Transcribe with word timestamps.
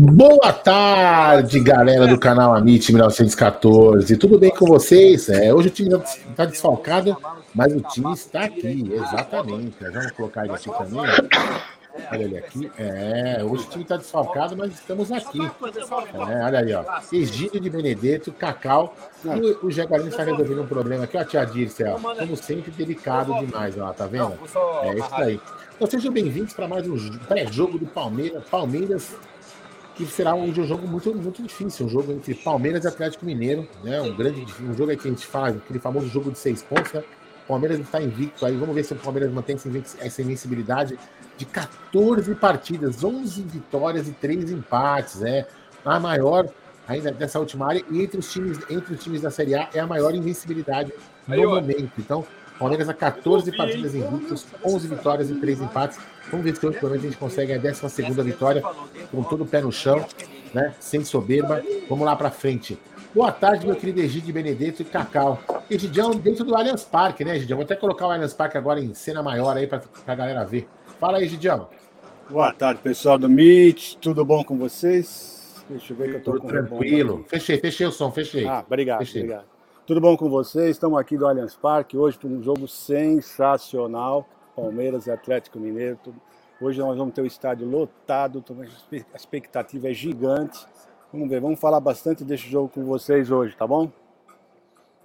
Boa 0.00 0.52
tarde, 0.52 1.58
galera 1.58 2.06
do 2.06 2.16
canal 2.20 2.54
Amit 2.54 2.92
1914. 2.92 4.16
Tudo 4.16 4.38
bem 4.38 4.54
com 4.54 4.64
vocês? 4.64 5.28
É, 5.28 5.52
hoje 5.52 5.66
o 5.66 5.70
time 5.72 5.92
está 6.30 6.44
desfalcado, 6.44 7.16
mas 7.52 7.74
o 7.74 7.80
time 7.80 8.12
está 8.12 8.44
aqui, 8.44 8.92
exatamente. 8.92 9.74
Vamos 9.80 10.12
colocar 10.12 10.44
ele 10.44 10.54
aqui 10.54 10.70
também. 10.70 11.00
Olha 12.12 12.22
ele 12.22 12.38
aqui. 12.38 12.70
É, 12.78 13.42
hoje 13.42 13.64
o 13.64 13.70
time 13.70 13.82
está 13.82 13.96
desfalcado, 13.96 14.56
mas 14.56 14.72
estamos 14.72 15.10
aqui. 15.10 15.40
É, 15.42 16.44
olha 16.44 16.60
aí, 16.60 16.72
ó. 16.72 16.84
Egídio 17.12 17.60
de 17.60 17.68
Benedetto, 17.68 18.30
Cacau. 18.30 18.94
E 19.24 19.66
o 19.66 19.68
Jaguarino 19.68 20.10
está 20.10 20.22
resolvendo 20.22 20.62
um 20.62 20.66
problema 20.68 21.04
aqui. 21.04 21.16
Ó, 21.16 21.24
tia 21.24 21.44
Dirce, 21.44 21.82
ó. 21.82 21.98
Como 21.98 22.36
sempre, 22.36 22.70
delicado 22.70 23.34
demais, 23.40 23.76
ó. 23.76 23.92
Tá 23.92 24.06
vendo? 24.06 24.34
É 24.84 24.94
isso 24.94 25.14
aí. 25.14 25.40
Então 25.74 25.90
sejam 25.90 26.12
bem-vindos 26.12 26.52
para 26.52 26.68
mais 26.68 26.88
um 26.88 27.18
pré-jogo 27.26 27.80
do 27.80 27.86
Palmeiras. 27.86 28.44
Palmeiras 28.48 29.12
que 29.98 30.06
será 30.06 30.32
um 30.32 30.54
jogo 30.54 30.86
muito, 30.86 31.12
muito 31.12 31.42
difícil, 31.42 31.86
um 31.86 31.88
jogo 31.88 32.12
entre 32.12 32.32
Palmeiras 32.32 32.84
e 32.84 32.88
Atlético 32.88 33.26
Mineiro, 33.26 33.68
né? 33.82 34.00
Um 34.00 34.14
grande 34.14 34.46
um 34.62 34.72
jogo 34.72 34.96
que 34.96 35.08
a 35.08 35.10
gente 35.10 35.26
faz, 35.26 35.56
aquele 35.56 35.80
famoso 35.80 36.06
jogo 36.06 36.30
de 36.30 36.38
seis 36.38 36.62
pontos, 36.62 36.92
né? 36.92 37.02
O 37.44 37.48
Palmeiras 37.48 37.80
está 37.80 38.00
invicto 38.00 38.46
aí, 38.46 38.56
vamos 38.56 38.76
ver 38.76 38.84
se 38.84 38.92
o 38.92 38.96
Palmeiras 38.96 39.32
mantém 39.32 39.56
essa 40.00 40.22
invencibilidade 40.22 40.96
de 41.36 41.44
14 41.44 42.32
partidas, 42.36 43.02
11 43.02 43.42
vitórias 43.42 44.06
e 44.06 44.12
3 44.12 44.52
empates, 44.52 45.20
é 45.22 45.48
a 45.84 45.98
maior 45.98 46.48
ainda 46.86 47.10
dessa 47.10 47.40
última 47.40 47.66
área 47.66 47.84
e 47.90 48.00
entre 48.00 48.20
os 48.20 48.32
times, 48.32 48.58
entre 48.70 48.94
os 48.94 49.02
times 49.02 49.22
da 49.22 49.32
Série 49.32 49.56
A 49.56 49.68
é 49.74 49.80
a 49.80 49.86
maior 49.86 50.14
invencibilidade 50.14 50.92
no 51.26 51.48
momento. 51.48 51.92
Então, 51.98 52.24
Palmeiras 52.56 52.88
a 52.88 52.94
14 52.94 53.56
partidas 53.56 53.94
invictos, 53.96 54.46
11 54.64 54.86
vitórias 54.86 55.30
e 55.30 55.34
3 55.34 55.60
empates. 55.60 55.98
Vamos 56.30 56.44
ver 56.44 56.56
se 56.56 56.66
hoje 56.66 56.78
pelo 56.78 56.90
menos 56.90 57.04
a 57.04 57.08
gente 57.08 57.18
consegue 57.18 57.52
a 57.52 57.58
12 57.58 58.22
vitória 58.22 58.62
com 59.10 59.22
todo 59.22 59.44
o 59.44 59.46
pé 59.46 59.62
no 59.62 59.72
chão, 59.72 60.04
né? 60.52 60.74
Sem 60.78 61.04
soberba. 61.04 61.62
Vamos 61.88 62.04
lá 62.04 62.14
para 62.14 62.30
frente. 62.30 62.78
Boa 63.14 63.32
tarde, 63.32 63.66
meu 63.66 63.74
querido 63.74 64.00
Egídio 64.00 64.34
Benedetto 64.34 64.82
e 64.82 64.84
Cacau. 64.84 65.40
Egidião 65.70 66.10
dentro 66.10 66.44
do 66.44 66.54
Allianz 66.54 66.84
Parque, 66.84 67.24
né, 67.24 67.36
Egidião? 67.36 67.56
Vou 67.56 67.64
até 67.64 67.74
colocar 67.74 68.06
o 68.06 68.10
Allianz 68.10 68.34
Parque 68.34 68.58
agora 68.58 68.78
em 68.78 68.92
cena 68.92 69.22
maior 69.22 69.56
aí 69.56 69.66
para 69.66 69.82
a 70.06 70.14
galera 70.14 70.44
ver. 70.44 70.68
Fala 71.00 71.16
aí, 71.16 71.24
Egidião. 71.24 71.68
Boa 72.28 72.52
tarde, 72.52 72.82
pessoal 72.82 73.18
do 73.18 73.28
Meet. 73.28 73.94
Tudo 73.94 74.22
bom 74.24 74.44
com 74.44 74.58
vocês? 74.58 75.64
Deixa 75.70 75.94
eu 75.94 75.96
ver 75.96 76.10
que 76.10 76.16
eu 76.16 76.22
tô 76.22 76.32
Tudo 76.32 76.48
tranquilo. 76.48 77.24
Fechei, 77.26 77.58
fechei 77.58 77.86
o 77.86 77.92
som, 77.92 78.12
fechei. 78.12 78.46
Ah, 78.46 78.62
obrigado, 78.66 78.98
fechei. 78.98 79.22
obrigado. 79.22 79.46
Tudo 79.86 80.00
bom 80.02 80.14
com 80.14 80.28
vocês? 80.28 80.72
Estamos 80.72 80.98
aqui 80.98 81.16
do 81.16 81.26
Allianz 81.26 81.54
Parque 81.54 81.96
hoje 81.96 82.18
para 82.18 82.28
um 82.28 82.42
jogo 82.42 82.68
sensacional. 82.68 84.28
Palmeiras 84.58 85.06
e 85.06 85.10
Atlético 85.10 85.60
Mineiro. 85.60 85.98
Hoje 86.60 86.80
nós 86.80 86.98
vamos 86.98 87.14
ter 87.14 87.22
o 87.22 87.26
estádio 87.26 87.68
lotado, 87.68 88.44
a 89.12 89.16
expectativa 89.16 89.88
é 89.88 89.94
gigante. 89.94 90.66
Vamos 91.12 91.28
ver, 91.28 91.40
vamos 91.40 91.60
falar 91.60 91.78
bastante 91.78 92.24
desse 92.24 92.48
jogo 92.48 92.68
com 92.68 92.84
vocês 92.84 93.30
hoje, 93.30 93.56
tá 93.56 93.64
bom? 93.66 93.90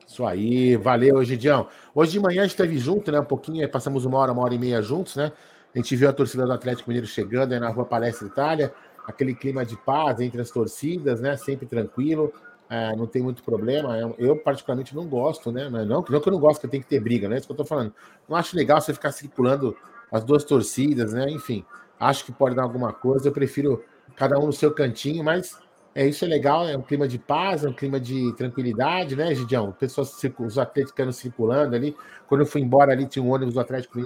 Isso 0.07 0.25
aí, 0.25 0.75
valeu, 0.75 1.21
Egidião. 1.21 1.67
Hoje 1.93 2.13
de 2.13 2.19
manhã 2.19 2.41
a 2.41 2.43
gente 2.43 2.51
esteve 2.51 2.77
junto, 2.79 3.11
né? 3.11 3.19
Um 3.19 3.25
pouquinho, 3.25 3.69
passamos 3.69 4.03
uma 4.05 4.17
hora, 4.17 4.31
uma 4.31 4.43
hora 4.43 4.55
e 4.55 4.59
meia 4.59 4.81
juntos, 4.81 5.15
né? 5.15 5.31
A 5.73 5.77
gente 5.77 5.95
viu 5.95 6.09
a 6.09 6.13
torcida 6.13 6.45
do 6.45 6.51
Atlético 6.51 6.89
Mineiro 6.89 7.07
chegando 7.07 7.53
aí 7.53 7.59
na 7.59 7.69
rua 7.69 7.85
Palestra 7.85 8.27
Itália, 8.27 8.73
aquele 9.07 9.35
clima 9.35 9.63
de 9.63 9.77
paz 9.77 10.19
entre 10.19 10.41
as 10.41 10.49
torcidas, 10.49 11.21
né? 11.21 11.37
Sempre 11.37 11.67
tranquilo, 11.67 12.33
é, 12.73 12.95
não 12.95 13.05
tem 13.05 13.21
muito 13.21 13.43
problema. 13.43 13.95
Eu, 13.99 14.15
eu, 14.17 14.35
particularmente, 14.35 14.95
não 14.95 15.05
gosto, 15.05 15.51
né? 15.51 15.69
Não, 15.69 15.85
não 15.85 16.01
que 16.01 16.11
eu 16.11 16.31
não 16.31 16.39
gosto, 16.39 16.61
que 16.61 16.67
tem 16.67 16.81
que 16.81 16.87
ter 16.87 16.99
briga, 16.99 17.29
né? 17.29 17.35
É 17.35 17.37
isso 17.37 17.45
que 17.45 17.53
eu 17.53 17.57
tô 17.57 17.63
falando. 17.63 17.93
Não 18.27 18.35
acho 18.35 18.55
legal 18.55 18.81
você 18.81 18.91
ficar 18.91 19.11
circulando 19.11 19.77
as 20.11 20.23
duas 20.23 20.43
torcidas, 20.43 21.13
né? 21.13 21.29
Enfim, 21.29 21.63
acho 21.99 22.25
que 22.25 22.31
pode 22.31 22.55
dar 22.55 22.63
alguma 22.63 22.91
coisa. 22.91 23.27
Eu 23.27 23.31
prefiro 23.31 23.83
cada 24.15 24.39
um 24.39 24.47
no 24.47 24.53
seu 24.53 24.71
cantinho, 24.73 25.23
mas 25.23 25.59
é 25.93 26.07
isso 26.07 26.25
é 26.25 26.27
legal, 26.27 26.67
é 26.67 26.75
um 26.75 26.81
clima 26.81 27.07
de 27.07 27.19
paz, 27.19 27.63
é 27.63 27.69
um 27.69 27.73
clima 27.73 27.99
de 27.99 28.33
tranquilidade, 28.33 29.15
né, 29.15 29.35
Gidião? 29.35 29.71
Pessoas, 29.73 30.11
os 30.39 30.57
atleticos 30.57 31.15
circulando 31.15 31.75
ali. 31.75 31.95
Quando 32.25 32.41
eu 32.41 32.47
fui 32.47 32.61
embora 32.61 32.91
ali, 32.91 33.05
tinha 33.05 33.21
um 33.21 33.31
ônibus 33.31 33.53
do 33.53 33.59
Atlético 33.59 33.99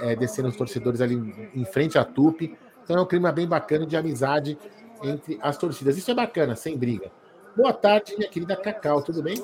é, 0.00 0.16
descendo 0.16 0.48
os 0.48 0.56
torcedores 0.56 1.02
ali 1.02 1.50
em 1.54 1.64
frente 1.66 1.98
à 1.98 2.04
Tupi. 2.06 2.56
Então 2.82 2.96
é 2.96 3.02
um 3.02 3.06
clima 3.06 3.30
bem 3.30 3.46
bacana 3.46 3.84
de 3.84 3.98
amizade 3.98 4.56
entre 5.02 5.38
as 5.42 5.58
torcidas. 5.58 5.98
Isso 5.98 6.10
é 6.10 6.14
bacana, 6.14 6.56
sem 6.56 6.78
briga. 6.78 7.12
Boa 7.56 7.72
tarde, 7.72 8.16
minha 8.18 8.28
querida 8.28 8.56
Cacau, 8.56 9.00
tudo 9.00 9.22
bem? 9.22 9.36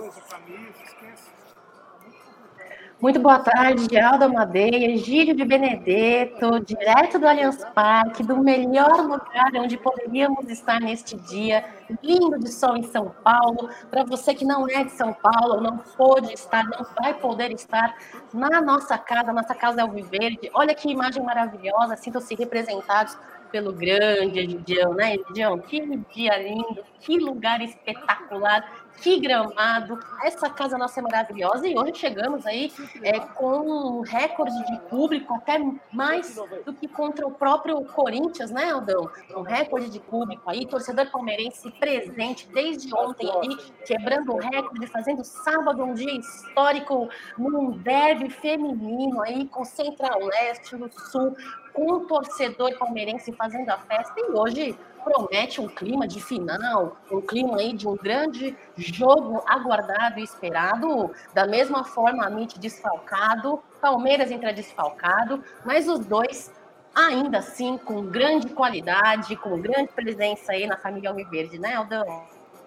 Muito 3.01 3.21
boa 3.21 3.39
tarde, 3.39 3.97
Alda 3.97 4.29
Madeia, 4.29 4.97
Gírio 4.99 5.35
de 5.35 5.45
Benedetto, 5.45 6.59
direto 6.59 7.21
do 7.21 7.29
Allianz 7.29 7.65
Parque, 7.73 8.25
do 8.25 8.37
melhor 8.37 9.01
lugar 9.01 9.53
onde 9.55 9.77
poderíamos 9.77 10.51
estar 10.51 10.81
neste 10.81 11.17
dia, 11.17 11.65
lindo 12.03 12.37
de 12.37 12.51
sol 12.51 12.77
em 12.77 12.83
São 12.83 13.15
Paulo. 13.23 13.71
Para 13.89 14.03
você 14.03 14.35
que 14.35 14.45
não 14.45 14.69
é 14.69 14.83
de 14.83 14.91
São 14.91 15.13
Paulo, 15.13 15.61
não 15.61 15.79
pôde 15.79 16.35
estar, 16.35 16.65
não 16.65 16.85
vai 17.01 17.15
poder 17.15 17.53
estar 17.53 17.97
na 18.35 18.61
nossa 18.61 18.99
casa, 18.99 19.33
nossa 19.33 19.55
casa 19.55 19.83
é 19.83 19.85
o 19.85 19.91
Viverde. 19.93 20.51
Olha 20.53 20.75
que 20.75 20.91
imagem 20.91 21.23
maravilhosa, 21.23 21.95
sintam-se 21.95 22.35
representados 22.35 23.17
pelo 23.51 23.73
grande 23.73 24.41
Edidião, 24.41 24.95
né, 24.95 25.15
Edidião? 25.15 25.59
Que 25.59 25.81
dia 26.15 26.37
lindo, 26.39 26.85
que 27.01 27.19
lugar 27.19 27.61
espetacular 27.61 28.65
que 29.01 29.19
gramado! 29.19 29.99
Essa 30.23 30.51
casa 30.51 30.77
nossa 30.77 31.01
é 31.01 31.03
maravilhosa 31.03 31.67
e 31.67 31.77
hoje 31.77 31.95
chegamos 31.95 32.45
aí 32.47 32.71
é, 33.03 33.19
com 33.19 33.99
um 33.99 34.01
recorde 34.03 34.63
de 34.67 34.79
público, 34.91 35.35
até 35.35 35.59
mais 35.91 36.39
do 36.67 36.75
que 36.75 36.87
contra 36.87 37.27
o 37.27 37.31
próprio 37.31 37.83
Corinthians, 37.85 38.51
né, 38.51 38.71
Aldão? 38.71 39.11
Um 39.35 39.43
recorde 39.43 39.89
de 39.89 40.01
público 40.01 40.43
aí, 40.51 40.67
torcedor 40.67 41.11
palmeirense 41.11 41.71
presente 41.73 42.47
desde 42.53 42.95
ontem 42.95 43.31
ali, 43.31 43.57
quebrando 43.87 44.35
o 44.35 44.39
recorde, 44.39 44.87
fazendo 44.89 45.25
sábado 45.25 45.83
um 45.83 45.95
dia 45.95 46.19
histórico 46.19 47.09
num 47.39 47.71
derby 47.71 48.29
feminino 48.29 49.23
aí 49.23 49.47
com 49.47 49.65
Central-Leste, 49.65 50.77
no 50.77 50.91
Sul, 50.93 51.35
com 51.73 51.93
o 51.93 52.01
torcedor 52.01 52.77
palmeirense 52.79 53.33
fazendo 53.33 53.71
a 53.71 53.79
festa 53.79 54.15
e 54.19 54.31
hoje 54.31 54.77
promete 55.05 55.61
um 55.61 55.69
clima 55.69 56.07
de 56.07 56.21
final, 56.21 56.97
um 57.11 57.21
clima 57.21 57.59
aí 57.59 57.73
de 57.73 57.89
um 57.89 57.97
grande 57.97 58.57
jogo 58.77 59.43
aguardado 59.47 60.21
e 60.21 60.23
esperado. 60.23 61.11
Da 61.35 61.47
mesma 61.47 61.85
forma, 61.85 62.27
a 62.27 62.31
MIT 62.31 62.59
desfalcado, 62.59 63.63
Palmeiras 63.81 64.31
entra 64.31 64.53
desfalcado, 64.53 65.43
mas 65.65 65.89
os 65.89 66.05
dois 66.05 66.53
ainda 66.95 67.39
assim 67.39 67.79
com 67.79 68.05
grande 68.07 68.49
qualidade, 68.49 69.37
com 69.37 69.61
grande 69.61 69.91
presença 69.93 70.53
aí 70.53 70.67
na 70.67 70.77
família 70.77 71.11
Alviverde, 71.11 71.59
né, 71.59 71.75
Aldão? 71.75 72.25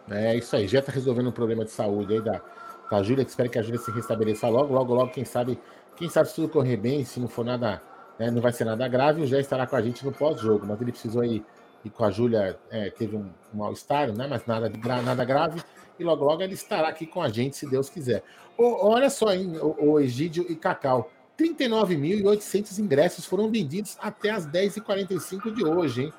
É 0.09 0.35
isso 0.35 0.55
aí, 0.55 0.67
já 0.67 0.79
está 0.79 0.91
resolvendo 0.91 1.27
um 1.27 1.31
problema 1.31 1.63
de 1.63 1.71
saúde 1.71 2.13
aí 2.13 2.21
da, 2.21 2.41
da 2.89 3.03
Júlia, 3.03 3.23
que 3.23 3.29
espero 3.29 3.49
que 3.49 3.59
a 3.59 3.61
Júlia 3.61 3.79
se 3.79 3.91
restabeleça 3.91 4.47
logo, 4.47 4.73
logo, 4.73 4.93
logo, 4.93 5.11
quem 5.11 5.23
sabe, 5.23 5.59
quem 5.95 6.09
sabe 6.09 6.29
se 6.29 6.35
tudo 6.35 6.49
correr 6.49 6.77
bem, 6.77 7.05
se 7.05 7.19
não 7.19 7.27
for 7.27 7.45
nada 7.45 7.81
né, 8.19 8.31
não 8.31 8.41
vai 8.41 8.51
ser 8.51 8.65
nada 8.65 8.87
grave, 8.87 9.21
o 9.21 9.27
Jé 9.27 9.39
estará 9.39 9.65
com 9.65 9.75
a 9.75 9.81
gente 9.81 10.05
no 10.05 10.11
pós-jogo, 10.11 10.65
mas 10.67 10.81
ele 10.81 10.91
precisou 10.91 11.23
ir, 11.23 11.43
ir 11.83 11.89
com 11.89 12.05
a 12.05 12.11
Júlia, 12.11 12.57
é, 12.69 12.89
teve 12.89 13.15
um, 13.15 13.29
um 13.53 13.57
mal-estar, 13.57 14.11
né, 14.13 14.27
mas 14.29 14.45
nada, 14.45 14.71
nada 15.01 15.25
grave, 15.25 15.61
e 15.99 16.03
logo 16.03 16.23
logo 16.25 16.41
ele 16.41 16.53
estará 16.53 16.87
aqui 16.87 17.05
com 17.05 17.21
a 17.21 17.29
gente, 17.29 17.55
se 17.55 17.69
Deus 17.69 17.89
quiser. 17.89 18.23
O, 18.57 18.87
olha 18.87 19.09
só, 19.09 19.33
hein, 19.33 19.57
o, 19.59 19.91
o 19.91 19.99
Egídio 19.99 20.45
e 20.49 20.55
Cacau, 20.55 21.11
39.800 21.37 22.79
ingressos 22.79 23.25
foram 23.25 23.49
vendidos 23.49 23.97
até 23.99 24.29
as 24.29 24.47
10h45 24.47 25.53
de 25.53 25.65
hoje, 25.65 26.03
hein? 26.03 26.13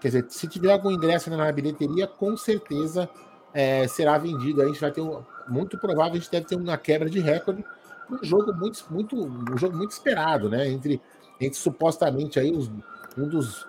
Quer 0.00 0.08
dizer, 0.08 0.26
se 0.28 0.46
tiver 0.46 0.72
algum 0.72 0.90
ingresso 0.90 1.30
na 1.30 1.50
bilheteria, 1.50 2.06
com 2.06 2.36
certeza 2.36 3.08
é, 3.54 3.86
será 3.88 4.18
vendido. 4.18 4.60
A 4.60 4.66
gente 4.66 4.80
vai 4.80 4.90
ter 4.90 5.00
um, 5.00 5.22
muito 5.48 5.78
provável, 5.78 6.12
a 6.12 6.16
gente 6.16 6.30
deve 6.30 6.46
ter 6.46 6.56
uma 6.56 6.76
quebra 6.76 7.08
de 7.08 7.20
recorde 7.20 7.64
um 8.10 8.22
jogo 8.22 8.52
muito, 8.52 8.84
muito, 8.90 9.16
um 9.16 9.56
jogo 9.56 9.76
muito 9.76 9.92
esperado, 9.92 10.48
né? 10.48 10.68
Entre, 10.68 11.00
entre 11.40 11.58
supostamente 11.58 12.38
aí 12.38 12.52
os, 12.52 12.70
um 13.16 13.28
dos. 13.28 13.66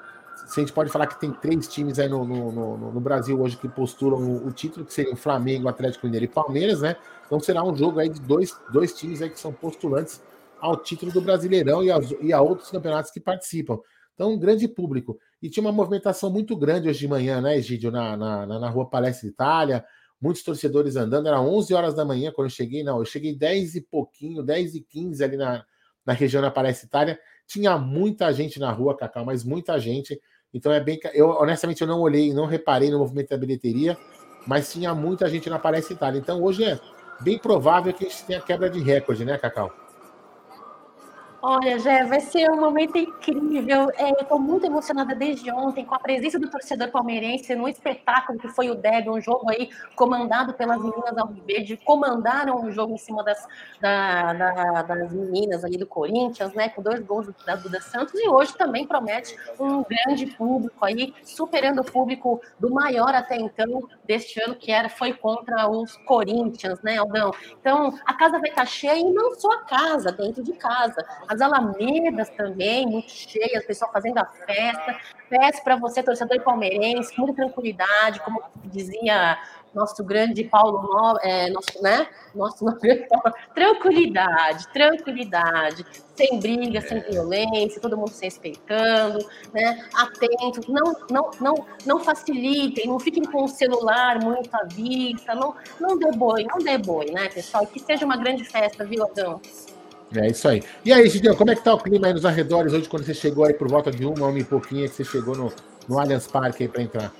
Se 0.47 0.59
a 0.59 0.63
gente 0.63 0.73
pode 0.73 0.91
falar 0.91 1.07
que 1.07 1.19
tem 1.19 1.31
três 1.31 1.67
times 1.67 1.97
aí 1.97 2.07
no, 2.07 2.23
no, 2.23 2.51
no, 2.51 2.91
no 2.91 2.99
Brasil 2.99 3.39
hoje 3.41 3.57
que 3.57 3.67
postulam 3.67 4.19
o, 4.19 4.47
o, 4.47 4.51
título, 4.51 4.85
que 4.85 4.93
seriam 4.93 5.15
Flamengo, 5.15 5.67
Atlético 5.67 6.05
Mineiro 6.05 6.25
e 6.25 6.27
Palmeiras, 6.27 6.81
né? 6.81 6.95
Então 7.25 7.39
será 7.39 7.63
um 7.63 7.75
jogo 7.75 7.99
aí 7.99 8.09
de 8.09 8.21
dois, 8.21 8.55
dois 8.71 8.93
times 8.93 9.21
aí 9.21 9.29
que 9.29 9.39
são 9.39 9.51
postulantes 9.51 10.21
ao 10.59 10.77
título 10.77 11.11
do 11.11 11.21
Brasileirão 11.21 11.83
e, 11.83 11.89
e 12.21 12.33
a 12.33 12.41
outros 12.41 12.69
campeonatos 12.69 13.11
que 13.11 13.19
participam. 13.19 13.79
Então, 14.15 14.31
um 14.31 14.39
grande 14.39 14.67
público. 14.67 15.17
E 15.41 15.49
tinha 15.49 15.63
uma 15.63 15.71
movimentação 15.71 16.31
muito 16.31 16.55
grande 16.55 16.89
hoje 16.89 16.99
de 16.99 17.07
manhã, 17.07 17.41
né, 17.41 17.57
Egídio, 17.57 17.91
na, 17.91 18.17
na, 18.17 18.45
na 18.45 18.69
rua 18.69 18.89
Palestra 18.89 19.27
Itália, 19.27 19.85
muitos 20.19 20.41
torcedores 20.41 20.95
andando. 20.95 21.27
Era 21.27 21.39
11 21.41 21.73
horas 21.73 21.93
da 21.93 22.05
manhã 22.05 22.31
quando 22.33 22.47
eu 22.47 22.51
cheguei. 22.51 22.83
Não, 22.83 22.99
eu 22.99 23.05
cheguei 23.05 23.35
10 23.35 23.75
e 23.75 23.81
pouquinho, 23.81 24.41
10 24.41 24.75
e 24.75 24.81
15 24.81 25.23
ali 25.23 25.37
na, 25.37 25.63
na 26.05 26.13
região 26.13 26.41
da 26.41 26.49
Palestra 26.49 26.87
Itália. 26.87 27.19
Tinha 27.47 27.77
muita 27.77 28.31
gente 28.33 28.59
na 28.59 28.71
rua, 28.71 28.97
Cacau, 28.97 29.25
mas 29.25 29.43
muita 29.43 29.79
gente. 29.79 30.19
Então 30.53 30.71
é 30.71 30.79
bem. 30.79 30.99
Eu, 31.13 31.29
honestamente, 31.29 31.81
eu 31.81 31.87
não 31.87 31.99
olhei, 31.99 32.33
não 32.33 32.45
reparei 32.45 32.89
no 32.89 32.99
movimento 32.99 33.29
da 33.29 33.37
bilheteria, 33.37 33.97
mas 34.47 34.71
tinha 34.71 34.95
muita 34.95 35.29
gente 35.29 35.49
na 35.49 35.59
Palestra 35.59 35.93
Itália. 35.93 36.19
Então 36.19 36.41
hoje 36.41 36.63
é 36.63 36.79
bem 37.21 37.37
provável 37.37 37.93
que 37.93 38.05
a 38.05 38.09
gente 38.09 38.23
tenha 38.25 38.41
quebra 38.41 38.69
de 38.69 38.79
recorde, 38.79 39.25
né, 39.25 39.37
Cacau? 39.37 39.84
Olha, 41.47 41.77
Jé, 41.77 42.03
vai 42.05 42.21
ser 42.21 42.49
um 42.49 42.59
momento 42.59 42.97
incrível. 42.97 43.91
É, 43.97 44.09
eu 44.09 44.21
estou 44.21 44.39
muito 44.39 44.65
emocionada 44.65 45.13
desde 45.13 45.51
ontem 45.51 45.85
com 45.85 45.93
a 45.93 45.99
presença 45.99 46.39
do 46.39 46.49
torcedor 46.49 46.89
palmeirense 46.89 47.53
no 47.53 47.69
espetáculo 47.69 48.39
que 48.39 48.47
foi 48.47 48.71
o 48.71 48.73
Derby, 48.73 49.11
um 49.11 49.21
jogo 49.21 49.47
aí 49.51 49.69
comandado 49.95 50.55
pelas 50.55 50.79
meninas 50.79 51.15
Alviverde, 51.15 51.77
comandaram 51.77 52.65
o 52.65 52.71
jogo 52.71 52.95
em 52.95 52.97
cima 52.97 53.23
das, 53.23 53.47
da, 53.79 54.33
da, 54.33 54.81
das 54.81 55.11
meninas 55.11 55.63
ali 55.63 55.77
do 55.77 55.85
Corinthians, 55.85 56.51
né, 56.55 56.69
com 56.69 56.81
dois 56.81 56.99
gols 57.01 57.27
da 57.45 57.55
Duda 57.55 57.79
Santos, 57.79 58.15
e 58.15 58.27
hoje 58.27 58.57
também 58.57 58.87
promete 58.87 59.37
um 59.59 59.83
grande 59.83 60.25
público 60.25 60.83
aí, 60.83 61.13
superando 61.23 61.81
o 61.81 61.85
público 61.85 62.41
do 62.59 62.71
maior 62.71 63.13
até 63.13 63.35
então 63.35 63.87
deste 64.03 64.41
ano, 64.41 64.55
que 64.55 64.71
era 64.71 64.89
foi 64.89 65.13
contra 65.13 65.69
os 65.69 65.95
Corinthians, 65.97 66.81
né, 66.81 66.97
Aldão? 66.97 67.31
Então, 67.61 67.93
a 68.03 68.15
casa 68.15 68.39
vai 68.39 68.49
estar 68.49 68.65
cheia 68.65 68.99
e 68.99 69.13
não 69.13 69.35
só 69.35 69.51
a 69.51 69.59
casa, 69.59 70.11
dentro 70.11 70.41
de 70.41 70.53
casa. 70.53 71.05
A 71.27 71.34
as 71.35 71.41
alamedas 71.41 72.29
também, 72.29 72.87
muito 72.87 73.11
cheias, 73.11 73.65
pessoal 73.65 73.91
fazendo 73.91 74.17
a 74.17 74.25
festa. 74.25 74.97
Peço 75.29 75.63
para 75.63 75.75
você, 75.75 76.01
torcedor 76.01 76.41
palmeirense, 76.41 77.13
muita 77.17 77.35
tranquilidade, 77.35 78.19
como 78.21 78.41
dizia 78.65 79.37
nosso 79.73 80.01
grande 80.03 80.45
Paulo, 80.45 81.19
é, 81.21 81.49
nosso, 81.49 81.81
né? 81.81 82.07
Nosso 82.33 82.65
tranquilidade, 83.53 84.67
tranquilidade, 84.69 85.85
sem 86.15 86.39
briga, 86.39 86.79
sem 86.79 87.01
violência, 87.01 87.81
todo 87.81 87.97
mundo 87.97 88.11
se 88.11 88.23
respeitando, 88.23 89.19
né? 89.53 89.85
Atentos, 89.93 90.65
não, 90.67 90.95
não, 91.11 91.31
não, 91.41 91.65
não 91.85 91.99
facilitem, 91.99 92.87
não 92.87 92.99
fiquem 92.99 93.25
com 93.25 93.43
o 93.43 93.47
celular 93.49 94.23
muito 94.23 94.49
à 94.55 94.63
vista, 94.63 95.35
não, 95.35 95.53
não 95.79 95.99
dê 95.99 96.11
boi, 96.11 96.45
não 96.45 96.59
dê 96.59 96.77
boi, 96.77 97.11
né, 97.11 97.27
pessoal? 97.27 97.67
Que 97.67 97.79
seja 97.79 98.05
uma 98.05 98.15
grande 98.15 98.45
festa, 98.45 98.85
viu, 98.85 99.03
Adão? 99.03 99.41
É 100.13 100.27
isso 100.27 100.47
aí. 100.47 100.63
E 100.83 100.93
aí, 100.93 101.09
Gideon, 101.09 101.35
como 101.35 101.51
é 101.51 101.55
que 101.55 101.63
tá 101.63 101.73
o 101.73 101.79
clima 101.79 102.07
aí 102.07 102.13
nos 102.13 102.25
arredores 102.25 102.73
hoje, 102.73 102.87
quando 102.87 103.05
você 103.05 103.13
chegou 103.13 103.45
aí 103.45 103.53
por 103.53 103.67
volta 103.67 103.91
de 103.91 104.05
uma, 104.05 104.27
uma 104.27 104.39
e 104.39 104.43
pouquinho, 104.43 104.87
que 104.89 104.95
você 104.95 105.03
chegou 105.03 105.35
no, 105.35 105.51
no 105.87 105.99
Allianz 105.99 106.27
Parque 106.27 106.63
aí 106.63 106.69
para 106.69 106.81
entrar? 106.83 107.13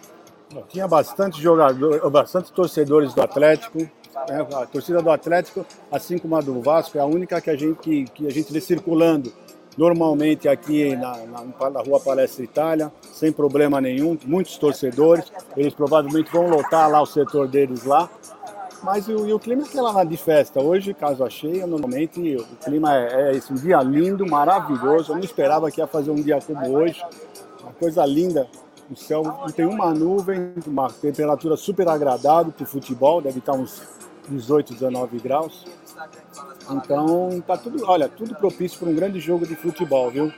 Tinha 0.69 0.87
bastante 0.87 1.41
jogador, 1.41 2.09
bastante 2.09 2.51
torcedores 2.51 3.13
do 3.13 3.21
Atlético. 3.21 3.79
Né? 3.79 4.47
A 4.53 4.65
torcida 4.65 5.01
do 5.01 5.09
Atlético, 5.09 5.65
assim 5.91 6.17
como 6.17 6.35
a 6.35 6.41
do 6.41 6.61
Vasco, 6.61 6.97
é 6.97 7.01
a 7.01 7.05
única 7.05 7.41
que 7.41 7.49
a 7.49 7.55
gente, 7.55 7.77
que, 7.79 8.05
que 8.05 8.27
a 8.27 8.31
gente 8.31 8.53
vê 8.53 8.61
circulando 8.61 9.33
normalmente 9.77 10.47
aqui 10.47 10.95
na, 10.95 11.17
na, 11.25 11.69
na, 11.69 11.81
Rua 11.81 11.99
Palestra 11.99 12.43
Itália, 12.43 12.91
sem 13.01 13.31
problema 13.31 13.81
nenhum, 13.81 14.17
muitos 14.25 14.57
torcedores, 14.57 15.31
eles 15.57 15.73
provavelmente 15.73 16.31
vão 16.31 16.47
lotar 16.47 16.89
lá 16.89 17.01
o 17.01 17.05
setor 17.05 17.47
deles 17.47 17.83
lá, 17.83 18.09
mas 18.85 19.07
o, 19.07 19.27
e 19.27 19.33
o 19.33 19.39
clima 19.39 19.63
é 19.63 19.65
aquela 19.65 20.03
de 20.03 20.15
festa. 20.15 20.61
Hoje, 20.61 20.93
casa 20.93 21.27
cheia, 21.27 21.65
normalmente 21.65 22.37
o 22.37 22.55
clima 22.63 22.95
é, 22.95 23.31
é 23.31 23.35
esse, 23.35 23.51
um 23.51 23.55
dia 23.55 23.81
lindo, 23.81 24.25
maravilhoso. 24.27 25.11
Eu 25.11 25.15
não 25.15 25.23
esperava 25.23 25.71
que 25.71 25.81
ia 25.81 25.87
fazer 25.87 26.11
um 26.11 26.21
dia 26.21 26.39
como 26.39 26.77
hoje. 26.77 27.03
Uma 27.63 27.73
coisa 27.73 28.05
linda. 28.05 28.47
O 28.89 28.95
céu 28.95 29.23
não 29.23 29.47
tem 29.47 29.65
uma 29.65 29.91
nuvem, 29.91 30.53
uma 30.67 30.87
temperatura 30.91 31.57
super 31.57 31.87
agradável 31.89 32.51
para 32.51 32.63
o 32.63 32.67
futebol, 32.67 33.19
deve 33.19 33.39
estar 33.39 33.53
uns 33.53 33.81
18, 34.29 34.73
19 34.73 35.17
graus. 35.17 35.65
Então, 36.69 37.41
tá 37.41 37.57
tudo, 37.57 37.83
olha, 37.87 38.07
tudo 38.07 38.35
propício 38.35 38.77
para 38.77 38.89
um 38.89 38.93
grande 38.93 39.19
jogo 39.19 39.47
de 39.47 39.55
futebol, 39.55 40.11
viu? 40.11 40.31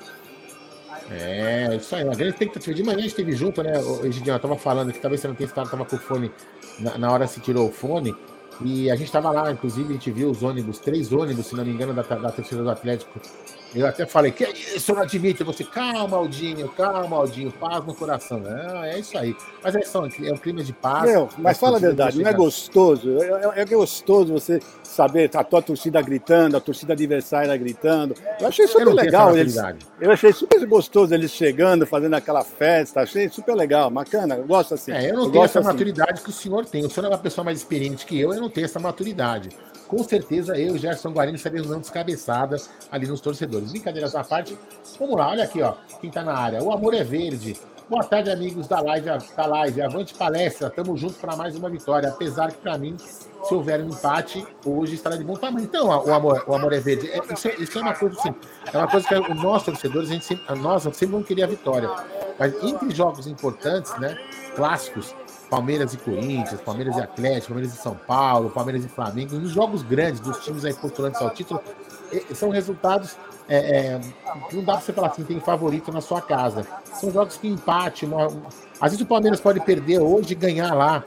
É, 1.12 1.76
isso 1.76 1.94
aí, 1.94 2.06
uma 2.06 2.16
grande 2.16 2.32
expectativa. 2.32 2.74
De 2.74 2.84
manhã 2.84 3.00
a 3.00 3.02
gente 3.02 3.10
esteve 3.10 3.34
junto, 3.34 3.62
né? 3.62 3.74
Egidião, 4.04 4.38
eu 4.38 4.42
tava 4.42 4.58
falando 4.58 4.94
que 4.94 5.00
talvez 5.00 5.20
você 5.20 5.28
não 5.28 5.36
tenha 5.36 5.48
estado, 5.48 5.70
tava 5.70 5.84
com 5.84 5.98
o 5.98 6.00
fone, 6.00 6.32
na, 6.80 6.98
na 6.98 7.12
hora 7.12 7.28
se 7.28 7.42
tirou 7.42 7.68
o 7.68 7.72
fone. 7.72 8.16
E 8.62 8.90
a 8.90 8.96
gente 8.96 9.08
estava 9.08 9.32
lá, 9.32 9.52
inclusive, 9.52 9.90
a 9.90 9.94
gente 9.94 10.12
viu 10.12 10.32
os 10.32 10.42
ônibus, 10.42 10.80
três 10.80 11.12
ônibus, 11.14 11.48
se 11.48 11.56
não 11.56 11.64
me 11.64 11.72
engano, 11.72 11.94
da, 11.94 12.02
da 12.02 12.32
torcida 12.32 12.64
do 12.64 12.70
Atlético. 12.70 13.20
Eu 13.76 13.86
até 13.86 14.06
falei, 14.06 14.32
que 14.32 14.44
isso, 14.46 14.92
eu 14.92 14.96
não 14.96 15.04
admito. 15.04 15.44
Você, 15.46 15.64
calma, 15.64 16.18
Aldinho, 16.18 16.70
calma, 16.70 17.18
Aldinho, 17.18 17.52
paz 17.52 17.86
no 17.86 17.94
coração. 17.94 18.40
Não, 18.40 18.84
é 18.84 19.00
isso 19.00 19.18
aí. 19.18 19.36
Mas 19.64 19.76
é, 19.76 19.82
só, 19.84 20.06
é 20.06 20.32
um 20.32 20.38
clima 20.38 20.64
de 20.64 20.74
paz. 20.74 21.10
Meu, 21.10 21.30
mas 21.38 21.58
fala 21.58 21.78
a 21.78 21.80
verdade, 21.80 22.22
não 22.22 22.30
é 22.30 22.34
gostoso? 22.34 23.22
É, 23.22 23.60
é, 23.60 23.62
é, 23.62 23.66
gostoso 23.66 24.34
você 24.34 24.60
saber 24.84 25.30
a 25.36 25.44
tua 25.44 25.62
torcida 25.62 26.02
gritando, 26.02 26.56
a 26.58 26.60
torcida 26.60 26.94
adversária 26.94 27.56
gritando. 27.58 28.16
Eu 28.40 28.48
achei 28.48 28.68
super 28.68 28.88
eu 28.88 28.94
legal. 28.94 29.38
Eles, 29.38 29.56
eu 30.00 30.12
achei 30.12 30.32
super 30.32 30.66
gostoso 30.66 31.14
eles 31.14 31.32
chegando, 31.32 31.86
fazendo 31.86 32.16
aquela 32.16 32.44
festa. 32.44 33.02
Achei 33.02 33.30
super 33.30 33.56
legal, 33.56 33.90
bacana. 33.90 34.36
Eu 34.36 34.46
gosto 34.46 34.74
assim. 34.74 34.92
É, 34.92 35.10
eu 35.10 35.16
não 35.16 35.26
eu 35.26 35.32
tenho 35.32 35.44
essa 35.44 35.60
assim. 35.60 35.68
maturidade 35.68 36.22
que 36.22 36.30
o 36.30 36.34
senhor 36.34 36.66
tem. 36.66 36.86
O 36.86 36.90
senhor 36.90 37.08
é 37.08 37.10
uma 37.10 37.18
pessoa 37.18 37.44
mais 37.44 37.58
experiente 37.58 38.06
que 38.06 38.20
eu, 38.20 38.34
eu 38.34 38.42
não 38.42 38.50
tenho 38.50 38.66
essa 38.66 38.80
maturidade 38.80 39.50
com 39.88 40.04
certeza 40.04 40.58
eu 40.58 40.76
e 40.76 40.80
Gerson 40.80 41.12
Guarino 41.12 41.38
estaremos 41.38 41.68
dando 41.68 41.82
descabeçadas 41.82 42.70
ali 42.92 43.08
nos 43.08 43.22
torcedores. 43.22 43.72
Brincadeiras 43.72 44.16
à 44.16 44.24
parte, 44.24 44.58
vamos 45.00 45.16
lá, 45.16 45.30
olha 45.30 45.44
aqui, 45.44 45.62
ó, 45.62 45.74
quem 46.00 46.12
tá 46.12 46.24
na 46.24 46.38
área. 46.38 46.62
O 46.62 46.72
amor 46.72 46.94
é 46.94 47.04
verde. 47.04 47.56
Boa 47.90 48.04
tarde, 48.04 48.30
amigos 48.30 48.68
da 48.68 48.82
live, 48.82 49.08
da 49.08 49.46
live. 49.46 49.82
Avante 49.82 50.14
palestra, 50.14 50.70
tamo 50.70 50.98
junto 50.98 51.14
para 51.14 51.38
mais 51.38 51.56
uma 51.56 51.70
vitória. 51.70 52.10
Apesar 52.10 52.52
que, 52.52 52.58
para 52.58 52.78
mim, 52.78 52.98
se 53.00 53.54
houver 53.54 53.80
um 53.80 53.88
empate, 53.88 54.46
hoje 54.66 54.96
estará 54.96 55.16
de 55.16 55.24
bom 55.24 55.36
tamanho. 55.36 55.64
Então, 55.64 55.88
o 55.88 56.14
amor, 56.14 56.44
o 56.46 56.54
amor 56.54 56.74
é 56.74 56.82
verde. 56.82 57.10
É, 57.10 57.34
isso, 57.34 57.48
é, 57.48 57.56
isso, 57.56 57.80
é, 57.80 57.82
uma 57.82 57.94
coisa 57.94 58.20
assim, 58.20 58.36
é 58.74 58.78
uma 58.78 58.90
coisa 58.90 59.08
que 59.08 59.16
os 59.16 59.42
nossos 59.42 59.68
torcedores, 59.68 60.10
a 60.10 60.14
gente 60.14 60.26
sempre, 60.26 60.60
nós 60.60 60.84
sempre 60.84 61.06
vamos 61.06 61.26
querer 61.26 61.44
a 61.44 61.48
vitória. 61.48 61.90
Mas 62.38 62.62
entre 62.62 62.94
jogos 62.94 63.26
importantes, 63.26 63.98
né, 64.00 64.18
clássicos, 64.54 65.16
Palmeiras 65.50 65.94
e 65.94 65.98
Corinthians, 65.98 66.62
Palmeiras 66.62 66.96
e 66.98 67.02
Atlético, 67.02 67.48
Palmeiras 67.48 67.74
e 67.74 67.82
São 67.82 67.96
Paulo, 67.96 68.50
Palmeiras 68.50 68.84
e 68.86 68.88
Flamengo, 68.88 69.36
nos 69.36 69.52
jogos 69.52 69.82
grandes 69.84 70.20
dos 70.20 70.44
times 70.44 70.66
aí 70.66 70.74
postulantes 70.74 71.22
ao 71.22 71.30
título, 71.30 71.62
são 72.34 72.50
resultados 72.50 73.16
é, 73.50 73.58
é, 73.58 74.02
não 74.52 74.64
dá 74.64 74.74
para 74.74 74.82
você 74.82 74.94
falar 74.94 75.08
assim, 75.08 75.24
tem 75.24 75.40
favorito 75.40 75.92
na 75.92 76.02
sua 76.02 76.22
casa. 76.22 76.68
São 76.94 77.12
jogos 77.12 77.38
que 77.38 77.48
empate. 77.48 78.06
Uma, 78.06 78.26
às 78.80 78.92
vezes 78.92 79.02
o 79.02 79.06
Palmeiras 79.06 79.40
pode 79.40 79.60
perder 79.62 80.00
hoje 80.00 80.34
e 80.34 80.36
ganhar 80.36 80.74
lá, 80.74 81.04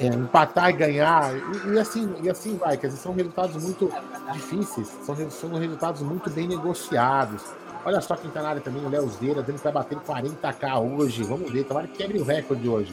é, 0.00 0.06
empatar 0.06 0.70
e 0.70 0.72
ganhar, 0.72 1.34
e, 1.36 1.74
e, 1.74 1.78
assim, 1.78 2.14
e 2.22 2.30
assim 2.30 2.56
vai. 2.56 2.76
Dizer, 2.76 2.96
são 2.96 3.12
resultados 3.12 3.62
muito 3.62 3.92
difíceis, 4.32 4.88
são, 5.04 5.30
são 5.30 5.50
resultados 5.50 6.00
muito 6.00 6.30
bem 6.30 6.48
negociados. 6.48 7.42
Olha 7.84 8.00
só 8.00 8.16
quem 8.16 8.30
tá 8.30 8.42
na 8.42 8.48
área 8.48 8.60
também, 8.60 8.84
o 8.84 8.88
Léo 8.88 9.08
Zeira, 9.10 9.44
ele 9.46 9.58
tá 9.58 9.70
batendo 9.70 10.00
40k 10.00 10.98
hoje. 10.98 11.22
Vamos 11.22 11.52
ver, 11.52 11.64
tomara 11.64 11.86
que 11.86 11.98
quebre 11.98 12.18
o 12.18 12.24
recorde 12.24 12.68
hoje. 12.68 12.92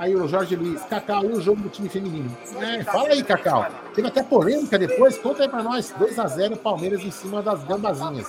Aí 0.00 0.16
o 0.16 0.26
Jorge 0.26 0.56
Luiz, 0.56 0.82
Cacau, 0.84 1.22
e 1.26 1.28
o 1.28 1.40
jogo 1.42 1.60
do 1.60 1.68
time 1.68 1.86
feminino? 1.86 2.34
É, 2.58 2.82
fala 2.84 3.10
aí, 3.10 3.22
Cacau. 3.22 3.66
Teve 3.94 4.08
até 4.08 4.22
polêmica 4.22 4.78
depois, 4.78 5.18
conta 5.18 5.42
aí 5.42 5.48
pra 5.48 5.62
nós. 5.62 5.92
2x0 5.92 6.56
Palmeiras 6.56 7.02
em 7.04 7.10
cima 7.10 7.42
das 7.42 7.62
gambazinhas. 7.64 8.26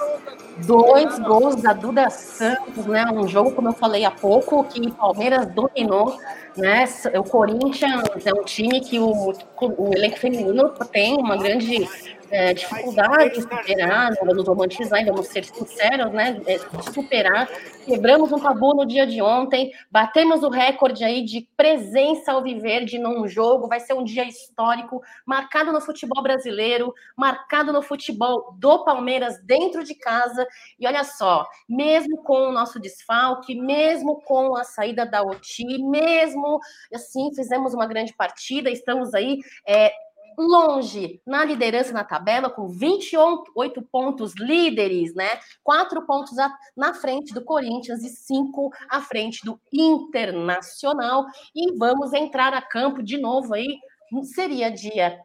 Dois 0.68 1.18
gols 1.20 1.62
da 1.62 1.72
Duda 1.72 2.10
Santos, 2.10 2.86
né? 2.88 3.06
Um 3.14 3.26
jogo, 3.26 3.54
como 3.54 3.70
eu 3.70 3.74
falei 3.74 4.04
há 4.04 4.12
pouco, 4.12 4.66
que 4.66 4.82
o 4.82 4.92
Palmeiras 4.92 5.46
dominou, 5.48 6.18
né? 6.58 6.84
O 7.18 7.24
Corinthians 7.24 8.04
é 8.26 8.34
um 8.34 8.44
time 8.44 8.82
que 8.82 9.00
o, 9.00 9.34
o 9.62 9.94
elenco 9.96 10.20
feminino 10.20 10.74
tem 10.92 11.16
uma 11.16 11.38
grande 11.38 11.88
é, 12.32 12.54
dificuldade 12.54 13.40
em 13.40 13.42
superar, 13.42 14.12
não 14.12 14.26
vamos 14.26 14.48
romantizar, 14.48 15.06
vamos 15.06 15.28
ser 15.28 15.44
sinceros, 15.44 16.12
né? 16.14 16.42
É, 16.48 16.58
superar. 16.92 17.50
Quebramos 17.86 18.32
um 18.32 18.40
tabu 18.40 18.74
no 18.74 18.86
dia 18.86 19.06
de 19.06 19.22
ontem, 19.22 19.72
batemos 19.92 20.42
o 20.44 20.50
recorde 20.50 21.04
aí 21.04 21.24
de 21.24 21.48
presença 21.58 22.32
ao 22.32 22.42
Viverde 22.42 22.98
num 22.98 23.28
jogo. 23.28 23.68
Vai 23.68 23.80
ser 23.80 23.94
um 23.94 24.04
dia 24.04 24.24
histórico, 24.24 25.02
marcado 25.26 25.74
no 25.74 25.82
futebol 25.82 26.24
brasileiro, 26.24 26.94
marcado 27.18 27.74
no 27.74 27.82
futebol 27.82 28.56
do 28.58 28.86
Palmeiras 28.86 29.44
dentro 29.44 29.84
de 29.84 29.96
casa. 29.96 30.48
E 30.80 30.88
olha 30.88 31.04
só, 31.04 31.46
mesmo 31.68 32.24
com 32.24 32.50
o 32.50 32.52
nosso 32.52 32.80
desfalque, 32.80 33.56
mesmo 33.56 34.22
com 34.22 34.56
a 34.56 34.64
saída 34.64 35.06
da 35.06 35.22
OTI, 35.22 35.84
mesmo 35.84 36.60
assim, 36.94 37.34
fizemos 37.36 37.74
uma 37.74 37.88
grande 37.88 38.14
partida, 38.14 38.70
estamos 38.70 39.14
aí. 39.14 39.40
É, 39.68 39.92
longe 40.38 41.22
na 41.26 41.44
liderança 41.44 41.92
na 41.92 42.04
tabela, 42.04 42.50
com 42.50 42.68
28 42.68 43.82
pontos 43.92 44.34
líderes, 44.36 45.14
né? 45.14 45.30
Quatro 45.64 46.06
pontos 46.06 46.36
na 46.76 46.94
frente 46.94 47.34
do 47.34 47.44
Corinthians 47.44 48.04
e 48.04 48.10
cinco 48.10 48.72
à 48.90 49.02
frente 49.02 49.44
do 49.44 49.60
Internacional. 49.72 51.26
E 51.56 51.78
vamos 51.78 52.14
entrar 52.14 52.54
a 52.54 52.62
campo 52.62 53.02
de 53.04 53.18
novo 53.18 53.54
aí. 53.54 53.80
Seria 54.24 54.70
dia 54.70 55.20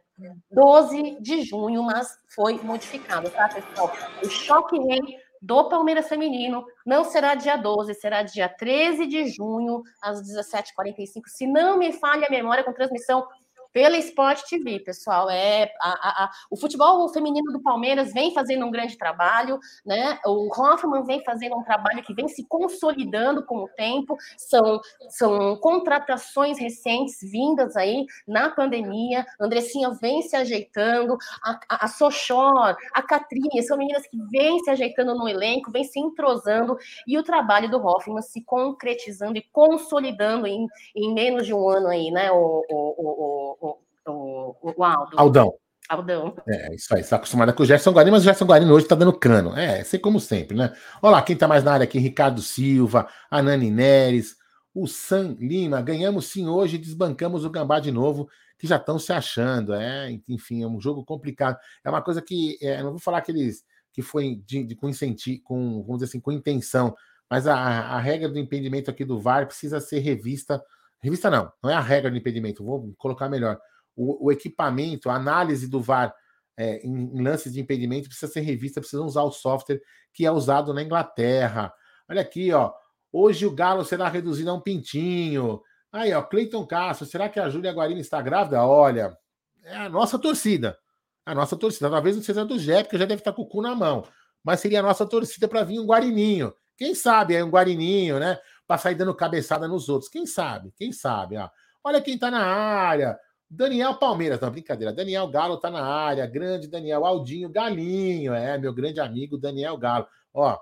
12 0.51 1.17
de 1.21 1.41
junho, 1.43 1.83
mas 1.83 2.17
foi 2.33 2.59
modificado, 2.63 3.29
tá, 3.29 3.49
pessoal? 3.49 3.91
O 4.23 4.29
choque 4.29 4.79
rei 4.79 5.19
do 5.41 5.69
Palmeiras 5.69 6.07
Feminino 6.07 6.65
não 6.85 7.03
será 7.03 7.35
dia 7.35 7.55
12, 7.55 7.93
será 7.93 8.23
dia 8.23 8.49
13 8.49 9.05
de 9.05 9.27
junho, 9.27 9.83
às 10.01 10.21
17h45. 10.21 11.21
Se 11.27 11.45
não 11.45 11.77
me 11.77 11.91
falha 11.93 12.27
a 12.27 12.31
memória, 12.31 12.63
com 12.63 12.73
transmissão 12.73 13.27
pela 13.73 13.97
Sport 13.97 14.41
TV, 14.49 14.79
pessoal. 14.79 15.29
É 15.29 15.71
a, 15.81 16.23
a, 16.25 16.31
o 16.49 16.57
futebol 16.57 17.07
feminino 17.09 17.51
do 17.51 17.61
Palmeiras 17.61 18.13
vem 18.13 18.33
fazendo 18.33 18.65
um 18.65 18.71
grande 18.71 18.97
trabalho, 18.97 19.59
né? 19.85 20.19
O 20.25 20.47
Hoffman 20.47 21.03
vem 21.03 21.23
fazendo 21.23 21.55
um 21.55 21.63
trabalho 21.63 22.03
que 22.03 22.13
vem 22.13 22.27
se 22.27 22.45
consolidando 22.47 23.45
com 23.45 23.57
o 23.57 23.67
tempo. 23.69 24.17
São, 24.37 24.79
são 25.09 25.55
contratações 25.57 26.59
recentes 26.59 27.17
vindas 27.21 27.75
aí 27.75 28.05
na 28.27 28.49
pandemia. 28.49 29.25
Andressinha 29.39 29.91
vem 30.01 30.21
se 30.21 30.35
ajeitando, 30.35 31.17
a, 31.43 31.59
a, 31.69 31.85
a 31.85 31.87
Sochor, 31.87 32.75
a 32.93 33.01
Catrinha, 33.01 33.61
são 33.63 33.77
meninas 33.77 34.07
que 34.07 34.17
vêm 34.31 34.59
se 34.59 34.69
ajeitando 34.69 35.15
no 35.15 35.27
elenco, 35.27 35.71
vêm 35.71 35.83
se 35.83 35.99
entrosando, 35.99 36.77
e 37.07 37.17
o 37.17 37.23
trabalho 37.23 37.69
do 37.69 37.77
Hoffman 37.77 38.21
se 38.21 38.43
concretizando 38.43 39.37
e 39.37 39.45
consolidando 39.51 40.45
em, 40.47 40.67
em 40.95 41.13
menos 41.13 41.45
de 41.45 41.53
um 41.53 41.67
ano 41.69 41.87
aí, 41.87 42.11
né? 42.11 42.31
o, 42.31 42.63
o, 42.69 42.95
o 42.97 43.57
o, 43.59 43.66
o 44.11 44.83
Aldo. 44.83 45.11
Aldão. 45.17 45.53
Aldão. 45.89 46.35
É, 46.47 46.75
isso 46.75 46.93
aí. 46.93 46.99
Você 46.99 47.05
está 47.05 47.15
acostumada 47.15 47.53
com 47.53 47.63
o 47.63 47.65
Gerson 47.65 47.91
Guarani, 47.91 48.11
mas 48.11 48.21
o 48.21 48.25
Gerson 48.25 48.45
Guarani 48.45 48.71
hoje 48.71 48.85
está 48.85 48.95
dando 48.95 49.13
cano. 49.13 49.57
É, 49.57 49.81
assim 49.81 49.97
como 49.97 50.19
sempre, 50.19 50.57
né? 50.57 50.73
Olha 51.01 51.13
lá, 51.13 51.21
quem 51.21 51.33
está 51.33 51.47
mais 51.47 51.63
na 51.63 51.73
área 51.73 51.83
aqui: 51.85 51.97
Ricardo 51.97 52.41
Silva, 52.41 53.07
Anani 53.31 53.71
Neres, 53.71 54.35
o 54.73 54.87
Sam 54.87 55.37
Lima. 55.39 55.81
Ganhamos 55.81 56.27
sim 56.27 56.47
hoje, 56.47 56.77
desbancamos 56.77 57.45
o 57.45 57.49
Gambá 57.49 57.79
de 57.79 57.91
novo, 57.91 58.27
que 58.59 58.67
já 58.67 58.75
estão 58.75 58.99
se 58.99 59.13
achando. 59.13 59.73
É, 59.73 60.11
enfim, 60.27 60.63
é 60.63 60.67
um 60.67 60.79
jogo 60.79 61.05
complicado. 61.05 61.57
É 61.83 61.89
uma 61.89 62.01
coisa 62.01 62.21
que, 62.21 62.57
é, 62.61 62.83
não 62.83 62.91
vou 62.91 62.99
falar 62.99 63.21
que 63.21 63.31
eles 63.31 63.63
que 63.97 64.03
foi 64.03 64.35
de, 64.45 64.63
de, 64.63 64.75
com 64.75 64.87
incentivo, 64.87 65.41
com, 65.43 65.81
vamos 65.81 65.95
dizer 65.95 66.05
assim, 66.05 66.19
com 66.19 66.31
intenção, 66.31 66.95
mas 67.27 67.47
a, 67.47 67.55
a 67.55 67.99
regra 67.99 68.29
do 68.29 68.37
impedimento 68.37 68.91
aqui 68.91 69.03
do 69.03 69.19
VAR 69.19 69.47
precisa 69.47 69.79
ser 69.79 69.97
revista. 70.01 70.63
Revista 71.01 71.31
não, 71.31 71.51
não 71.63 71.71
é 71.71 71.73
a 71.73 71.81
regra 71.81 72.11
do 72.11 72.15
impedimento, 72.15 72.63
vou 72.63 72.93
colocar 72.95 73.27
melhor 73.27 73.59
o, 73.97 74.27
o 74.27 74.31
equipamento, 74.31 75.09
a 75.09 75.15
análise 75.15 75.67
do 75.67 75.81
VAR 75.81 76.13
é, 76.55 76.77
em, 76.85 77.17
em, 77.17 77.21
lances 77.21 77.53
de 77.53 77.59
impedimento 77.59 78.07
precisa 78.07 78.31
ser 78.31 78.41
revista, 78.41 78.79
precisa 78.79 79.01
usar 79.01 79.23
o 79.23 79.31
software 79.31 79.81
que 80.13 80.25
é 80.25 80.31
usado 80.31 80.73
na 80.73 80.83
Inglaterra. 80.83 81.73
Olha 82.07 82.21
aqui, 82.21 82.53
ó. 82.53 82.71
Hoje 83.11 83.45
o 83.45 83.51
Galo 83.51 83.83
será 83.83 84.07
reduzido 84.07 84.49
a 84.49 84.53
um 84.53 84.61
pintinho. 84.61 85.61
Aí, 85.91 86.13
ó, 86.13 86.21
Cleiton 86.21 86.65
Castro, 86.65 87.05
será 87.05 87.27
que 87.27 87.39
a 87.39 87.49
Júlia 87.49 87.71
Guarino 87.71 87.99
está 87.99 88.21
grávida? 88.21 88.63
Olha, 88.63 89.17
é 89.63 89.75
a 89.75 89.89
nossa 89.89 90.19
torcida. 90.19 90.77
A 91.25 91.33
nossa 91.33 91.57
torcida. 91.57 91.89
Talvez 91.89 92.15
não 92.15 92.23
seja 92.23 92.45
do 92.45 92.59
Jé, 92.59 92.83
porque 92.83 92.97
já 92.97 93.05
deve 93.05 93.21
estar 93.21 93.33
com 93.33 93.41
o 93.41 93.47
cu 93.47 93.61
na 93.61 93.75
mão. 93.75 94.03
Mas 94.43 94.59
seria 94.59 94.79
a 94.79 94.83
nossa 94.83 95.05
torcida 95.05 95.47
para 95.47 95.63
vir 95.63 95.79
um 95.79 95.85
Guarininho. 95.85 96.53
Quem 96.77 96.93
sabe 96.93 97.35
aí 97.35 97.43
um 97.43 97.49
Guarininho, 97.49 98.19
né? 98.19 98.39
Para 98.65 98.77
sair 98.77 98.95
dando 98.95 99.13
cabeçada 99.15 99.67
nos 99.67 99.89
outros. 99.89 100.09
Quem 100.09 100.25
sabe? 100.25 100.71
Quem 100.75 100.91
sabe? 100.91 101.37
Ó. 101.37 101.49
Olha 101.83 102.01
quem 102.01 102.15
está 102.15 102.29
na 102.29 102.45
área. 102.45 103.17
Daniel 103.49 103.95
Palmeiras, 103.95 104.39
não, 104.41 104.51
brincadeira. 104.51 104.93
Daniel 104.93 105.27
Galo 105.27 105.57
tá 105.57 105.69
na 105.69 105.83
área. 105.83 106.25
Grande 106.27 106.67
Daniel 106.67 107.05
Aldinho 107.05 107.49
Galinho, 107.49 108.33
é, 108.33 108.57
meu 108.57 108.73
grande 108.73 108.99
amigo 108.99 109.37
Daniel 109.37 109.77
Galo. 109.77 110.07
Ó, 110.33 110.57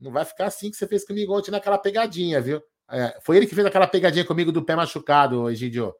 não 0.00 0.10
vai 0.10 0.24
ficar 0.24 0.46
assim 0.46 0.70
que 0.70 0.76
você 0.76 0.86
fez 0.86 1.04
comigo 1.04 1.36
ontem 1.36 1.50
naquela 1.50 1.78
pegadinha, 1.78 2.40
viu? 2.40 2.62
É, 2.90 3.18
foi 3.22 3.36
ele 3.36 3.46
que 3.46 3.54
fez 3.54 3.66
aquela 3.66 3.86
pegadinha 3.86 4.24
comigo 4.24 4.50
do 4.50 4.64
pé 4.64 4.74
machucado, 4.74 5.50
Egidio. 5.50 5.94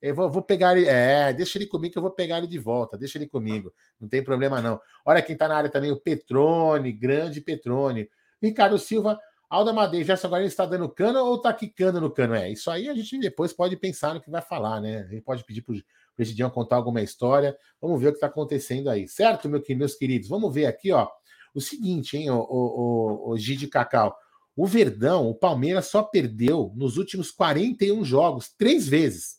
Eu 0.00 0.14
vou, 0.14 0.28
vou, 0.28 0.42
pegar 0.42 0.76
ele. 0.76 0.88
É, 0.88 1.32
deixa 1.32 1.58
ele 1.58 1.66
comigo 1.66 1.92
que 1.92 1.98
eu 1.98 2.02
vou 2.02 2.10
pegar 2.10 2.38
ele 2.38 2.48
de 2.48 2.58
volta. 2.58 2.98
Deixa 2.98 3.18
ele 3.18 3.28
comigo. 3.28 3.72
Não 4.00 4.08
tem 4.08 4.22
problema, 4.22 4.60
não. 4.60 4.80
Olha 5.04 5.22
quem 5.22 5.36
tá 5.36 5.46
na 5.46 5.56
área 5.56 5.70
também, 5.70 5.92
o 5.92 6.00
Petrone, 6.00 6.92
grande 6.92 7.40
Petrone. 7.40 8.10
Ricardo 8.42 8.76
Silva, 8.78 9.18
Alda 9.52 9.70
Madeira, 9.70 10.06
Gerson 10.06 10.30
Guarani 10.30 10.48
está 10.48 10.64
dando 10.64 10.88
cano 10.88 11.26
ou 11.26 11.36
está 11.36 11.52
quicando 11.52 12.00
no 12.00 12.10
cano? 12.10 12.34
É, 12.34 12.50
isso 12.50 12.70
aí 12.70 12.88
a 12.88 12.94
gente 12.94 13.18
depois 13.18 13.52
pode 13.52 13.76
pensar 13.76 14.14
no 14.14 14.20
que 14.22 14.30
vai 14.30 14.40
falar, 14.40 14.80
né? 14.80 15.00
A 15.00 15.06
gente 15.06 15.20
pode 15.20 15.44
pedir 15.44 15.60
para 15.60 15.74
o 15.74 15.82
Presidião 16.16 16.48
contar 16.48 16.76
alguma 16.76 17.02
história. 17.02 17.54
Vamos 17.78 18.00
ver 18.00 18.06
o 18.06 18.10
que 18.12 18.16
está 18.16 18.28
acontecendo 18.28 18.88
aí, 18.88 19.06
certo, 19.06 19.50
meu, 19.50 19.62
meus 19.76 19.94
queridos? 19.94 20.26
Vamos 20.26 20.54
ver 20.54 20.64
aqui, 20.64 20.90
ó. 20.90 21.06
O 21.54 21.60
seguinte, 21.60 22.16
hein, 22.16 22.30
o, 22.30 22.38
o, 22.38 22.46
o, 22.48 23.30
o 23.32 23.36
Gide 23.36 23.66
Cacau. 23.66 24.16
O 24.56 24.66
Verdão, 24.66 25.28
o 25.28 25.34
Palmeiras 25.34 25.84
só 25.84 26.02
perdeu 26.02 26.72
nos 26.74 26.96
últimos 26.96 27.30
41 27.30 28.02
jogos, 28.06 28.54
três 28.56 28.88
vezes. 28.88 29.36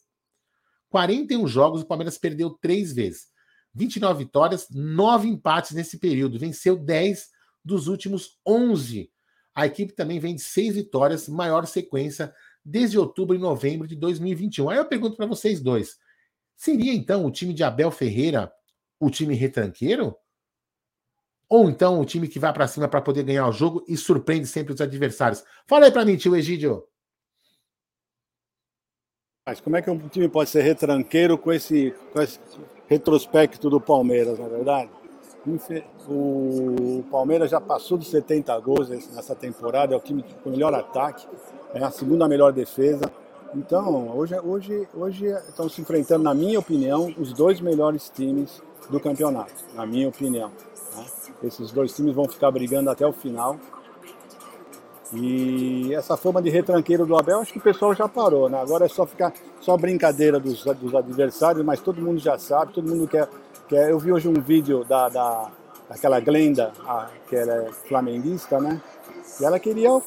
41 0.92 1.48
jogos, 1.48 1.82
o 1.82 1.88
Palmeiras 1.88 2.20
perdeu 2.20 2.52
três 2.52 2.94
vezes. 2.94 3.30
29 3.74 4.26
vitórias, 4.26 4.68
9 4.70 5.28
empates 5.28 5.72
nesse 5.72 5.98
período. 5.98 6.38
Venceu 6.38 6.78
10 6.78 7.30
dos 7.66 7.88
últimos 7.88 8.38
11 8.46 9.12
a 9.56 9.66
equipe 9.66 9.94
também 9.94 10.20
vem 10.20 10.36
de 10.36 10.42
seis 10.42 10.76
vitórias, 10.76 11.30
maior 11.30 11.66
sequência 11.66 12.34
desde 12.64 12.98
outubro 12.98 13.36
e 13.36 13.40
novembro 13.40 13.88
de 13.88 13.96
2021. 13.96 14.70
Aí 14.70 14.78
eu 14.78 14.86
pergunto 14.86 15.16
para 15.18 15.26
vocês 15.26 15.62
dois: 15.62 15.98
seria 16.56 16.94
então 16.94 17.26
o 17.26 17.32
time 17.32 17.54
de 17.54 17.64
Abel 17.64 17.92
Ferreira 17.92 18.52
o 19.00 19.10
time 19.10 19.36
retranqueiro? 19.36 20.16
Ou 21.50 21.70
então 21.70 22.00
o 22.00 22.06
time 22.06 22.28
que 22.28 22.40
vai 22.40 22.52
para 22.54 22.68
cima 22.68 22.88
para 22.88 23.02
poder 23.02 23.24
ganhar 23.24 23.48
o 23.48 23.52
jogo 23.52 23.84
e 23.88 23.96
surpreende 23.96 24.48
sempre 24.48 24.74
os 24.74 24.82
adversários? 24.82 25.44
Fala 25.68 25.86
aí 25.86 25.92
para 25.92 26.06
mim, 26.06 26.16
tio 26.16 26.36
Egídio. 26.36 26.88
Mas 29.46 29.60
como 29.60 29.76
é 29.76 29.82
que 29.82 29.90
um 29.90 30.08
time 30.08 30.30
pode 30.30 30.50
ser 30.50 30.62
retranqueiro 30.62 31.38
com 31.38 31.52
esse, 31.52 31.92
com 32.14 32.22
esse 32.22 32.40
retrospecto 32.88 33.70
do 33.70 33.80
Palmeiras, 33.80 34.40
na 34.40 34.46
é 34.46 34.50
verdade? 34.50 35.03
O 36.08 37.04
Palmeiras 37.12 37.52
já 37.52 37.60
passou 37.60 37.98
de 37.98 38.06
70 38.06 38.58
gols 38.60 38.88
nessa 38.90 39.36
temporada, 39.36 39.94
é 39.94 39.98
o 39.98 40.00
time 40.00 40.24
com 40.42 40.50
o 40.50 40.54
melhor 40.54 40.74
ataque, 40.74 41.28
é 41.74 41.84
a 41.84 41.92
segunda 41.92 42.28
melhor 42.28 42.54
defesa. 42.54 43.12
Então, 43.54 44.18
hoje, 44.18 44.40
hoje, 44.40 44.88
hoje 44.96 45.26
estão 45.48 45.68
se 45.68 45.82
enfrentando, 45.82 46.24
na 46.24 46.34
minha 46.34 46.58
opinião, 46.58 47.14
os 47.18 47.34
dois 47.34 47.60
melhores 47.60 48.10
times 48.10 48.62
do 48.90 49.00
campeonato, 49.00 49.54
na 49.76 49.86
minha 49.86 50.08
opinião. 50.08 50.50
Né? 50.96 51.06
Esses 51.44 51.72
dois 51.72 51.94
times 51.94 52.16
vão 52.16 52.28
ficar 52.28 52.50
brigando 52.50 52.90
até 52.90 53.06
o 53.06 53.12
final. 53.12 53.58
E 55.14 55.94
essa 55.94 56.18
forma 56.18 56.42
de 56.42 56.50
retranqueiro 56.50 57.06
do 57.06 57.16
Abel, 57.16 57.42
acho 57.42 57.54
que 57.54 57.60
o 57.60 57.62
pessoal 57.62 57.94
já 57.94 58.08
parou, 58.08 58.50
né? 58.50 58.60
Agora 58.60 58.86
é 58.86 58.90
só 58.90 59.06
ficar 59.06 59.32
só 59.60 59.78
brincadeira 59.78 60.40
dos, 60.40 60.64
dos 60.64 60.96
adversários, 60.96 61.64
mas 61.64 61.80
todo 61.80 62.02
mundo 62.02 62.18
já 62.20 62.40
sabe, 62.40 62.74
todo 62.74 62.90
mundo 62.90 63.08
quer 63.08 63.30
que 63.68 63.76
é, 63.76 63.92
eu 63.92 64.00
vi 64.00 64.12
hoje 64.12 64.28
um 64.28 64.34
vídeo 64.34 64.84
da, 64.84 65.10
da 65.10 65.52
daquela 65.90 66.20
Glenda, 66.20 66.72
a, 66.86 67.10
que 67.28 67.36
ela 67.36 67.54
é 67.54 67.72
flamenguista, 67.88 68.60
né? 68.60 68.82
E 69.40 69.46
ela 69.46 69.60
queria 69.60 69.92
o, 69.92 70.02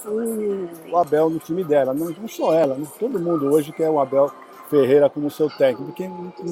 o 0.90 0.96
Abel 0.96 1.30
no 1.30 1.38
time 1.38 1.64
dela, 1.64 1.92
não, 1.92 2.10
não 2.10 2.28
só 2.28 2.52
ela, 2.54 2.74
né? 2.74 2.86
todo 2.98 3.18
mundo 3.18 3.52
hoje 3.52 3.72
quer 3.72 3.90
o 3.90 3.98
Abel 3.98 4.30
Ferreira 4.68 5.08
como 5.08 5.30
seu 5.30 5.48
técnico, 5.48 5.84
porque 5.84 6.08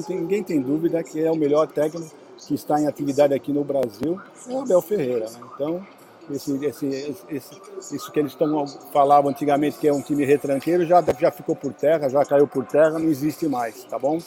tem, 0.07 0.19
ninguém 0.19 0.43
tem 0.43 0.61
dúvida 0.61 1.03
que 1.03 1.23
é 1.23 1.31
o 1.31 1.35
melhor 1.35 1.67
técnico 1.67 2.09
que 2.37 2.53
está 2.53 2.79
em 2.79 2.87
atividade 2.87 3.33
aqui 3.33 3.51
no 3.51 3.63
Brasil, 3.63 4.19
é 4.47 4.53
o 4.53 4.61
Abel 4.61 4.81
Ferreira. 4.81 5.25
Né? 5.29 5.39
Então, 5.53 5.85
esse, 6.31 6.65
esse, 6.65 7.15
esse, 7.29 7.61
isso 7.95 8.11
que 8.11 8.19
eles 8.19 8.35
tão, 8.35 8.65
falavam 8.91 9.29
antigamente 9.29 9.77
que 9.77 9.87
é 9.87 9.93
um 9.93 10.01
time 10.01 10.25
retranqueiro 10.25 10.85
já, 10.85 11.03
já 11.19 11.31
ficou 11.31 11.55
por 11.55 11.73
terra, 11.73 12.09
já 12.09 12.25
caiu 12.25 12.47
por 12.47 12.65
terra, 12.65 12.99
não 12.99 13.07
existe 13.09 13.47
mais, 13.47 13.83
tá 13.85 13.99
bom? 13.99 14.19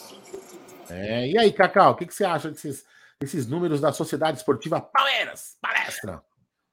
É, 0.89 1.27
e 1.27 1.37
aí, 1.37 1.51
Cacau, 1.51 1.91
o 1.91 1.95
que, 1.95 2.05
que 2.05 2.13
você 2.13 2.25
acha 2.25 2.49
desses, 2.49 2.85
desses 3.19 3.47
números 3.47 3.81
da 3.81 3.91
Sociedade 3.91 4.37
Esportiva 4.37 4.81
Palmeiras? 4.81 5.57
Palestra! 5.61 6.23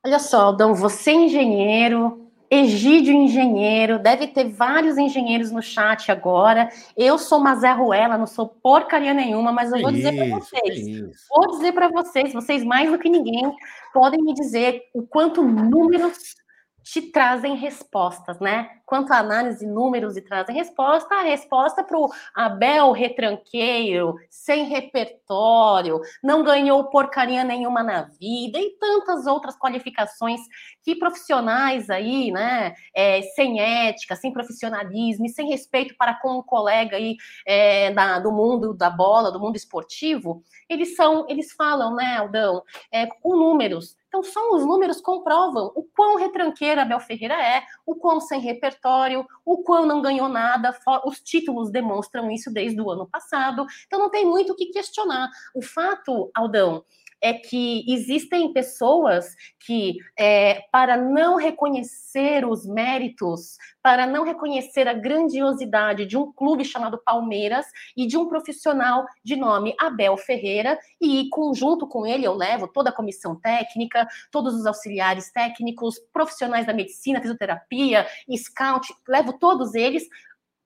Olha 0.05 0.19
só, 0.19 0.43
Aldão, 0.43 0.75
você 0.75 1.11
é 1.11 1.15
engenheiro, 1.15 2.31
Egídio 2.51 3.13
Engenheiro, 3.13 3.99
deve 3.99 4.29
ter 4.29 4.49
vários 4.51 4.97
engenheiros 4.97 5.51
no 5.51 5.61
chat 5.61 6.13
agora. 6.13 6.69
Eu 6.97 7.19
sou 7.19 7.41
Mazé 7.41 7.73
Ruela, 7.73 8.17
não 8.17 8.27
sou 8.27 8.49
porcaria 8.49 9.13
nenhuma, 9.13 9.51
mas 9.51 9.73
eu 9.73 9.81
vou 9.81 9.91
dizer 9.91 10.15
para 10.15 10.39
vocês. 10.39 11.27
Vou 11.29 11.51
dizer 11.51 11.73
para 11.73 11.89
vocês, 11.89 12.33
vocês 12.33 12.63
mais 12.63 12.91
do 12.91 12.99
que 12.99 13.09
ninguém 13.09 13.53
podem 13.93 14.23
me 14.23 14.33
dizer 14.33 14.83
o 14.95 15.03
quanto 15.03 15.43
números 15.43 16.37
te 16.85 17.03
trazem 17.03 17.57
respostas, 17.57 18.39
né? 18.39 18.71
Quanto 18.87 19.13
a 19.13 19.19
análise 19.19 19.67
números 19.67 20.17
e 20.17 20.23
trazem 20.23 20.55
resposta, 20.55 21.17
a 21.17 21.23
resposta 21.23 21.83
para 21.83 21.99
o 21.99 22.09
Abel 22.33 22.93
retranqueiro, 22.93 24.15
sem 24.31 24.65
repertório, 24.67 26.01
não 26.23 26.45
ganhou 26.45 26.85
porcaria 26.85 27.43
nenhuma 27.43 27.83
na 27.83 28.03
vida 28.03 28.61
e 28.61 28.71
tantas 28.79 29.27
outras 29.27 29.59
qualificações 29.59 30.41
que 30.85 30.95
profissionais 30.95 31.91
aí, 31.91 32.31
né, 32.31 32.75
é, 32.95 33.23
sem 33.23 33.61
ética, 33.61 34.15
sem 34.15 34.33
profissionalismo 34.33 35.27
e 35.27 35.31
sem 35.31 35.49
respeito 35.49 35.97
para 35.99 36.15
com 36.15 36.39
um 36.39 36.43
colega 36.43 36.97
aí 36.97 37.17
é, 37.45 37.91
da, 37.91 38.21
do 38.21 38.31
mundo 38.31 38.73
da 38.73 38.89
bola, 38.89 39.33
do 39.33 39.41
mundo 39.41 39.57
esportivo, 39.57 40.45
eles 40.69 40.95
são, 40.95 41.27
eles 41.29 41.53
falam, 41.53 41.95
né, 41.97 42.19
Aldão, 42.19 42.63
é, 42.93 43.07
com 43.07 43.37
números, 43.37 43.97
então, 44.17 44.23
só 44.23 44.55
os 44.55 44.65
números 44.65 45.01
comprovam 45.01 45.71
o 45.75 45.83
quão 45.83 46.17
retranqueira 46.17 46.83
Abel 46.83 47.01
Ferreira 47.01 47.35
é, 47.35 47.63
o 47.85 47.95
quão 47.95 48.19
sem 48.19 48.41
repertório, 48.41 49.27
o 49.45 49.63
quão 49.63 49.85
não 49.85 50.01
ganhou 50.01 50.29
nada. 50.29 50.75
Os 51.05 51.21
títulos 51.21 51.71
demonstram 51.71 52.31
isso 52.31 52.51
desde 52.51 52.81
o 52.81 52.91
ano 52.91 53.07
passado. 53.07 53.67
Então, 53.87 53.99
não 53.99 54.11
tem 54.11 54.25
muito 54.25 54.55
o 54.55 54.57
que 54.57 54.67
questionar. 54.67 55.29
O 55.55 55.61
fato, 55.61 56.31
Aldão, 56.35 56.83
é 57.21 57.33
que 57.33 57.85
existem 57.89 58.53
pessoas 58.53 59.35
que, 59.61 59.97
é, 60.19 60.63
para 60.71 60.97
não 60.97 61.37
reconhecer 61.37 62.45
os 62.47 62.67
méritos, 62.67 63.57
para 63.83 64.07
não 64.07 64.25
reconhecer 64.25 64.87
a 64.89 64.93
grandiosidade 64.93 66.07
de 66.07 66.17
um 66.17 66.33
clube 66.33 66.65
chamado 66.65 67.01
Palmeiras 67.05 67.67
e 67.97 68.07
de 68.07 68.17
um 68.17 68.27
profissional 68.27 69.05
de 69.25 69.37
nome 69.37 69.75
Abel 69.79 70.17
Ferreira, 70.17 70.79
e 71.01 71.29
conjunto 71.31 71.87
com 71.87 72.07
ele 72.07 72.27
eu 72.27 72.35
levo 72.35 72.69
toda 72.69 72.91
a 72.91 72.93
comissão 72.93 73.35
técnica, 73.35 74.07
todos 74.31 74.55
os 74.55 74.67
auxiliares 74.67 75.31
técnicos, 75.33 75.99
profissionais 76.13 76.67
da 76.67 76.73
medicina, 76.73 77.21
fisioterapia, 77.21 78.07
scout, 78.37 78.95
levo 79.09 79.33
todos 79.39 79.75
eles 79.75 80.07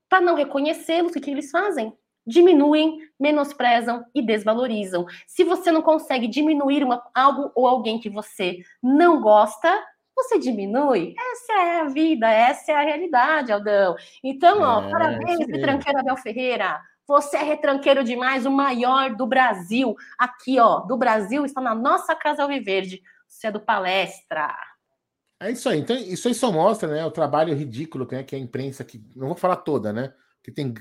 para 0.09 0.21
não 0.21 0.35
reconhecê-los, 0.35 1.15
o 1.15 1.21
que 1.21 1.31
eles 1.31 1.51
fazem? 1.51 1.97
Diminuem, 2.31 2.99
menosprezam 3.19 4.05
e 4.15 4.23
desvalorizam. 4.23 5.05
Se 5.27 5.45
você 5.45 5.71
não 5.71 5.83
consegue 5.83 6.29
diminuir 6.29 6.85
uma, 6.85 7.03
algo 7.15 7.51
ou 7.55 7.67
alguém 7.67 7.99
que 7.99 8.09
você 8.09 8.59
não 8.83 9.21
gosta, 9.21 9.79
você 10.17 10.39
diminui. 10.39 11.15
Essa 11.33 11.53
é 11.53 11.81
a 11.81 11.85
vida, 11.85 12.31
essa 12.31 12.73
é 12.73 12.75
a 12.75 12.83
realidade, 12.83 13.53
Aldão. 13.53 13.97
Então, 14.23 14.61
ó, 14.61 14.83
é, 14.83 14.91
parabéns, 14.91 15.47
retranqueiro 15.47 15.99
Abel 15.99 16.17
Ferreira. 16.17 16.81
Você 17.07 17.37
é 17.37 17.43
retranqueiro 17.43 18.05
demais, 18.05 18.47
o 18.47 18.51
maior 18.51 19.17
do 19.17 19.27
Brasil. 19.27 19.97
Aqui, 20.17 20.61
ó, 20.61 20.81
do 20.81 20.97
Brasil, 20.97 21.45
está 21.45 21.61
na 21.61 21.75
nossa 21.75 22.15
Casa 22.15 22.43
Alviverde. 22.43 23.03
Você 23.27 23.49
é 23.49 23.51
do 23.51 23.61
Palestra. 23.61 24.55
É 25.41 25.51
isso 25.51 25.69
aí. 25.69 25.81
Então, 25.81 25.97
isso 25.97 26.29
aí 26.29 26.35
só 26.35 26.53
mostra, 26.53 26.89
né, 26.89 27.05
o 27.05 27.11
trabalho 27.11 27.55
ridículo 27.55 28.07
né, 28.13 28.23
que 28.23 28.37
a 28.37 28.39
imprensa, 28.39 28.85
que 28.85 29.03
não 29.17 29.29
vou 29.29 29.37
falar 29.37 29.57
toda, 29.57 29.93
né, 29.93 30.13
que 30.43 30.51
tem, 30.51 30.73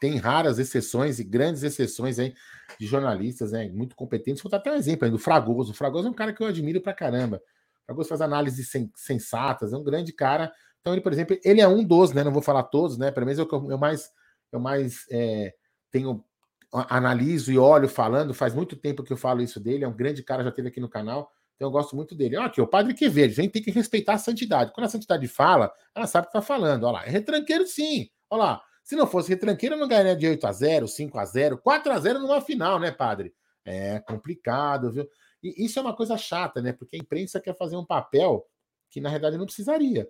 tem 0.00 0.16
raras 0.16 0.58
exceções 0.58 1.18
e 1.18 1.24
grandes 1.24 1.62
exceções 1.62 2.18
aí 2.18 2.34
de 2.78 2.86
jornalistas 2.86 3.52
né, 3.52 3.68
muito 3.68 3.94
competentes. 3.94 4.42
Vou 4.42 4.50
dar 4.50 4.58
até 4.58 4.72
um 4.72 4.76
exemplo 4.76 5.04
aí 5.04 5.10
do 5.10 5.18
Fragoso. 5.18 5.72
O 5.72 5.74
Fragoso 5.74 6.08
é 6.08 6.10
um 6.10 6.14
cara 6.14 6.32
que 6.32 6.42
eu 6.42 6.46
admiro 6.46 6.80
pra 6.80 6.94
caramba. 6.94 7.36
O 7.36 7.86
Fragoso 7.86 8.08
faz 8.08 8.20
análises 8.20 8.70
sensatas, 8.94 9.72
é 9.72 9.76
um 9.76 9.84
grande 9.84 10.12
cara. 10.12 10.52
Então, 10.80 10.94
ele, 10.94 11.02
por 11.02 11.12
exemplo, 11.12 11.38
ele 11.44 11.60
é 11.60 11.68
um 11.68 11.84
dos, 11.84 12.12
né? 12.12 12.24
Não 12.24 12.32
vou 12.32 12.42
falar 12.42 12.64
todos, 12.64 12.98
né? 12.98 13.10
Pelo 13.10 13.26
menos 13.26 13.38
é 13.38 13.42
eu, 13.42 13.70
eu 13.70 13.78
mais, 13.78 14.10
eu 14.50 14.58
mais 14.58 15.06
é, 15.10 15.54
tenho, 15.90 16.24
analiso 16.72 17.52
e 17.52 17.58
olho 17.58 17.88
falando. 17.88 18.32
Faz 18.32 18.54
muito 18.54 18.76
tempo 18.76 19.02
que 19.02 19.12
eu 19.12 19.16
falo 19.16 19.42
isso 19.42 19.60
dele. 19.60 19.84
É 19.84 19.88
um 19.88 19.96
grande 19.96 20.22
cara, 20.22 20.42
já 20.42 20.50
teve 20.50 20.68
aqui 20.68 20.80
no 20.80 20.88
canal. 20.88 21.30
Então 21.54 21.68
eu 21.68 21.72
gosto 21.72 21.94
muito 21.94 22.14
dele. 22.14 22.36
Olha 22.36 22.46
aqui, 22.46 22.60
o 22.60 22.66
Padre 22.66 22.94
Quevedo, 22.94 23.30
a 23.30 23.34
gente 23.34 23.52
tem 23.52 23.62
que 23.62 23.70
respeitar 23.70 24.14
a 24.14 24.18
santidade. 24.18 24.72
Quando 24.72 24.86
a 24.86 24.90
santidade 24.90 25.28
fala, 25.28 25.70
ela 25.94 26.06
sabe 26.06 26.26
o 26.26 26.30
que 26.30 26.36
está 26.36 26.42
falando. 26.44 26.84
Olha 26.84 26.94
lá, 26.94 27.06
é 27.06 27.10
retranqueiro 27.10 27.66
sim. 27.66 28.08
Olha 28.28 28.42
lá, 28.42 28.62
se 28.82 28.96
não 28.96 29.06
fosse 29.06 29.28
retranqueiro, 29.28 29.76
não 29.76 29.88
ganharia 29.88 30.16
de 30.16 30.26
8 30.26 30.46
a 30.46 30.52
0 30.52 30.88
5 30.88 31.18
a 31.18 31.24
0 31.24 31.58
4 31.58 31.92
a 31.92 31.98
0 31.98 32.18
numa 32.18 32.40
final, 32.40 32.78
né, 32.80 32.90
padre? 32.90 33.34
É 33.64 34.00
complicado, 34.00 34.90
viu? 34.90 35.08
E 35.42 35.64
isso 35.64 35.78
é 35.78 35.82
uma 35.82 35.94
coisa 35.94 36.16
chata, 36.16 36.60
né? 36.60 36.72
Porque 36.72 36.96
a 36.96 36.98
imprensa 36.98 37.40
quer 37.40 37.56
fazer 37.56 37.76
um 37.76 37.84
papel 37.84 38.46
que 38.90 39.00
na 39.00 39.08
realidade 39.08 39.38
não 39.38 39.46
precisaria. 39.46 40.08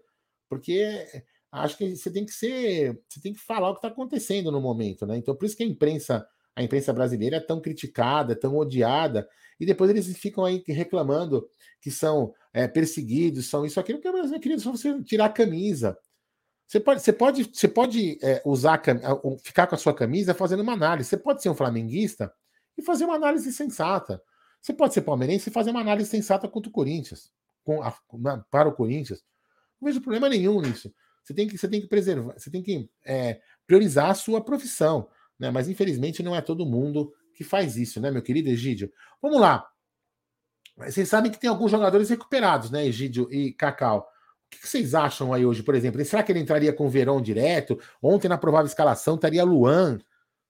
Porque 0.49 1.07
acho 1.51 1.77
que 1.77 1.97
você 1.97 2.11
tem 2.11 2.25
que 2.25 2.33
ser, 2.33 3.01
você 3.09 3.21
tem 3.21 3.33
que 3.33 3.41
falar 3.41 3.71
o 3.71 3.75
que 3.75 3.79
está 3.79 3.89
acontecendo 3.89 4.51
no 4.51 4.61
momento, 4.61 5.07
né? 5.07 5.17
Então 5.17 5.35
por 5.37 5.45
isso 5.45 5.57
que 5.57 5.63
a 5.63 5.67
imprensa, 5.67 6.27
a 6.57 6.63
imprensa 6.63 6.93
brasileira 6.93 7.37
é 7.37 7.41
tão 7.41 7.61
criticada, 7.61 8.35
tão 8.35 8.57
odiada, 8.57 9.29
e 9.61 9.67
depois 9.67 9.91
eles 9.91 10.17
ficam 10.17 10.45
aí 10.45 10.63
reclamando 10.67 11.49
que 11.81 11.91
são 11.91 12.35
é, 12.53 12.67
perseguidos, 12.67 13.49
são 13.49 13.65
isso, 13.65 13.79
aquilo, 13.79 14.01
que 14.01 14.09
é 14.09 14.39
querido, 14.39 14.61
só 14.61 14.71
você 14.71 15.03
tirar 15.03 15.27
a 15.27 15.33
camisa. 15.33 15.97
Você 16.73 16.81
pode, 16.81 17.03
você 17.03 17.13
pode, 17.13 17.51
você 17.53 17.69
pode 17.69 18.19
é, 18.23 18.41
usar 18.47 18.81
ficar 19.43 19.67
com 19.67 19.75
a 19.75 19.79
sua 19.79 19.93
camisa 19.93 20.33
fazendo 20.33 20.63
uma 20.63 20.73
análise. 20.73 21.07
Você 21.07 21.19
pode 21.19 21.43
ser 21.43 21.51
um 21.51 21.55
flamenguista 21.55 22.33
e 22.79 22.83
fazer 22.83 23.05
uma 23.05 23.15
análise 23.15 23.53
sensata. 23.53 24.23
Você 24.59 24.73
pode 24.73 24.95
ser 24.95 25.03
palmeirense 25.03 25.51
e 25.51 25.53
fazer 25.53 25.71
uma 25.71 25.83
análise 25.83 26.09
sensata 26.09 26.49
contra 26.49 26.71
o 26.71 26.73
Corinthians, 26.73 27.31
com 27.63 27.83
a, 27.83 27.95
para 28.51 28.71
o 28.71 28.73
Corinthians. 28.73 29.23
Não 29.79 29.87
vejo 29.87 30.01
problema 30.01 30.31
nenhum 30.31 30.63
nisso. 30.63 30.91
Você 31.23 31.35
tem 31.35 31.47
que, 31.47 31.59
você 31.59 31.69
tem 31.69 31.79
que 31.79 31.89
preservar, 31.89 32.39
você 32.39 32.51
tem 32.51 32.63
que 32.63 32.89
é, 33.05 33.43
priorizar 33.67 34.09
a 34.09 34.15
sua 34.15 34.43
profissão, 34.43 35.11
né? 35.39 35.51
Mas 35.51 35.69
infelizmente 35.69 36.23
não 36.23 36.35
é 36.35 36.41
todo 36.41 36.65
mundo 36.65 37.13
que 37.35 37.45
faz 37.45 37.77
isso, 37.77 38.01
né, 38.01 38.11
meu 38.11 38.23
querido 38.23 38.49
Egídio? 38.49 38.91
Vamos 39.21 39.39
lá. 39.39 39.69
Vocês 40.79 41.07
sabem 41.07 41.31
que 41.31 41.39
tem 41.39 41.51
alguns 41.51 41.71
jogadores 41.71 42.09
recuperados, 42.09 42.71
né, 42.71 42.87
Egídio 42.87 43.31
e 43.31 43.53
Cacau 43.53 44.09
que 44.59 44.69
vocês 44.69 44.95
acham 44.95 45.33
aí 45.33 45.45
hoje, 45.45 45.63
por 45.63 45.75
exemplo? 45.75 46.05
Será 46.05 46.23
que 46.23 46.33
ele 46.33 46.41
entraria 46.41 46.73
com 46.73 46.87
o 46.87 46.91
Verão 46.91 47.21
direto? 47.21 47.79
Ontem, 48.03 48.29
na 48.29 48.39
provável 48.39 48.67
escalação, 48.67 49.15
estaria 49.15 49.45
Luan. 49.45 49.99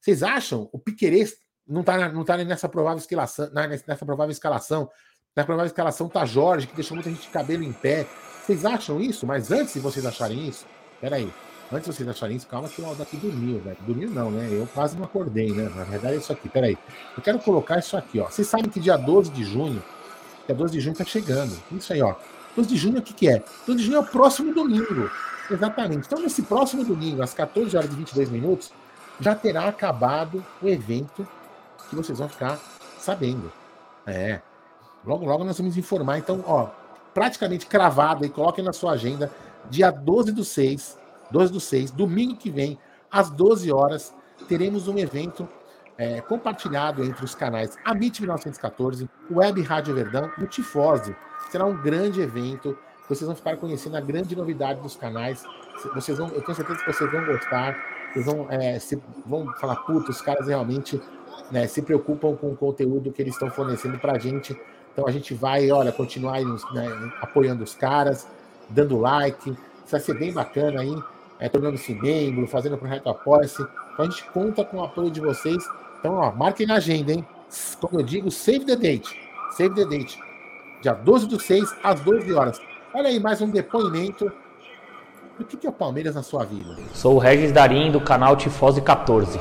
Vocês 0.01 0.23
acham? 0.23 0.69
O 0.73 0.79
Piquerez 0.79 1.37
não 1.67 1.81
está 1.83 2.09
não 2.09 2.25
tá 2.25 2.37
nessa 2.39 2.69
provável 2.69 2.99
escalação, 2.99 3.51
nessa 3.53 4.05
provável 4.05 4.33
escalação. 4.33 4.91
Na 5.35 5.45
provável 5.45 5.67
escalação 5.67 6.09
tá 6.09 6.27
Jorge, 6.27 6.67
que 6.67 6.75
deixou 6.75 6.95
muita 6.95 7.09
gente 7.09 7.23
de 7.23 7.29
cabelo 7.29 7.63
em 7.63 7.73
pé. 7.73 8.07
Vocês 8.43 8.65
acham 8.65 9.01
isso? 9.01 9.27
Mas 9.27 9.51
antes 9.51 9.75
de 9.75 9.81
vocês 9.81 10.05
acharem 10.05 10.49
isso, 10.49 10.67
peraí. 11.01 11.33
Antes 11.71 11.89
de 11.89 11.97
vocês 11.97 12.09
acharem 12.09 12.37
isso, 12.37 12.47
calma 12.47 12.69
que 12.69 12.83
o 12.83 12.85
Aldo 12.85 13.03
aqui 13.03 13.17
dormiu, 13.17 13.59
velho. 13.61 13.79
Dormiu 13.87 14.11
não, 14.11 14.31
né? 14.31 14.47
Eu 14.51 14.69
quase 14.75 14.95
não 14.95 15.05
acordei, 15.05 15.51
né? 15.53 15.71
Na 15.75 15.85
verdade 15.85 16.17
é 16.17 16.19
isso 16.19 16.31
aqui, 16.31 16.49
peraí. 16.49 16.77
Eu 17.17 17.23
quero 17.23 17.39
colocar 17.39 17.79
isso 17.79 17.97
aqui, 17.97 18.21
ó. 18.21 18.29
Vocês 18.29 18.47
sabem 18.47 18.69
que 18.69 18.79
dia 18.79 18.99
12 18.99 19.31
de 19.31 19.43
junho, 19.43 19.83
dia 20.47 20.55
12 20.55 20.73
de 20.73 20.81
junho 20.81 20.95
tá 20.95 21.05
chegando. 21.05 21.57
Isso 21.73 21.93
aí, 21.95 22.03
ó. 22.03 22.15
12 22.57 22.69
de 22.69 22.77
junho, 22.77 22.99
o 22.99 23.03
que, 23.03 23.13
que 23.13 23.29
é? 23.29 23.43
12 23.67 23.79
de 23.79 23.85
junho 23.85 23.97
é 23.97 24.01
o 24.01 24.05
próximo 24.05 24.53
domingo. 24.55 25.11
Exatamente. 25.51 26.07
Então, 26.07 26.21
nesse 26.21 26.43
próximo 26.43 26.85
domingo, 26.85 27.23
às 27.23 27.35
14 27.35 27.77
horas 27.77 27.91
e 27.91 27.95
22 27.95 28.31
minutos, 28.31 28.73
já 29.21 29.35
terá 29.35 29.69
acabado 29.69 30.45
o 30.61 30.69
evento 30.69 31.27
que 31.89 31.97
vocês 31.97 32.19
vão 32.19 32.29
ficar 32.29 32.59
sabendo. 32.99 33.53
É. 34.07 34.41
Logo, 35.05 35.25
logo 35.25 35.45
nós 35.45 35.59
vamos 35.59 35.77
informar. 35.77 36.19
Então, 36.19 36.45
ó, 36.47 36.69
praticamente 37.13 37.67
cravado 37.67 38.25
aí, 38.25 38.31
coloquem 38.31 38.65
na 38.65 38.73
sua 38.73 38.93
agenda, 38.93 39.31
dia 39.69 39.91
12 39.91 40.33
do 40.33 40.45
6, 40.45 40.99
12 41.31 41.53
do 41.53 41.61
6, 41.61 41.91
domingo 41.91 42.37
que 42.37 42.51
vem, 42.51 42.79
às 43.11 43.31
12 43.31 43.71
horas, 43.73 44.15
teremos 44.49 44.89
um 44.89 44.99
evento 44.99 45.49
é, 45.99 46.21
compartilhado 46.21 47.05
entre 47.05 47.25
os 47.25 47.35
canais 47.35 47.79
Amit 47.85 48.21
1914, 48.21 49.09
Web 49.31 49.63
Rádio 49.63 49.95
Verdão 49.95 50.31
e 50.39 50.45
o 50.45 50.47
Tifose. 50.47 51.15
Será 51.51 51.65
um 51.67 51.77
grande 51.77 52.21
evento. 52.21 52.77
Vocês 53.09 53.27
vão 53.27 53.37
ficar 53.37 53.57
conhecendo 53.57 53.97
a 53.97 54.01
grande 54.01 54.35
novidade 54.35 54.81
dos 54.81 54.97
canais. 54.97 55.45
Vocês 55.95 56.17
vão, 56.17 56.29
eu 56.29 56.43
tenho 56.43 56.55
certeza 56.55 56.79
que 56.79 56.93
vocês 56.93 57.11
vão 57.11 57.25
gostar. 57.27 57.77
Vocês 58.13 58.27
vão, 58.27 58.47
é, 58.51 58.79
se, 58.79 59.03
vão 59.27 59.53
falar, 59.55 59.77
puta, 59.77 60.11
os 60.11 60.21
caras 60.21 60.47
realmente 60.47 61.01
né, 61.51 61.67
se 61.67 61.83
preocupam 61.83 62.35
com 62.37 62.53
o 62.53 62.57
conteúdo 62.57 63.13
que 63.13 63.21
eles 63.21 63.35
estão 63.35 63.51
fornecendo 63.51 63.99
para 63.99 64.13
a 64.13 64.19
gente. 64.19 64.59
Então 64.93 65.07
a 65.07 65.11
gente 65.11 65.35
vai, 65.35 65.71
olha, 65.71 65.93
continuar 65.93 66.41
né, 66.41 67.13
apoiando 67.21 67.65
os 67.65 67.75
caras, 67.75 68.27
dando 68.69 68.99
like. 68.99 69.51
Isso 69.51 69.91
vai 69.91 70.01
ser 70.01 70.19
bem 70.19 70.33
bacana 70.33 70.81
aí, 70.81 71.03
é, 71.39 71.49
tornando-se 71.49 71.95
membro, 71.95 72.47
fazendo 72.47 72.79
projeto 72.79 73.09
Apoia-se. 73.09 73.63
Então 73.93 74.07
a 74.07 74.09
gente 74.09 74.25
conta 74.31 74.65
com 74.65 74.79
o 74.79 74.85
apoio 74.85 75.11
de 75.11 75.21
vocês. 75.21 75.63
Então, 75.99 76.15
ó, 76.15 76.33
marquem 76.33 76.67
na 76.67 76.75
agenda, 76.75 77.13
hein? 77.13 77.27
Como 77.81 78.01
eu 78.01 78.05
digo, 78.05 78.31
save 78.31 78.65
the 78.65 78.77
date. 78.77 79.21
Save 79.53 79.75
the 79.75 79.85
date 79.85 80.19
dia 80.83 80.93
12 80.93 81.29
do 81.29 81.41
6, 81.41 81.77
às 81.83 82.01
12 82.01 82.35
horas. 82.35 82.61
Olha 82.93 83.09
aí, 83.09 83.21
mais 83.21 83.41
um 83.41 83.49
depoimento. 83.49 84.31
O 85.39 85.45
que 85.45 85.67
é 85.67 85.71
o 85.71 85.73
Palmeiras 85.73 86.15
na 86.15 86.23
sua 86.23 86.45
vida? 86.45 86.77
Sou 86.93 87.15
o 87.15 87.19
Regis 87.19 87.53
Darim, 87.53 87.91
do 87.91 88.01
canal 88.01 88.37
Tifose 88.37 88.83
14. 88.83 89.39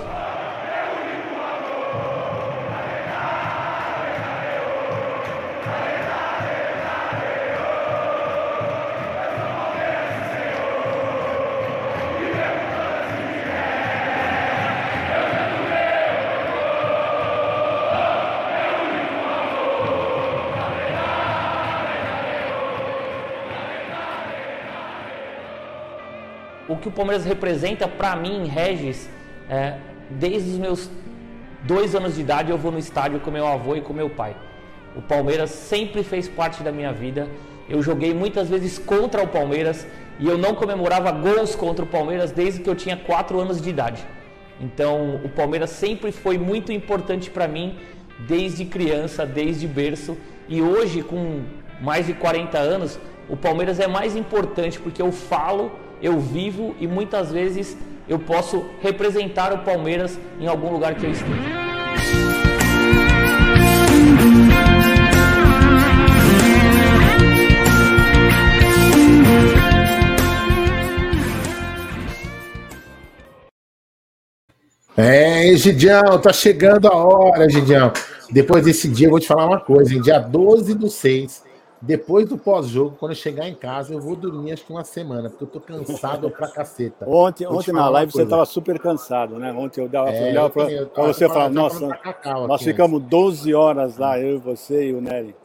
Que 26.81 26.87
o 26.87 26.91
Palmeiras 26.91 27.23
representa 27.25 27.87
para 27.87 28.15
mim, 28.15 28.45
Regis, 28.47 29.09
é, 29.49 29.75
desde 30.09 30.51
os 30.51 30.57
meus 30.57 30.89
dois 31.63 31.95
anos 31.95 32.15
de 32.15 32.21
idade 32.21 32.51
eu 32.51 32.57
vou 32.57 32.71
no 32.71 32.79
estádio 32.79 33.19
com 33.19 33.31
meu 33.31 33.47
avô 33.47 33.75
e 33.75 33.81
com 33.81 33.93
meu 33.93 34.09
pai. 34.09 34.35
O 34.95 35.01
Palmeiras 35.01 35.51
sempre 35.51 36.03
fez 36.03 36.27
parte 36.27 36.63
da 36.63 36.71
minha 36.71 36.91
vida. 36.91 37.29
Eu 37.69 37.81
joguei 37.81 38.13
muitas 38.13 38.49
vezes 38.49 38.77
contra 38.77 39.23
o 39.23 39.27
Palmeiras 39.27 39.87
e 40.19 40.27
eu 40.27 40.37
não 40.37 40.53
comemorava 40.53 41.11
gols 41.11 41.55
contra 41.55 41.85
o 41.85 41.87
Palmeiras 41.87 42.31
desde 42.31 42.61
que 42.61 42.69
eu 42.69 42.75
tinha 42.75 42.97
4 42.97 43.39
anos 43.39 43.61
de 43.61 43.69
idade. 43.69 44.05
Então, 44.59 45.15
o 45.23 45.29
Palmeiras 45.29 45.69
sempre 45.69 46.11
foi 46.11 46.37
muito 46.37 46.71
importante 46.71 47.29
para 47.29 47.47
mim 47.47 47.77
desde 48.27 48.65
criança, 48.65 49.25
desde 49.25 49.67
berço. 49.67 50.17
E 50.47 50.61
hoje, 50.61 51.01
com 51.01 51.41
mais 51.81 52.05
de 52.05 52.13
40 52.13 52.57
anos, 52.57 52.99
o 53.29 53.37
Palmeiras 53.37 53.79
é 53.79 53.87
mais 53.87 54.15
importante 54.15 54.79
porque 54.79 55.01
eu 55.01 55.11
falo, 55.11 55.71
eu 56.01 56.19
vivo 56.19 56.75
e 56.79 56.87
muitas 56.87 57.31
vezes 57.31 57.77
eu 58.07 58.19
posso 58.19 58.65
representar 58.81 59.53
o 59.53 59.59
Palmeiras 59.59 60.19
em 60.39 60.47
algum 60.47 60.71
lugar 60.71 60.95
que 60.95 61.05
eu 61.05 61.11
esteja. 61.11 61.61
É, 74.97 75.47
Egidião, 75.47 76.19
tá 76.19 76.33
chegando 76.33 76.87
a 76.87 76.95
hora, 76.95 77.45
Egidião. 77.45 77.93
Depois 78.29 78.65
desse 78.65 78.87
dia, 78.87 79.07
eu 79.07 79.11
vou 79.11 79.19
te 79.19 79.27
falar 79.27 79.45
uma 79.45 79.59
coisa, 79.59 79.93
hein? 79.93 80.01
Dia 80.01 80.19
12 80.19 80.75
do 80.75 80.89
6, 80.89 81.43
depois 81.81 82.29
do 82.29 82.37
pós-jogo, 82.37 82.95
quando 82.99 83.13
eu 83.13 83.15
chegar 83.15 83.49
em 83.49 83.55
casa, 83.55 83.93
eu 83.93 83.99
vou 83.99 84.15
dormir 84.15 84.51
acho 84.51 84.63
que 84.63 84.71
uma 84.71 84.83
semana, 84.83 85.29
porque 85.29 85.43
eu 85.43 85.47
tô 85.47 85.59
cansado 85.59 86.29
pra 86.29 86.47
caceta. 86.47 87.09
Ontem, 87.09 87.47
ontem 87.47 87.71
na 87.71 87.89
live 87.89 88.11
você 88.11 88.25
tava 88.25 88.45
super 88.45 88.77
cansado, 88.79 89.39
né? 89.39 89.51
Ontem 89.51 89.81
eu 89.81 89.89
dava, 89.89 90.11
é, 90.11 90.29
olhava 90.29 90.49
pra, 90.51 90.71
eu, 90.71 90.87
pra 90.87 91.07
você 91.07 91.27
falava, 91.27 91.49
nossa, 91.49 91.99
nós 92.47 92.61
ficamos 92.61 93.01
12 93.01 93.53
horas 93.55 93.97
lá, 93.97 94.19
eu 94.19 94.35
e 94.35 94.37
você 94.37 94.89
e 94.89 94.93
o 94.93 95.01
Nery. 95.01 95.35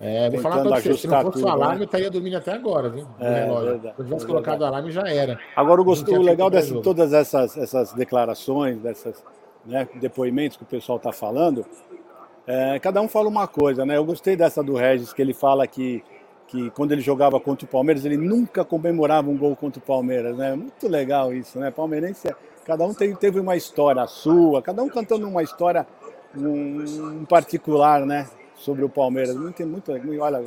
É, 0.00 0.30
vou 0.30 0.40
falar 0.40 0.62
pra 0.62 0.80
você, 0.80 0.94
se 0.94 1.06
não 1.06 1.20
fosse 1.20 1.44
o 1.44 1.48
alarme, 1.48 1.74
né? 1.74 1.82
eu 1.82 1.84
estaria 1.84 2.10
dormindo 2.10 2.36
até 2.36 2.52
agora, 2.52 2.88
viu? 2.88 3.06
É, 3.18 3.44
relógio. 3.44 3.80
Se 3.80 3.88
eu 3.98 4.04
tivesse 4.04 4.26
colocado 4.26 4.60
o 4.62 4.64
alarme, 4.64 4.90
já 4.90 5.06
era. 5.06 5.38
Agora, 5.54 5.82
o, 5.82 6.22
legal 6.22 6.48
de 6.48 6.80
todas 6.80 7.12
essas, 7.12 7.58
essas 7.58 7.92
declarações, 7.92 8.78
desses 8.80 9.22
né, 9.66 9.86
depoimentos 9.96 10.56
que 10.56 10.62
o 10.62 10.66
pessoal 10.66 10.96
está 10.96 11.12
falando, 11.12 11.66
é, 12.50 12.78
cada 12.78 13.00
um 13.00 13.08
fala 13.08 13.28
uma 13.28 13.46
coisa, 13.46 13.84
né? 13.84 13.96
Eu 13.96 14.04
gostei 14.04 14.36
dessa 14.36 14.62
do 14.62 14.74
Regis, 14.74 15.12
que 15.12 15.22
ele 15.22 15.34
fala 15.34 15.66
que, 15.66 16.02
que 16.48 16.70
quando 16.70 16.92
ele 16.92 17.00
jogava 17.00 17.38
contra 17.38 17.64
o 17.64 17.68
Palmeiras, 17.68 18.04
ele 18.04 18.16
nunca 18.16 18.64
comemorava 18.64 19.30
um 19.30 19.36
gol 19.36 19.54
contra 19.54 19.78
o 19.78 19.84
Palmeiras, 19.84 20.36
né? 20.36 20.54
Muito 20.54 20.88
legal 20.88 21.32
isso, 21.32 21.58
né? 21.58 21.70
Palmeirense, 21.70 22.28
é, 22.28 22.34
cada 22.64 22.84
um 22.84 22.94
tem, 22.94 23.14
teve 23.14 23.38
uma 23.38 23.56
história 23.56 24.06
sua, 24.06 24.62
cada 24.62 24.82
um 24.82 24.88
cantando 24.88 25.28
uma 25.28 25.42
história 25.42 25.86
um, 26.36 27.20
um 27.20 27.24
particular, 27.24 28.04
né? 28.04 28.26
sobre 28.60 28.84
o 28.84 28.88
Palmeiras. 28.88 29.34
Muito, 29.34 29.66
muito, 29.66 29.90
olha, 30.20 30.42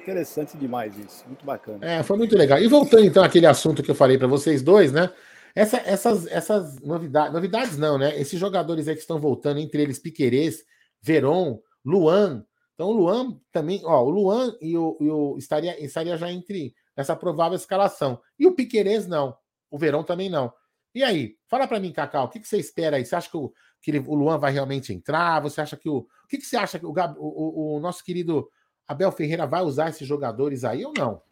interessante 0.00 0.56
demais 0.56 0.96
isso, 0.98 1.24
muito 1.26 1.44
bacana. 1.44 1.78
É, 1.80 2.02
foi 2.02 2.16
muito 2.16 2.36
legal. 2.36 2.58
E 2.60 2.68
voltando 2.68 3.04
então 3.04 3.24
àquele 3.24 3.46
assunto 3.46 3.82
que 3.82 3.90
eu 3.90 3.94
falei 3.94 4.18
para 4.18 4.28
vocês 4.28 4.62
dois, 4.62 4.92
né? 4.92 5.10
Essa, 5.54 5.78
essas, 5.78 6.26
essas 6.26 6.78
novidades, 6.80 7.32
novidades 7.32 7.78
não, 7.78 7.96
né? 7.98 8.18
Esses 8.20 8.38
jogadores 8.38 8.86
aí 8.86 8.94
que 8.94 9.00
estão 9.00 9.18
voltando, 9.18 9.58
entre 9.58 9.82
eles 9.82 9.98
Piquerez, 9.98 10.64
Veron, 11.06 11.60
Luan. 11.84 12.44
Então 12.74 12.88
o 12.88 12.92
Luan 12.92 13.40
também, 13.52 13.80
ó, 13.84 14.02
o 14.02 14.10
Luan 14.10 14.56
e 14.60 14.76
o, 14.76 14.98
e 15.00 15.08
o 15.08 15.38
estaria, 15.38 15.82
estaria 15.82 16.16
já 16.16 16.30
entre 16.30 16.74
essa 16.96 17.14
provável 17.14 17.54
escalação. 17.54 18.20
E 18.36 18.44
o 18.46 18.52
Piquerez 18.52 19.06
não, 19.06 19.36
o 19.70 19.78
Verão 19.78 20.02
também 20.02 20.28
não. 20.28 20.52
E 20.92 21.04
aí, 21.04 21.36
fala 21.46 21.68
para 21.68 21.78
mim, 21.78 21.92
Cacau, 21.92 22.26
o 22.26 22.28
que, 22.28 22.40
que, 22.40 22.48
você 22.48 22.58
espera 22.58 22.96
aí? 22.96 23.04
Você 23.04 23.14
acha 23.14 23.30
que, 23.30 23.36
o, 23.36 23.52
que 23.80 23.90
ele, 23.92 23.98
o 24.00 24.14
Luan 24.14 24.38
vai 24.38 24.50
realmente 24.50 24.92
entrar? 24.92 25.40
Você 25.42 25.60
acha 25.60 25.76
que 25.76 25.88
o. 25.88 25.98
O 25.98 26.28
que, 26.28 26.38
que 26.38 26.46
você 26.46 26.56
acha 26.56 26.78
que 26.78 26.86
o, 26.86 26.92
o, 27.18 27.76
o, 27.76 27.80
nosso 27.80 28.02
querido 28.02 28.48
Abel 28.88 29.12
Ferreira 29.12 29.46
vai 29.46 29.62
usar 29.62 29.90
esses 29.90 30.08
jogadores 30.08 30.64
aí 30.64 30.84
ou 30.84 30.92
não? 30.96 31.22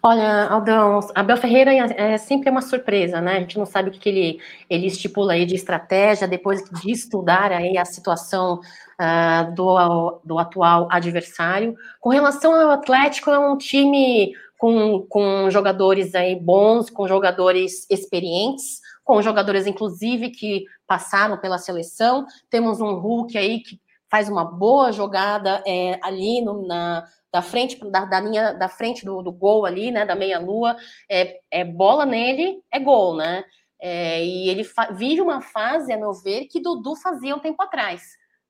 Olha, 0.00 0.44
Aldão, 0.46 1.00
Abel 1.14 1.36
Ferreira 1.36 1.72
é, 1.74 2.12
é 2.12 2.18
sempre 2.18 2.48
uma 2.48 2.62
surpresa, 2.62 3.20
né? 3.20 3.36
A 3.36 3.40
gente 3.40 3.58
não 3.58 3.66
sabe 3.66 3.88
o 3.88 3.92
que, 3.92 3.98
que 3.98 4.08
ele, 4.08 4.40
ele 4.70 4.86
estipula 4.86 5.32
aí 5.32 5.44
de 5.44 5.56
estratégia 5.56 6.28
depois 6.28 6.62
de 6.62 6.92
estudar 6.92 7.50
aí 7.50 7.76
a 7.76 7.84
situação 7.84 8.60
uh, 9.00 9.54
do, 9.54 10.20
do 10.24 10.38
atual 10.38 10.86
adversário. 10.90 11.74
Com 12.00 12.10
relação 12.10 12.54
ao 12.54 12.70
Atlético, 12.70 13.30
é 13.30 13.38
um 13.38 13.58
time 13.58 14.32
com, 14.56 15.04
com 15.08 15.50
jogadores 15.50 16.14
aí 16.14 16.36
bons, 16.36 16.90
com 16.90 17.08
jogadores 17.08 17.84
experientes, 17.90 18.80
com 19.04 19.20
jogadores, 19.20 19.66
inclusive, 19.66 20.30
que 20.30 20.64
passaram 20.86 21.38
pela 21.38 21.58
seleção. 21.58 22.24
Temos 22.48 22.80
um 22.80 22.94
Hulk 22.94 23.36
aí 23.36 23.60
que 23.60 23.80
faz 24.08 24.28
uma 24.28 24.44
boa 24.44 24.92
jogada 24.92 25.62
é, 25.66 25.98
ali 26.02 26.40
no, 26.40 26.66
na, 26.66 27.04
da 27.32 27.42
frente 27.42 27.78
da, 27.90 28.04
da, 28.04 28.20
linha 28.20 28.52
da 28.52 28.68
frente 28.68 29.04
do, 29.04 29.22
do 29.22 29.32
gol 29.32 29.66
ali, 29.66 29.90
né? 29.90 30.04
Da 30.04 30.14
meia-lua. 30.14 30.76
É, 31.10 31.40
é, 31.50 31.64
bola 31.64 32.06
nele, 32.06 32.62
é 32.72 32.78
gol, 32.78 33.16
né? 33.16 33.44
É, 33.80 34.24
e 34.24 34.48
ele 34.48 34.66
vive 34.96 35.20
uma 35.20 35.40
fase, 35.40 35.92
a 35.92 35.96
meu 35.96 36.12
ver, 36.12 36.46
que 36.46 36.60
Dudu 36.60 36.96
fazia 36.96 37.36
um 37.36 37.38
tempo 37.38 37.62
atrás 37.62 38.02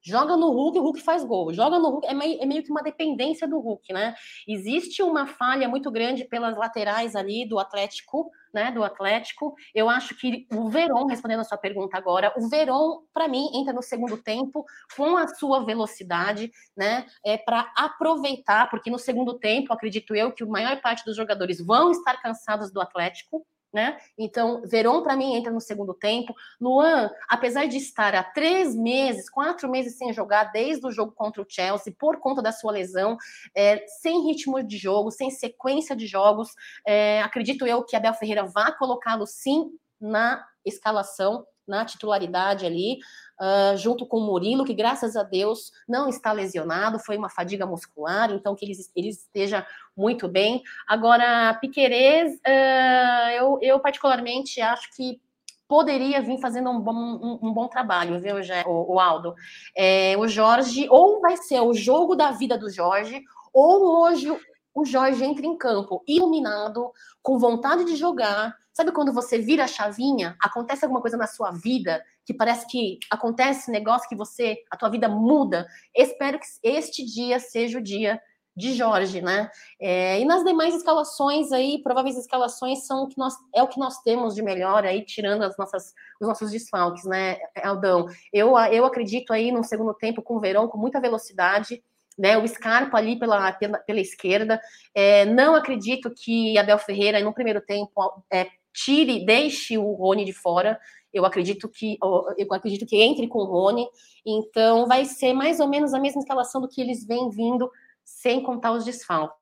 Joga 0.02 0.36
no 0.36 0.50
Hulk, 0.50 0.78
o 0.78 0.82
Hulk 0.82 1.00
faz 1.00 1.24
gol. 1.24 1.52
Joga 1.52 1.78
no 1.78 1.90
Hulk, 1.90 2.06
é 2.06 2.14
meio, 2.14 2.42
é 2.42 2.46
meio, 2.46 2.62
que 2.62 2.70
uma 2.70 2.82
dependência 2.82 3.46
do 3.48 3.58
Hulk, 3.58 3.92
né? 3.92 4.14
Existe 4.46 5.02
uma 5.02 5.26
falha 5.26 5.68
muito 5.68 5.90
grande 5.90 6.24
pelas 6.24 6.56
laterais 6.56 7.16
ali 7.16 7.46
do 7.46 7.58
Atlético, 7.58 8.30
né? 8.52 8.70
Do 8.70 8.84
Atlético. 8.84 9.54
Eu 9.74 9.88
acho 9.88 10.16
que 10.16 10.46
o 10.52 10.68
Verón, 10.68 11.06
respondendo 11.06 11.40
a 11.40 11.44
sua 11.44 11.58
pergunta 11.58 11.96
agora, 11.96 12.32
o 12.36 12.48
Verón, 12.48 13.02
para 13.12 13.28
mim, 13.28 13.50
entra 13.54 13.72
no 13.72 13.82
segundo 13.82 14.16
tempo 14.16 14.64
com 14.96 15.16
a 15.16 15.28
sua 15.28 15.64
velocidade, 15.64 16.50
né? 16.76 17.06
É 17.24 17.36
para 17.36 17.72
aproveitar, 17.76 18.70
porque 18.70 18.90
no 18.90 18.98
segundo 18.98 19.38
tempo, 19.38 19.72
acredito 19.72 20.14
eu, 20.14 20.32
que 20.32 20.42
a 20.42 20.46
maior 20.46 20.80
parte 20.80 21.04
dos 21.04 21.16
jogadores 21.16 21.60
vão 21.60 21.90
estar 21.90 22.20
cansados 22.20 22.70
do 22.70 22.80
Atlético, 22.80 23.46
né? 23.72 23.98
Então, 24.16 24.62
Veron 24.64 25.02
para 25.02 25.16
mim 25.16 25.34
entra 25.34 25.52
no 25.52 25.60
segundo 25.60 25.92
tempo. 25.92 26.34
Luan, 26.60 27.10
apesar 27.28 27.66
de 27.66 27.76
estar 27.76 28.14
há 28.14 28.22
três 28.22 28.74
meses, 28.74 29.28
quatro 29.28 29.70
meses 29.70 29.96
sem 29.96 30.12
jogar 30.12 30.44
desde 30.44 30.86
o 30.86 30.90
jogo 30.90 31.12
contra 31.12 31.42
o 31.42 31.46
Chelsea 31.48 31.94
por 31.98 32.18
conta 32.18 32.40
da 32.40 32.52
sua 32.52 32.72
lesão, 32.72 33.16
é, 33.54 33.84
sem 34.00 34.26
ritmo 34.26 34.62
de 34.62 34.78
jogo, 34.78 35.10
sem 35.10 35.30
sequência 35.30 35.94
de 35.94 36.06
jogos, 36.06 36.54
é, 36.86 37.20
acredito 37.22 37.66
eu 37.66 37.84
que 37.84 37.96
Abel 37.96 38.14
Ferreira 38.14 38.44
vá 38.44 38.72
colocá-lo 38.72 39.26
sim 39.26 39.70
na 40.00 40.44
escalação, 40.64 41.46
na 41.66 41.84
titularidade 41.84 42.64
ali 42.64 42.98
uh, 43.40 43.76
junto 43.76 44.06
com 44.06 44.18
o 44.18 44.26
Murilo, 44.26 44.64
que 44.64 44.74
graças 44.74 45.16
a 45.16 45.22
Deus 45.22 45.72
não 45.88 46.08
está 46.08 46.32
lesionado, 46.32 46.98
foi 46.98 47.16
uma 47.16 47.28
fadiga 47.28 47.66
muscular, 47.66 48.30
então 48.30 48.54
que 48.54 48.64
ele, 48.64 48.74
ele 48.94 49.08
esteja 49.08 49.66
muito 49.96 50.28
bem. 50.28 50.62
Agora, 50.86 51.54
Piquerez, 51.60 52.34
uh, 52.34 53.30
eu, 53.36 53.58
eu 53.62 53.80
particularmente 53.80 54.60
acho 54.60 54.94
que 54.94 55.20
poderia 55.68 56.22
vir 56.22 56.40
fazendo 56.40 56.70
um 56.70 56.80
bom, 56.80 56.94
um, 56.94 57.38
um 57.42 57.52
bom 57.52 57.68
trabalho, 57.68 58.18
viu, 58.18 58.36
o, 58.66 58.94
o 58.94 58.98
Aldo? 59.00 59.34
É, 59.76 60.16
o 60.16 60.26
Jorge, 60.26 60.88
ou 60.88 61.20
vai 61.20 61.36
ser 61.36 61.60
o 61.60 61.74
jogo 61.74 62.16
da 62.16 62.30
vida 62.30 62.56
do 62.56 62.70
Jorge, 62.70 63.22
ou 63.52 64.02
hoje 64.02 64.34
o 64.74 64.84
Jorge 64.84 65.24
entra 65.24 65.44
em 65.44 65.56
campo 65.56 66.02
iluminado, 66.06 66.90
com 67.22 67.38
vontade 67.38 67.84
de 67.84 67.96
jogar. 67.96 68.56
Sabe 68.78 68.92
quando 68.92 69.12
você 69.12 69.40
vira 69.40 69.64
a 69.64 69.66
chavinha, 69.66 70.36
acontece 70.40 70.84
alguma 70.84 71.00
coisa 71.00 71.16
na 71.16 71.26
sua 71.26 71.50
vida 71.50 72.00
que 72.24 72.32
parece 72.32 72.64
que 72.68 72.96
acontece 73.10 73.72
negócio 73.72 74.08
que 74.08 74.14
você, 74.14 74.56
a 74.70 74.76
tua 74.76 74.88
vida 74.88 75.08
muda. 75.08 75.66
Espero 75.92 76.38
que 76.38 76.46
este 76.62 77.04
dia 77.04 77.40
seja 77.40 77.80
o 77.80 77.82
dia 77.82 78.22
de 78.56 78.74
Jorge, 78.74 79.20
né? 79.20 79.50
É, 79.80 80.20
e 80.20 80.24
nas 80.24 80.44
demais 80.44 80.76
escalações 80.76 81.50
aí, 81.50 81.82
prováveis 81.82 82.16
escalações 82.16 82.86
são 82.86 83.02
o 83.02 83.08
que 83.08 83.18
nós 83.18 83.34
é 83.52 83.60
o 83.64 83.66
que 83.66 83.80
nós 83.80 84.00
temos 84.02 84.36
de 84.36 84.42
melhor 84.42 84.86
aí, 84.86 85.04
tirando 85.04 85.42
as 85.42 85.58
nossas 85.58 85.92
os 86.20 86.28
nossos 86.28 86.52
desfalques, 86.52 87.04
né, 87.04 87.36
Aldão? 87.64 88.06
Eu, 88.32 88.56
eu 88.56 88.84
acredito 88.84 89.32
aí 89.32 89.50
no 89.50 89.64
segundo 89.64 89.92
tempo 89.92 90.22
com 90.22 90.36
o 90.36 90.40
Verão 90.40 90.68
com 90.68 90.78
muita 90.78 91.00
velocidade. 91.00 91.82
Né, 92.16 92.36
o 92.36 92.44
Scarpa 92.48 92.98
ali 92.98 93.16
pela, 93.16 93.52
pela, 93.52 93.78
pela 93.78 94.00
esquerda. 94.00 94.60
É, 94.92 95.24
não 95.24 95.54
acredito 95.54 96.10
que 96.10 96.58
Abel 96.58 96.76
Ferreira, 96.76 97.20
no 97.22 97.32
primeiro 97.32 97.60
tempo, 97.60 97.92
é, 98.28 98.48
tire, 98.84 99.24
deixe 99.24 99.76
o 99.76 99.92
Rony 99.92 100.24
de 100.24 100.32
fora. 100.32 100.78
Eu 101.12 101.24
acredito 101.24 101.68
que 101.68 101.98
eu 102.36 102.52
acredito 102.52 102.86
que 102.86 102.96
entre 102.96 103.26
com 103.26 103.38
o 103.38 103.44
Rony. 103.44 103.86
Então 104.24 104.86
vai 104.86 105.04
ser 105.04 105.32
mais 105.32 105.58
ou 105.60 105.68
menos 105.68 105.94
a 105.94 106.00
mesma 106.00 106.20
instalação 106.20 106.60
do 106.60 106.68
que 106.68 106.80
eles 106.80 107.06
vêm 107.06 107.30
vindo, 107.30 107.70
sem 108.04 108.42
contar 108.42 108.72
os 108.72 108.84
desfalques. 108.84 109.38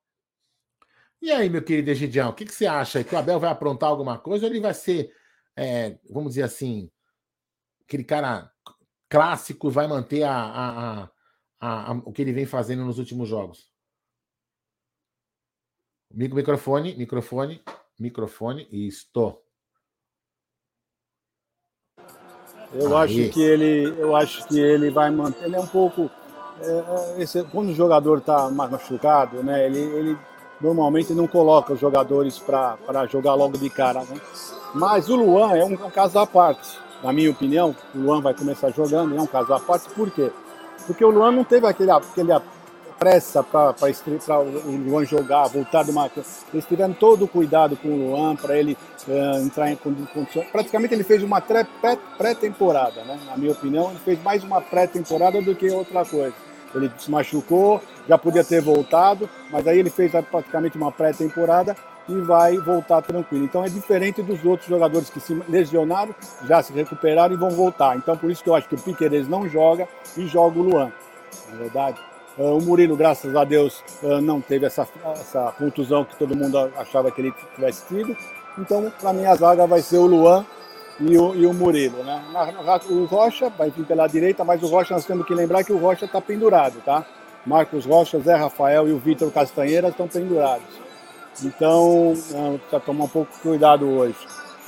E 1.21 1.33
aí, 1.33 1.49
meu 1.49 1.63
querido 1.63 1.91
Egidião, 1.91 2.31
o 2.31 2.33
que, 2.33 2.45
que, 2.45 2.55
você 2.55 2.67
acha? 2.67 3.03
Que 3.03 3.15
o 3.15 3.19
Abel 3.19 3.41
vai 3.41 3.51
aprontar 3.51 3.89
alguma 3.89 4.19
coisa 4.19 4.47
ou 4.47 4.53
ele 4.53 4.61
vai 4.61 4.75
ser, 4.75 5.11
é, 5.57 5.99
vamos 6.11 6.31
dizer 6.31 6.43
assim, 6.43 6.91
aquele 7.83 8.05
cara 8.05 8.51
clássico 9.09 9.71
vai 9.71 9.89
manter 9.89 10.23
a, 10.25 10.37
a, 10.37 11.11
a, 11.61 11.93
o 12.05 12.13
que 12.13 12.23
ele 12.23 12.33
vem 12.33 12.47
fazendo 12.47 12.85
nos 12.85 12.99
últimos 12.99 13.29
jogos? 13.29 13.73
Microfone, 16.13 16.95
microfone. 16.95 17.63
Microfone, 17.99 18.69
estou. 18.71 19.43
Eu 22.73 22.97
Aí. 22.97 23.05
acho 23.05 23.33
que 23.33 23.43
ele, 23.43 23.95
eu 23.99 24.15
acho 24.15 24.47
que 24.49 24.59
ele 24.59 24.91
vai 24.91 25.11
manter. 25.11 25.45
Ele 25.45 25.57
é 25.57 25.61
um 25.61 25.67
pouco. 25.67 26.11
É, 26.61 27.17
é 27.19 27.23
esse, 27.23 27.43
quando 27.45 27.71
o 27.71 27.75
jogador 27.75 28.19
está 28.19 28.51
machucado, 28.51 29.43
né? 29.43 29.67
Ele, 29.67 29.79
ele 29.79 30.19
normalmente 30.61 31.13
não 31.13 31.27
coloca 31.27 31.75
os 31.75 31.81
jogadores 31.81 32.39
para 32.39 33.07
jogar 33.11 33.35
logo 33.35 33.57
de 33.59 33.71
cara, 33.71 34.01
né? 34.05 34.21
Mas 34.75 35.09
o 35.09 35.17
Luan 35.17 35.57
é 35.57 35.65
um, 35.65 35.73
um 35.73 35.91
caso 35.91 36.19
à 36.19 36.27
parte. 36.27 36.79
Na 37.03 37.13
minha 37.13 37.31
opinião, 37.31 37.77
o 37.95 37.99
Luan 37.99 38.21
vai 38.21 38.35
começar 38.35 38.71
jogando, 38.71 39.17
é 39.17 39.21
um 39.21 39.27
caso 39.27 39.53
à 39.53 39.61
parte. 39.61 39.89
Por 39.91 40.11
quê? 40.11 40.31
Porque 40.87 41.05
o 41.05 41.11
Luan 41.11 41.33
não 41.33 41.45
teve 41.45 41.67
aquele, 41.67 41.91
aquele 41.91 42.33
pressa 42.99 43.43
para 43.43 43.75
o 44.65 44.77
Luan 44.77 45.05
jogar, 45.05 45.47
voltar 45.49 45.83
de 45.85 45.91
uma. 45.91 46.11
Eles 46.53 46.65
tiveram 46.67 46.95
todo 46.95 47.25
o 47.25 47.29
cuidado 47.29 47.77
com 47.77 47.89
o 47.89 48.11
Luan 48.11 48.37
para 48.37 48.59
ele 48.59 48.77
uh, 49.07 49.43
entrar 49.43 49.71
em 49.71 49.77
condições. 49.77 50.47
Praticamente 50.51 50.95
ele 50.95 51.05
fez 51.05 51.23
uma 51.23 51.41
pré-temporada, 51.41 53.03
né? 53.05 53.19
Na 53.27 53.37
minha 53.37 53.53
opinião, 53.53 53.91
ele 53.91 54.01
fez 54.01 54.23
mais 54.23 54.43
uma 54.43 54.61
pré-temporada 54.61 55.41
do 55.41 55.55
que 55.55 55.71
outra 55.71 56.05
coisa. 56.05 56.35
Ele 56.75 56.91
se 56.99 57.11
machucou, 57.11 57.81
já 58.09 58.19
podia 58.19 58.45
ter 58.45 58.61
voltado, 58.61 59.29
mas 59.51 59.67
aí 59.67 59.79
ele 59.79 59.91
fez 59.91 60.13
praticamente 60.31 60.77
uma 60.77 60.93
pré-temporada 60.93 61.77
e 62.09 62.21
vai 62.21 62.57
voltar 62.59 63.03
tranquilo. 63.03 63.45
Então 63.45 63.65
é 63.65 63.69
diferente 63.69 64.23
dos 64.23 64.45
outros 64.45 64.69
jogadores 64.69 65.11
que 65.11 65.21
se 65.21 65.35
lesionaram, 65.49 66.15
já 66.45 66.63
se 66.63 66.73
recuperaram 66.73 67.35
e 67.35 67.39
vão 67.39 67.51
voltar. 67.51 67.97
Então 67.97 68.17
por 68.17 68.31
isso 68.31 68.43
que 68.43 68.51
eu 68.51 68.55
acho 68.55 68.69
que 68.69 68.75
o 68.75 68.81
Piqueires 68.81 69.29
não 69.29 69.49
joga 69.49 69.89
e 70.17 70.27
joga 70.27 70.59
o 70.59 70.63
Luan. 70.63 70.93
Na 71.49 71.55
é 71.55 71.59
verdade. 71.59 72.16
Uh, 72.39 72.57
o 72.57 72.61
Murilo, 72.61 72.97
graças 72.97 73.35
a 73.35 73.45
Deus, 73.45 73.83
uh, 74.03 74.21
não 74.21 74.41
teve 74.41 74.67
essa, 74.67 74.87
essa 75.15 75.53
contusão 75.59 76.05
que 76.05 76.17
todo 76.17 76.37
mundo 76.37 76.59
achava 76.77 77.11
que 77.11 77.21
ele 77.21 77.35
tivesse 77.55 77.87
tido. 77.87 78.17
Então, 78.59 78.93
para 79.01 79.13
mim, 79.13 79.25
a 79.25 79.35
zaga 79.35 79.67
vai 79.67 79.81
ser 79.81 79.99
o 79.99 80.07
Luan 80.07 80.45
e 81.01 81.17
o, 81.17 81.35
e 81.35 81.47
o 81.47 81.53
Murilo. 81.53 82.03
Né? 82.03 82.23
O 82.91 83.05
Rocha 83.05 83.49
vai 83.51 83.71
vir 83.71 83.87
pela 83.87 84.07
direita, 84.07 84.45
mas 84.45 84.63
o 84.63 84.67
Rocha 84.67 84.95
nós 84.95 85.05
temos 85.05 85.27
que 85.27 85.35
lembrar 85.35 85.65
que 85.65 85.73
o 85.73 85.79
Rocha 85.79 86.05
está 86.05 86.21
pendurado, 86.21 86.81
tá? 86.85 87.05
Marcos 87.47 87.87
Rocha, 87.87 88.19
Zé 88.19 88.35
Rafael 88.35 88.89
e 88.89 88.93
o 88.93 88.99
Vitor 88.99 89.31
Castanheira 89.31 89.89
estão 89.89 90.09
pendurados. 90.09 90.67
Então, 91.45 92.13
uh, 92.13 92.59
precisa 92.59 92.81
tomar 92.81 93.05
um 93.05 93.09
pouco 93.09 93.33
de 93.33 93.41
cuidado 93.41 93.87
hoje. 93.87 94.17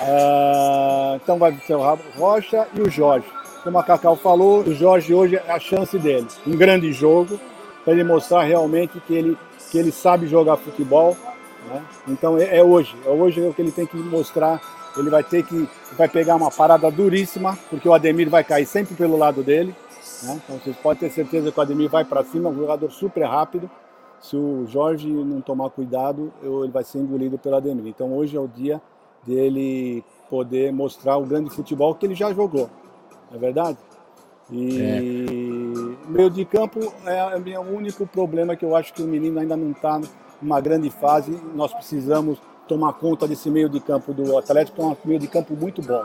Uh, 0.00 1.16
então 1.16 1.38
vai 1.38 1.52
ser 1.66 1.74
o 1.74 1.98
Rocha 2.16 2.68
e 2.74 2.80
o 2.80 2.90
Jorge. 2.90 3.26
Como 3.64 3.78
a 3.78 3.82
Cacau 3.82 4.14
falou, 4.14 4.60
o 4.60 4.72
Jorge 4.72 5.12
hoje 5.12 5.36
é 5.36 5.50
a 5.50 5.58
chance 5.58 5.98
dele. 5.98 6.26
Um 6.46 6.56
grande 6.56 6.92
jogo, 6.92 7.40
para 7.88 7.94
ele 7.94 8.04
mostrar 8.04 8.42
realmente 8.42 9.00
que 9.00 9.14
ele, 9.14 9.38
que 9.70 9.78
ele 9.78 9.90
sabe 9.90 10.26
jogar 10.26 10.58
futebol. 10.58 11.16
Né? 11.70 11.82
Então 12.08 12.36
é, 12.36 12.58
é, 12.58 12.62
hoje, 12.62 12.94
é 13.06 13.08
hoje 13.08 13.50
que 13.56 13.62
ele 13.62 13.72
tem 13.72 13.86
que 13.86 13.96
mostrar. 13.96 14.60
Ele 14.94 15.08
vai 15.08 15.24
ter 15.24 15.42
que 15.42 15.66
vai 15.96 16.06
pegar 16.06 16.36
uma 16.36 16.50
parada 16.50 16.90
duríssima, 16.90 17.56
porque 17.70 17.88
o 17.88 17.94
Ademir 17.94 18.28
vai 18.28 18.44
cair 18.44 18.66
sempre 18.66 18.94
pelo 18.94 19.16
lado 19.16 19.42
dele. 19.42 19.74
Né? 20.22 20.38
Então 20.44 20.58
vocês 20.58 20.76
podem 20.76 21.08
ter 21.08 21.14
certeza 21.14 21.50
que 21.50 21.58
o 21.58 21.62
Ademir 21.62 21.88
vai 21.88 22.04
para 22.04 22.22
cima, 22.24 22.50
um 22.50 22.56
jogador 22.56 22.90
super 22.90 23.24
rápido. 23.24 23.70
Se 24.20 24.36
o 24.36 24.66
Jorge 24.66 25.08
não 25.08 25.40
tomar 25.40 25.70
cuidado, 25.70 26.30
ele 26.42 26.70
vai 26.70 26.84
ser 26.84 26.98
engolido 26.98 27.38
pelo 27.38 27.56
Ademir. 27.56 27.86
Então 27.86 28.12
hoje 28.14 28.36
é 28.36 28.40
o 28.40 28.48
dia 28.48 28.82
dele 29.26 30.04
poder 30.28 30.74
mostrar 30.74 31.16
o 31.16 31.24
grande 31.24 31.48
futebol 31.48 31.94
que 31.94 32.04
ele 32.04 32.14
já 32.14 32.34
jogou. 32.34 32.68
Não 33.30 33.38
é 33.38 33.40
verdade? 33.40 33.78
E 34.50 34.80
é. 34.80 35.00
Meio 36.08 36.30
de 36.30 36.44
campo 36.44 36.92
é, 37.06 37.52
é 37.52 37.58
o 37.58 37.62
único 37.62 38.06
problema 38.06 38.56
que 38.56 38.64
eu 38.64 38.74
acho 38.74 38.92
que 38.92 39.02
o 39.02 39.06
menino 39.06 39.38
ainda 39.38 39.56
não 39.56 39.70
está 39.70 40.00
numa 40.40 40.60
grande 40.60 40.90
fase. 40.90 41.38
Nós 41.54 41.72
precisamos 41.72 42.38
tomar 42.66 42.92
conta 42.94 43.26
desse 43.26 43.50
meio 43.50 43.68
de 43.68 43.80
campo 43.80 44.12
do 44.12 44.36
Atlético, 44.36 44.76
que 44.76 44.82
é 44.82 44.84
um 44.84 44.96
meio 45.04 45.20
de 45.20 45.26
campo 45.26 45.54
muito 45.54 45.82
bom. 45.82 46.04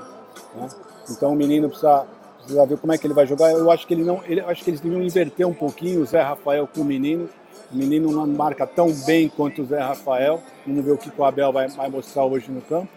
Né? 0.56 0.70
Então 1.10 1.34
o 1.34 1.36
menino 1.36 1.68
precisa, 1.68 2.06
precisa, 2.38 2.66
ver 2.66 2.78
como 2.78 2.94
é 2.94 2.98
que 2.98 3.06
ele 3.08 3.14
vai 3.14 3.28
jogar. 3.28 3.52
Eu 3.52 3.70
acho 3.70 3.86
que 3.86 3.94
ele 3.94 4.04
não, 4.04 4.22
ele, 4.26 4.42
acho 4.42 4.64
que 4.64 4.70
eles 4.70 4.80
deviam 4.80 5.02
inverter 5.02 5.48
um 5.48 5.54
pouquinho 5.54 6.02
o 6.02 6.06
Zé 6.06 6.22
Rafael 6.22 6.68
com 6.68 6.82
o 6.82 6.86
menino. 6.86 7.30
O 7.72 7.76
menino 7.76 8.12
não 8.12 8.28
marca 8.28 8.68
tão 8.68 8.92
bem 9.06 9.30
quanto 9.30 9.62
o 9.62 9.66
Zé 9.66 9.80
Rafael. 9.80 10.42
Vamos 10.66 10.86
ver 10.86 10.92
o 10.92 10.98
que 10.98 11.12
o 11.16 11.24
Abel 11.24 11.52
vai, 11.52 11.68
vai 11.68 11.90
mostrar 11.90 12.26
hoje 12.26 12.52
no 12.52 12.62
campo. 12.62 12.88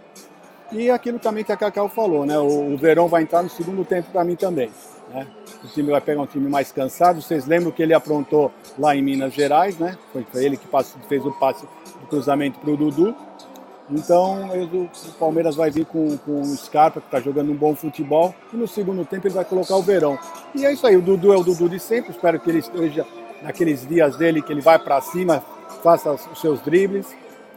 E 0.73 0.91
aquilo 0.91 1.19
também 1.19 1.45
que 1.45 1.53
a 1.53 1.57
Cacau 1.57 1.89
falou, 1.89 2.27
né? 2.27 2.37
O, 2.39 2.75
o 2.75 2.77
Verão 2.77 3.07
vai 3.07 3.23
entrar 3.23 3.43
no 3.43 3.49
segundo 3.49 3.85
tempo 3.85 4.11
para 4.11 4.25
mim 4.25 4.35
também. 4.35 4.71
Né? 5.13 5.27
O 5.65 5.69
time 5.69 5.91
vai 5.91 6.01
pegar 6.01 6.23
um 6.23 6.27
time 6.27 6.49
mais 6.49 6.71
cansado. 6.71 7.21
Vocês 7.21 7.47
lembram 7.47 7.71
que 7.73 7.83
ele 7.83 7.95
aprontou 7.95 8.53
lá 8.79 8.95
em 8.95 9.03
Minas 9.03 9.35
Gerais, 9.35 9.79
né? 9.79 9.97
Foi, 10.13 10.25
ele 10.35 10.57
que 10.57 10.67
passou, 10.67 11.01
fez 11.09 11.25
o 11.25 11.33
passe 11.33 11.67
do 12.01 12.07
cruzamento 12.09 12.59
para 12.59 12.71
o 12.71 12.77
Dudu. 12.77 13.15
Então 13.91 14.49
o, 14.51 14.89
Palmeiras 15.19 15.55
vai 15.55 15.71
vir 15.71 15.87
com, 15.87 16.17
com 16.19 16.41
o 16.41 16.57
Scarpa, 16.57 17.01
que 17.01 17.07
está 17.07 17.21
jogando 17.21 17.53
um 17.53 17.57
bom 17.57 17.75
futebol, 17.75 18.35
e 18.53 18.57
no 18.57 18.67
segundo 18.67 19.05
tempo 19.05 19.27
ele 19.27 19.35
vai 19.35 19.45
colocar 19.45 19.77
o 19.77 19.83
Verão. 19.83 20.19
E 20.55 20.67
é 20.67 20.73
isso 20.73 20.87
aí, 20.87 20.97
o 20.97 21.03
Dudu 21.03 21.33
é 21.33 21.37
o 21.37 21.45
Dudu 21.45 21.69
de 21.69 21.79
sempre, 21.79 22.11
espero 22.11 22.41
que 22.41 22.51
ele 22.51 22.59
esteja 22.59 23.07
naqueles 23.43 23.87
dias 23.87 24.17
dele 24.17 24.43
que 24.43 24.53
ele 24.53 24.61
vai 24.61 24.79
para 24.79 25.01
cima, 25.01 25.43
faça 25.83 26.11
os 26.13 26.41
seus 26.41 26.61
dribles, 26.63 27.07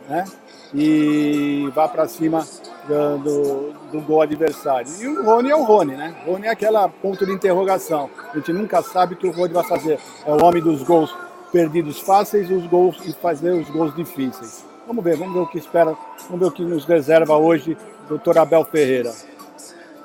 né? 0.08 0.26
E 0.74 1.68
vá 1.74 1.88
para 1.88 2.08
cima 2.08 2.46
do, 2.90 3.74
do 3.92 4.02
gol 4.02 4.22
adversário. 4.22 4.92
E 5.00 5.08
o 5.08 5.24
Rony 5.24 5.50
é 5.50 5.56
o 5.56 5.64
Rony, 5.64 5.96
né? 5.96 6.16
O 6.26 6.32
Rony 6.32 6.48
é 6.48 6.50
aquela 6.50 6.90
ponto 6.90 7.26
de 7.26 7.32
interrogação. 7.32 8.10
A 8.34 8.38
gente 8.38 8.52
nunca 8.54 8.82
sabe 8.82 9.14
o 9.14 9.18
que 9.18 9.28
o 9.28 9.32
Rony 9.32 9.54
vai 9.54 9.64
fazer. 9.64 10.00
É 10.26 10.32
o 10.32 10.44
homem 10.44 10.62
dos 10.62 10.84
gols 10.84 11.16
perdidos 11.52 12.00
fáceis 12.00 12.50
os 12.50 12.66
gols, 12.68 12.98
e 13.06 13.14
fazer 13.14 13.52
os 13.52 13.70
gols 13.70 13.96
difíceis. 13.96 14.66
Vamos 14.86 15.04
ver, 15.04 15.18
vamos 15.18 15.34
ver 15.34 15.40
o 15.42 15.48
que 15.48 15.58
espera, 15.58 15.96
vamos 16.28 16.40
ver 16.40 16.46
o 16.46 16.52
que 16.52 16.64
nos 16.64 16.86
reserva 16.86 17.38
hoje 17.38 17.78
o 18.06 18.10
doutor 18.10 18.38
Abel 18.38 18.64
Ferreira. 18.66 19.14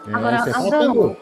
É, 0.07 0.15
Agora, 0.15 0.39
faltando... 0.53 1.17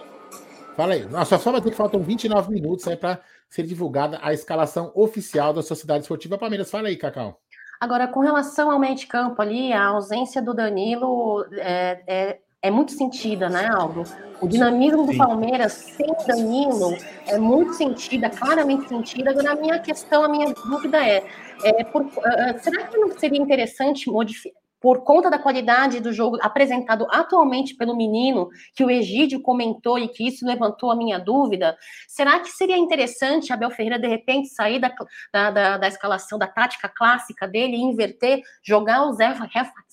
Fala 0.77 0.94
aí. 0.94 1.05
Nossa, 1.05 1.38
só 1.38 1.53
vai 1.53 1.61
ter 1.61 1.70
que 1.70 1.77
faltam 1.77 2.03
29 2.03 2.51
minutos 2.51 2.88
aí 2.88 2.96
para 2.96 3.20
ser 3.48 3.64
divulgada 3.64 4.18
a 4.22 4.33
escalação 4.33 4.90
oficial 4.94 5.53
da 5.53 5.62
Sociedade 5.62 6.03
Esportiva 6.03 6.38
Palmeiras. 6.38 6.70
Fala 6.70 6.88
aí, 6.88 6.96
Cacau. 6.96 7.41
Agora, 7.82 8.06
com 8.06 8.20
relação 8.20 8.70
ao 8.70 8.78
meio 8.78 8.94
de 8.94 9.08
campo 9.08 9.42
ali, 9.42 9.72
a 9.72 9.86
ausência 9.86 10.40
do 10.40 10.54
Danilo 10.54 11.44
é, 11.54 12.00
é, 12.06 12.38
é 12.62 12.70
muito 12.70 12.92
sentida, 12.92 13.48
né, 13.48 13.68
Aldo? 13.74 14.04
O 14.40 14.46
dinamismo 14.46 15.04
do 15.04 15.16
Palmeiras 15.16 15.72
sem 15.72 16.06
Danilo 16.24 16.96
é 17.26 17.36
muito 17.38 17.72
sentida, 17.72 18.30
claramente 18.30 18.88
sentida. 18.88 19.30
Agora, 19.32 19.50
a 19.50 19.56
minha 19.56 19.80
questão, 19.80 20.22
a 20.22 20.28
minha 20.28 20.54
dúvida 20.54 21.04
é, 21.04 21.26
é 21.64 21.82
por, 21.82 22.02
uh, 22.02 22.12
será 22.60 22.86
que 22.86 22.96
não 22.96 23.18
seria 23.18 23.42
interessante 23.42 24.08
modificar? 24.08 24.62
Por 24.82 25.04
conta 25.04 25.30
da 25.30 25.38
qualidade 25.38 26.00
do 26.00 26.12
jogo 26.12 26.36
apresentado 26.42 27.06
atualmente 27.08 27.76
pelo 27.76 27.96
menino, 27.96 28.48
que 28.74 28.84
o 28.84 28.90
Egídio 28.90 29.40
comentou 29.40 29.96
e 29.96 30.08
que 30.08 30.26
isso 30.26 30.44
levantou 30.44 30.90
a 30.90 30.96
minha 30.96 31.20
dúvida, 31.20 31.78
será 32.08 32.40
que 32.40 32.50
seria 32.50 32.76
interessante 32.76 33.52
Abel 33.52 33.70
Ferreira, 33.70 33.96
de 33.96 34.08
repente, 34.08 34.48
sair 34.48 34.80
da, 34.80 34.92
da, 35.32 35.50
da, 35.52 35.78
da 35.78 35.88
escalação, 35.88 36.36
da 36.36 36.48
tática 36.48 36.88
clássica 36.88 37.46
dele 37.46 37.76
e 37.76 37.80
inverter, 37.80 38.42
jogar 38.60 39.06
o 39.06 39.12
Zé, 39.12 39.32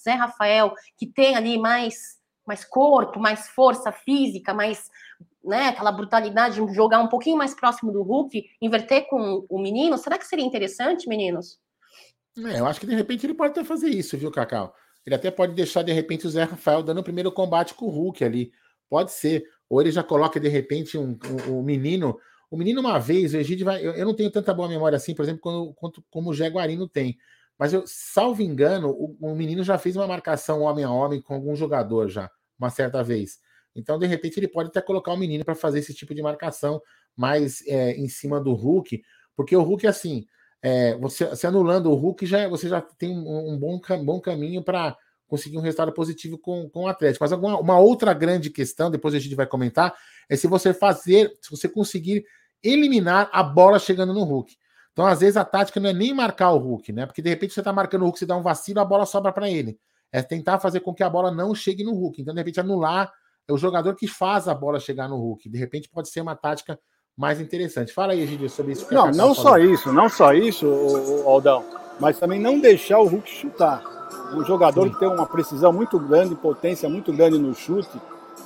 Zé 0.03 0.13
Rafael, 0.13 0.73
que 0.97 1.05
tem 1.05 1.35
ali 1.35 1.59
mais, 1.59 2.17
mais 2.43 2.65
corpo, 2.65 3.19
mais 3.19 3.47
força 3.47 3.91
física, 3.91 4.55
mais 4.55 4.89
né, 5.43 5.67
aquela 5.67 5.91
brutalidade, 5.91 6.61
jogar 6.73 6.99
um 6.99 7.07
pouquinho 7.07 7.37
mais 7.37 7.53
próximo 7.53 7.91
do 7.91 8.01
Hulk, 8.01 8.43
inverter 8.59 9.07
com 9.07 9.45
o 9.47 9.61
menino? 9.61 9.99
Será 9.99 10.17
que 10.17 10.25
seria 10.25 10.45
interessante, 10.45 11.07
meninos? 11.07 11.59
É, 12.47 12.59
eu 12.59 12.65
acho 12.65 12.79
que 12.79 12.85
de 12.85 12.95
repente 12.95 13.25
ele 13.25 13.33
pode 13.33 13.51
até 13.51 13.63
fazer 13.63 13.89
isso, 13.89 14.17
viu, 14.17 14.31
Cacau? 14.31 14.73
Ele 15.05 15.15
até 15.15 15.31
pode 15.31 15.53
deixar 15.53 15.81
de 15.83 15.91
repente 15.91 16.27
o 16.27 16.29
Zé 16.29 16.43
Rafael 16.43 16.83
dando 16.83 16.99
o 16.99 17.03
primeiro 17.03 17.31
combate 17.31 17.73
com 17.73 17.85
o 17.85 17.89
Hulk 17.89 18.23
ali. 18.23 18.51
Pode 18.89 19.11
ser. 19.11 19.43
Ou 19.69 19.81
ele 19.81 19.91
já 19.91 20.03
coloca 20.03 20.39
de 20.39 20.47
repente 20.47 20.97
um, 20.97 21.17
um, 21.47 21.59
um 21.59 21.63
menino. 21.63 22.17
O 22.51 22.57
menino, 22.57 22.81
uma 22.81 22.99
vez, 22.99 23.33
o 23.33 23.37
Egídio 23.37 23.65
vai. 23.65 23.85
Eu, 23.85 23.93
eu, 23.93 24.05
não 24.05 24.15
tenho 24.15 24.31
tanta 24.31 24.53
boa 24.53 24.67
memória 24.67 24.95
assim, 24.95 25.13
por 25.13 25.23
exemplo, 25.23 25.41
quando, 25.41 25.73
quanto, 25.75 26.03
como 26.09 26.29
o 26.31 26.33
Jaguarino 26.33 26.87
tem. 26.87 27.17
Mas 27.57 27.73
eu, 27.73 27.83
salvo 27.85 28.41
engano, 28.41 28.89
o, 28.89 29.17
o 29.19 29.35
menino 29.35 29.63
já 29.63 29.77
fez 29.77 29.95
uma 29.95 30.07
marcação 30.07 30.61
homem 30.61 30.85
a 30.85 30.91
homem 30.91 31.21
com 31.21 31.33
algum 31.33 31.55
jogador 31.55 32.07
já, 32.09 32.29
uma 32.57 32.69
certa 32.69 33.03
vez. 33.03 33.39
Então, 33.75 33.99
de 33.99 34.07
repente, 34.07 34.39
ele 34.39 34.47
pode 34.47 34.69
até 34.69 34.81
colocar 34.81 35.11
o 35.11 35.17
menino 35.17 35.45
para 35.45 35.55
fazer 35.55 35.79
esse 35.79 35.93
tipo 35.93 36.15
de 36.15 36.21
marcação 36.21 36.81
mais 37.15 37.65
é, 37.67 37.91
em 37.91 38.07
cima 38.07 38.39
do 38.39 38.53
Hulk, 38.53 39.01
porque 39.35 39.55
o 39.55 39.61
Hulk, 39.61 39.85
assim, 39.85 40.25
é, 40.61 40.97
você, 40.97 41.35
se 41.35 41.47
anulando 41.47 41.91
o 41.91 41.95
Hulk, 41.95 42.25
já, 42.25 42.47
você 42.47 42.67
já 42.67 42.81
tem 42.81 43.09
um, 43.09 43.53
um 43.53 43.57
bom, 43.57 43.79
bom 44.03 44.19
caminho 44.19 44.63
para 44.63 44.97
conseguir 45.27 45.57
um 45.57 45.61
resultado 45.61 45.93
positivo 45.93 46.37
com, 46.37 46.69
com 46.69 46.83
o 46.83 46.87
Atlético. 46.87 47.23
Mas 47.23 47.31
alguma, 47.31 47.59
uma 47.59 47.79
outra 47.79 48.13
grande 48.13 48.49
questão, 48.49 48.89
depois 48.89 49.13
a 49.13 49.19
gente 49.19 49.35
vai 49.35 49.45
comentar, 49.45 49.95
é 50.27 50.35
se 50.35 50.47
você 50.47 50.73
fazer, 50.73 51.31
se 51.41 51.51
você 51.51 51.69
conseguir 51.69 52.25
eliminar 52.63 53.29
a 53.31 53.41
bola 53.41 53.79
chegando 53.79 54.13
no 54.13 54.23
Hulk. 54.23 54.57
Então, 54.91 55.05
às 55.05 55.21
vezes, 55.21 55.37
a 55.37 55.45
tática 55.45 55.79
não 55.79 55.89
é 55.89 55.93
nem 55.93 56.13
marcar 56.13 56.51
o 56.51 56.57
Hulk, 56.57 56.91
né? 56.91 57.05
Porque 57.05 57.21
de 57.21 57.29
repente 57.29 57.53
você 57.53 57.61
está 57.61 57.71
marcando 57.71 58.01
o 58.01 58.05
Hulk, 58.05 58.19
você 58.19 58.25
dá 58.25 58.35
um 58.35 58.41
vacilo, 58.41 58.81
a 58.81 58.85
bola 58.85 59.05
sobra 59.05 59.31
para 59.31 59.49
ele. 59.49 59.79
É 60.11 60.21
tentar 60.21 60.59
fazer 60.59 60.81
com 60.81 60.93
que 60.93 61.03
a 61.03 61.09
bola 61.09 61.31
não 61.31 61.55
chegue 61.55 61.83
no 61.83 61.93
Hulk. 61.93 62.21
Então, 62.21 62.33
de 62.33 62.39
repente, 62.39 62.59
anular 62.59 63.09
é 63.47 63.53
o 63.53 63.57
jogador 63.57 63.95
que 63.95 64.07
faz 64.07 64.47
a 64.47 64.53
bola 64.53 64.79
chegar 64.79 65.07
no 65.07 65.15
Hulk. 65.15 65.47
De 65.47 65.57
repente, 65.57 65.87
pode 65.89 66.09
ser 66.09 66.21
uma 66.21 66.35
tática 66.35 66.77
mais 67.19 67.41
interessante. 67.41 67.93
Fala 67.93 68.13
aí, 68.13 68.21
Egídio, 68.21 68.49
sobre 68.49 68.71
isso. 68.71 68.87
Não, 68.89 69.11
não 69.11 69.35
só 69.35 69.57
isso, 69.57 69.91
não 69.91 70.07
só 70.07 70.33
isso, 70.33 70.65
Aldão, 71.25 71.65
mas 71.99 72.17
também 72.17 72.39
não 72.39 72.57
deixar 72.57 72.99
o 72.99 73.05
Hulk 73.05 73.29
chutar. 73.29 73.83
Um 74.33 74.45
jogador 74.45 74.85
Sim. 74.85 74.93
que 74.93 74.99
tem 74.99 75.09
uma 75.09 75.25
precisão 75.25 75.73
muito 75.73 75.99
grande, 75.99 76.33
potência 76.33 76.87
muito 76.87 77.11
grande 77.11 77.37
no 77.37 77.53
chute. 77.53 77.99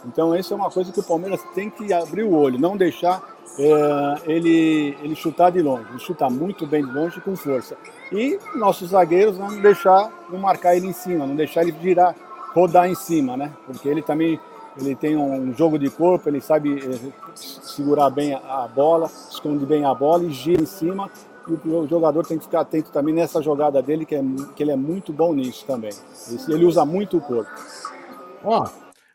Então, 0.06 0.36
isso 0.36 0.54
é 0.54 0.58
uma 0.58 0.72
coisa 0.72 0.92
que 0.92 1.00
o 1.00 1.04
Palmeiras 1.04 1.40
tem 1.54 1.70
que 1.70 1.94
abrir 1.94 2.24
o 2.24 2.34
olho, 2.34 2.60
não 2.60 2.76
deixar 2.76 3.22
é, 3.60 4.16
ele, 4.26 4.98
ele 5.04 5.16
chutar 5.16 5.52
de 5.52 5.62
longe. 5.62 5.86
Ele 5.92 6.00
chuta 6.00 6.28
muito 6.28 6.66
bem 6.66 6.84
de 6.84 6.92
longe 6.92 7.22
com 7.22 7.36
força. 7.36 7.78
E 8.12 8.40
nossos 8.56 8.90
zagueiros 8.90 9.38
não 9.38 9.62
deixar, 9.62 10.12
não 10.32 10.40
marcar 10.40 10.76
ele 10.76 10.88
em 10.88 10.94
cima, 10.94 11.28
não 11.28 11.36
deixar 11.36 11.62
ele 11.62 11.76
girar, 11.80 12.16
rodar 12.56 12.90
em 12.90 12.96
cima, 12.96 13.38
né? 13.38 13.52
Porque 13.68 13.88
ele 13.88 14.02
também 14.02 14.40
ele 14.78 14.96
tem 14.96 15.16
um 15.16 15.54
jogo 15.54 15.78
de 15.78 15.90
corpo, 15.90 16.30
ele 16.30 16.42
sabe 16.42 16.80
eh, 16.80 17.12
segurar 17.36 18.10
bem 18.10 18.34
a 18.34 18.68
bola, 18.68 19.10
esconde 19.30 19.66
bem 19.66 19.86
a 19.86 19.94
bola 19.94 20.24
e 20.24 20.32
gira 20.32 20.62
em 20.62 20.66
cima. 20.66 21.10
E 21.48 21.70
o 21.70 21.88
jogador 21.88 22.26
tem 22.26 22.38
que 22.38 22.46
ficar 22.46 22.62
atento 22.62 22.92
também 22.92 23.14
nessa 23.14 23.42
jogada 23.42 23.82
dele, 23.82 24.06
que, 24.06 24.16
é, 24.16 24.22
que 24.56 24.64
ele 24.64 24.72
é 24.72 24.76
muito 24.76 25.12
bom 25.12 25.34
nisso 25.34 25.66
também. 25.66 25.92
Ele 26.48 26.66
usa 26.66 26.86
muito 26.86 27.18
o 27.18 27.22
corpo. 27.22 27.52
Ó, 28.44 28.70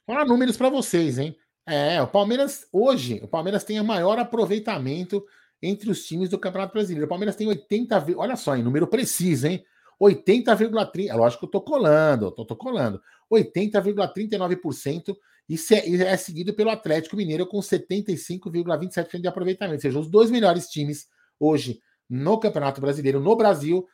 olha 0.07 0.25
números 0.27 0.57
para 0.57 0.69
vocês, 0.69 1.19
hein? 1.19 1.35
É, 1.67 2.01
o 2.03 2.07
Palmeiras, 2.07 2.67
hoje, 2.73 3.21
o 3.23 3.29
Palmeiras 3.29 3.65
tem 3.65 3.81
o 3.81 3.85
maior 3.85 4.19
aproveitamento 4.19 5.25
entre 5.63 5.91
os 5.91 6.05
times 6.07 6.29
do 6.29 6.39
Campeonato 6.39 6.73
Brasileiro. 6.75 7.07
O 7.07 7.09
Palmeiras 7.09 7.37
tem 7.37 7.49
80, 7.49 8.07
olha 8.17 8.37
só, 8.37 8.57
em 8.57 8.63
número 8.63 8.87
preciso, 8.87 9.47
hein? 9.47 9.65
80,3, 10.01 11.09
é 11.09 11.15
lógico 11.15 11.41
que 11.41 11.47
eu 11.47 11.51
tô 11.51 11.61
colando, 11.61 12.31
tô, 12.31 12.45
tô 12.45 12.55
colando. 12.55 13.01
80,39% 13.31 15.17
e 15.49 15.57
é 16.03 16.17
seguido 16.17 16.53
pelo 16.53 16.71
Atlético 16.71 17.17
Mineiro 17.17 17.47
com 17.47 17.59
75,27% 17.59 19.21
de 19.21 19.29
aproveitamento. 19.29 19.77
Ou 19.77 19.81
seja, 19.81 19.99
os 19.99 20.09
dois 20.09 20.31
melhores 20.31 20.69
times 20.69 21.07
hoje 21.41 21.81
no 22.09 22.39
Campeonato 22.39 22.81
Brasileiro, 22.81 23.21
no 23.21 23.35
Brasil, 23.35 23.87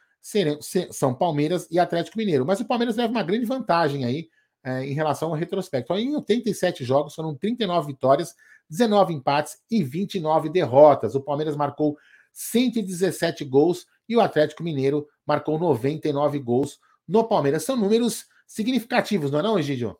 são 0.90 1.14
Palmeiras 1.14 1.68
e 1.70 1.78
Atlético 1.78 2.18
Mineiro. 2.18 2.44
Mas 2.44 2.60
o 2.60 2.64
Palmeiras 2.64 2.96
leva 2.96 3.12
uma 3.12 3.22
grande 3.22 3.44
vantagem 3.44 4.04
aí 4.04 4.28
é, 4.64 4.84
em 4.84 4.94
relação 4.94 5.28
ao 5.28 5.34
retrospecto. 5.34 5.92
Em 5.94 6.16
87 6.16 6.84
jogos, 6.84 7.14
foram 7.14 7.34
39 7.34 7.88
vitórias, 7.88 8.34
19 8.68 9.12
empates 9.12 9.58
e 9.70 9.84
29 9.84 10.48
derrotas. 10.48 11.14
O 11.14 11.20
Palmeiras 11.20 11.54
marcou 11.54 11.96
117 12.32 13.44
gols 13.44 13.86
e 14.08 14.16
o 14.16 14.20
Atlético 14.20 14.62
Mineiro 14.62 15.06
marcou 15.26 15.58
99 15.58 16.38
gols 16.40 16.80
no 17.06 17.24
Palmeiras. 17.24 17.64
São 17.64 17.76
números 17.76 18.24
significativos, 18.46 19.30
não 19.30 19.38
é 19.38 19.42
não, 19.42 19.58
Egidio? 19.58 19.96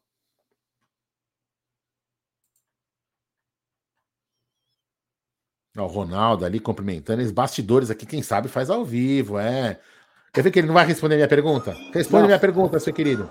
O 5.76 5.87
Ronaldo 5.87 6.44
ali 6.44 6.60
cumprimentando 6.60 7.20
os 7.20 7.32
bastidores 7.32 7.90
aqui, 7.90 8.06
quem 8.06 8.22
sabe 8.22 8.46
faz 8.46 8.70
ao 8.70 8.84
vivo, 8.84 9.38
é. 9.38 9.80
Quer 10.32 10.42
ver 10.42 10.50
que 10.52 10.60
ele 10.60 10.68
não 10.68 10.74
vai 10.74 10.87
responder 10.87 11.16
minha 11.16 11.26
pergunta? 11.26 11.76
Responde 11.92 12.22
não. 12.22 12.28
minha 12.28 12.38
pergunta, 12.38 12.78
seu 12.78 12.92
querido. 12.92 13.28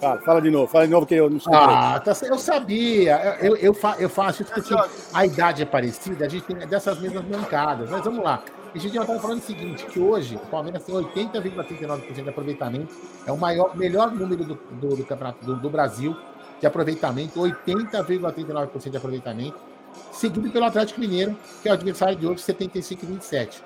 Fala, 0.00 0.20
fala 0.20 0.42
de 0.42 0.50
novo, 0.50 0.66
fala 0.68 0.84
de 0.84 0.92
novo 0.92 1.04
que 1.04 1.14
eu 1.16 1.28
não 1.28 1.40
sei. 1.40 1.52
Ah, 1.52 2.00
tá, 2.04 2.12
eu 2.22 2.38
sabia. 2.38 3.38
Eu, 3.40 3.56
eu, 3.56 3.74
fa, 3.74 3.96
eu 3.98 4.08
faço 4.08 4.42
isso 4.42 4.52
porque 4.52 4.74
a 5.12 5.26
idade 5.26 5.62
é 5.62 5.64
parecida, 5.64 6.26
a 6.26 6.28
gente 6.28 6.44
tem 6.44 6.56
dessas 6.68 7.00
mesmas 7.00 7.24
bancadas. 7.24 7.90
Mas 7.90 8.04
vamos 8.04 8.22
lá. 8.22 8.44
A 8.72 8.78
gente 8.78 8.94
já 8.94 9.00
estava 9.00 9.18
falando 9.18 9.38
o 9.38 9.42
seguinte: 9.42 9.84
que 9.86 9.98
hoje 9.98 10.36
o 10.36 10.46
Palmeiras 10.46 10.84
tem 10.84 10.94
80,39% 10.94 12.22
de 12.22 12.28
aproveitamento, 12.28 12.94
é 13.26 13.32
o 13.32 13.36
maior, 13.36 13.76
melhor 13.76 14.12
número 14.12 14.44
do, 14.44 14.54
do, 14.54 14.96
do 14.96 15.04
campeonato 15.04 15.44
do, 15.44 15.56
do 15.56 15.70
Brasil 15.70 16.16
de 16.60 16.66
aproveitamento, 16.66 17.40
80,39% 17.40 18.90
de 18.90 18.96
aproveitamento 18.96 19.75
seguido 20.12 20.50
pelo 20.50 20.64
Atlético 20.64 21.00
Mineiro, 21.00 21.36
que 21.62 21.68
é 21.68 21.72
o 21.72 21.74
adversário 21.74 22.16
de 22.16 22.26
hoje, 22.26 22.42
75 22.42 23.04
e 23.04 23.06
27. 23.06 23.62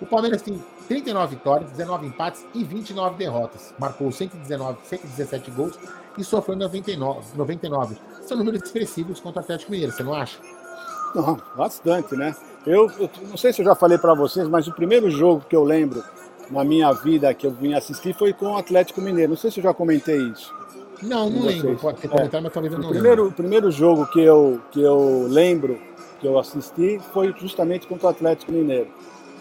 O 0.00 0.06
Palmeiras 0.06 0.42
tem 0.42 0.62
39 0.86 1.36
vitórias, 1.36 1.70
19 1.72 2.06
empates 2.06 2.44
e 2.54 2.62
29 2.62 3.16
derrotas. 3.16 3.74
Marcou 3.78 4.10
119, 4.10 4.78
117 4.84 5.50
gols 5.50 5.78
e 6.16 6.24
sofreu 6.24 6.56
99, 6.56 7.36
99. 7.36 7.96
São 8.22 8.36
números 8.36 8.62
expressivos 8.62 9.20
contra 9.20 9.40
o 9.40 9.44
Atlético 9.44 9.72
Mineiro, 9.72 9.92
você 9.92 10.02
não 10.02 10.14
acha? 10.14 10.38
Não, 11.14 11.40
bastante, 11.56 12.14
né? 12.14 12.34
Eu, 12.66 12.90
eu 12.98 13.10
não 13.28 13.36
sei 13.36 13.52
se 13.52 13.60
eu 13.60 13.64
já 13.64 13.74
falei 13.74 13.98
para 13.98 14.14
vocês, 14.14 14.46
mas 14.46 14.68
o 14.68 14.72
primeiro 14.72 15.10
jogo 15.10 15.44
que 15.48 15.56
eu 15.56 15.64
lembro 15.64 16.04
na 16.50 16.64
minha 16.64 16.92
vida 16.92 17.32
que 17.34 17.46
eu 17.46 17.50
vim 17.50 17.74
assistir 17.74 18.14
foi 18.14 18.32
com 18.32 18.52
o 18.52 18.56
Atlético 18.56 19.00
Mineiro. 19.00 19.30
Não 19.30 19.36
sei 19.36 19.50
se 19.50 19.58
eu 19.58 19.64
já 19.64 19.74
comentei 19.74 20.18
isso. 20.18 20.54
Não, 21.02 21.30
não 21.30 21.46
lembro. 21.46 21.76
Pode 21.76 22.00
ter 22.00 22.08
comentado, 22.08 22.40
é. 22.40 22.42
mas 22.42 22.52
talvez 22.52 22.72
eu 22.72 22.80
não 22.80 22.88
o 22.88 22.90
primeiro, 22.90 23.22
lembro. 23.22 23.32
O 23.32 23.36
primeiro 23.36 23.70
jogo 23.70 24.06
que 24.06 24.20
eu, 24.20 24.60
que 24.70 24.80
eu 24.80 25.26
lembro, 25.28 25.78
que 26.20 26.26
eu 26.26 26.38
assisti, 26.38 27.00
foi 27.12 27.34
justamente 27.38 27.86
contra 27.86 28.06
o 28.06 28.10
Atlético 28.10 28.52
Mineiro. 28.52 28.88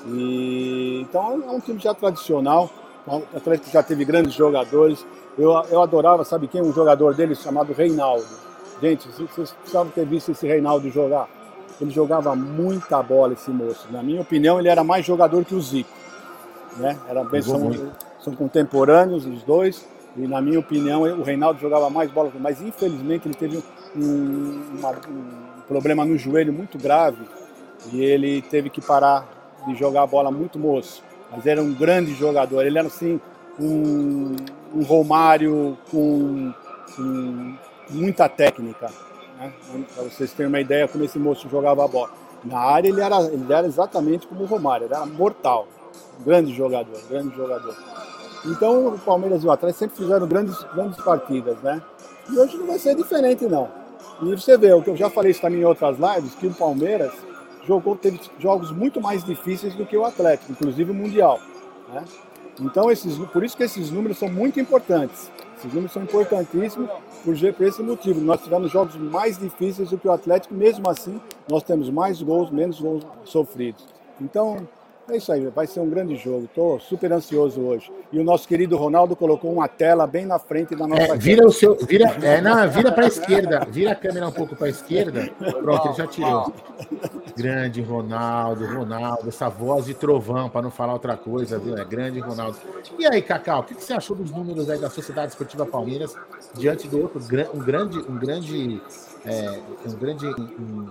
E, 0.07 1.01
então 1.01 1.41
é 1.47 1.51
um 1.51 1.59
time 1.59 1.79
já 1.79 1.93
tradicional. 1.93 2.69
O 3.05 3.23
Atlético 3.35 3.71
já 3.71 3.81
teve 3.81 4.05
grandes 4.05 4.33
jogadores. 4.33 5.05
Eu, 5.37 5.51
eu 5.69 5.81
adorava, 5.81 6.23
sabe 6.23 6.47
quem? 6.47 6.61
Um 6.61 6.73
jogador 6.73 7.13
dele 7.13 7.35
chamado 7.35 7.73
Reinaldo. 7.73 8.25
Gente, 8.81 9.07
vocês 9.07 9.51
precisavam 9.51 9.91
ter 9.91 10.05
visto 10.05 10.31
esse 10.31 10.45
Reinaldo 10.45 10.89
jogar. 10.91 11.27
Ele 11.79 11.91
jogava 11.91 12.35
muita 12.35 13.01
bola, 13.01 13.33
esse 13.33 13.49
moço. 13.49 13.87
Na 13.91 14.03
minha 14.03 14.21
opinião, 14.21 14.59
ele 14.59 14.67
era 14.67 14.83
mais 14.83 15.05
jogador 15.05 15.43
que 15.45 15.55
o 15.55 15.61
Zico. 15.61 15.89
Né? 16.77 16.97
Era 17.07 17.23
bem, 17.23 17.41
são, 17.41 17.71
são 18.19 18.35
contemporâneos 18.35 19.25
os 19.25 19.41
dois. 19.43 19.85
E 20.17 20.27
na 20.27 20.41
minha 20.41 20.59
opinião, 20.59 21.03
o 21.03 21.21
Reinaldo 21.21 21.59
jogava 21.59 21.89
mais 21.89 22.09
bola, 22.09 22.31
mas 22.39 22.59
infelizmente 22.59 23.27
ele 23.27 23.35
teve 23.35 23.63
um, 23.95 24.63
uma, 24.79 24.91
um 24.91 25.61
problema 25.67 26.03
no 26.03 26.17
joelho 26.17 26.51
muito 26.51 26.77
grave 26.77 27.23
e 27.91 28.03
ele 28.03 28.41
teve 28.41 28.69
que 28.69 28.81
parar 28.81 29.27
de 29.67 29.75
jogar 29.75 30.01
a 30.01 30.07
bola 30.07 30.31
muito 30.31 30.57
moço. 30.57 31.03
Mas 31.31 31.45
era 31.45 31.61
um 31.61 31.71
grande 31.71 32.15
jogador, 32.15 32.65
ele 32.65 32.79
era 32.79 32.87
assim 32.87 33.21
um, 33.59 34.35
um 34.73 34.83
Romário 34.83 35.77
com, 35.91 36.51
com 36.95 37.55
muita 37.89 38.27
técnica. 38.27 38.89
Né? 39.37 39.53
Para 39.93 40.03
vocês 40.03 40.33
terem 40.33 40.47
uma 40.47 40.59
ideia 40.59 40.87
como 40.87 41.03
esse 41.03 41.19
moço 41.19 41.47
jogava 41.47 41.85
a 41.85 41.87
bola. 41.87 42.11
Na 42.43 42.59
área 42.59 42.89
ele 42.89 43.01
era, 43.01 43.19
ele 43.21 43.53
era 43.53 43.67
exatamente 43.67 44.25
como 44.25 44.43
o 44.43 44.47
Romário, 44.47 44.85
era 44.85 45.05
mortal. 45.05 45.67
Grande 46.25 46.55
jogador, 46.55 46.99
grande 47.07 47.35
jogador. 47.35 47.75
Então 48.45 48.87
o 48.87 48.99
Palmeiras 48.99 49.43
e 49.43 49.47
o 49.47 49.51
Atlético 49.51 49.79
sempre 49.79 49.97
fizeram 49.97 50.27
grandes, 50.27 50.61
grandes 50.73 51.01
partidas, 51.03 51.57
né? 51.61 51.81
E 52.29 52.37
hoje 52.37 52.57
não 52.57 52.67
vai 52.67 52.79
ser 52.79 52.95
diferente, 52.95 53.45
não. 53.45 53.69
E 54.21 54.35
você 54.35 54.57
vê, 54.57 54.73
o 54.73 54.81
que 54.81 54.89
eu 54.89 54.95
já 54.95 55.09
falei 55.09 55.31
isso 55.31 55.41
também 55.41 55.61
em 55.61 55.65
outras 55.65 55.97
lives, 55.97 56.35
que 56.35 56.47
o 56.47 56.53
Palmeiras 56.53 57.13
jogou, 57.65 57.95
teve 57.95 58.19
jogos 58.39 58.71
muito 58.71 58.99
mais 58.99 59.23
difíceis 59.23 59.75
do 59.75 59.85
que 59.85 59.95
o 59.95 60.05
Atlético, 60.05 60.51
inclusive 60.51 60.91
o 60.91 60.93
Mundial. 60.93 61.39
Né? 61.89 62.03
Então, 62.59 62.89
esses, 62.89 63.17
por 63.17 63.43
isso 63.43 63.55
que 63.55 63.63
esses 63.63 63.91
números 63.91 64.17
são 64.17 64.29
muito 64.29 64.59
importantes. 64.59 65.29
Esses 65.57 65.71
números 65.71 65.91
são 65.91 66.03
importantíssimos 66.03 66.89
por, 67.23 67.53
por 67.53 67.65
esse 67.65 67.83
motivo. 67.83 68.19
Nós 68.21 68.41
tivemos 68.41 68.71
jogos 68.71 68.95
mais 68.95 69.37
difíceis 69.37 69.89
do 69.89 69.97
que 69.97 70.07
o 70.07 70.11
Atlético, 70.11 70.53
mesmo 70.53 70.89
assim, 70.89 71.21
nós 71.49 71.63
temos 71.63 71.89
mais 71.89 72.21
gols, 72.21 72.49
menos 72.49 72.79
gols 72.79 73.05
sofridos. 73.25 73.85
Então, 74.19 74.67
é 75.09 75.17
isso 75.17 75.31
aí, 75.31 75.47
vai 75.47 75.65
ser 75.65 75.79
um 75.79 75.89
grande 75.89 76.15
jogo. 76.15 76.45
Estou 76.45 76.79
super 76.79 77.11
ansioso 77.11 77.61
hoje. 77.61 77.91
E 78.11 78.19
o 78.19 78.23
nosso 78.23 78.47
querido 78.47 78.75
Ronaldo 78.75 79.15
colocou 79.15 79.51
uma 79.51 79.67
tela 79.67 80.05
bem 80.05 80.25
na 80.25 80.37
frente 80.39 80.75
da 80.75 80.87
nossa. 80.87 81.01
É, 81.01 81.17
vira 81.17 81.45
o 81.45 81.51
seu, 81.51 81.75
vira, 81.75 82.05
é, 82.21 82.41
não, 82.41 82.69
vira 82.69 82.91
para 82.91 83.05
a 83.05 83.07
esquerda, 83.07 83.65
vira 83.69 83.91
a 83.91 83.95
câmera 83.95 84.27
um 84.27 84.31
pouco 84.31 84.55
para 84.55 84.67
a 84.67 84.69
esquerda. 84.69 85.29
Pronto, 85.61 85.87
ele 85.87 85.95
já 85.95 86.07
tirou. 86.07 86.53
Grande 87.35 87.81
Ronaldo, 87.81 88.65
Ronaldo, 88.65 89.29
essa 89.29 89.49
voz 89.49 89.85
de 89.85 89.93
trovão, 89.93 90.49
para 90.49 90.61
não 90.61 90.71
falar 90.71 90.93
outra 90.93 91.15
coisa, 91.15 91.57
viu? 91.57 91.77
É 91.77 91.85
grande 91.85 92.19
Ronaldo. 92.19 92.57
E 92.97 93.05
aí, 93.05 93.21
Cacau, 93.21 93.61
o 93.61 93.63
que 93.63 93.73
você 93.75 93.93
achou 93.93 94.15
dos 94.15 94.31
números 94.31 94.69
aí 94.69 94.79
da 94.79 94.89
Sociedade 94.89 95.31
Esportiva 95.31 95.65
Palmeiras 95.65 96.15
diante 96.53 96.87
do 96.87 97.01
outro 97.01 97.19
um 97.53 97.59
grande, 97.59 97.99
um 97.99 98.17
grande 98.17 98.81
é, 99.25 99.59
um 99.85 99.93
grande 99.93 100.25
um 100.25 100.87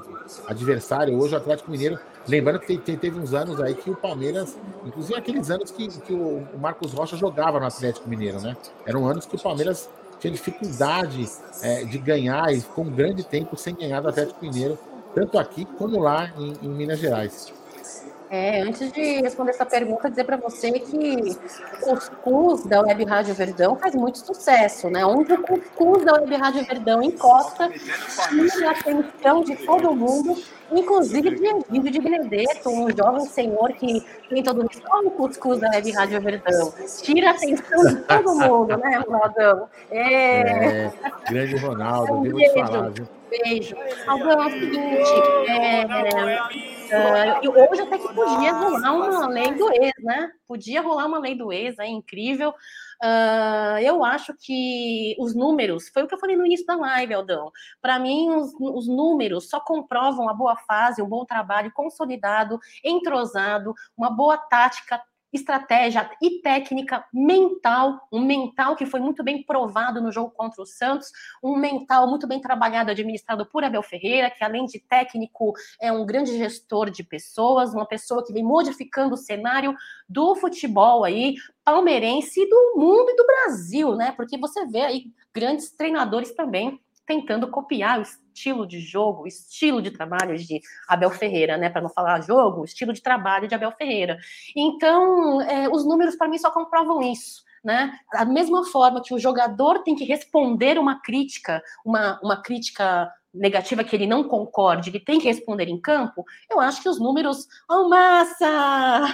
adversário 0.46 1.18
hoje, 1.18 1.34
o 1.34 1.38
Atlético 1.38 1.70
Mineiro. 1.70 1.98
Lembrando 2.29 2.61
que 2.61 2.77
teve 2.79 3.18
uns 3.18 3.33
anos 3.33 3.61
aí 3.61 3.74
que 3.74 3.91
o 3.91 3.95
Palmeiras, 3.95 4.57
inclusive 4.85 5.16
aqueles 5.16 5.51
anos 5.51 5.70
que, 5.70 5.89
que 6.01 6.12
o 6.12 6.45
Marcos 6.61 6.93
Rocha 6.93 7.16
jogava 7.16 7.61
no 7.61 7.66
Atlético 7.66 8.09
Mineiro, 8.09 8.41
né? 8.41 8.57
Eram 8.85 9.07
anos 9.07 9.27
que 9.27 9.37
o 9.37 9.39
Palmeiras 9.39 9.89
tinha 10.18 10.33
dificuldade 10.33 11.29
é, 11.62 11.85
de 11.85 11.99
ganhar 11.99 12.53
e 12.53 12.61
ficou 12.61 12.85
um 12.85 12.91
grande 12.91 13.22
tempo 13.22 13.57
sem 13.57 13.74
ganhar 13.74 14.01
do 14.01 14.09
Atlético 14.09 14.45
Mineiro, 14.45 14.79
tanto 15.14 15.39
aqui 15.39 15.64
como 15.64 16.01
lá 16.01 16.33
em, 16.37 16.55
em 16.62 16.68
Minas 16.68 16.99
Gerais. 16.99 17.53
É, 18.29 18.62
antes 18.62 18.91
de 18.93 19.20
responder 19.20 19.51
essa 19.51 19.64
pergunta, 19.64 20.11
dizer 20.11 20.24
para 20.24 20.37
você 20.37 20.72
que 20.72 21.39
o 21.83 21.95
cuscuz 21.95 22.64
da 22.64 22.81
Web 22.81 23.05
Rádio 23.05 23.35
Verdão 23.35 23.77
faz 23.77 23.95
muito 23.95 24.18
sucesso, 24.18 24.91
né? 24.91 25.07
Onde 25.07 25.33
o 25.33 25.43
cuscuz 25.43 26.05
da 26.05 26.14
Web 26.14 26.35
Rádio 26.35 26.64
Verdão 26.64 27.03
encosta, 27.03 27.70
chama 27.72 28.68
a 28.68 28.70
atenção 28.72 29.45
de 29.45 29.55
todo 29.57 29.95
mundo, 29.95 30.43
inclusive 30.72 31.37
de 31.37 31.47
Egídio 31.47 31.93
de 31.93 32.01
Benedetto, 32.01 32.68
um 32.68 32.89
jovem 32.91 33.27
senhor 33.27 33.72
que 33.74 34.05
tem 34.29 34.43
todo 34.43 34.57
mundo. 34.57 34.70
Olha 34.91 35.07
o 35.07 35.11
cuscuz 35.12 35.61
da 35.61 35.70
Web 35.70 35.93
Rádio 35.93 36.20
Verdão. 36.20 36.72
Tira 37.03 37.29
a 37.29 37.33
atenção 37.33 37.85
de 37.85 37.97
todo 37.97 38.35
mundo, 38.35 38.77
né, 38.77 39.05
Ronaldão? 39.07 39.68
É... 39.89 40.87
é 40.87 40.93
grande 41.31 41.57
Ronaldo, 41.59 42.09
é 42.09 42.12
um 42.12 42.22
devo 42.22 42.39
te 42.39 42.55
falar, 42.55 42.89
viu? 42.91 43.15
Beijo. 43.29 43.77
Aldão, 44.07 44.43
é 44.43 44.47
o 44.47 44.51
seguinte, 44.51 45.11
é, 45.49 45.85
uh, 47.49 47.70
hoje 47.70 47.83
até 47.83 47.99
que 47.99 48.14
podia 48.14 48.53
rolar 48.53 48.93
uma 48.93 49.29
lei 49.29 49.53
do 49.53 49.72
ex, 49.72 49.93
né? 50.01 50.31
Podia 50.47 50.81
rolar 50.81 51.07
uma 51.07 51.18
lei 51.18 51.35
do 51.35 51.53
ex, 51.53 51.79
é 51.79 51.87
incrível. 51.87 52.51
Uh, 53.03 53.79
eu 53.83 54.05
acho 54.05 54.33
que 54.41 55.16
os 55.18 55.35
números, 55.35 55.89
foi 55.89 56.05
o 56.05 56.07
que 56.07 56.14
eu 56.14 56.18
falei 56.18 56.37
no 56.37 56.47
início 56.47 56.64
da 56.64 56.77
live, 56.77 57.14
Aldão. 57.14 57.51
Para 57.83 57.99
mim, 57.99 58.31
os, 58.31 58.53
os, 58.61 58.87
números 58.87 59.51
só 59.51 59.61
comprovam 59.61 60.29
a 60.29 60.35
boa 60.35 60.57
fase, 60.57 61.03
um 61.03 61.09
bom 61.09 61.24
trabalho 61.24 61.72
consolidado, 61.72 62.59
entrosado, 62.85 63.74
uma 63.97 64.11
boa 64.11 64.39
tática 64.39 65.03
estratégia 65.37 66.11
e 66.20 66.41
técnica 66.41 67.05
mental, 67.12 68.09
um 68.12 68.20
mental 68.20 68.74
que 68.74 68.84
foi 68.84 69.01
muito 69.01 69.22
bem 69.22 69.43
provado 69.43 70.03
no 70.03 70.11
jogo 70.11 70.30
contra 70.30 70.62
o 70.62 70.66
Santos, 70.66 71.11
um 71.43 71.57
mental 71.57 72.09
muito 72.09 72.26
bem 72.26 72.41
trabalhado, 72.41 72.91
administrado 72.91 73.47
por 73.47 73.62
Abel 73.62 73.82
Ferreira, 73.82 74.30
que 74.30 74.43
além 74.43 74.66
de 74.66 74.80
técnico 74.80 75.53
é 75.80 75.93
um 75.93 76.05
grande 76.05 76.37
gestor 76.37 76.91
de 76.91 77.05
pessoas, 77.05 77.72
uma 77.72 77.87
pessoa 77.87 78.24
que 78.24 78.32
vem 78.32 78.43
modificando 78.43 79.14
o 79.14 79.18
cenário 79.18 79.74
do 80.09 80.34
futebol 80.34 81.05
aí 81.05 81.37
palmeirense 81.64 82.49
do 82.49 82.74
mundo 82.76 83.11
e 83.11 83.16
do 83.16 83.26
Brasil, 83.26 83.95
né? 83.95 84.12
Porque 84.12 84.39
você 84.39 84.66
vê 84.66 84.80
aí 84.82 85.07
grandes 85.34 85.70
treinadores 85.70 86.32
também 86.34 86.80
tentando 87.07 87.48
copiar 87.48 87.98
o 87.98 88.02
estilo 88.02 88.66
de 88.66 88.80
jogo, 88.80 89.22
o 89.22 89.26
estilo 89.26 89.80
de 89.80 89.90
trabalho 89.90 90.36
de 90.36 90.61
Abel 90.88 91.11
Ferreira, 91.11 91.57
né? 91.57 91.70
Para 91.70 91.80
não 91.80 91.88
falar 91.88 92.20
jogo, 92.20 92.62
o 92.62 92.64
estilo 92.64 92.92
de 92.92 93.00
trabalho 93.00 93.48
de 93.48 93.54
Abel 93.54 93.72
Ferreira. 93.72 94.18
Então, 94.54 95.40
é, 95.42 95.68
os 95.68 95.86
números 95.86 96.16
para 96.16 96.28
mim 96.28 96.38
só 96.38 96.50
comprovam 96.50 97.00
isso. 97.00 97.44
Né? 97.64 97.98
Da 98.12 98.24
mesma 98.24 98.64
forma 98.66 99.02
que 99.02 99.12
o 99.12 99.18
jogador 99.18 99.82
tem 99.82 99.96
que 99.96 100.04
responder 100.04 100.78
uma 100.78 101.00
crítica, 101.02 101.61
uma, 101.84 102.20
uma 102.22 102.40
crítica 102.40 103.12
negativa 103.37 103.84
que 103.84 103.95
ele 103.95 104.07
não 104.07 104.24
concorde, 104.24 104.91
ele 104.91 105.01
tem 105.01 105.18
que 105.18 105.26
responder 105.26 105.68
em 105.68 105.80
campo, 105.80 106.24
eu 106.51 106.61
acho 106.61 106.82
que 106.82 106.89
os 106.89 106.99
números, 106.99 107.47
oh, 107.70 107.89
massa! 107.89 108.47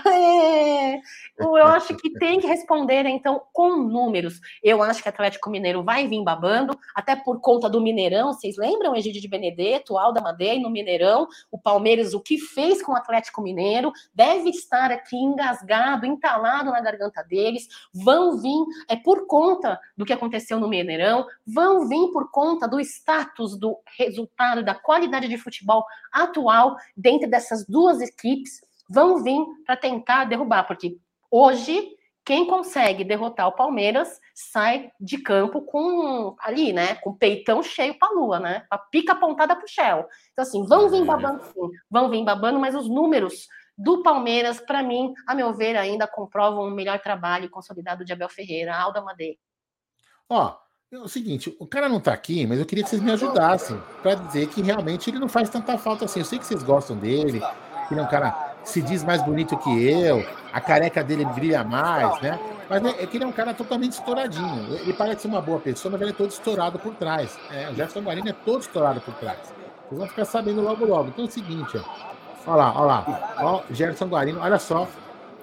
É! 0.12 1.00
Eu 1.38 1.66
acho 1.66 1.96
que 1.96 2.10
tem 2.18 2.38
que 2.38 2.46
responder, 2.46 3.04
então, 3.06 3.42
com 3.52 3.76
números. 3.76 4.40
Eu 4.62 4.82
acho 4.82 5.02
que 5.02 5.08
Atlético 5.08 5.50
Mineiro 5.50 5.82
vai 5.82 6.06
vir 6.06 6.22
babando, 6.22 6.78
até 6.94 7.16
por 7.16 7.40
conta 7.40 7.68
do 7.68 7.80
Mineirão. 7.80 8.32
Vocês 8.32 8.56
lembram, 8.56 8.94
Egídio 8.94 9.20
de 9.20 9.28
Benedetto, 9.28 9.98
Alda 9.98 10.20
Madeira 10.20 10.60
no 10.60 10.70
Mineirão? 10.70 11.26
O 11.50 11.58
Palmeiras, 11.58 12.14
o 12.14 12.20
que 12.20 12.38
fez 12.38 12.82
com 12.82 12.92
o 12.92 12.96
Atlético 12.96 13.42
Mineiro, 13.42 13.92
deve 14.14 14.50
estar 14.50 14.92
aqui 14.92 15.16
engasgado, 15.16 16.06
entalado 16.06 16.70
na 16.70 16.80
garganta 16.80 17.22
deles. 17.22 17.66
Vão 17.92 18.38
vir, 18.38 18.64
é 18.88 18.96
por 18.96 19.26
conta 19.26 19.80
do 19.96 20.04
que 20.04 20.12
aconteceu 20.12 20.60
no 20.60 20.68
Mineirão, 20.68 21.26
vão 21.46 21.88
vir 21.88 22.12
por 22.12 22.30
conta 22.30 22.68
do 22.68 22.78
status 22.80 23.56
do 23.56 23.78
resultado, 24.12 24.64
da 24.64 24.74
qualidade 24.74 25.28
de 25.28 25.38
futebol 25.38 25.84
atual 26.12 26.76
dentro 26.96 27.28
dessas 27.28 27.66
duas 27.66 28.00
equipes, 28.00 28.60
vão 28.88 29.22
vir 29.22 29.44
para 29.66 29.76
tentar 29.76 30.24
derrubar, 30.24 30.64
porque 30.64 30.96
hoje 31.30 31.96
quem 32.24 32.46
consegue 32.46 33.02
derrotar 33.02 33.48
o 33.48 33.52
Palmeiras 33.52 34.20
sai 34.34 34.92
de 35.00 35.18
campo 35.18 35.62
com 35.62 36.36
ali, 36.38 36.72
né, 36.72 36.94
com 36.96 37.10
o 37.10 37.16
peitão 37.16 37.62
cheio 37.62 37.98
para 37.98 38.08
a 38.08 38.12
lua, 38.12 38.38
né, 38.38 38.64
a 38.70 38.78
pica 38.78 39.12
apontada 39.12 39.56
para 39.56 39.64
o 39.64 39.68
céu. 39.68 40.08
Então 40.32 40.42
assim, 40.42 40.64
vão 40.64 40.88
vir 40.88 41.02
é. 41.02 41.04
babando 41.04 41.42
sim, 41.44 41.70
vão 41.90 42.08
vir 42.08 42.24
babando, 42.24 42.60
mas 42.60 42.74
os 42.74 42.88
números 42.88 43.48
do 43.76 44.02
Palmeiras, 44.02 44.60
para 44.60 44.82
mim, 44.82 45.12
a 45.26 45.34
meu 45.34 45.52
ver, 45.52 45.76
ainda 45.76 46.06
comprovam 46.06 46.64
o 46.64 46.70
melhor 46.70 47.00
trabalho 47.00 47.50
consolidado 47.50 48.04
de 48.04 48.12
Abel 48.12 48.28
Ferreira, 48.28 48.76
Alda 48.76 49.00
Madeira. 49.00 49.38
Ó, 50.28 50.56
é 50.94 50.98
o 50.98 51.08
seguinte, 51.08 51.56
o 51.58 51.66
cara 51.66 51.88
não 51.88 51.98
tá 51.98 52.12
aqui, 52.12 52.46
mas 52.46 52.58
eu 52.58 52.66
queria 52.66 52.84
que 52.84 52.90
vocês 52.90 53.00
me 53.00 53.10
ajudassem 53.10 53.80
para 54.02 54.14
dizer 54.14 54.46
que 54.48 54.60
realmente 54.60 55.08
ele 55.08 55.18
não 55.18 55.28
faz 55.28 55.48
tanta 55.48 55.78
falta 55.78 56.04
assim. 56.04 56.20
Eu 56.20 56.26
sei 56.26 56.38
que 56.38 56.46
vocês 56.46 56.62
gostam 56.62 56.94
dele, 56.96 57.40
que 57.88 57.94
ele 57.94 58.00
é 58.00 58.02
um 58.02 58.08
cara 58.08 58.30
que 58.62 58.68
se 58.68 58.82
diz 58.82 59.02
mais 59.02 59.22
bonito 59.22 59.56
que 59.56 59.88
eu, 59.88 60.22
a 60.52 60.60
careca 60.60 61.02
dele 61.02 61.24
brilha 61.24 61.64
mais, 61.64 62.20
né? 62.20 62.38
Mas 62.68 62.82
né, 62.82 62.94
é 62.98 63.06
que 63.06 63.16
ele 63.16 63.24
é 63.24 63.26
um 63.26 63.32
cara 63.32 63.54
totalmente 63.54 63.92
estouradinho. 63.92 64.74
Ele 64.74 64.92
parece 64.92 65.26
uma 65.26 65.40
boa 65.40 65.58
pessoa, 65.58 65.90
mas 65.92 66.00
ele 66.02 66.10
é 66.10 66.14
todo 66.14 66.30
estourado 66.30 66.78
por 66.78 66.94
trás. 66.94 67.38
É, 67.50 67.70
o 67.70 67.74
Jefferson 67.74 68.00
Guarino 68.00 68.28
é 68.28 68.34
todo 68.34 68.60
estourado 68.60 69.00
por 69.00 69.14
trás. 69.14 69.38
Vocês 69.88 69.98
vão 69.98 70.06
ficar 70.06 70.26
sabendo 70.26 70.60
logo 70.60 70.84
logo. 70.84 71.08
Então 71.08 71.24
é 71.24 71.28
o 71.28 71.30
seguinte, 71.30 71.78
ó. 71.78 72.12
Olha 72.46 72.56
lá, 72.56 72.74
olha 72.76 72.86
lá. 72.86 73.34
Ó, 73.40 73.62
Jefferson 73.70 74.08
Guarino, 74.08 74.40
olha 74.40 74.58
só 74.58 74.86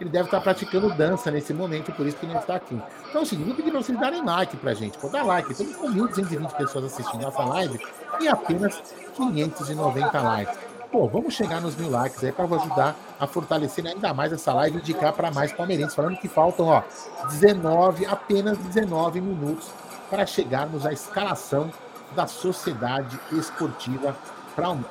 ele 0.04 0.10
deve 0.10 0.26
estar 0.26 0.42
praticando 0.42 0.94
dança 0.94 1.30
nesse 1.32 1.54
momento, 1.54 1.92
por 1.92 2.06
isso 2.06 2.18
que 2.18 2.26
ele 2.26 2.34
não 2.34 2.42
está 2.42 2.56
aqui. 2.56 2.80
Então, 3.10 3.22
assim, 3.22 3.44
vou 3.44 3.56
pedir 3.56 3.72
para 3.72 3.82
vocês 3.82 4.00
darem 4.00 4.24
like 4.24 4.56
pra 4.58 4.74
gente. 4.74 4.98
Pô, 4.98 5.10
dá 5.10 5.24
like. 5.24 5.52
Estamos 5.52 5.76
com 5.76 5.90
1.220 5.90 6.56
pessoas 6.56 6.86
assistindo 6.86 7.28
essa 7.28 7.44
live 7.44 7.80
e 8.20 8.28
apenas 8.28 8.82
590 9.16 10.22
likes. 10.22 10.58
Pô, 10.92 11.08
vamos 11.08 11.36
chegar 11.36 11.62
nos 11.62 11.76
mil 11.76 11.92
likes 11.92 12.24
aí 12.24 12.32
para 12.32 12.46
ajudar 12.46 12.96
a 13.20 13.28
fortalecer 13.28 13.86
ainda 13.86 14.12
mais 14.14 14.34
essa 14.34 14.52
live 14.54 14.78
e 14.78 14.80
indicar 14.80 15.14
para 15.14 15.30
mais 15.30 15.52
palmeirenses, 15.52 15.94
falando 15.94 16.18
que 16.18 16.28
faltam, 16.28 16.66
ó, 16.66 16.82
19, 17.30 18.08
apenas 18.08 18.58
19 18.58 19.22
minutos 19.22 19.70
para 20.10 20.26
chegarmos 20.26 20.86
à 20.86 20.92
escalação 20.92 21.72
da 22.16 22.26
Sociedade 22.26 23.20
Esportiva 23.32 24.16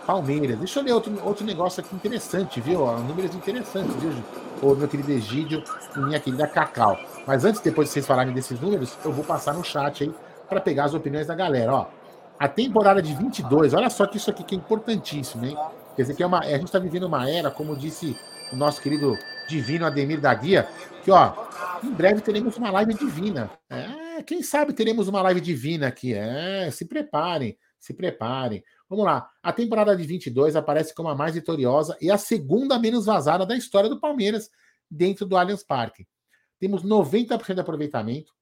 Palmeiras. 0.07 0.59
Deixa 0.59 0.81
eu 0.81 0.85
ler 0.85 0.93
outro, 0.93 1.13
outro 1.25 1.45
negócio 1.45 1.83
aqui 1.83 1.95
interessante, 1.95 2.61
viu? 2.61 2.87
Números 2.99 3.35
interessantes, 3.35 3.95
viu, 3.97 4.13
o 4.63 4.75
meu 4.75 4.89
querido 4.89 5.13
Egídio 5.13 5.63
e 5.97 5.99
minha 6.01 6.21
querida 6.21 6.47
Cacau. 6.47 6.99
Mas 7.27 7.45
antes, 7.45 7.61
depois 7.61 7.89
de 7.89 7.95
vocês 7.95 8.07
falarem 8.07 8.33
desses 8.33 8.61
números, 8.61 8.97
eu 9.05 9.13
vou 9.13 9.25
passar 9.25 9.55
no 9.55 9.65
chat 9.65 10.05
aí 10.05 10.15
para 10.49 10.61
pegar 10.61 10.85
as 10.85 10.95
opiniões 10.95 11.27
da 11.27 11.35
galera. 11.35 11.73
Ó, 11.73 11.87
a 12.39 12.49
temporada 12.49 13.03
de 13.03 13.13
22, 13.15 13.75
olha 13.75 13.91
só 13.91 14.07
que 14.07 14.17
isso 14.17 14.31
aqui 14.31 14.45
que 14.45 14.55
é 14.55 14.59
importantíssimo, 14.59 15.45
hein? 15.45 15.57
Quer 15.97 16.03
dizer, 16.03 16.15
que 16.15 16.23
é 16.23 16.27
uma, 16.27 16.39
a 16.39 16.51
gente 16.51 16.67
está 16.67 16.79
vivendo 16.79 17.05
uma 17.05 17.29
era, 17.29 17.51
como 17.51 17.77
disse 17.77 18.17
o 18.53 18.57
nosso 18.57 18.81
querido 18.81 19.17
divino 19.49 19.85
Ademir 19.85 20.21
da 20.21 20.33
Guia, 20.33 20.69
que 21.03 21.11
ó, 21.11 21.33
em 21.83 21.91
breve 21.91 22.21
teremos 22.21 22.57
uma 22.57 22.71
live 22.71 22.95
divina. 22.95 23.51
É, 23.69 24.23
quem 24.23 24.43
sabe 24.43 24.73
teremos 24.73 25.09
uma 25.09 25.21
live 25.23 25.41
divina 25.41 25.89
aqui. 25.89 26.15
É, 26.15 26.71
se 26.71 26.85
preparem, 26.85 27.57
se 27.79 27.93
preparem. 27.93 28.63
Vamos 28.89 29.05
lá. 29.05 29.31
A 29.43 29.53
temporada 29.53 29.95
de 29.95 30.03
22 30.05 30.57
aparece 30.57 30.95
como 30.95 31.09
a 31.09 31.15
mais 31.15 31.35
vitoriosa 31.35 31.97
e 32.01 32.11
a 32.11 32.17
segunda 32.17 32.79
menos 32.79 33.05
vazada 33.05 33.45
da 33.45 33.57
história 33.57 33.89
do 33.89 34.01
Palmeiras 34.01 34.51
dentro 34.91 35.27
do 35.27 35.37
Allianz 35.37 35.63
Parque. 35.63 36.07
Temos 36.59 36.83
90% 36.83 37.55
de 37.55 37.61
aproveitamento. 37.61 38.33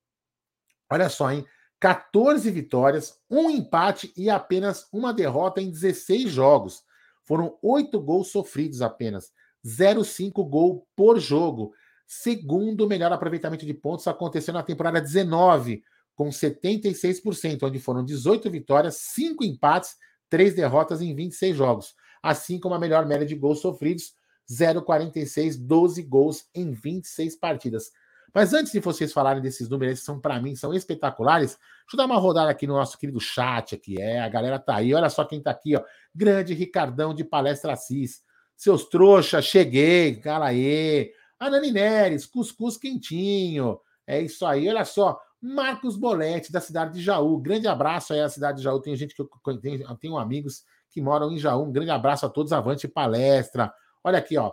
Olha 0.91 1.09
só, 1.09 1.33
hein? 1.33 1.45
14 1.81 2.51
vitórias, 2.51 3.19
um 3.29 3.51
empate 3.51 4.13
e 4.17 4.31
apenas 4.31 4.87
uma 4.93 5.13
derrota 5.13 5.61
em 5.61 5.71
16 5.71 6.31
jogos. 6.31 6.83
Foram 7.23 7.59
oito 7.61 8.01
gols 8.01 8.29
sofridos 8.29 8.81
apenas. 8.81 9.33
0,5 9.65 10.49
gol 10.49 10.87
por 10.95 11.19
jogo. 11.19 11.73
Segundo 12.07 12.87
melhor 12.87 13.13
aproveitamento 13.13 13.67
de 13.67 13.75
pontos 13.75 14.07
aconteceu 14.07 14.55
na 14.55 14.63
temporada 14.63 15.01
19, 15.01 15.83
com 16.15 16.29
76%, 16.29 17.65
onde 17.65 17.81
foram 17.81 18.05
18 18.05 18.49
vitórias, 18.49 18.97
5 18.97 19.45
empates 19.45 19.97
três 20.29 20.55
derrotas 20.55 21.01
em 21.01 21.15
26 21.15 21.57
jogos, 21.57 21.95
assim 22.23 22.59
como 22.59 22.75
a 22.75 22.79
melhor 22.79 23.07
média 23.07 23.27
de 23.27 23.35
gols 23.35 23.61
sofridos, 23.61 24.15
0,46, 24.51 25.57
12 25.59 26.03
gols 26.03 26.45
em 26.55 26.73
26 26.73 27.37
partidas. 27.37 27.91
Mas 28.37 28.53
antes 28.53 28.71
de 28.71 28.81
vocês 28.81 29.13
falarem 29.13 29.43
desses 29.43 29.69
números, 29.69 30.01
que 30.01 30.05
são 30.05 30.21
para 30.21 30.39
mim 30.39 30.55
são 30.55 30.75
espetaculares, 30.75 31.53
deixa 31.53 31.95
eu 31.95 31.97
dar 31.97 32.05
uma 32.05 32.19
rodada 32.19 32.51
aqui 32.51 32.67
no 32.67 32.75
nosso 32.75 32.99
querido 32.99 33.19
chat 33.19 33.75
aqui. 33.75 34.01
É, 34.01 34.21
a 34.21 34.29
galera 34.29 34.59
tá 34.59 34.77
aí. 34.77 34.93
Olha 34.93 35.09
só 35.09 35.25
quem 35.25 35.41
tá 35.41 35.51
aqui, 35.51 35.75
ó. 35.75 35.83
Grande 36.15 36.53
Ricardão 36.53 37.15
de 37.15 37.25
Palestra 37.25 37.73
Assis. 37.73 38.23
Seus 38.55 38.85
trouxas, 38.85 39.45
cheguei, 39.47 40.17
cara 40.17 40.47
aí. 40.47 41.11
Anani 41.39 41.71
Neres, 41.71 42.27
cuscuz 42.27 42.77
quentinho. 42.77 43.81
É 44.07 44.21
isso 44.21 44.45
aí. 44.45 44.69
Olha 44.69 44.85
só, 44.85 45.19
Marcos 45.47 45.97
Boletti, 45.97 46.51
da 46.51 46.61
cidade 46.61 46.95
de 46.95 47.03
Jaú. 47.03 47.39
Grande 47.39 47.69
abraço 47.69 48.13
aí 48.13 48.21
à 48.21 48.29
cidade 48.29 48.59
de 48.59 48.65
Jaú. 48.65 48.81
Tem 48.81 48.97
gente 48.97 49.15
que 49.15 49.23
eu 49.23 49.29
tenho, 49.61 49.97
tenho 49.97 50.19
amigos 50.19 50.65
que 50.91 51.01
moram 51.01 51.31
em 51.31 51.39
Jaú. 51.39 51.67
Um 51.67 51.73
grande 51.73 51.91
abraço 51.91 52.27
a 52.27 52.29
todos. 52.29 52.53
Avante 52.53 52.89
palestra. 52.89 53.73
Olha 54.03 54.19
aqui, 54.19 54.37
ó. 54.37 54.53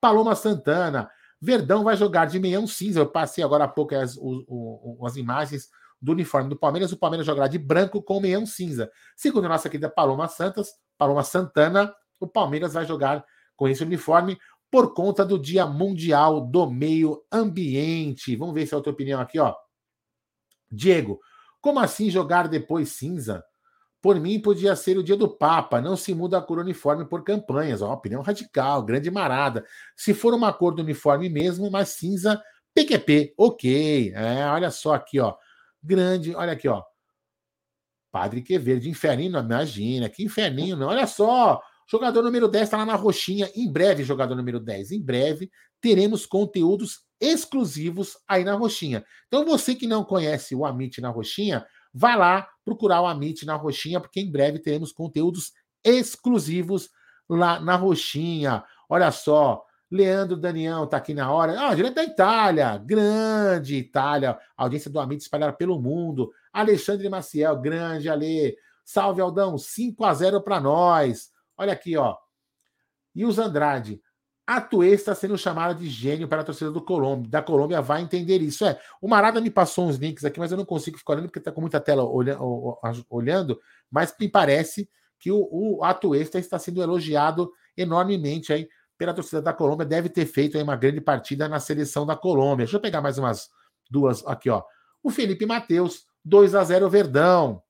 Paloma 0.00 0.34
Santana. 0.34 1.10
Verdão 1.40 1.84
vai 1.84 1.96
jogar 1.96 2.24
de 2.24 2.38
meião 2.38 2.66
cinza. 2.66 3.00
Eu 3.00 3.06
passei 3.06 3.44
agora 3.44 3.64
há 3.64 3.68
pouco 3.68 3.94
as, 3.94 4.18
as 5.04 5.16
imagens 5.16 5.68
do 6.00 6.12
uniforme 6.12 6.48
do 6.48 6.56
Palmeiras. 6.56 6.90
O 6.90 6.96
Palmeiras 6.96 7.26
jogará 7.26 7.46
de 7.46 7.58
branco 7.58 8.02
com 8.02 8.20
meião 8.20 8.46
cinza. 8.46 8.90
Segundo 9.16 9.44
a 9.44 9.48
nossa 9.50 9.68
querida 9.68 9.90
Paloma 9.90 10.26
Santas, 10.26 10.70
Paloma 10.96 11.22
Santana, 11.22 11.92
o 12.18 12.26
Palmeiras 12.26 12.72
vai 12.72 12.86
jogar 12.86 13.24
com 13.56 13.68
esse 13.68 13.82
uniforme 13.82 14.38
por 14.70 14.94
conta 14.94 15.24
do 15.24 15.38
Dia 15.38 15.66
Mundial 15.66 16.40
do 16.40 16.70
Meio 16.70 17.22
Ambiente. 17.30 18.36
Vamos 18.36 18.54
ver 18.54 18.66
se 18.66 18.72
é 18.72 18.74
a 18.74 18.78
outra 18.78 18.92
opinião 18.92 19.20
aqui, 19.20 19.38
ó. 19.38 19.54
Diego, 20.70 21.20
como 21.60 21.80
assim 21.80 22.10
jogar 22.10 22.48
depois 22.48 22.90
cinza? 22.90 23.44
Por 24.02 24.18
mim, 24.18 24.40
podia 24.40 24.74
ser 24.74 24.96
o 24.96 25.02
dia 25.02 25.16
do 25.16 25.28
Papa. 25.28 25.80
Não 25.80 25.94
se 25.94 26.14
muda 26.14 26.38
a 26.38 26.42
cor 26.42 26.58
uniforme 26.58 27.04
por 27.04 27.22
campanhas. 27.22 27.82
Ó, 27.82 27.92
opinião 27.92 28.22
radical, 28.22 28.82
grande 28.82 29.10
marada. 29.10 29.64
Se 29.94 30.14
for 30.14 30.32
uma 30.32 30.52
cor 30.52 30.74
do 30.74 30.82
uniforme 30.82 31.28
mesmo, 31.28 31.70
mas 31.70 31.90
cinza, 31.90 32.42
PQP, 32.74 33.34
ok. 33.36 34.12
É, 34.14 34.46
olha 34.46 34.70
só 34.70 34.94
aqui, 34.94 35.20
ó. 35.20 35.34
Grande, 35.82 36.34
olha 36.34 36.52
aqui, 36.52 36.66
ó. 36.66 36.82
Padre 38.10 38.42
Que 38.42 38.58
Verde, 38.58 38.88
inferninho, 38.88 39.38
imagina, 39.38 40.08
que 40.08 40.24
inferninho, 40.24 40.76
não. 40.76 40.88
Olha 40.88 41.06
só, 41.06 41.60
jogador 41.86 42.22
número 42.22 42.48
10 42.48 42.64
está 42.64 42.78
lá 42.78 42.86
na 42.86 42.96
roxinha. 42.96 43.50
Em 43.54 43.70
breve, 43.70 44.02
jogador 44.02 44.34
número 44.34 44.58
10, 44.58 44.92
em 44.92 45.00
breve, 45.00 45.50
teremos 45.80 46.26
conteúdos 46.26 47.04
exclusivos 47.20 48.16
aí 48.26 48.44
na 48.44 48.54
roxinha. 48.54 49.04
Então, 49.26 49.44
você 49.44 49.74
que 49.74 49.86
não 49.86 50.04
conhece 50.04 50.54
o 50.54 50.64
Amit 50.64 51.00
na 51.00 51.10
roxinha, 51.10 51.66
vai 51.92 52.16
lá 52.16 52.48
procurar 52.64 53.02
o 53.02 53.06
Amit 53.06 53.44
na 53.44 53.56
roxinha, 53.56 54.00
porque 54.00 54.20
em 54.20 54.30
breve 54.30 54.58
teremos 54.58 54.92
conteúdos 54.92 55.52
exclusivos 55.84 56.88
lá 57.28 57.60
na 57.60 57.76
roxinha. 57.76 58.64
Olha 58.88 59.10
só, 59.10 59.62
Leandro 59.90 60.36
Daniel 60.36 60.84
está 60.84 60.98
aqui 60.98 61.12
na 61.12 61.32
hora. 61.32 61.68
Ah, 61.68 61.74
direto 61.74 61.94
da 61.94 62.04
Itália, 62.04 62.78
grande 62.78 63.76
Itália, 63.76 64.38
audiência 64.56 64.90
do 64.90 65.00
Amit 65.00 65.22
espalhada 65.22 65.52
pelo 65.52 65.80
mundo. 65.80 66.30
Alexandre 66.52 67.08
Maciel, 67.08 67.60
grande 67.60 68.08
Ale. 68.08 68.56
Salve 68.84 69.20
Aldão, 69.20 69.58
5 69.58 70.04
a 70.04 70.14
0 70.14 70.42
para 70.42 70.60
nós. 70.60 71.30
Olha 71.56 71.72
aqui, 71.72 71.96
ó. 71.96 72.16
E 73.14 73.24
os 73.24 73.38
Andrade, 73.38 74.00
a 74.50 74.84
está 74.86 75.14
sendo 75.14 75.38
chamada 75.38 75.76
de 75.76 75.88
gênio 75.88 76.26
para 76.26 76.40
a 76.40 76.44
torcida 76.44 76.72
do 76.72 76.82
Colômbia, 76.82 77.30
da 77.30 77.40
Colômbia 77.40 77.80
vai 77.80 78.02
entender 78.02 78.42
isso. 78.42 78.64
É, 78.64 78.80
o 79.00 79.06
Marada 79.06 79.40
me 79.40 79.48
passou 79.48 79.86
uns 79.86 79.94
links 79.94 80.24
aqui, 80.24 80.40
mas 80.40 80.50
eu 80.50 80.58
não 80.58 80.64
consigo 80.64 80.98
ficar 80.98 81.12
olhando 81.12 81.26
porque 81.26 81.38
está 81.38 81.52
com 81.52 81.60
muita 81.60 81.78
tela 81.78 82.02
olhando, 83.08 83.60
mas 83.88 84.12
me 84.18 84.28
parece 84.28 84.90
que 85.20 85.30
o, 85.30 85.48
o 85.52 85.84
Atuesta 85.84 86.36
está 86.36 86.58
sendo 86.58 86.82
elogiado 86.82 87.52
enormemente 87.76 88.52
aí 88.52 88.68
pela 88.98 89.14
torcida 89.14 89.40
da 89.40 89.52
Colômbia, 89.52 89.86
deve 89.86 90.08
ter 90.08 90.26
feito 90.26 90.56
aí 90.56 90.64
uma 90.64 90.74
grande 90.74 91.00
partida 91.00 91.48
na 91.48 91.60
seleção 91.60 92.04
da 92.04 92.16
Colômbia. 92.16 92.66
Deixa 92.66 92.76
eu 92.76 92.80
pegar 92.80 93.00
mais 93.00 93.18
umas 93.18 93.48
duas 93.88 94.26
aqui, 94.26 94.50
ó. 94.50 94.64
O 95.00 95.10
Felipe 95.10 95.46
Matheus, 95.46 96.06
2 96.24 96.56
a 96.56 96.64
0 96.64 96.90
Verdão. 96.90 97.62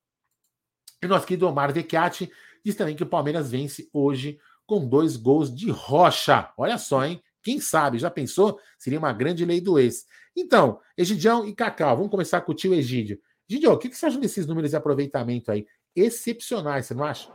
E 1.03 1.07
nosso 1.07 1.27
querido 1.27 1.47
Omar 1.47 1.75
Vecchiati 1.75 2.33
diz 2.65 2.75
também 2.75 2.97
que 2.97 3.03
o 3.03 3.07
Palmeiras 3.07 3.51
vence 3.51 3.89
hoje 3.93 4.39
com 4.71 4.87
dois 4.87 5.17
gols 5.17 5.53
de 5.53 5.69
rocha. 5.69 6.49
Olha 6.57 6.79
só, 6.79 7.05
hein? 7.05 7.21
Quem 7.43 7.61
sabe, 7.61 7.99
já 7.99 8.09
pensou? 8.09 8.57
Seria 8.79 9.01
uma 9.01 9.13
grande 9.13 9.45
lei 9.45 9.61
do 9.61 9.81
ex. 9.81 10.05
Então, 10.37 10.79
Egidião 10.97 11.45
e 11.45 11.53
Cacau, 11.53 11.97
vamos 11.97 12.11
começar 12.13 12.41
com 12.43 12.53
o 12.53 12.55
tio 12.55 12.73
Egídio. 12.73 13.19
Egidio, 13.49 13.73
o 13.73 13.77
que, 13.77 13.89
que 13.89 13.97
você 13.97 14.07
acha 14.07 14.17
desses 14.17 14.47
números 14.47 14.71
de 14.71 14.77
aproveitamento 14.77 15.51
aí? 15.51 15.67
Excepcionais, 15.97 16.87
você 16.87 16.95
não 16.95 17.03
acha? 17.03 17.29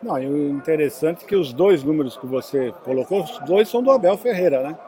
Não, 0.00 0.14
o 0.14 0.50
interessante 0.50 1.24
é 1.24 1.26
que 1.26 1.34
os 1.34 1.52
dois 1.52 1.82
números 1.82 2.16
que 2.16 2.26
você 2.26 2.72
colocou, 2.84 3.24
os 3.24 3.38
dois 3.40 3.68
são 3.68 3.82
do 3.82 3.90
Abel 3.90 4.16
Ferreira, 4.16 4.62
né? 4.62 4.78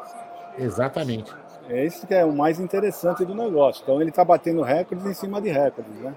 Exatamente. 0.59 1.34
É 1.68 1.84
esse 1.84 2.07
que 2.07 2.14
é 2.14 2.24
o 2.24 2.32
mais 2.32 2.61
interessante 2.61 3.24
do 3.24 3.34
negócio. 3.34 3.82
Então 3.82 4.01
ele 4.01 4.11
está 4.11 4.24
batendo 4.24 4.62
recordes 4.62 5.05
em 5.05 5.14
cima 5.14 5.41
de 5.41 5.51
recordes, 5.51 5.93
né? 5.97 6.16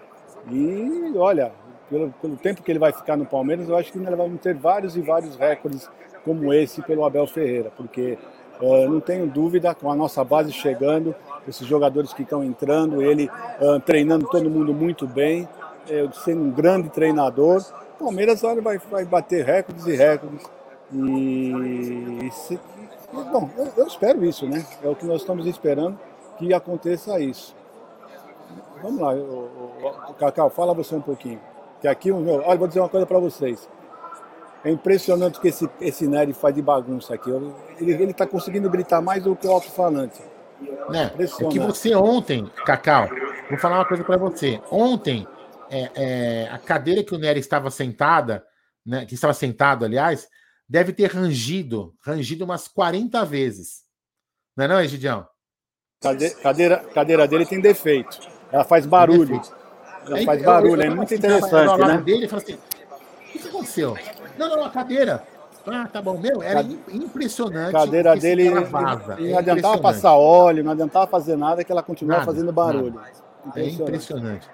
E 0.51 1.17
olha, 1.17 1.51
pelo, 1.89 2.11
pelo, 2.21 2.37
tempo 2.37 2.61
que 2.63 2.71
ele 2.71 2.79
vai 2.79 2.91
ficar 2.91 3.17
no 3.17 3.25
Palmeiras, 3.25 3.67
eu 3.67 3.75
acho 3.75 3.91
que 3.91 3.97
ele 3.97 4.15
vai 4.15 4.29
ter 4.31 4.55
vários 4.55 4.95
e 4.95 5.01
vários 5.01 5.35
recordes 5.35 5.89
como 6.23 6.53
esse 6.53 6.81
pelo 6.81 7.05
Abel 7.05 7.27
Ferreira, 7.27 7.71
porque 7.75 8.17
uh, 8.61 8.89
não 8.89 8.99
tenho 8.99 9.27
dúvida, 9.27 9.75
com 9.75 9.91
a 9.91 9.95
nossa 9.95 10.23
base 10.23 10.51
chegando, 10.51 11.13
esses 11.47 11.67
jogadores 11.67 12.13
que 12.13 12.23
estão 12.23 12.43
entrando, 12.43 13.01
ele 13.01 13.29
uh, 13.59 13.79
treinando 13.81 14.27
todo 14.27 14.49
mundo 14.49 14.73
muito 14.73 15.05
bem, 15.05 15.43
uh, 15.43 16.13
sendo 16.23 16.41
um 16.41 16.51
grande 16.51 16.89
treinador, 16.89 17.61
o 17.99 18.05
Palmeiras 18.05 18.43
olha, 18.43 18.61
vai, 18.61 18.77
vai 18.77 19.05
bater 19.05 19.45
recordes 19.45 19.85
e 19.85 19.95
recordes. 19.95 20.45
E, 20.93 22.29
se, 22.31 22.59
bom, 23.11 23.49
eu, 23.57 23.67
eu, 23.77 23.87
espero 23.87 24.23
isso, 24.23 24.47
né? 24.47 24.65
É 24.83 24.87
o 24.87 24.95
que 24.95 25.05
nós 25.05 25.21
estamos 25.21 25.47
esperando 25.47 25.97
que 26.37 26.53
aconteça 26.53 27.19
isso. 27.19 27.55
Vamos 28.81 28.99
lá, 28.99 29.13
o, 29.13 29.17
o, 29.81 30.11
o 30.11 30.13
Cacau, 30.15 30.49
fala 30.49 30.73
você 30.73 30.95
um 30.95 31.01
pouquinho. 31.01 31.39
Que 31.83 31.87
aqui, 31.89 32.13
meu, 32.13 32.35
olha, 32.35 32.57
vou 32.57 32.65
dizer 32.65 32.79
uma 32.79 32.87
coisa 32.87 33.05
para 33.05 33.19
vocês. 33.19 33.69
É 34.63 34.71
impressionante 34.71 35.37
o 35.37 35.41
que 35.41 35.49
esse, 35.49 35.69
esse 35.81 36.07
Nery 36.07 36.31
faz 36.31 36.55
de 36.55 36.61
bagunça 36.61 37.13
aqui. 37.13 37.29
Ele 37.77 38.05
está 38.05 38.25
conseguindo 38.25 38.69
gritar 38.69 39.01
mais 39.01 39.21
do 39.21 39.35
que 39.35 39.45
o 39.45 39.51
alto-falante. 39.51 40.21
É, 40.93 41.23
é 41.23 41.49
que 41.49 41.59
você 41.59 41.93
ontem, 41.93 42.49
Cacau, 42.65 43.09
vou 43.49 43.59
falar 43.59 43.79
uma 43.79 43.85
coisa 43.85 44.01
para 44.01 44.15
você. 44.15 44.61
Ontem, 44.71 45.27
é, 45.69 45.91
é, 45.93 46.49
a 46.49 46.57
cadeira 46.57 47.03
que 47.03 47.13
o 47.13 47.17
Nery 47.17 47.41
estava 47.41 47.69
sentada, 47.69 48.41
né, 48.85 49.05
que 49.05 49.15
estava 49.15 49.33
sentado, 49.33 49.83
aliás, 49.83 50.29
deve 50.69 50.93
ter 50.93 51.11
rangido, 51.11 51.93
rangido 52.01 52.45
umas 52.45 52.65
40 52.69 53.25
vezes. 53.25 53.81
Não 54.55 54.63
é 54.63 54.67
não, 54.69 54.79
Egidião? 54.79 55.27
Cadeira, 56.01 56.35
cadeira, 56.35 56.77
cadeira 56.77 57.27
dele 57.27 57.45
tem 57.45 57.59
defeito. 57.59 58.21
Ela 58.53 58.63
faz 58.63 58.85
barulho. 58.85 59.41
Faz 60.25 60.41
barulho, 60.41 60.81
é 60.81 60.89
muito 60.89 61.13
interessante, 61.13 61.79
né? 61.79 61.97
dele 61.97 62.25
e 62.25 62.27
fala 62.27 62.41
assim, 62.41 62.53
o 62.53 63.39
que 63.39 63.47
aconteceu? 63.47 63.97
Não, 64.37 64.49
não, 64.49 64.65
a 64.65 64.69
cadeira. 64.69 65.23
Ah, 65.65 65.87
tá 65.91 66.01
bom. 66.01 66.17
Meu, 66.17 66.43
era 66.43 66.61
impressionante. 66.91 67.75
A 67.75 67.79
cadeira 67.79 68.15
dele 68.17 68.49
vaza. 68.65 69.15
não 69.17 69.27
é 69.27 69.37
adiantava 69.37 69.77
passar 69.77 70.13
óleo, 70.13 70.63
não 70.63 70.71
adiantava 70.71 71.07
fazer 71.07 71.37
nada, 71.37 71.63
que 71.63 71.71
ela 71.71 71.81
continuava 71.81 72.25
fazendo 72.25 72.51
barulho. 72.51 72.99
Impressionante. 73.45 73.81
É 73.81 73.83
impressionante. 73.83 74.49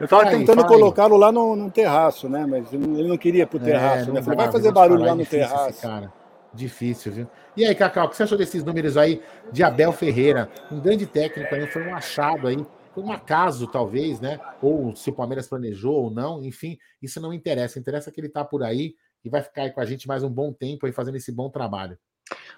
Eu 0.00 0.04
estava 0.04 0.26
tentando 0.26 0.64
colocá-lo 0.66 1.16
lá 1.16 1.30
no, 1.30 1.54
no, 1.54 1.70
terraço, 1.70 2.28
né? 2.28 2.44
Mas 2.46 2.72
ele 2.72 3.06
não 3.06 3.16
queria 3.16 3.46
pro 3.46 3.58
é, 3.58 3.62
terraço, 3.62 4.10
é, 4.10 4.12
né? 4.12 4.22
Falei, 4.22 4.36
vai 4.36 4.52
fazer 4.52 4.72
barulho 4.72 5.04
lá 5.04 5.14
no 5.14 5.22
difícil 5.22 5.48
terraço. 5.48 5.80
Cara. 5.80 6.12
Difícil, 6.52 7.12
viu? 7.12 7.26
E 7.56 7.64
aí, 7.64 7.74
Cacau, 7.74 8.06
o 8.06 8.08
que 8.10 8.16
você 8.16 8.24
achou 8.24 8.36
desses 8.36 8.64
números 8.64 8.96
aí 8.96 9.22
de 9.50 9.62
Abel 9.62 9.92
Ferreira? 9.92 10.48
Um 10.70 10.80
grande 10.80 11.06
técnico 11.06 11.54
aí, 11.54 11.66
foi 11.66 11.86
um 11.86 11.94
achado 11.94 12.48
aí, 12.48 12.66
foi 12.94 13.02
um 13.02 13.12
acaso, 13.12 13.66
talvez, 13.66 14.20
né? 14.20 14.38
Ou 14.60 14.94
se 14.94 15.10
o 15.10 15.14
Palmeiras 15.14 15.48
planejou 15.48 16.04
ou 16.04 16.10
não, 16.10 16.42
enfim, 16.42 16.78
isso 17.00 17.20
não 17.20 17.32
interessa. 17.32 17.78
Interessa 17.78 18.10
que 18.10 18.20
ele 18.20 18.28
tá 18.28 18.44
por 18.44 18.62
aí 18.62 18.94
e 19.24 19.30
vai 19.30 19.42
ficar 19.42 19.62
aí 19.62 19.70
com 19.70 19.80
a 19.80 19.84
gente 19.86 20.06
mais 20.06 20.22
um 20.22 20.30
bom 20.30 20.52
tempo 20.52 20.86
aí 20.86 20.92
fazendo 20.92 21.16
esse 21.16 21.32
bom 21.32 21.48
trabalho. 21.48 21.98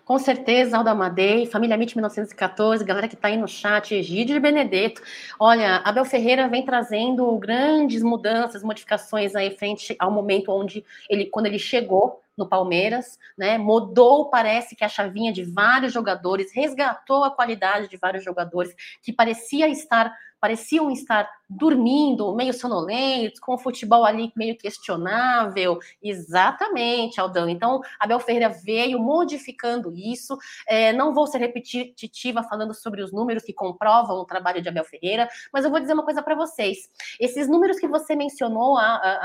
Com 0.05 0.19
certeza, 0.19 0.77
Alda 0.77 0.91
Amadei, 0.91 1.47
Família 1.47 1.75
MIT 1.75 1.97
1914, 1.97 2.85
galera 2.85 3.09
que 3.09 3.15
está 3.15 3.29
aí 3.29 3.37
no 3.37 3.49
chat, 3.49 3.95
Egídio 3.95 4.35
de 4.35 4.41
Benedetto. 4.41 5.03
Olha, 5.39 5.77
Abel 5.79 6.05
Ferreira 6.05 6.47
vem 6.49 6.65
trazendo 6.65 7.37
grandes 7.39 8.03
mudanças, 8.03 8.63
modificações 8.63 9.35
aí 9.35 9.57
frente 9.57 9.97
ao 9.99 10.11
momento 10.11 10.53
onde 10.53 10.85
ele, 11.09 11.27
quando 11.27 11.47
ele 11.47 11.59
chegou 11.59 12.24
no 12.37 12.49
Palmeiras, 12.49 13.19
né? 13.37 13.59
Mudou, 13.59 14.31
parece 14.31 14.75
que 14.75 14.85
a 14.85 14.89
chavinha 14.89 15.33
de 15.33 15.45
vários 15.45 15.93
jogadores, 15.93 16.53
resgatou 16.55 17.25
a 17.25 17.31
qualidade 17.31 17.89
de 17.89 17.97
vários 17.97 18.25
jogadores 18.25 18.75
que 19.03 19.13
parecia 19.13 19.69
estar 19.69 20.15
pareciam 20.45 20.91
estar 20.91 21.27
dormindo, 21.49 22.35
meio 22.35 22.53
sonolentos, 22.53 23.41
com 23.41 23.55
o 23.55 23.59
futebol 23.59 24.05
ali 24.05 24.33
meio 24.37 24.57
questionável. 24.57 25.79
Exatamente, 26.03 27.21
Aldão. 27.21 27.49
Então, 27.49 27.81
Abel 27.99 28.21
Ferreira 28.21 28.49
veio 28.49 28.99
modificando 28.99 29.93
isso. 29.95 30.37
É, 30.67 30.93
não 30.93 31.13
vou 31.13 31.27
ser 31.27 31.39
repetitiva 31.39 32.43
falando 32.43 32.75
sobre 32.75 33.03
os 33.03 33.13
números 33.13 33.45
que 33.45 33.53
comprovam 33.53 34.17
o 34.17 34.25
trabalho 34.25 34.63
de 34.63 34.69
Abel 34.69 34.85
Ferreira, 34.85 35.29
mas 35.53 35.65
eu 35.65 35.71
vou 35.71 35.81
dizer 35.81 35.95
uma 35.95 36.05
coisa 36.05 36.23
para 36.23 36.35
vocês. 36.35 36.91
Esses 37.21 37.49
números 37.49 37.79
que 37.79 37.89
você 37.89 38.17
mencionou, 38.17 38.77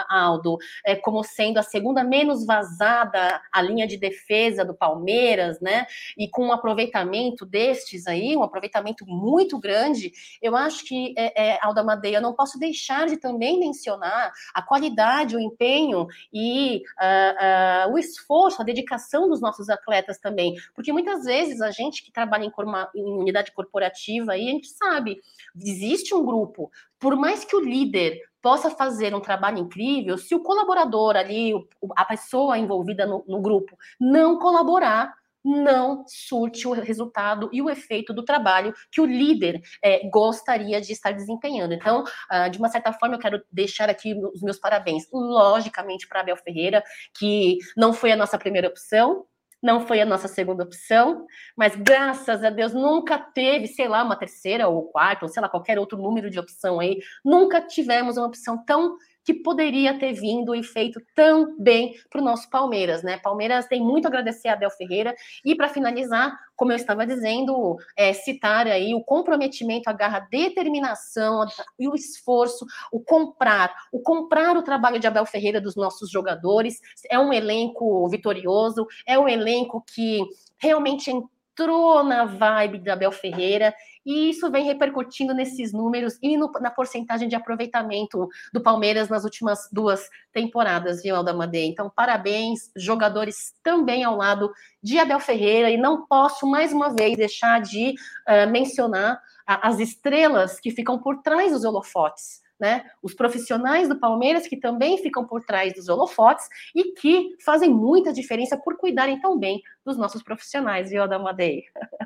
Aldo, 0.10 0.58
é, 0.86 0.96
como 0.96 1.24
sendo 1.24 1.58
a 1.58 1.64
segunda 1.64 2.04
menos 2.04 2.46
vazada 2.46 3.42
a 3.52 3.62
linha 3.62 3.88
de 3.88 3.98
defesa 3.98 4.64
do 4.66 4.74
Palmeiras, 4.74 5.60
né? 5.60 5.86
E 6.18 6.28
com 6.28 6.48
um 6.48 6.52
aproveitamento 6.52 7.46
destes 7.46 8.08
aí, 8.08 8.36
um 8.36 8.44
aproveitamento 8.44 9.06
muito 9.06 9.60
grande, 9.60 10.12
eu 10.42 10.56
acho 10.56 10.86
que 10.86 11.14
é, 11.18 11.50
é, 11.50 11.60
Alda 11.62 11.84
Madeira, 11.84 12.19
não 12.22 12.34
posso 12.34 12.60
deixar 12.60 13.08
de 13.08 13.18
também 13.18 13.60
mencionar 13.60 14.32
a 14.54 14.62
qualidade, 14.62 15.36
o 15.36 15.40
empenho 15.40 16.08
e 16.34 16.84
uh, 17.00 17.90
uh, 17.90 17.94
o 17.94 17.98
esforço, 17.98 18.62
a 18.62 18.66
dedicação 18.66 19.30
dos 19.30 19.42
nossos 19.42 19.70
atletas 19.70 20.18
também, 20.20 20.56
porque 20.74 20.92
muitas 20.92 21.26
vezes 21.26 21.62
a 21.62 21.72
gente 21.72 22.04
que 22.04 22.12
trabalha 22.12 22.46
em, 22.46 22.52
em 22.96 23.04
unidade 23.04 23.52
corporativa, 23.52 24.34
aí 24.34 24.48
a 24.48 24.52
gente 24.52 24.68
sabe, 24.68 25.20
existe 25.56 26.14
um 26.14 26.26
grupo, 26.26 26.72
por 27.00 27.16
mais 27.16 27.46
que 27.46 27.56
o 27.56 27.64
líder 27.64 28.20
possa 28.42 28.70
fazer 28.70 29.14
um 29.14 29.20
trabalho 29.20 29.60
incrível, 29.60 30.18
se 30.18 30.34
o 30.34 30.42
colaborador 30.42 31.16
ali, 31.16 31.54
a 31.96 32.06
pessoa 32.06 32.58
envolvida 32.58 33.06
no, 33.06 33.24
no 33.28 33.42
grupo, 33.42 33.78
não 34.00 34.38
colaborar, 34.40 35.14
não 35.44 36.04
surte 36.08 36.68
o 36.68 36.72
resultado 36.72 37.50
e 37.52 37.62
o 37.62 37.70
efeito 37.70 38.14
do 38.14 38.24
trabalho 38.24 38.74
que 38.92 39.02
o 39.02 39.06
líder 39.06 39.62
é, 39.84 40.08
gostaria 40.10 40.82
de 40.82 40.92
estar 40.92 41.12
desempenhando. 41.12 41.74
Então, 41.74 42.04
uh, 42.04 42.50
de 42.50 42.58
uma 42.58 42.70
certa 42.70 42.92
forma, 42.94 43.16
eu 43.16 43.20
quero 43.20 43.42
deixar 43.52 43.90
aqui 43.90 44.14
os 44.34 44.42
meus 44.42 44.60
parabéns, 44.60 45.08
logicamente, 45.12 46.08
para 46.08 46.22
Abel 46.22 46.38
Ferreira, 46.38 46.84
que 47.18 47.58
não 47.76 47.94
foi 47.94 48.12
a 48.12 48.16
nossa 48.16 48.38
primeira 48.38 48.68
opção, 48.68 49.26
não 49.62 49.86
foi 49.86 50.00
a 50.00 50.06
nossa 50.06 50.28
segunda 50.28 50.64
opção, 50.64 51.26
mas 51.56 51.76
graças 51.76 52.44
a 52.44 52.50
Deus 52.50 52.74
nunca 52.74 53.18
teve, 53.18 53.68
sei 53.68 53.88
lá, 53.88 54.04
uma 54.04 54.16
terceira 54.16 54.68
ou 54.68 54.90
quarta, 54.90 55.26
ou 55.26 55.30
sei 55.30 55.42
lá, 55.42 55.50
qualquer 55.50 55.78
outro 55.78 55.98
número 55.98 56.30
de 56.30 56.40
opção 56.40 56.80
aí, 56.80 57.00
nunca 57.24 57.62
tivemos 57.62 58.18
uma 58.18 58.28
opção 58.28 58.64
tão 58.64 58.96
que 59.24 59.34
poderia 59.34 59.98
ter 59.98 60.14
vindo 60.14 60.56
e 60.56 60.64
feito 60.64 61.02
tão 61.14 61.56
bem 61.58 61.94
para 62.10 62.22
o 62.22 62.24
nosso 62.24 62.50
Palmeiras, 62.50 63.04
né? 63.04 63.18
Palmeiras 63.18 63.68
tem 63.68 63.82
muito 63.82 64.06
a 64.06 64.08
agradecer 64.10 64.48
a 64.48 64.54
Abel 64.54 64.72
Ferreira 64.72 65.16
e 65.46 65.56
para 65.56 65.70
finalizar, 65.70 66.38
como 66.56 66.72
eu 66.72 66.76
estava 66.76 67.06
dizendo, 67.06 67.78
é, 67.96 68.14
citar 68.14 68.68
aí 68.68 68.94
o 68.94 69.04
comprometimento, 69.04 69.90
a 69.90 69.94
garra, 69.94 70.18
a 70.18 70.28
determinação 70.30 71.46
e 71.78 71.88
o 71.88 71.96
esforço, 71.96 72.66
o 72.92 73.00
comprar, 73.00 73.74
o 73.92 74.00
comprar 74.00 74.58
o 74.58 74.64
trabalho 74.64 75.00
de 75.00 75.08
Abel 75.08 75.26
Ferreira 75.26 75.62
dos 75.62 75.76
nossos 75.76 76.10
jogadores. 76.10 76.80
É 77.10 77.20
um 77.20 77.32
elenco 77.32 78.08
vitorioso, 78.10 78.88
é 79.06 79.18
um 79.18 79.28
elenco 79.28 79.84
que 79.94 80.22
realmente 80.58 81.12
entrou 81.12 82.04
na 82.04 82.26
vibe 82.26 82.80
da 82.80 82.94
Abel 82.94 83.12
Ferreira 83.12 83.74
e 84.06 84.30
isso 84.30 84.50
vem 84.50 84.66
repercutindo 84.66 85.34
nesses 85.34 85.74
números 85.74 86.18
e 86.22 86.38
no, 86.38 86.52
na 86.60 86.72
porcentagem 86.72 87.28
de 87.28 87.36
aproveitamento 87.36 88.28
do 88.54 88.62
Palmeiras 88.62 89.10
nas 89.10 89.24
últimas 89.24 89.70
duas 89.72 90.10
temporadas, 90.34 91.04
viu, 91.04 91.16
Aldamadei? 91.16 91.68
Então, 91.68 91.92
parabéns, 91.94 92.72
jogadores 92.76 93.54
também 93.64 94.04
ao 94.04 94.16
lado 94.16 94.52
de 94.82 94.98
Abel 94.98 95.20
Ferreira, 95.20 95.70
e 95.70 95.78
não 95.78 96.06
posso 96.06 96.48
mais 96.48 96.72
uma 96.72 96.94
vez 96.94 97.18
deixar 97.18 97.62
de 97.62 97.96
uh, 98.28 98.50
mencionar 98.50 99.22
as 99.46 99.80
estrelas 99.80 100.60
que 100.60 100.72
ficam 100.72 101.00
por 101.00 101.22
trás 101.22 101.52
dos 101.52 101.64
holofotes 101.64 102.42
né? 102.60 102.86
Os 103.02 103.14
profissionais 103.14 103.88
do 103.88 104.00
Palmeiras 104.00 104.48
que 104.48 104.58
também 104.58 104.98
ficam 104.98 105.26
por 105.26 105.44
trás 105.46 105.74
dos 105.74 105.88
holofotes 105.88 106.48
e 106.76 106.92
que 106.94 107.36
fazem 107.44 107.70
muita 107.70 108.12
diferença 108.12 108.58
por 108.58 108.78
cuidarem 108.78 109.20
tão 109.22 109.38
bem 109.40 109.62
dos 109.86 109.98
nossos 109.98 110.22
profissionais, 110.22 110.90
viu, 110.90 111.04
Adamadei? 111.04 111.64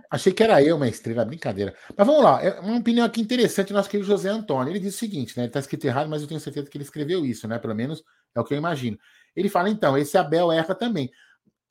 Achei 0.10 0.32
que 0.32 0.44
era 0.44 0.62
eu 0.62 0.76
uma 0.76 0.88
estrela, 0.88 1.26
brincadeira. 1.26 1.76
Mas 1.98 2.06
vamos 2.06 2.24
lá, 2.24 2.42
é 2.44 2.60
uma 2.60 2.78
opinião 2.78 3.06
aqui 3.06 3.20
interessante 3.20 3.74
nosso 3.74 3.90
querido 3.90 4.08
José 4.08 4.30
Antônio. 4.30 4.72
Ele 4.72 4.80
diz 4.80 4.96
o 4.96 4.98
seguinte, 4.98 5.36
né? 5.36 5.44
Ele 5.44 5.50
está 5.50 5.60
escrito 5.60 5.86
errado, 5.86 6.10
mas 6.10 6.22
eu 6.22 6.28
tenho 6.28 6.40
certeza 6.40 6.70
que 6.70 6.78
ele 6.78 6.84
escreveu 6.84 7.26
isso, 7.26 7.48
né? 7.48 7.58
Pelo 7.58 7.74
menos 7.74 8.04
é 8.36 8.40
o 8.40 8.44
que 8.44 8.54
eu 8.54 8.58
imagino. 8.58 8.98
Ele 9.36 9.50
fala, 9.50 9.70
então, 9.70 9.98
esse 9.98 10.18
Abel 10.18 10.52
erra 10.52 10.76
também. 10.76 11.10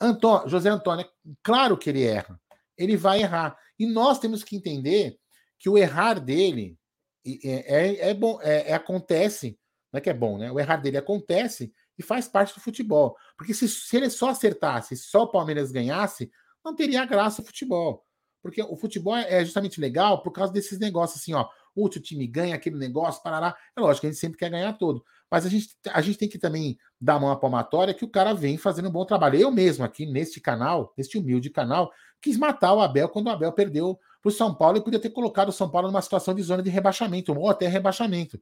Antônio, 0.00 0.48
José 0.48 0.68
Antônio, 0.68 1.06
claro 1.42 1.76
que 1.76 1.88
ele 1.88 2.02
erra. 2.02 2.40
Ele 2.76 2.96
vai 2.96 3.22
errar. 3.22 3.56
E 3.78 3.86
nós 3.86 4.18
temos 4.18 4.42
que 4.42 4.56
entender 4.56 5.16
que 5.58 5.68
o 5.68 5.78
errar 5.78 6.18
dele 6.18 6.76
é, 7.24 7.86
é, 7.86 8.10
é 8.10 8.14
bom, 8.14 8.38
é, 8.42 8.70
é, 8.70 8.74
acontece, 8.74 9.58
não 9.92 9.98
é 9.98 10.00
que 10.00 10.10
é 10.10 10.14
bom, 10.14 10.38
né? 10.38 10.50
O 10.50 10.58
errar 10.58 10.76
dele 10.76 10.96
acontece 10.96 11.72
e 11.98 12.02
faz 12.02 12.26
parte 12.28 12.54
do 12.54 12.60
futebol. 12.60 13.16
Porque 13.36 13.54
se, 13.54 13.68
se 13.68 13.96
ele 13.96 14.10
só 14.10 14.30
acertasse, 14.30 14.96
só 14.96 15.22
o 15.22 15.30
Palmeiras 15.30 15.70
ganhasse, 15.70 16.30
não 16.64 16.74
teria 16.74 17.04
graça 17.04 17.42
o 17.42 17.44
futebol. 17.44 18.04
Porque 18.42 18.60
o 18.62 18.76
futebol 18.76 19.16
é 19.16 19.44
justamente 19.44 19.80
legal 19.80 20.22
por 20.22 20.32
causa 20.32 20.52
desses 20.52 20.78
negócios 20.78 21.20
assim, 21.20 21.32
ó. 21.32 21.48
O 21.74 21.88
time 21.88 22.26
ganha 22.26 22.54
aquele 22.54 22.76
negócio, 22.76 23.22
parará. 23.22 23.56
É 23.76 23.80
lógico 23.80 24.06
a 24.06 24.10
gente 24.10 24.20
sempre 24.20 24.38
quer 24.38 24.50
ganhar 24.50 24.72
todo. 24.74 25.02
Mas 25.30 25.46
a 25.46 25.48
gente, 25.48 25.68
a 25.90 26.02
gente 26.02 26.18
tem 26.18 26.28
que 26.28 26.38
também 26.38 26.76
dar 27.00 27.16
uma 27.16 27.38
palmatória 27.38 27.94
que 27.94 28.04
o 28.04 28.10
cara 28.10 28.34
vem 28.34 28.58
fazendo 28.58 28.88
um 28.88 28.92
bom 28.92 29.06
trabalho. 29.06 29.38
Eu 29.38 29.50
mesmo 29.50 29.84
aqui 29.84 30.04
neste 30.04 30.40
canal, 30.40 30.92
neste 30.98 31.16
humilde 31.16 31.48
canal, 31.48 31.90
quis 32.20 32.36
matar 32.36 32.74
o 32.74 32.80
Abel 32.80 33.08
quando 33.08 33.28
o 33.28 33.30
Abel 33.30 33.52
perdeu 33.52 33.98
para 34.22 34.28
o 34.28 34.32
São 34.32 34.54
Paulo 34.54 34.78
e 34.78 34.80
podia 34.80 35.00
ter 35.00 35.10
colocado 35.10 35.48
o 35.48 35.52
São 35.52 35.68
Paulo 35.68 35.88
numa 35.88 36.00
situação 36.00 36.32
de 36.32 36.42
zona 36.42 36.62
de 36.62 36.70
rebaixamento, 36.70 37.36
ou 37.36 37.50
até 37.50 37.66
rebaixamento. 37.66 38.40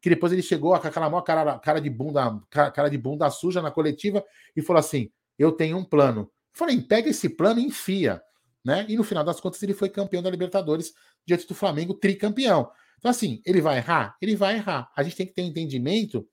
Que 0.00 0.08
depois 0.08 0.32
ele 0.32 0.42
chegou 0.42 0.78
com 0.78 0.88
aquela 0.88 1.10
maior 1.10 1.22
cara, 1.22 1.58
cara 1.58 1.80
de 1.80 1.90
bunda, 1.90 2.40
cara 2.50 2.88
de 2.88 2.96
bunda 2.96 3.28
suja 3.30 3.60
na 3.60 3.70
coletiva 3.70 4.24
e 4.56 4.62
falou 4.62 4.80
assim: 4.80 5.10
Eu 5.38 5.52
tenho 5.52 5.76
um 5.76 5.84
plano. 5.84 6.30
Falei, 6.52 6.80
pega 6.80 7.10
esse 7.10 7.28
plano 7.28 7.60
e 7.60 7.64
enfia. 7.64 8.22
Né? 8.64 8.86
E 8.88 8.96
no 8.96 9.04
final 9.04 9.22
das 9.22 9.40
contas, 9.40 9.62
ele 9.62 9.74
foi 9.74 9.88
campeão 9.88 10.22
da 10.22 10.30
Libertadores 10.30 10.92
diante 11.26 11.46
do 11.46 11.54
Flamengo, 11.54 11.94
tricampeão. 11.94 12.70
Então, 12.98 13.10
assim, 13.10 13.40
ele 13.44 13.60
vai 13.60 13.78
errar? 13.78 14.16
Ele 14.20 14.34
vai 14.34 14.56
errar. 14.56 14.90
A 14.96 15.02
gente 15.02 15.16
tem 15.16 15.26
que 15.26 15.32
ter 15.32 15.42
um 15.42 15.46
entendimento 15.46 16.26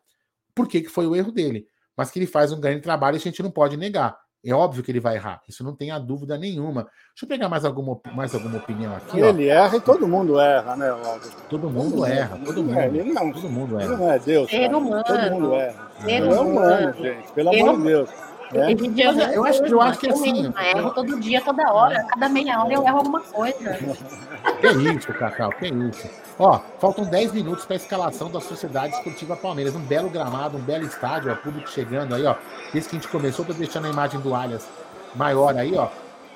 por 0.53 0.67
que, 0.67 0.81
que 0.81 0.89
foi 0.89 1.05
o 1.05 1.15
erro 1.15 1.31
dele. 1.31 1.67
Mas 1.95 2.11
que 2.11 2.19
ele 2.19 2.25
faz 2.27 2.51
um 2.51 2.59
grande 2.59 2.81
trabalho, 2.81 3.17
a 3.17 3.19
gente 3.19 3.41
não 3.43 3.51
pode 3.51 3.77
negar. 3.77 4.17
É 4.45 4.53
óbvio 4.53 4.83
que 4.83 4.91
ele 4.91 4.99
vai 4.99 5.15
errar, 5.15 5.41
isso 5.49 5.63
não 5.63 5.75
tem 5.75 5.89
a 5.89 5.97
dúvida 5.97 6.37
nenhuma. 6.37 6.83
Deixa 6.83 7.23
eu 7.23 7.27
pegar 7.27 7.49
mais 7.49 7.65
alguma, 7.65 7.99
mais 8.13 8.33
alguma 8.35 8.57
opinião 8.57 8.95
aqui. 8.95 9.19
Ele 9.19 9.49
ó. 9.49 9.53
erra 9.53 9.77
e 9.77 9.81
todo 9.81 10.07
mundo 10.07 10.39
erra, 10.39 10.75
né, 10.75 10.91
Walter? 10.91 11.31
Todo 11.49 11.69
mundo 11.69 12.05
erra, 12.05 12.39
todo 12.45 12.63
mundo. 12.63 12.77
É, 12.77 12.85
ele 12.87 13.13
não, 13.13 13.31
todo 13.31 13.49
mundo 13.49 13.79
erra. 13.79 13.85
Ele 13.85 13.95
não 13.97 14.11
é 14.11 14.19
Deus. 14.19 14.49
Ser 14.49 14.75
humano. 14.75 15.03
Todo 15.03 15.31
mundo 15.31 15.55
erra. 15.55 15.91
Ser 15.99 16.23
humano, 16.23 16.93
gente. 16.93 17.31
Pelo 17.31 17.49
amor 17.49 17.77
de 17.77 17.83
Deus. 17.83 18.09
É. 18.53 19.35
Eu, 19.35 19.43
acho, 19.43 19.65
eu 19.65 19.81
acho 19.81 19.99
que 19.99 20.09
assim. 20.09 20.45
Eu 20.45 20.77
erro 20.77 20.91
todo 20.91 21.19
dia, 21.19 21.41
toda 21.41 21.73
hora. 21.73 22.03
Cada 22.03 22.29
meia 22.29 22.61
hora 22.61 22.73
eu 22.73 22.83
erro 22.83 22.97
alguma 22.97 23.21
coisa. 23.21 23.55
Que 24.61 24.67
isso, 24.67 25.11
Cacau, 25.13 25.51
que 25.53 25.67
isso. 25.67 26.07
Ó, 26.37 26.59
faltam 26.79 27.05
10 27.05 27.33
minutos 27.33 27.65
para 27.65 27.75
a 27.75 27.77
escalação 27.77 28.29
da 28.29 28.39
Sociedade 28.39 28.93
Esportiva 28.93 29.35
Palmeiras. 29.35 29.75
Um 29.75 29.79
belo 29.79 30.09
gramado, 30.09 30.57
um 30.57 30.61
belo 30.61 30.85
estádio, 30.85 31.31
ó, 31.31 31.35
público 31.35 31.69
chegando 31.69 32.13
aí, 32.13 32.25
ó. 32.25 32.35
Desde 32.71 32.89
que 32.89 32.95
a 32.95 32.99
gente 32.99 33.11
começou, 33.11 33.43
tô 33.43 33.53
deixando 33.53 33.87
a 33.87 33.89
imagem 33.89 34.19
do 34.19 34.35
Alias 34.35 34.67
maior 35.15 35.57
aí, 35.57 35.75
ó. 35.75 35.87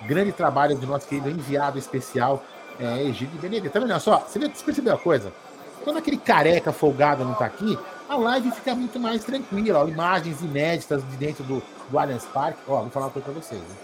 Grande 0.08 0.32
trabalho 0.32 0.76
de 0.76 0.86
nosso 0.86 1.08
querido 1.08 1.30
enviado 1.30 1.78
especial, 1.78 2.44
é, 2.80 3.04
Egídio 3.04 3.40
Benedito. 3.40 3.72
Tá 3.72 3.80
vendo 3.80 4.00
só? 4.00 4.20
Você 4.20 4.40
percebeu 4.40 4.96
a 4.96 4.98
coisa? 4.98 5.32
Quando 5.84 5.98
aquele 5.98 6.18
careca 6.18 6.72
folgado 6.72 7.24
não 7.24 7.34
tá 7.34 7.46
aqui, 7.46 7.78
a 8.10 8.18
live 8.18 8.52
fica 8.52 8.74
muito 8.74 9.00
mais 9.00 9.24
tranquila. 9.24 9.84
Ó, 9.84 9.88
imagens 9.88 10.42
inéditas 10.42 11.08
de 11.08 11.16
dentro 11.16 11.44
do, 11.44 11.62
do 11.90 12.00
Allianz 12.00 12.26
Parque. 12.26 12.60
Ó, 12.68 12.82
vou 12.82 12.90
falar 12.90 13.06
uma 13.06 13.12
coisa 13.12 13.30
pra 13.30 13.40
vocês. 13.40 13.62
Né? 13.62 13.76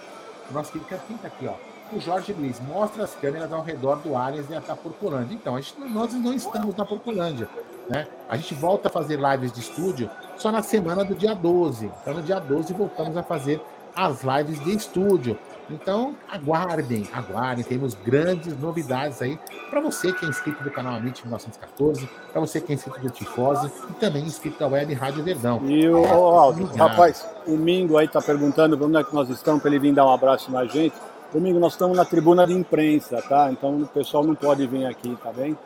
O 0.49 0.53
nosso 0.53 0.71
querido 0.71 0.89
quem 1.07 1.17
tá 1.17 1.27
aqui, 1.27 1.47
ó. 1.47 1.53
O 1.95 1.99
Jorge 1.99 2.33
Luiz 2.33 2.59
mostra 2.59 3.03
as 3.03 3.13
câmeras 3.13 3.53
ao 3.53 3.61
redor 3.61 3.97
do 3.97 4.15
Allianz 4.15 4.47
e 4.49 4.59
da 4.59 4.75
Porcolândia. 4.75 5.35
Então, 5.35 5.55
a 5.55 5.61
gente, 5.61 5.79
nós 5.79 6.11
não 6.15 6.33
estamos 6.33 6.75
na 6.75 6.83
Porcolândia. 6.83 7.47
Né? 7.87 8.07
A 8.27 8.35
gente 8.35 8.55
volta 8.55 8.87
a 8.87 8.91
fazer 8.91 9.19
lives 9.19 9.51
de 9.51 9.59
estúdio 9.59 10.09
só 10.37 10.51
na 10.51 10.63
semana 10.63 11.05
do 11.05 11.13
dia 11.13 11.35
12. 11.35 11.85
Então, 12.01 12.15
no 12.15 12.23
dia 12.23 12.39
12, 12.39 12.73
voltamos 12.73 13.15
a 13.15 13.21
fazer 13.21 13.61
as 13.95 14.23
lives 14.23 14.59
de 14.63 14.75
estúdio. 14.75 15.37
Então, 15.69 16.15
aguardem, 16.31 17.07
aguardem, 17.11 17.63
temos 17.63 17.95
grandes 17.95 18.57
novidades 18.59 19.21
aí 19.21 19.39
para 19.69 19.81
você 19.81 20.13
que 20.13 20.25
é 20.25 20.29
inscrito 20.29 20.63
do 20.63 20.69
canal 20.69 20.93
Amit 20.93 21.21
1914, 21.23 22.07
para 22.31 22.39
você 22.39 22.61
que 22.61 22.71
é 22.71 22.75
inscrito 22.75 22.99
do 22.99 23.09
Tifose 23.09 23.71
e 23.89 23.93
também 23.93 24.23
inscrito 24.23 24.59
da 24.59 24.67
Web 24.67 24.93
Rádio 24.93 25.23
Verdão. 25.23 25.61
E 25.65 25.89
o 25.89 26.01
oh, 26.01 26.37
Aldo, 26.37 26.65
rapaz, 26.75 27.27
o 27.47 27.57
Mingo 27.57 27.97
aí 27.97 28.07
tá 28.07 28.21
perguntando 28.21 28.77
onde 28.83 28.97
é 28.97 29.03
que 29.03 29.13
nós 29.13 29.29
estamos 29.29 29.61
para 29.61 29.71
ele 29.71 29.79
vir 29.79 29.93
dar 29.93 30.05
um 30.05 30.13
abraço 30.13 30.51
na 30.51 30.65
gente. 30.65 30.95
Domingo, 31.33 31.59
nós 31.59 31.73
estamos 31.73 31.97
na 31.97 32.05
tribuna 32.05 32.45
de 32.45 32.53
imprensa, 32.53 33.21
tá? 33.21 33.51
Então 33.51 33.81
o 33.81 33.87
pessoal 33.87 34.23
não 34.23 34.35
pode 34.35 34.65
vir 34.67 34.85
aqui, 34.85 35.17
tá 35.21 35.33
bem? 35.33 35.57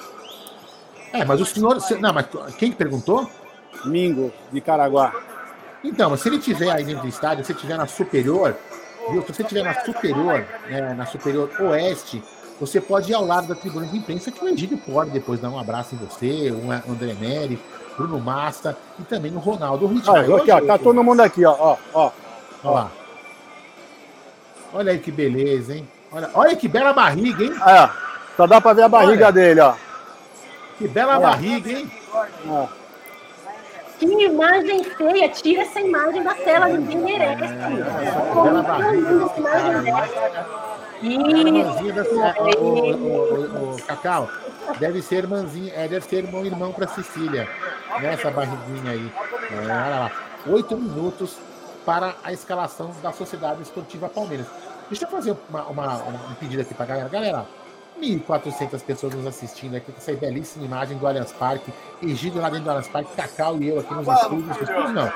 É, 1.13 1.25
mas 1.25 1.41
o 1.41 1.45
senhor. 1.45 1.77
Não, 1.99 2.13
mas 2.13 2.25
quem 2.57 2.71
perguntou? 2.71 3.29
Mingo, 3.85 4.31
de 4.51 4.61
Caraguá. 4.61 5.13
Então, 5.83 6.15
se 6.17 6.27
ele 6.27 6.39
tiver 6.39 6.71
aí 6.71 6.83
dentro 6.83 7.03
do 7.03 7.07
estádio, 7.07 7.45
se 7.45 7.53
tiver 7.53 7.77
na 7.77 7.85
superior, 7.85 8.55
viu? 9.11 9.21
Se 9.21 9.33
você 9.33 9.43
tiver 9.43 9.63
na 9.63 9.73
superior, 9.81 10.45
né, 10.69 10.93
na 10.93 11.05
superior 11.05 11.49
oeste, 11.59 12.23
você 12.59 12.81
pode 12.81 13.11
ir 13.11 13.15
ao 13.15 13.25
lado 13.25 13.47
da 13.47 13.55
tribuna 13.55 13.85
de 13.85 13.97
imprensa, 13.97 14.31
que 14.31 14.43
o 14.43 14.47
Egídio 14.47 14.77
pode 14.77 15.11
depois 15.11 15.39
dar 15.39 15.49
um 15.49 15.59
abraço 15.59 15.95
em 15.95 15.97
você, 15.97 16.51
o 16.51 16.71
André 16.91 17.13
Neri, 17.13 17.59
Bruno 17.97 18.19
Massa 18.19 18.77
e 18.99 19.03
também 19.03 19.33
o 19.33 19.39
Ronaldo. 19.39 19.87
Ritmo 19.87 20.11
Olha, 20.11 20.35
aqui, 20.37 20.51
ó, 20.51 20.61
tá 20.61 20.77
todo 20.77 21.03
mundo 21.03 21.21
aqui, 21.21 21.45
ó, 21.45 21.55
ó, 21.57 21.77
ó. 21.93 22.11
Olha 22.63 22.73
lá. 22.73 22.91
Olha 24.73 24.91
aí 24.91 24.99
que 24.99 25.11
beleza, 25.11 25.75
hein? 25.75 25.87
Olha, 26.11 26.29
olha 26.33 26.55
que 26.55 26.67
bela 26.67 26.93
barriga, 26.93 27.43
hein? 27.43 27.53
É, 27.65 27.89
só 28.35 28.45
dá 28.45 28.59
pra 28.59 28.73
ver 28.73 28.83
a 28.83 28.89
barriga 28.89 29.25
olha. 29.25 29.33
dele, 29.33 29.61
ó. 29.61 29.73
Que 30.77 30.87
bela 30.87 31.13
olha. 31.13 31.27
barriga, 31.27 31.71
hein? 31.71 31.91
Ó. 32.47 32.67
Que 33.99 34.05
imagem 34.05 34.83
feia, 34.83 35.29
tira 35.29 35.61
essa 35.63 35.81
imagem 35.81 36.23
da 36.23 36.33
tela, 36.33 36.67
ninguém 36.69 36.97
merece. 36.97 37.53
Como 38.33 38.57
essa 38.57 38.79
imagem 39.37 39.83
dessa? 39.83 40.39
Isso, 43.75 43.85
Cacau, 43.85 44.29
deve 44.79 45.01
ser 45.01 45.15
irmãzinho, 45.17 45.71
é, 45.75 45.87
deve 45.87 46.05
ser 46.05 46.25
um 46.25 46.45
irmão 46.45 46.71
para 46.71 46.87
Cecília, 46.87 47.47
nessa 48.01 48.31
barriguinha 48.31 48.91
aí. 48.91 49.11
É, 49.51 49.55
olha 49.55 49.67
lá, 49.67 50.11
oito 50.47 50.77
minutos 50.77 51.37
para 51.85 52.15
a 52.23 52.31
escalação 52.33 52.91
da 53.01 53.11
Sociedade 53.11 53.61
Esportiva 53.61 54.07
Palmeiras. 54.09 54.47
Deixa 54.89 55.05
eu 55.05 55.09
fazer 55.09 55.35
uma, 55.49 55.63
uma, 55.67 55.95
um 56.03 56.33
pedido 56.39 56.61
aqui 56.61 56.73
para 56.73 56.85
a 56.85 56.87
galera. 56.87 57.09
Galera, 57.09 57.45
1.400 57.99 58.81
pessoas 58.81 59.13
nos 59.13 59.27
assistindo 59.27 59.75
aqui 59.75 59.91
com 59.91 59.97
essa 59.97 60.13
belíssima 60.13 60.65
imagem 60.65 60.97
do 60.97 61.05
Allianz 61.05 61.31
Parque, 61.33 61.71
Egídio 62.01 62.41
lá 62.41 62.49
dentro 62.49 62.65
do 62.65 62.69
Allianz 62.69 62.87
Parque, 62.87 63.15
Cacau 63.15 63.61
e 63.61 63.67
eu 63.67 63.79
aqui 63.79 63.93
nos 63.93 64.07
estúdios, 64.07 64.61
estúdios 64.61 64.93
não, 64.93 65.11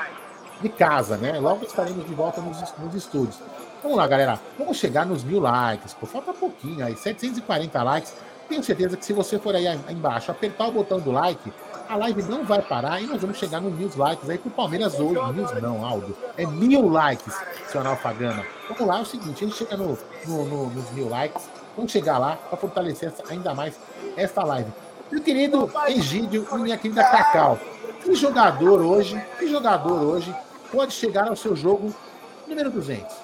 de 0.60 0.68
casa, 0.68 1.16
né? 1.16 1.38
Logo 1.40 1.64
estaremos 1.64 2.06
de 2.06 2.14
volta 2.14 2.40
nos, 2.40 2.56
nos 2.78 2.94
estúdios. 2.94 3.38
Vamos 3.82 3.98
lá, 3.98 4.06
galera, 4.06 4.40
vamos 4.58 4.76
chegar 4.76 5.04
nos 5.04 5.24
mil 5.24 5.40
likes, 5.40 5.94
pô, 5.94 6.06
falta 6.06 6.32
pouquinho 6.32 6.84
aí, 6.84 6.96
740 6.96 7.82
likes. 7.82 8.14
Tenho 8.48 8.62
certeza 8.62 8.96
que 8.96 9.04
se 9.04 9.12
você 9.12 9.38
for 9.38 9.54
aí 9.54 9.66
embaixo, 9.88 10.30
apertar 10.30 10.68
o 10.68 10.72
botão 10.72 11.00
do 11.00 11.10
like, 11.10 11.52
a 11.88 11.96
live 11.96 12.22
não 12.24 12.44
vai 12.44 12.62
parar 12.62 13.00
e 13.00 13.06
nós 13.06 13.20
vamos 13.20 13.38
chegar 13.38 13.60
nos 13.60 13.74
mil 13.74 13.90
likes 13.94 14.28
aí 14.28 14.38
pro 14.38 14.50
Palmeiras 14.50 14.98
hoje. 14.98 15.20
Mil 15.32 15.60
não, 15.60 15.84
Aldo. 15.84 16.16
É 16.36 16.46
mil 16.46 16.88
likes, 16.88 17.34
seu 17.68 17.80
Analfagana. 17.80 18.44
Vamos 18.68 18.86
lá, 18.86 18.98
é 18.98 19.02
o 19.02 19.04
seguinte, 19.04 19.44
a 19.44 19.46
gente 19.46 19.56
chega 19.56 19.76
no, 19.76 19.98
no, 20.26 20.44
no, 20.44 20.70
nos 20.70 20.90
mil 20.92 21.08
likes 21.08 21.48
Vamos 21.76 21.90
chegar 21.90 22.18
lá 22.18 22.36
para 22.36 22.56
fortalecer 22.56 23.12
ainda 23.28 23.54
mais 23.54 23.74
esta 24.16 24.44
live. 24.44 24.70
Meu 25.10 25.22
querido 25.22 25.70
Egídio 25.88 26.46
e 26.50 26.56
minha 26.56 26.76
querida 26.76 27.04
Cacau, 27.04 27.58
Que 28.02 28.14
jogador 28.14 28.80
hoje, 28.80 29.20
que 29.38 29.46
jogador 29.48 30.02
hoje 30.02 30.34
pode 30.72 30.92
chegar 30.92 31.28
ao 31.28 31.36
seu 31.36 31.54
jogo 31.54 31.94
número 32.46 32.70
200? 32.70 33.14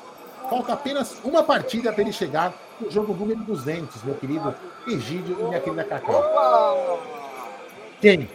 Falta 0.49 0.73
apenas 0.73 1.17
uma 1.23 1.43
partida 1.43 1.93
para 1.93 2.03
ele 2.03 2.13
chegar 2.13 2.53
no 2.81 2.91
jogo 2.91 3.15
número 3.15 3.41
200, 3.41 4.03
meu 4.03 4.15
querido 4.15 4.55
Egídio 4.87 5.39
e 5.39 5.43
minha 5.45 5.61
querida 5.61 5.85
Cacau. 5.85 7.01
Quem? 8.01 8.29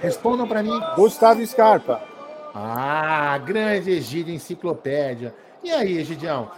Respondam 0.00 0.48
para 0.48 0.62
mim. 0.62 0.80
Gustavo 0.96 1.44
Scarpa. 1.46 2.02
Ah, 2.54 3.38
grande 3.38 3.90
Egídio 3.90 4.34
Enciclopédia. 4.34 5.34
E 5.62 5.70
aí, 5.70 5.98
Egidião? 5.98 6.50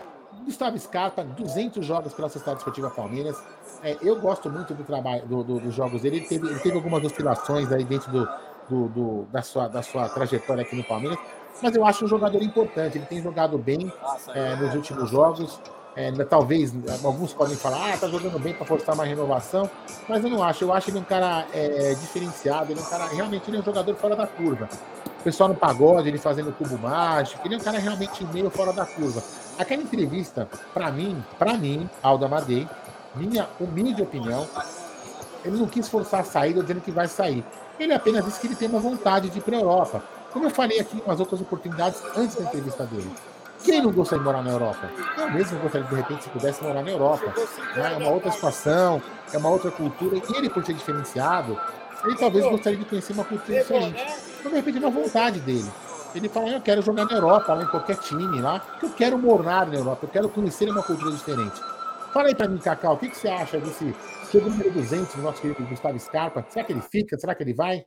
Gustavo 0.45 0.79
Scarpa, 0.79 1.25
200 1.25 1.85
jogos 1.85 2.13
pela 2.13 2.29
Sociedade 2.29 2.59
Esportiva 2.59 2.91
Palmeiras. 2.91 3.37
É, 3.83 3.97
eu 4.03 4.21
gosto 4.21 4.51
muito 4.51 4.75
do 4.75 4.85
trabalho 4.85 5.27
do, 5.27 5.43
do, 5.43 5.61
dos 5.61 5.75
jogos 5.75 6.03
dele. 6.03 6.19
Ele 6.19 6.27
teve, 6.27 6.47
ele 6.47 6.61
teve 6.61 6.77
algumas 6.77 7.05
oscilações 7.05 7.73
aí 7.73 7.85
dentro 7.85 8.11
do, 8.13 9.27
da, 9.31 9.43
sua, 9.43 9.69
da 9.69 9.83
sua 9.83 10.09
trajetória 10.09 10.63
aqui 10.63 10.77
no 10.77 10.85
Palmeiras, 10.85 11.19
mas 11.63 11.75
eu 11.75 11.85
acho 11.85 12.05
um 12.05 12.09
jogador 12.09 12.43
importante. 12.43 12.99
Ele 12.99 13.07
tem 13.07 13.23
jogado 13.23 13.57
bem 13.59 13.93
é, 14.35 14.57
nos 14.57 14.75
últimos 14.75 15.11
jogos. 15.11 15.61
É, 15.97 16.11
talvez 16.25 16.73
alguns 17.05 17.33
podem 17.33 17.57
falar, 17.57 17.95
ah, 17.95 17.97
tá 17.97 18.09
jogando 18.09 18.37
bem 18.41 18.53
para 18.53 18.67
forçar 18.67 18.97
uma 18.97 19.05
renovação, 19.05 19.71
mas 20.09 20.25
eu 20.25 20.31
não 20.31 20.43
acho. 20.43 20.65
Eu 20.65 20.73
acho 20.73 20.91
ele 20.91 20.99
um 20.99 21.05
cara 21.05 21.47
é, 21.53 21.95
diferenciado, 21.95 22.73
ele 22.73 22.81
é 22.81 22.83
um 22.83 22.87
cara 22.87 23.07
realmente 23.07 23.49
ele 23.49 23.59
é 23.59 23.61
um 23.61 23.63
jogador 23.63 23.95
fora 23.95 24.17
da 24.17 24.27
curva. 24.27 24.69
O 25.21 25.23
pessoal 25.23 25.49
no 25.49 25.55
pagode, 25.55 26.09
ele 26.09 26.19
fazendo 26.19 26.53
cubo 26.53 26.77
mágico, 26.77 27.47
ele 27.47 27.55
é 27.55 27.59
um 27.59 27.61
cara 27.61 27.79
realmente 27.79 28.25
meio 28.27 28.51
fora 28.51 28.73
da 28.73 28.85
curva. 28.85 29.23
Aquela 29.59 29.83
entrevista, 29.83 30.49
para 30.73 30.91
mim, 30.91 31.23
para 31.39 31.55
mim, 31.55 31.89
Aldo 32.03 32.25
Amadei, 32.25 32.69
minha 33.15 33.49
humilde 33.61 34.03
opinião, 34.03 34.49
ele 35.45 35.57
não 35.57 35.67
quis 35.67 35.89
forçar 35.89 36.21
a 36.21 36.25
saída 36.25 36.61
dizendo 36.63 36.81
que 36.81 36.91
vai 36.91 37.07
sair. 37.07 37.45
Ele 37.79 37.93
apenas 37.93 38.25
disse 38.25 38.41
que 38.41 38.49
ele 38.49 38.57
tem 38.57 38.69
uma 38.69 38.81
vontade 38.81 39.29
de 39.29 39.39
ir 39.39 39.43
para 39.43 39.57
a 39.57 39.61
Europa. 39.61 40.03
Como 40.33 40.47
eu 40.47 40.51
falei 40.51 40.81
aqui 40.81 41.01
umas 41.07 41.21
outras 41.21 41.41
oportunidades 41.41 42.03
antes 42.17 42.37
da 42.37 42.45
entrevista 42.45 42.85
dele. 42.85 43.11
Quem 43.65 43.81
não 43.81 43.93
gostaria 43.93 44.19
de 44.19 44.25
morar 44.25 44.43
na 44.43 44.51
Europa? 44.51 44.91
Eu 45.17 45.31
mesmo 45.31 45.59
gostaria, 45.61 45.87
de 45.87 45.95
repente, 45.95 46.25
se 46.25 46.29
pudesse 46.31 46.63
morar 46.63 46.83
na 46.83 46.91
Europa. 46.91 47.33
Né? 47.77 47.93
É 47.95 47.97
uma 47.97 48.11
outra 48.11 48.31
situação, 48.31 49.01
é 49.33 49.39
uma 49.39 49.49
outra 49.49 49.71
cultura. 49.71 50.17
E 50.17 50.37
ele, 50.37 50.51
por 50.51 50.65
ser 50.67 50.75
diferenciado, 50.75 51.59
ele 52.05 52.17
talvez 52.17 52.45
gostaria 52.45 52.79
de 52.79 52.85
conhecer 52.85 53.13
uma 53.13 53.25
cultura 53.25 53.61
diferente. 53.61 54.05
Então, 54.41 54.51
de 54.51 54.57
repente, 54.57 54.77
é 54.77 54.81
uma 54.81 54.91
vontade 54.91 55.41
dele. 55.41 55.71
Ele 56.15 56.29
fala, 56.29 56.49
eu 56.51 56.61
quero 56.61 56.81
jogar 56.81 57.07
na 57.07 57.12
Europa, 57.12 57.53
lá 57.55 57.65
em 57.65 57.67
qualquer 57.67 57.99
time 57.99 58.41
lá, 58.41 58.65
eu 58.81 58.91
quero 58.91 59.19
morar 59.19 59.67
na 59.67 59.75
Europa, 59.75 60.07
eu 60.07 60.09
quero 60.09 60.29
conhecer 60.29 60.71
uma 60.71 60.83
cultura 60.83 61.11
diferente. 61.11 61.61
Fala 62.12 62.29
aí 62.29 62.35
pra 62.35 62.47
mim, 62.47 62.59
Cacau, 62.59 62.95
o 62.95 62.99
que, 62.99 63.09
que 63.09 63.17
você 63.17 63.29
acha 63.29 63.59
desse 63.59 63.93
jogo 64.33 64.49
número 64.49 64.71
200 64.71 65.17
do 65.17 65.23
nosso 65.23 65.43
querido 65.43 65.67
Gustavo 65.67 65.99
Scarpa? 65.99 66.47
Será 66.49 66.65
que 66.65 66.73
ele 66.73 66.83
fica? 66.83 67.19
Será 67.19 67.35
que 67.35 67.43
ele 67.43 67.53
vai? 67.53 67.85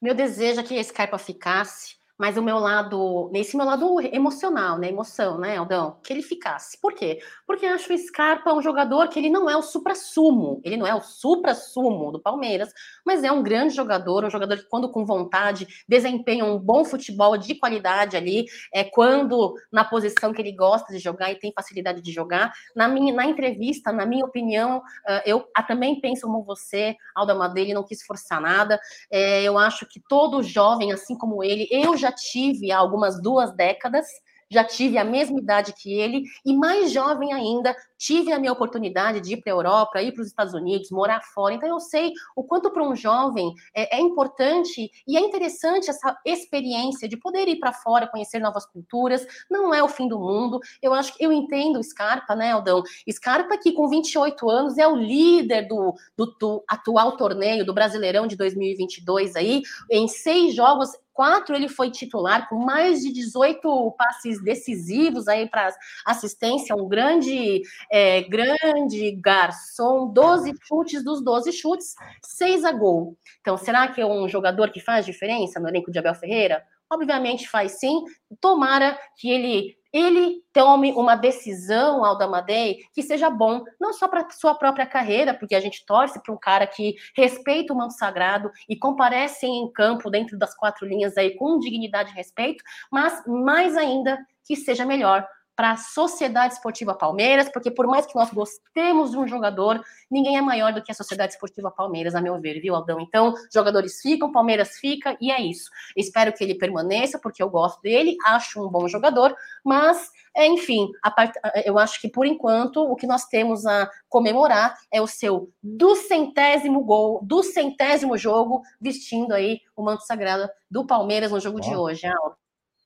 Meu 0.00 0.14
desejo 0.14 0.60
é 0.60 0.62
que 0.62 0.78
a 0.78 0.82
Scarpa 0.82 1.18
ficasse 1.18 1.96
mas 2.22 2.36
o 2.36 2.42
meu 2.42 2.60
lado, 2.60 3.28
nesse 3.32 3.56
meu 3.56 3.66
lado 3.66 4.00
emocional, 4.00 4.78
né, 4.78 4.88
emoção, 4.88 5.38
né, 5.38 5.56
Aldão, 5.56 5.98
que 6.04 6.12
ele 6.12 6.22
ficasse. 6.22 6.80
Por 6.80 6.94
quê? 6.94 7.18
Porque 7.44 7.66
acho 7.66 7.92
o 7.92 7.98
Scarpa 7.98 8.52
um 8.52 8.62
jogador 8.62 9.08
que 9.08 9.18
ele 9.18 9.28
não 9.28 9.50
é 9.50 9.56
o 9.56 9.62
supra-sumo, 9.62 10.60
ele 10.62 10.76
não 10.76 10.86
é 10.86 10.94
o 10.94 11.00
supra-sumo 11.00 12.12
do 12.12 12.22
Palmeiras, 12.22 12.72
mas 13.04 13.24
é 13.24 13.32
um 13.32 13.42
grande 13.42 13.74
jogador, 13.74 14.24
um 14.24 14.30
jogador 14.30 14.56
que 14.56 14.68
quando 14.68 14.88
com 14.88 15.04
vontade 15.04 15.66
desempenha 15.88 16.44
um 16.44 16.60
bom 16.60 16.84
futebol 16.84 17.36
de 17.36 17.56
qualidade 17.56 18.16
ali, 18.16 18.44
é 18.72 18.84
quando 18.84 19.56
na 19.72 19.84
posição 19.84 20.32
que 20.32 20.40
ele 20.40 20.52
gosta 20.52 20.92
de 20.92 21.00
jogar 21.00 21.32
e 21.32 21.40
tem 21.40 21.52
facilidade 21.52 22.00
de 22.00 22.12
jogar. 22.12 22.52
Na 22.76 22.86
minha 22.86 23.12
na 23.12 23.26
entrevista, 23.26 23.90
na 23.90 24.06
minha 24.06 24.24
opinião, 24.24 24.80
eu 25.26 25.44
também 25.66 26.00
penso 26.00 26.28
como 26.28 26.44
você, 26.44 26.94
Aldo 27.16 27.36
Madeira, 27.36 27.74
não 27.74 27.82
quis 27.82 28.04
forçar 28.04 28.40
nada. 28.40 28.78
É, 29.10 29.42
eu 29.42 29.58
acho 29.58 29.84
que 29.86 30.00
todo 30.08 30.40
jovem, 30.40 30.92
assim 30.92 31.18
como 31.18 31.42
ele, 31.42 31.66
eu 31.68 31.96
já 31.96 32.11
tive 32.12 32.70
há 32.70 32.78
algumas 32.78 33.20
duas 33.20 33.54
décadas, 33.54 34.06
já 34.50 34.62
tive 34.62 34.98
a 34.98 35.04
mesma 35.04 35.38
idade 35.38 35.72
que 35.72 35.92
ele, 35.92 36.24
e 36.44 36.54
mais 36.54 36.92
jovem 36.92 37.32
ainda, 37.32 37.74
tive 38.02 38.32
a 38.32 38.38
minha 38.38 38.52
oportunidade 38.52 39.20
de 39.20 39.34
ir 39.34 39.36
para 39.36 39.52
a 39.52 39.54
Europa, 39.54 40.02
ir 40.02 40.10
para 40.10 40.22
os 40.22 40.26
Estados 40.26 40.54
Unidos, 40.54 40.90
morar 40.90 41.22
fora. 41.32 41.54
Então 41.54 41.68
eu 41.68 41.78
sei 41.78 42.12
o 42.34 42.42
quanto 42.42 42.68
para 42.72 42.82
um 42.82 42.96
jovem 42.96 43.54
é, 43.72 43.96
é, 43.96 44.00
importante 44.00 44.90
e 45.06 45.16
é 45.16 45.20
interessante 45.20 45.88
essa 45.88 46.18
experiência 46.26 47.08
de 47.08 47.16
poder 47.16 47.46
ir 47.46 47.60
para 47.60 47.72
fora, 47.72 48.08
conhecer 48.08 48.40
novas 48.40 48.66
culturas. 48.66 49.24
Não 49.48 49.72
é 49.72 49.80
o 49.80 49.88
fim 49.88 50.08
do 50.08 50.18
mundo. 50.18 50.58
Eu 50.82 50.92
acho 50.92 51.16
que 51.16 51.24
eu 51.24 51.30
entendo 51.30 51.82
Scarpa, 51.82 52.34
né, 52.34 52.50
Aldão? 52.50 52.82
Scarpa 53.08 53.56
que 53.56 53.70
com 53.70 53.88
28 53.88 54.50
anos 54.50 54.78
é 54.78 54.88
o 54.88 54.96
líder 54.96 55.68
do, 55.68 55.94
do, 56.16 56.26
do 56.40 56.64
atual 56.68 57.16
torneio 57.16 57.64
do 57.64 57.72
Brasileirão 57.72 58.26
de 58.26 58.34
2022 58.36 59.36
aí, 59.36 59.62
em 59.88 60.08
seis 60.08 60.56
jogos 60.56 60.90
quatro 61.12 61.54
ele 61.54 61.68
foi 61.68 61.90
titular 61.90 62.48
com 62.48 62.56
mais 62.56 63.00
de 63.00 63.12
18 63.12 63.94
passes 63.96 64.42
decisivos 64.42 65.28
aí 65.28 65.48
para 65.48 65.70
assistência, 66.06 66.74
um 66.74 66.88
grande 66.88 67.62
é, 67.92 68.22
grande 68.22 69.12
garçom, 69.20 70.10
12 70.10 70.54
chutes 70.66 71.04
dos 71.04 71.22
12 71.22 71.52
chutes, 71.52 71.94
6 72.24 72.64
a 72.64 72.72
gol. 72.72 73.18
Então, 73.42 73.58
será 73.58 73.86
que 73.86 74.00
é 74.00 74.06
um 74.06 74.26
jogador 74.26 74.70
que 74.70 74.80
faz 74.80 75.04
diferença 75.04 75.60
no 75.60 75.68
elenco 75.68 75.92
de 75.92 75.98
Abel 75.98 76.14
Ferreira? 76.14 76.64
Obviamente 76.90 77.46
faz 77.46 77.72
sim. 77.78 78.02
Tomara 78.40 78.98
que 79.18 79.30
ele 79.30 79.76
ele 79.92 80.42
tome 80.54 80.90
uma 80.92 81.14
decisão, 81.14 82.02
Alda 82.02 82.26
Madei, 82.26 82.78
que 82.94 83.02
seja 83.02 83.28
bom, 83.28 83.62
não 83.78 83.92
só 83.92 84.08
para 84.08 84.26
sua 84.30 84.54
própria 84.54 84.86
carreira, 84.86 85.34
porque 85.34 85.54
a 85.54 85.60
gente 85.60 85.84
torce 85.84 86.18
para 86.22 86.32
um 86.32 86.38
cara 86.38 86.66
que 86.66 86.94
respeita 87.14 87.74
o 87.74 87.76
manto 87.76 87.92
sagrado 87.92 88.50
e 88.66 88.74
comparece 88.74 89.44
em 89.44 89.70
campo 89.70 90.08
dentro 90.08 90.38
das 90.38 90.54
quatro 90.54 90.86
linhas 90.86 91.18
aí 91.18 91.36
com 91.36 91.58
dignidade 91.58 92.10
e 92.10 92.14
respeito, 92.14 92.64
mas 92.90 93.22
mais 93.26 93.76
ainda 93.76 94.18
que 94.42 94.56
seja 94.56 94.86
melhor 94.86 95.28
para 95.54 95.72
a 95.72 95.76
Sociedade 95.76 96.54
Esportiva 96.54 96.94
Palmeiras, 96.94 97.48
porque 97.48 97.70
por 97.70 97.86
mais 97.86 98.06
que 98.06 98.14
nós 98.14 98.30
gostemos 98.32 99.10
de 99.10 99.18
um 99.18 99.26
jogador, 99.26 99.82
ninguém 100.10 100.36
é 100.36 100.40
maior 100.40 100.72
do 100.72 100.82
que 100.82 100.90
a 100.90 100.94
Sociedade 100.94 101.34
Esportiva 101.34 101.70
Palmeiras, 101.70 102.14
a 102.14 102.20
meu 102.20 102.40
ver, 102.40 102.60
viu, 102.60 102.74
Aldão? 102.74 103.00
Então, 103.00 103.34
jogadores 103.52 104.00
ficam, 104.00 104.32
Palmeiras 104.32 104.78
fica, 104.78 105.16
e 105.20 105.30
é 105.30 105.40
isso. 105.40 105.70
Espero 105.96 106.32
que 106.32 106.42
ele 106.42 106.54
permaneça, 106.54 107.18
porque 107.18 107.42
eu 107.42 107.50
gosto 107.50 107.80
dele, 107.82 108.16
acho 108.24 108.64
um 108.64 108.70
bom 108.70 108.88
jogador, 108.88 109.34
mas, 109.64 110.10
é, 110.34 110.46
enfim, 110.46 110.90
part... 111.14 111.32
eu 111.64 111.78
acho 111.78 112.00
que 112.00 112.08
por 112.08 112.26
enquanto 112.26 112.78
o 112.78 112.96
que 112.96 113.06
nós 113.06 113.26
temos 113.26 113.66
a 113.66 113.90
comemorar 114.08 114.74
é 114.90 115.00
o 115.00 115.06
seu 115.06 115.50
do 115.62 115.94
centésimo 115.94 116.82
gol, 116.82 117.20
do 117.22 117.42
centésimo 117.42 118.16
jogo, 118.16 118.62
vestindo 118.80 119.32
aí 119.32 119.60
o 119.76 119.82
manto 119.82 120.04
sagrado 120.04 120.48
do 120.70 120.86
Palmeiras 120.86 121.30
no 121.30 121.40
jogo 121.40 121.60
de 121.60 121.74
hoje, 121.74 122.06
Aldo. 122.06 122.41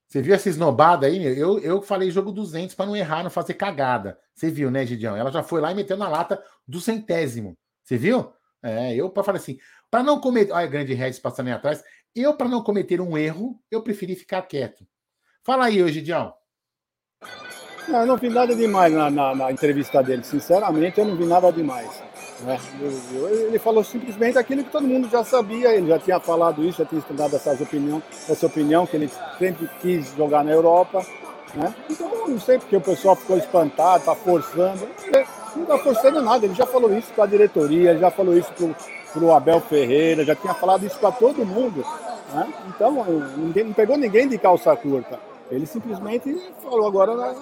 Você 0.08 0.22
viu 0.22 0.34
essa 0.34 0.48
esnobada 0.48 1.06
aí? 1.06 1.24
Eu, 1.38 1.58
eu 1.58 1.82
falei 1.82 2.10
jogo 2.10 2.30
200 2.30 2.74
para 2.74 2.86
não 2.86 2.96
errar, 2.96 3.22
não 3.22 3.30
fazer 3.30 3.54
cagada. 3.54 4.18
Você 4.34 4.50
viu, 4.50 4.70
né, 4.70 4.86
Gidião? 4.86 5.16
Ela 5.16 5.32
já 5.32 5.42
foi 5.42 5.60
lá 5.60 5.72
e 5.72 5.74
meteu 5.74 5.96
na 5.96 6.08
lata 6.08 6.42
do 6.66 6.80
centésimo. 6.80 7.56
Você 7.82 7.96
viu? 7.96 8.32
É, 8.62 8.94
eu 8.94 9.10
para 9.10 9.22
falar 9.22 9.38
assim, 9.38 9.58
para 9.90 10.02
não 10.02 10.20
cometer. 10.20 10.52
Olha, 10.52 10.66
grande 10.66 10.94
Regis 10.94 11.20
passando 11.20 11.48
aí 11.48 11.52
atrás. 11.52 11.82
Eu, 12.14 12.34
para 12.34 12.48
não 12.48 12.62
cometer 12.62 13.00
um 13.00 13.18
erro, 13.18 13.60
eu 13.70 13.82
preferi 13.82 14.14
ficar 14.14 14.42
quieto. 14.42 14.86
Fala 15.42 15.66
aí, 15.66 15.86
Gidião. 15.92 16.32
Não, 17.88 18.00
eu 18.00 18.06
não 18.06 18.16
vi 18.16 18.28
nada 18.28 18.54
demais 18.54 18.92
na, 18.92 19.10
na, 19.10 19.34
na 19.34 19.52
entrevista 19.52 20.02
dele. 20.02 20.24
Sinceramente, 20.24 20.98
eu 20.98 21.04
não 21.04 21.16
vi 21.16 21.24
nada 21.24 21.52
demais. 21.52 22.02
Né? 22.40 22.58
Ele 23.48 23.58
falou 23.58 23.82
simplesmente 23.82 24.38
aquilo 24.38 24.62
que 24.62 24.70
todo 24.70 24.86
mundo 24.86 25.08
já 25.08 25.24
sabia, 25.24 25.74
ele 25.74 25.88
já 25.88 25.98
tinha 25.98 26.20
falado 26.20 26.62
isso, 26.64 26.78
já 26.78 26.84
tinha 26.84 26.98
estudado 26.98 27.34
essa 27.34 27.52
opinião, 27.62 28.02
essa 28.28 28.46
opinião 28.46 28.86
que 28.86 28.96
ele 28.96 29.10
sempre 29.38 29.68
quis 29.80 30.14
jogar 30.16 30.44
na 30.44 30.50
Europa. 30.50 31.04
Né? 31.54 31.74
Então 31.88 32.28
não 32.28 32.38
sei 32.38 32.58
porque 32.58 32.76
o 32.76 32.80
pessoal 32.80 33.16
ficou 33.16 33.38
espantado, 33.38 34.00
está 34.00 34.14
forçando. 34.14 34.86
Não 35.54 35.62
está 35.62 35.78
forçando 35.78 36.20
nada, 36.20 36.44
ele 36.44 36.54
já 36.54 36.66
falou 36.66 36.92
isso 36.92 37.10
para 37.14 37.24
a 37.24 37.28
diretoria, 37.28 37.96
já 37.96 38.10
falou 38.10 38.36
isso 38.36 38.52
para 38.52 39.24
o 39.24 39.32
Abel 39.32 39.60
Ferreira, 39.60 40.24
já 40.24 40.34
tinha 40.34 40.52
falado 40.52 40.84
isso 40.84 40.98
para 40.98 41.12
todo 41.12 41.46
mundo. 41.46 41.82
Né? 42.34 42.52
Então 42.68 43.04
ninguém, 43.36 43.64
não 43.64 43.72
pegou 43.72 43.96
ninguém 43.96 44.28
de 44.28 44.36
calça 44.36 44.76
curta. 44.76 45.18
Ele 45.50 45.64
simplesmente 45.64 46.52
falou 46.62 46.86
agora 46.86 47.34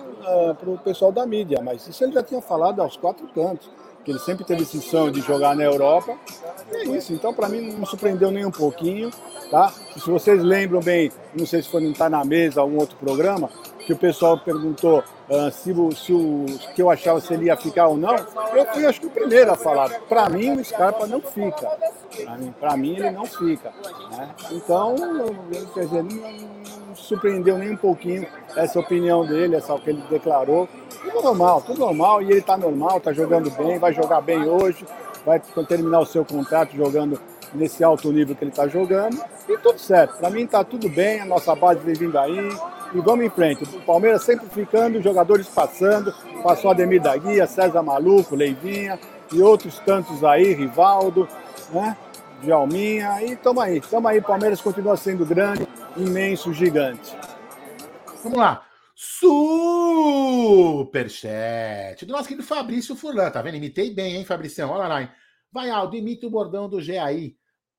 para 0.55 0.71
o 0.71 0.79
pessoal 0.79 1.11
da 1.11 1.27
mídia, 1.27 1.61
mas 1.65 1.89
isso 1.89 2.05
ele 2.05 2.13
já 2.13 2.23
tinha 2.23 2.41
falado 2.41 2.81
aos 2.81 2.97
quatro 2.97 3.27
cantos 3.35 3.69
que 4.05 4.11
ele 4.11 4.19
sempre 4.19 4.45
teve 4.45 4.63
esse 4.63 4.81
sonho 4.81 5.11
de 5.11 5.21
jogar 5.21 5.57
na 5.57 5.65
Europa. 5.65 6.17
E 6.73 6.77
é 6.77 6.97
isso, 6.97 7.13
então 7.13 7.33
para 7.33 7.49
mim 7.49 7.73
não 7.73 7.87
surpreendeu 7.87 8.31
nem 8.31 8.45
um 8.45 8.51
pouquinho, 8.51 9.11
tá? 9.51 9.73
Se 9.97 10.11
vocês 10.11 10.43
lembram 10.43 10.81
bem, 10.81 11.11
não 11.35 11.47
sei 11.47 11.63
se 11.63 11.69
foi 11.69 11.83
não 11.83 11.93
estar 11.93 12.11
na 12.11 12.25
mesa 12.25 12.61
algum 12.61 12.79
outro 12.79 12.97
programa, 12.97 13.49
que 13.87 13.93
o 13.93 13.97
pessoal 13.97 14.39
perguntou 14.39 15.05
uh, 15.29 15.51
se, 15.51 15.73
o, 15.73 15.93
se 15.93 16.13
o 16.13 16.47
que 16.75 16.83
eu 16.83 16.91
achava 16.91 17.21
se 17.21 17.33
ele 17.35 17.47
ia 17.47 17.57
ficar 17.57 17.89
ou 17.89 17.97
não, 17.97 18.17
eu 18.55 18.67
fui 18.73 18.87
acho 18.87 19.01
que 19.01 19.07
o 19.07 19.11
primeiro 19.11 19.53
a 19.53 19.57
falar. 19.57 19.91
Para 20.09 20.29
mim 20.29 20.53
o 20.53 20.65
Scarpa 20.65 21.07
não 21.07 21.21
fica. 21.21 21.69
Para 22.59 22.77
mim, 22.77 22.91
mim 22.91 22.97
ele 22.97 23.11
não 23.11 23.27
fica. 23.27 23.73
Né? 24.11 24.31
Então, 24.53 24.95
quer 25.75 25.85
dizer, 25.85 26.03
não, 26.03 26.33
não 26.87 26.97
surpreendeu 26.97 27.59
nem 27.59 27.73
um 27.73 27.77
pouquinho 27.77 28.27
essa 28.57 28.79
opinião 28.79 29.27
dele, 29.27 29.57
essa 29.57 29.79
que 29.79 29.91
ele 29.91 30.03
declarou. 30.09 30.69
Tudo 31.03 31.23
normal, 31.23 31.61
tudo 31.63 31.81
normal, 31.81 32.23
e 32.23 32.31
ele 32.31 32.39
está 32.39 32.57
normal, 32.57 32.99
está 32.99 33.13
jogando 33.13 33.51
bem, 33.51 33.79
vai 33.79 33.93
jogar 33.93 34.21
bem 34.21 34.49
hoje, 34.49 34.87
vai 35.27 35.41
terminar 35.69 36.01
o 36.01 36.07
seu 36.07 36.25
contrato 36.25 36.75
jogando 36.75 37.21
nesse 37.55 37.85
alto 37.85 38.13
nível 38.13 38.35
que 38.35 38.45
ele 38.45 38.51
está 38.51 38.67
jogando. 38.67 39.23
E 39.49 39.57
tudo 39.59 39.79
certo. 39.79 40.19
Para 40.19 40.31
mim 40.31 40.45
está 40.45 40.65
tudo 40.65 40.89
bem, 40.89 41.21
a 41.21 41.25
nossa 41.25 41.55
base 41.55 41.81
vem 41.81 41.95
vindo 41.95 42.19
aí. 42.19 42.49
E 42.95 43.01
vamos 43.01 43.25
em 43.25 43.31
frente. 43.31 43.65
O 43.65 43.81
Palmeiras 43.83 44.23
sempre 44.23 44.49
ficando, 44.49 45.03
jogadores 45.03 45.49
passando. 45.49 46.15
Passou 46.43 46.71
Ademir 46.71 47.03
da 47.03 47.17
Guia, 47.17 47.47
César 47.47 47.83
Maluco, 47.83 48.37
Leivinha 48.37 48.99
e 49.33 49.41
outros 49.43 49.79
tantos 49.81 50.23
aí, 50.23 50.53
Rivaldo, 50.53 51.29
né? 51.71 51.97
Jalminha. 52.43 53.23
E 53.23 53.35
tamo 53.37 53.61
aí, 53.61 53.81
tamo 53.81 54.07
aí. 54.07 54.21
Palmeiras 54.21 54.61
continua 54.61 54.97
sendo 54.97 55.25
grande, 55.27 55.67
imenso, 55.97 56.53
gigante. 56.53 57.17
Vamos 58.23 58.39
lá. 58.39 58.63
Superchat 58.95 60.87
do 62.07 62.13
nosso 62.13 62.29
querido 62.29 62.47
Fabrício 62.47 62.95
Furlan. 62.95 63.31
Tá 63.31 63.43
vendo? 63.43 63.57
Imitei 63.57 63.93
bem, 63.93 64.17
hein, 64.17 64.25
Fabricião? 64.25 64.71
Olha 64.71 64.87
lá, 64.87 65.03
hein? 65.03 65.09
Vai, 65.53 65.69
Aldo, 65.71 65.97
imita 65.97 66.27
o 66.27 66.31
bordão 66.31 66.69
do 66.69 66.79
GAI. 66.85 67.35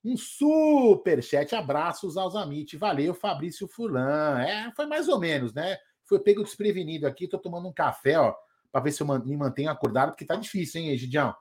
Um 0.06 0.16
superchat. 0.16 1.52
Abraços 1.56 2.16
aos 2.16 2.36
Amit. 2.36 2.76
Valeu, 2.76 3.12
Fabrício 3.12 3.66
Furlan. 3.66 4.40
É, 4.40 4.70
foi 4.76 4.86
mais 4.86 5.08
ou 5.08 5.18
menos, 5.18 5.52
né? 5.52 5.76
Foi 6.04 6.20
pego 6.20 6.44
desprevenido 6.44 7.08
aqui. 7.08 7.26
Tô 7.26 7.38
tomando 7.38 7.66
um 7.66 7.72
café, 7.72 8.16
ó, 8.16 8.32
para 8.70 8.82
ver 8.82 8.92
se 8.92 9.02
eu 9.02 9.06
me 9.06 9.36
mantenho 9.36 9.68
acordado, 9.68 10.10
porque 10.10 10.24
tá 10.24 10.36
difícil, 10.36 10.80
hein, 10.80 10.90
Egidião? 10.90 11.34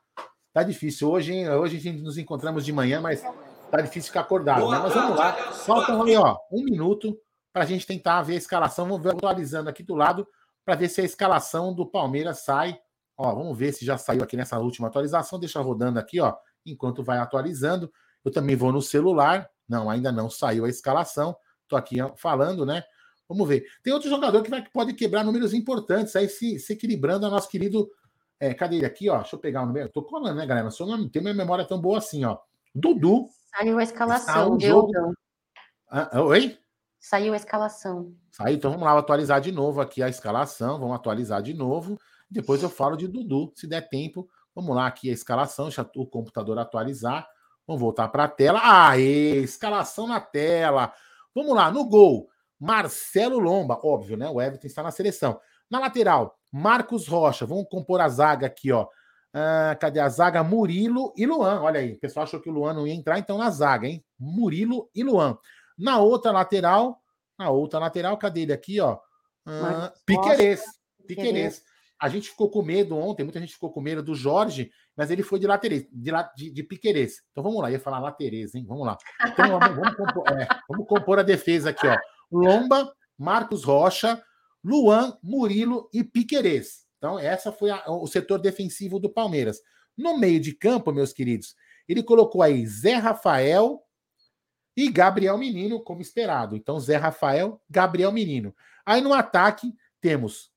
Tá 0.51 0.63
difícil. 0.63 1.11
Hoje, 1.11 1.31
hein? 1.31 1.47
Hoje 1.49 1.77
a 1.77 1.79
gente 1.79 2.01
nos 2.01 2.17
encontramos 2.17 2.65
de 2.65 2.73
manhã, 2.73 2.99
mas 2.99 3.21
tá 3.69 3.81
difícil 3.81 4.07
ficar 4.07 4.21
acordado, 4.21 4.67
né? 4.71 4.79
Mas 4.79 4.93
vamos 4.95 5.15
lá. 5.15 5.33
Faltam 5.51 6.01
aí, 6.01 6.15
ó, 6.15 6.35
um 6.51 6.63
minuto 6.63 7.15
para 7.53 7.63
a 7.63 7.67
gente 7.67 7.85
tentar 7.85 8.23
ver 8.23 8.33
a 8.33 8.37
escalação. 8.37 8.87
Vamos 8.87 9.03
ver 9.03 9.11
atualizando 9.11 9.69
aqui 9.69 9.83
do 9.83 9.93
lado 9.93 10.27
para 10.65 10.73
ver 10.73 10.89
se 10.89 11.01
a 11.01 11.03
escalação 11.03 11.71
do 11.71 11.85
Palmeiras 11.85 12.43
sai. 12.43 12.79
Ó, 13.15 13.31
vamos 13.35 13.55
ver 13.55 13.73
se 13.73 13.85
já 13.85 13.95
saiu 13.95 14.23
aqui 14.23 14.35
nessa 14.35 14.57
última 14.57 14.87
atualização. 14.87 15.39
Deixa 15.39 15.61
rodando 15.61 15.99
aqui, 15.99 16.19
ó, 16.19 16.33
enquanto 16.65 17.03
vai 17.03 17.19
atualizando. 17.19 17.91
Eu 18.25 18.31
também 18.31 18.55
vou 18.55 18.71
no 18.71 18.81
celular. 18.81 19.47
Não, 19.69 19.89
ainda 19.89 20.11
não 20.11 20.29
saiu 20.29 20.65
a 20.65 20.69
escalação. 20.69 21.35
Estou 21.63 21.77
aqui 21.77 21.97
falando, 22.17 22.65
né? 22.65 22.83
Vamos 23.29 23.47
ver. 23.47 23.65
Tem 23.83 23.93
outro 23.93 24.09
jogador 24.09 24.41
que, 24.43 24.49
vai, 24.49 24.63
que 24.63 24.71
pode 24.71 24.93
quebrar 24.93 25.23
números 25.23 25.53
importantes, 25.53 26.15
aí 26.15 26.27
se, 26.27 26.59
se 26.59 26.73
equilibrando 26.73 27.25
a 27.25 27.29
nosso 27.29 27.49
querido. 27.49 27.89
É, 28.39 28.53
cadê 28.53 28.77
ele 28.77 28.85
aqui, 28.85 29.09
ó? 29.09 29.19
Deixa 29.19 29.35
eu 29.35 29.39
pegar 29.39 29.63
o 29.63 29.65
número. 29.65 29.89
Tô 29.89 30.03
colando, 30.03 30.35
né, 30.35 30.45
galera? 30.45 30.69
Só 30.69 30.85
não 30.85 31.07
tem 31.07 31.21
minha 31.21 31.33
memória 31.33 31.65
tão 31.65 31.79
boa 31.79 31.99
assim, 31.99 32.25
ó. 32.25 32.37
Dudu. 32.73 33.27
Saiu 33.55 33.79
a 33.79 33.83
escalação, 33.83 34.55
um 34.55 34.59
jogo... 34.59 34.91
ah, 35.89 36.21
oi? 36.21 36.57
Saiu 36.99 37.33
a 37.33 37.37
escalação. 37.37 38.13
Saiu, 38.31 38.55
então 38.55 38.71
vamos 38.71 38.85
lá 38.85 38.97
atualizar 38.97 39.39
de 39.39 39.51
novo 39.51 39.79
aqui 39.79 40.03
a 40.03 40.09
escalação. 40.09 40.77
Vamos 40.79 40.95
atualizar 40.95 41.41
de 41.41 41.53
novo. 41.53 41.97
Depois 42.29 42.61
eu 42.61 42.69
falo 42.69 42.97
de 42.97 43.07
Dudu, 43.07 43.53
se 43.55 43.65
der 43.65 43.87
tempo. 43.87 44.27
Vamos 44.53 44.75
lá 44.75 44.87
aqui 44.87 45.09
a 45.09 45.13
escalação, 45.13 45.65
deixa 45.65 45.89
o 45.95 46.05
computador 46.05 46.57
atualizar. 46.59 47.27
Vamos 47.67 47.81
voltar 47.81 48.07
para 48.09 48.25
a 48.25 48.27
tela. 48.27 48.59
Aê, 48.63 49.37
escalação 49.37 50.07
na 50.07 50.19
tela. 50.19 50.93
Vamos 51.33 51.55
lá, 51.55 51.71
no 51.71 51.85
gol, 51.85 52.29
Marcelo 52.59 53.39
Lomba, 53.39 53.79
óbvio, 53.83 54.15
né? 54.15 54.29
O 54.29 54.41
Everton 54.41 54.67
está 54.67 54.81
na 54.81 54.91
seleção. 54.91 55.39
Na 55.69 55.79
lateral, 55.79 56.37
Marcos 56.51 57.07
Rocha. 57.07 57.45
Vamos 57.45 57.67
compor 57.69 57.99
a 57.99 58.07
zaga 58.07 58.47
aqui, 58.47 58.71
ó. 58.71 58.87
Ah, 59.33 59.75
cadê 59.77 59.99
a 59.99 60.07
zaga? 60.07 60.41
Murilo 60.43 61.13
e 61.17 61.25
Luan. 61.25 61.59
Olha 61.61 61.81
aí, 61.81 61.93
o 61.93 61.99
pessoal 61.99 62.23
achou 62.23 62.39
que 62.39 62.49
o 62.49 62.53
Luan 62.53 62.73
não 62.73 62.87
ia 62.87 62.93
entrar, 62.93 63.19
então 63.19 63.37
na 63.37 63.49
zaga, 63.49 63.85
hein? 63.85 64.01
Murilo 64.17 64.89
e 64.95 65.03
Luan. 65.03 65.37
Na 65.77 65.99
outra 65.99 66.31
lateral, 66.31 67.01
na 67.37 67.49
outra 67.49 67.79
lateral, 67.79 68.17
cadê 68.17 68.43
ele 68.43 68.53
aqui, 68.53 68.79
ó? 68.79 68.93
Uh, 69.45 69.91
Piquerez. 70.05 70.63
Piquerez. 71.05 71.63
A 72.05 72.09
gente 72.09 72.29
ficou 72.29 72.49
com 72.49 72.61
medo 72.61 72.95
ontem, 72.95 73.23
muita 73.23 73.39
gente 73.39 73.53
ficou 73.53 73.71
com 73.71 73.81
medo 73.81 74.03
do 74.03 74.13
Jorge, 74.13 74.69
mas 74.95 75.09
ele 75.09 75.23
foi 75.23 75.39
de 75.39 75.47
laterez, 75.47 75.87
de, 75.91 76.11
de, 76.35 76.51
de 76.51 76.63
Piquerez. 76.63 77.15
Então 77.31 77.43
vamos 77.43 77.61
lá, 77.61 77.71
ia 77.71 77.79
falar 77.79 77.99
laterez, 77.99 78.53
hein? 78.53 78.63
Vamos 78.67 78.85
lá. 78.85 78.97
Então 79.25 79.59
vamos, 79.59 79.75
vamos, 79.75 79.95
compor, 79.95 80.23
é, 80.39 80.47
vamos 80.69 80.87
compor 80.87 81.19
a 81.19 81.23
defesa 81.23 81.71
aqui, 81.71 81.87
ó. 81.87 81.97
Lomba, 82.31 82.93
Marcos 83.17 83.63
Rocha, 83.63 84.21
Luan, 84.63 85.17
Murilo 85.23 85.89
e 85.91 86.03
Piquerez. 86.03 86.85
Então, 86.97 87.17
essa 87.17 87.51
foi 87.51 87.71
a, 87.71 87.83
o 87.87 88.05
setor 88.05 88.39
defensivo 88.39 88.99
do 88.99 89.11
Palmeiras. 89.11 89.59
No 89.97 90.17
meio 90.17 90.39
de 90.39 90.53
campo, 90.53 90.91
meus 90.91 91.11
queridos, 91.11 91.55
ele 91.87 92.03
colocou 92.03 92.41
aí 92.41 92.65
Zé 92.67 92.95
Rafael, 92.95 93.81
e 94.77 94.91
Gabriel 94.91 95.37
Menino, 95.37 95.81
como 95.81 96.01
esperado. 96.01 96.55
Então, 96.55 96.79
Zé 96.79 96.97
Rafael, 96.97 97.61
Gabriel 97.69 98.11
Menino. 98.11 98.53
Aí 98.85 99.01
no 99.01 99.13
ataque, 99.13 99.73
temos, 100.01 100.51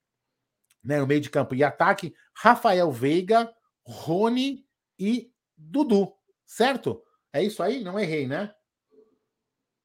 né, 0.88 0.98
no 0.98 1.06
meio 1.06 1.20
de 1.20 1.28
campo 1.28 1.54
e 1.54 1.62
ataque, 1.62 2.14
Rafael 2.32 2.90
Veiga, 2.90 3.52
Rony 3.84 4.64
e 4.98 5.30
Dudu. 5.54 6.14
Certo? 6.46 7.02
É 7.30 7.42
isso 7.42 7.62
aí? 7.62 7.84
Não 7.84 8.00
errei, 8.00 8.26
né? 8.26 8.54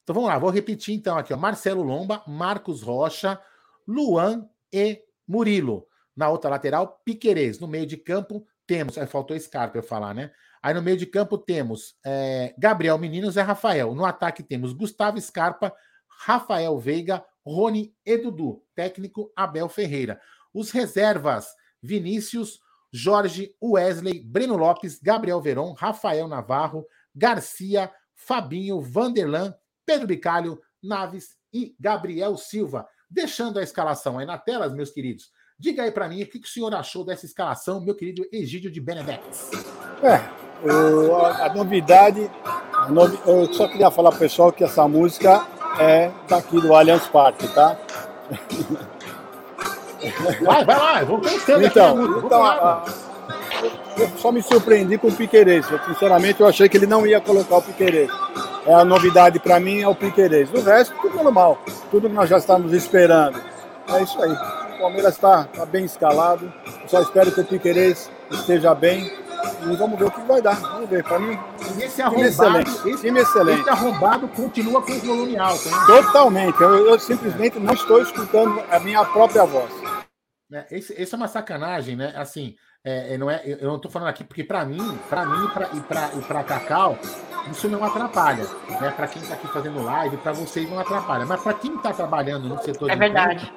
Então 0.01 0.15
vamos 0.15 0.29
lá, 0.29 0.39
vou 0.39 0.49
repetir 0.49 0.95
então 0.95 1.17
aqui, 1.17 1.33
ó. 1.33 1.37
Marcelo 1.37 1.83
Lomba, 1.83 2.23
Marcos 2.25 2.81
Rocha, 2.81 3.37
Luan 3.85 4.49
e 4.71 5.03
Murilo. 5.27 5.85
Na 6.15 6.29
outra 6.29 6.49
lateral, 6.49 7.01
Piquerez. 7.03 7.59
No 7.59 7.67
meio 7.67 7.85
de 7.85 7.97
campo, 7.97 8.47
temos. 8.65 8.97
Aí 8.97 9.05
faltou 9.05 9.37
Scarpa 9.37 9.77
eu 9.77 9.83
falar, 9.83 10.13
né? 10.13 10.31
Aí 10.61 10.73
no 10.73 10.81
meio 10.81 10.95
de 10.95 11.05
campo 11.05 11.37
temos 11.37 11.97
é, 12.05 12.55
Gabriel 12.57 12.97
Menino, 12.97 13.29
Zé 13.29 13.41
Rafael. 13.41 13.93
No 13.93 14.05
ataque 14.05 14.41
temos 14.41 14.71
Gustavo 14.71 15.19
Scarpa, 15.19 15.73
Rafael 16.07 16.79
Veiga, 16.79 17.25
Rony 17.45 17.93
e 18.05 18.17
Dudu. 18.17 18.63
Técnico 18.73 19.33
Abel 19.35 19.67
Ferreira. 19.67 20.21
Os 20.53 20.71
reservas: 20.71 21.47
Vinícius, 21.81 22.59
Jorge, 22.91 23.55
Wesley, 23.61 24.19
Breno 24.19 24.55
Lopes, 24.55 24.99
Gabriel 25.01 25.41
Veron, 25.41 25.73
Rafael 25.73 26.27
Navarro, 26.27 26.85
Garcia, 27.15 27.91
Fabinho, 28.15 28.79
Vanderlan, 28.79 29.53
Pedro 29.85 30.07
Bicalho, 30.07 30.61
Naves 30.81 31.35
e 31.51 31.75
Gabriel 31.79 32.37
Silva. 32.37 32.87
Deixando 33.09 33.59
a 33.59 33.63
escalação 33.63 34.19
aí 34.19 34.25
na 34.25 34.37
tela, 34.37 34.69
meus 34.69 34.91
queridos. 34.91 35.31
Diga 35.57 35.83
aí 35.83 35.91
para 35.91 36.07
mim 36.07 36.21
o 36.21 36.27
que 36.27 36.39
o 36.39 36.47
senhor 36.47 36.73
achou 36.73 37.05
dessa 37.05 37.25
escalação, 37.25 37.79
meu 37.79 37.95
querido 37.95 38.25
Egídio 38.31 38.71
de 38.71 38.81
Benedetti. 38.81 39.23
É, 40.01 40.19
o, 40.67 41.15
a, 41.15 41.45
a, 41.45 41.53
novidade, 41.53 42.29
a 42.73 42.89
novi, 42.89 43.19
eu 43.25 43.51
só 43.53 43.67
queria 43.67 43.91
falar 43.91 44.11
pessoal 44.17 44.51
que 44.51 44.63
essa 44.63 44.87
música 44.87 45.47
é 45.79 46.11
daqui 46.27 46.59
do 46.59 46.73
Allianz 46.73 47.07
Parque, 47.07 47.47
tá? 47.53 47.77
Vai, 50.41 50.65
vai 50.65 50.77
lá, 50.77 51.01
eu 51.01 51.05
vou 51.07 51.19
pensando 51.19 51.65
então, 51.65 52.03
aqui 52.03 52.25
então, 52.25 52.43
a, 52.43 52.83
eu 53.97 54.09
só 54.17 54.31
me 54.31 54.41
surpreendi 54.41 54.97
com 54.97 55.07
o 55.07 55.11
Piquerez. 55.11 55.65
Sinceramente, 55.87 56.41
eu 56.41 56.47
achei 56.47 56.67
que 56.67 56.77
ele 56.77 56.87
não 56.87 57.05
ia 57.05 57.21
colocar 57.21 57.57
o 57.57 57.61
Piquerez. 57.61 58.09
É 58.65 58.73
a 58.73 58.85
novidade 58.85 59.39
para 59.39 59.59
mim 59.59 59.81
é 59.81 59.87
o 59.87 59.95
Piquerez. 59.95 60.49
O 60.51 60.61
resto, 60.61 60.95
tudo 61.01 61.23
normal. 61.23 61.59
Tudo 61.91 62.09
que 62.09 62.15
nós 62.15 62.29
já 62.29 62.37
estamos 62.37 62.73
esperando. 62.73 63.39
É 63.87 64.01
isso 64.01 64.21
aí. 64.21 64.31
O 64.31 64.79
Palmeiras 64.79 65.13
está 65.13 65.43
tá 65.45 65.65
bem 65.65 65.85
escalado. 65.85 66.51
Eu 66.81 66.89
só 66.89 67.01
espero 67.01 67.31
que 67.31 67.41
o 67.41 67.45
Piquerez 67.45 68.09
esteja 68.31 68.73
bem 68.73 69.11
e 69.69 69.75
vamos 69.75 69.99
ver 69.99 70.05
o 70.05 70.11
que 70.11 70.21
vai 70.21 70.41
dar. 70.41 70.55
Vamos 70.55 70.89
ver. 70.89 71.03
Para 71.03 71.19
mim, 71.19 71.37
e 71.77 71.83
esse 71.83 72.01
arrombado, 72.01 72.27
excelente. 72.27 72.69
Esse, 72.89 73.01
time 73.01 73.19
excelente. 73.19 73.61
Esse 73.61 73.69
arrombado 73.69 74.27
continua 74.29 74.81
com 74.81 74.91
o 74.91 74.99
volume 74.99 75.37
alto. 75.37 75.67
Hein? 75.67 75.75
Totalmente. 75.85 76.61
Eu, 76.61 76.87
eu, 76.87 76.99
simplesmente 76.99 77.59
não 77.59 77.73
estou 77.73 78.01
escutando 78.01 78.61
a 78.71 78.79
minha 78.79 79.03
própria 79.05 79.45
voz. 79.45 79.82
É, 80.53 80.67
esse, 80.69 80.93
esse 80.93 81.13
é 81.13 81.17
uma 81.17 81.27
sacanagem, 81.27 81.95
né? 81.95 82.13
Assim, 82.15 82.55
é, 82.83 83.15
é 83.15 83.17
não 83.17 83.29
é, 83.29 83.41
eu 83.45 83.67
não 83.67 83.77
estou 83.77 83.89
falando 83.91 84.09
aqui 84.09 84.23
porque 84.23 84.43
para 84.43 84.63
mim, 84.63 84.97
para 85.09 85.25
mim 85.25 85.47
pra, 85.49 85.69
e 85.73 85.81
para 85.81 86.13
e 86.13 86.21
para 86.21 86.43
Cacau, 86.43 86.97
isso 87.49 87.67
não 87.67 87.83
atrapalha, 87.83 88.43
né? 88.79 88.91
Para 88.91 89.07
quem 89.07 89.21
está 89.21 89.33
aqui 89.33 89.47
fazendo 89.47 89.81
live, 89.81 90.17
para 90.17 90.31
vocês 90.31 90.69
não 90.69 90.79
atrapalha, 90.79 91.25
mas 91.25 91.41
para 91.41 91.55
quem 91.55 91.75
está 91.75 91.91
trabalhando 91.91 92.47
no 92.47 92.61
setor 92.61 92.89
é 92.91 92.95
verdade. 92.95 93.51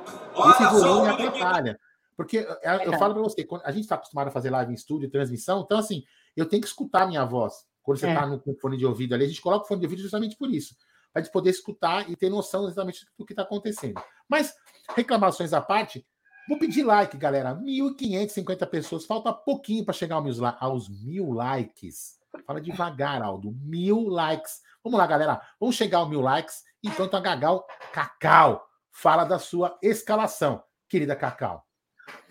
esse 0.51 0.65
volume 0.65 1.09
atrapalha. 1.09 1.79
Porque 2.17 2.39
é, 2.39 2.87
eu 2.87 2.99
falo 2.99 3.13
para 3.13 3.23
você, 3.23 3.47
a 3.63 3.71
gente 3.71 3.83
está 3.83 3.97
acostumado 3.97 4.29
a 4.29 4.31
fazer 4.31 4.49
live 4.49 4.73
em 4.73 4.75
estúdio, 4.75 5.11
transmissão, 5.11 5.61
então 5.61 5.79
assim, 5.79 6.03
eu 6.35 6.47
tenho 6.47 6.63
que 6.63 6.69
escutar 6.69 7.03
a 7.03 7.07
minha 7.07 7.25
voz. 7.27 7.67
Quando 7.83 7.99
você 7.99 8.09
está 8.09 8.23
é. 8.23 8.27
no 8.27 8.41
com 8.41 8.55
fone 8.57 8.77
de 8.79 8.87
ouvido 8.87 9.15
ali, 9.15 9.25
a 9.25 9.29
gente 9.29 9.43
coloca 9.43 9.65
o 9.65 9.69
fone 9.69 9.81
de 9.81 9.87
ouvido 9.87 10.01
justamente 10.01 10.35
por 10.37 10.49
isso. 10.51 10.75
Para 11.13 11.23
gente 11.23 11.33
poder 11.33 11.51
escutar 11.51 12.11
e 12.11 12.17
ter 12.17 12.31
noção 12.31 12.67
exatamente 12.67 13.07
do 13.19 13.25
que 13.25 13.33
está 13.33 13.43
acontecendo. 13.43 14.01
Mas, 14.29 14.55
reclamações 14.95 15.53
à 15.53 15.61
parte, 15.61 16.05
vou 16.49 16.59
pedir 16.59 16.83
like, 16.83 17.17
galera. 17.17 17.55
1.550 17.55 18.67
pessoas, 18.67 19.05
falta 19.07 19.33
pouquinho 19.33 19.85
para 19.85 19.95
chegar 19.95 20.23
aos 20.61 20.89
mil 20.89 21.33
likes. 21.33 22.17
Fala 22.47 22.61
devagar, 22.61 23.23
Aldo. 23.23 23.53
Mil 23.63 24.09
likes. 24.09 24.61
Vamos 24.85 24.99
lá, 24.99 25.07
galera. 25.07 25.41
Vamos 25.59 25.77
chegar 25.77 25.99
aos 25.99 26.09
mil 26.09 26.21
likes. 26.21 26.63
Enquanto 26.83 27.17
a 27.17 27.21
Gagal 27.21 27.67
Cacau 27.93 28.65
fala 28.93 29.25
da 29.25 29.39
sua 29.39 29.77
escalação. 29.83 30.63
Querida 30.89 31.17
Cacau. 31.17 31.66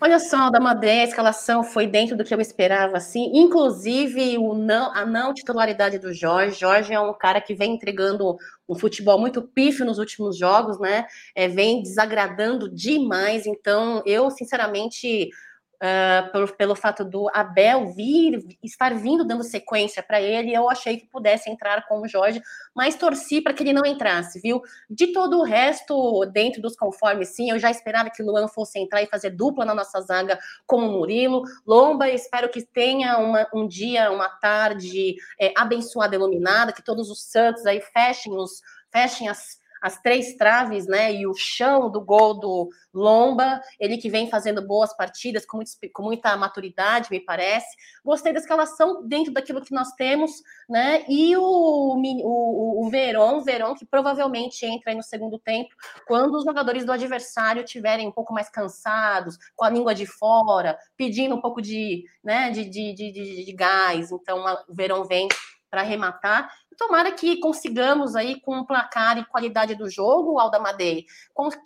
Olha 0.00 0.18
só, 0.18 0.50
da 0.50 0.60
Madeira, 0.60 1.02
a 1.02 1.04
escalação 1.04 1.64
foi 1.64 1.86
dentro 1.86 2.16
do 2.16 2.24
que 2.24 2.34
eu 2.34 2.40
esperava, 2.40 2.96
assim, 2.96 3.30
inclusive 3.34 4.36
o 4.38 4.54
não, 4.54 4.92
a 4.94 5.06
não 5.06 5.32
titularidade 5.32 5.98
do 5.98 6.12
Jorge. 6.12 6.60
Jorge 6.60 6.92
é 6.92 7.00
um 7.00 7.14
cara 7.14 7.40
que 7.40 7.54
vem 7.54 7.74
entregando 7.74 8.36
um 8.68 8.74
futebol 8.74 9.18
muito 9.18 9.42
pífio 9.42 9.86
nos 9.86 9.98
últimos 9.98 10.36
jogos, 10.36 10.78
né? 10.78 11.06
É, 11.34 11.48
vem 11.48 11.82
desagradando 11.82 12.68
demais. 12.68 13.46
Então, 13.46 14.02
eu, 14.04 14.30
sinceramente, 14.30 15.30
uh, 15.76 16.32
pelo, 16.32 16.48
pelo 16.56 16.74
fato 16.74 17.04
do 17.04 17.28
Abel 17.32 17.92
vir, 17.92 18.44
estar 18.62 18.94
vindo 18.94 19.24
dando 19.24 19.42
sequência 19.42 20.02
para 20.02 20.20
ele, 20.20 20.54
eu 20.54 20.68
achei 20.68 20.96
que 20.96 21.06
pudesse 21.06 21.50
entrar 21.50 21.86
com 21.86 22.00
o 22.00 22.08
Jorge, 22.08 22.42
mas 22.74 22.96
torci 22.96 23.40
para 23.40 23.52
que 23.52 23.62
ele 23.62 23.72
não 23.72 23.84
entrasse, 23.84 24.40
viu? 24.40 24.62
De 24.88 25.12
todo 25.12 25.38
o 25.38 25.42
resto, 25.42 26.24
dentro 26.26 26.60
dos 26.60 26.76
conformes, 26.76 27.28
sim, 27.28 27.50
eu 27.50 27.58
já 27.58 27.70
esperava 27.70 28.10
que 28.10 28.22
o 28.22 28.26
Luan 28.26 28.48
fosse 28.48 28.78
entrar 28.78 29.02
e 29.02 29.06
fazer 29.06 29.30
dupla 29.30 29.64
na 29.64 29.74
nossa 29.74 30.00
zaga 30.00 30.38
com 30.66 30.78
o 30.78 30.92
Murilo. 30.92 31.42
Lomba, 31.66 32.08
espero 32.08 32.48
que 32.48 32.62
tenha 32.62 33.18
uma, 33.18 33.46
um 33.54 33.66
dia, 33.66 34.10
uma 34.10 34.28
tarde 34.28 35.16
é, 35.40 35.52
abençoada, 35.56 36.14
iluminada, 36.14 36.72
que 36.72 36.82
todos 36.82 37.10
os 37.10 37.22
santos 37.22 37.66
aí 37.66 37.80
fechem 37.80 38.36
os 38.36 38.60
fechem 38.90 39.28
as 39.28 39.58
as 39.86 40.02
três 40.02 40.34
traves, 40.34 40.88
né, 40.88 41.14
e 41.14 41.28
o 41.28 41.34
chão 41.34 41.88
do 41.88 42.00
gol 42.00 42.34
do 42.34 42.68
Lomba, 42.92 43.60
ele 43.78 43.98
que 43.98 44.10
vem 44.10 44.28
fazendo 44.28 44.66
boas 44.66 44.92
partidas 44.96 45.46
com, 45.46 45.58
muito, 45.58 45.70
com, 45.94 46.02
muita 46.02 46.36
maturidade, 46.36 47.08
me 47.08 47.20
parece. 47.20 47.68
Gostei 48.04 48.32
da 48.32 48.40
escalação 48.40 49.06
dentro 49.06 49.32
daquilo 49.32 49.62
que 49.62 49.72
nós 49.72 49.92
temos, 49.92 50.32
né, 50.68 51.04
e 51.08 51.36
o, 51.36 51.40
o, 51.40 52.84
o 52.84 52.90
Verón, 52.90 53.42
Verón 53.42 53.76
que 53.76 53.86
provavelmente 53.86 54.66
entra 54.66 54.92
no 54.92 55.04
segundo 55.04 55.38
tempo, 55.38 55.72
quando 56.04 56.34
os 56.34 56.44
jogadores 56.44 56.84
do 56.84 56.90
adversário 56.90 57.64
tiverem 57.64 58.08
um 58.08 58.12
pouco 58.12 58.34
mais 58.34 58.48
cansados, 58.48 59.38
com 59.54 59.64
a 59.64 59.70
língua 59.70 59.94
de 59.94 60.04
fora, 60.04 60.76
pedindo 60.96 61.36
um 61.36 61.40
pouco 61.40 61.62
de, 61.62 62.04
né, 62.24 62.50
de, 62.50 62.64
de, 62.64 62.92
de, 62.92 63.12
de, 63.12 63.44
de 63.44 63.52
gás, 63.52 64.10
então 64.10 64.44
o 64.68 64.74
Verón 64.74 65.04
vem 65.04 65.28
para 65.70 65.82
arrematar. 65.82 66.50
Tomara 66.76 67.10
que 67.12 67.40
consigamos 67.40 68.14
aí, 68.14 68.40
com 68.40 68.58
o 68.58 68.66
placar 68.66 69.18
e 69.18 69.24
qualidade 69.24 69.74
do 69.74 69.88
jogo, 69.88 70.38
Alda 70.38 70.58
Madei, 70.58 71.06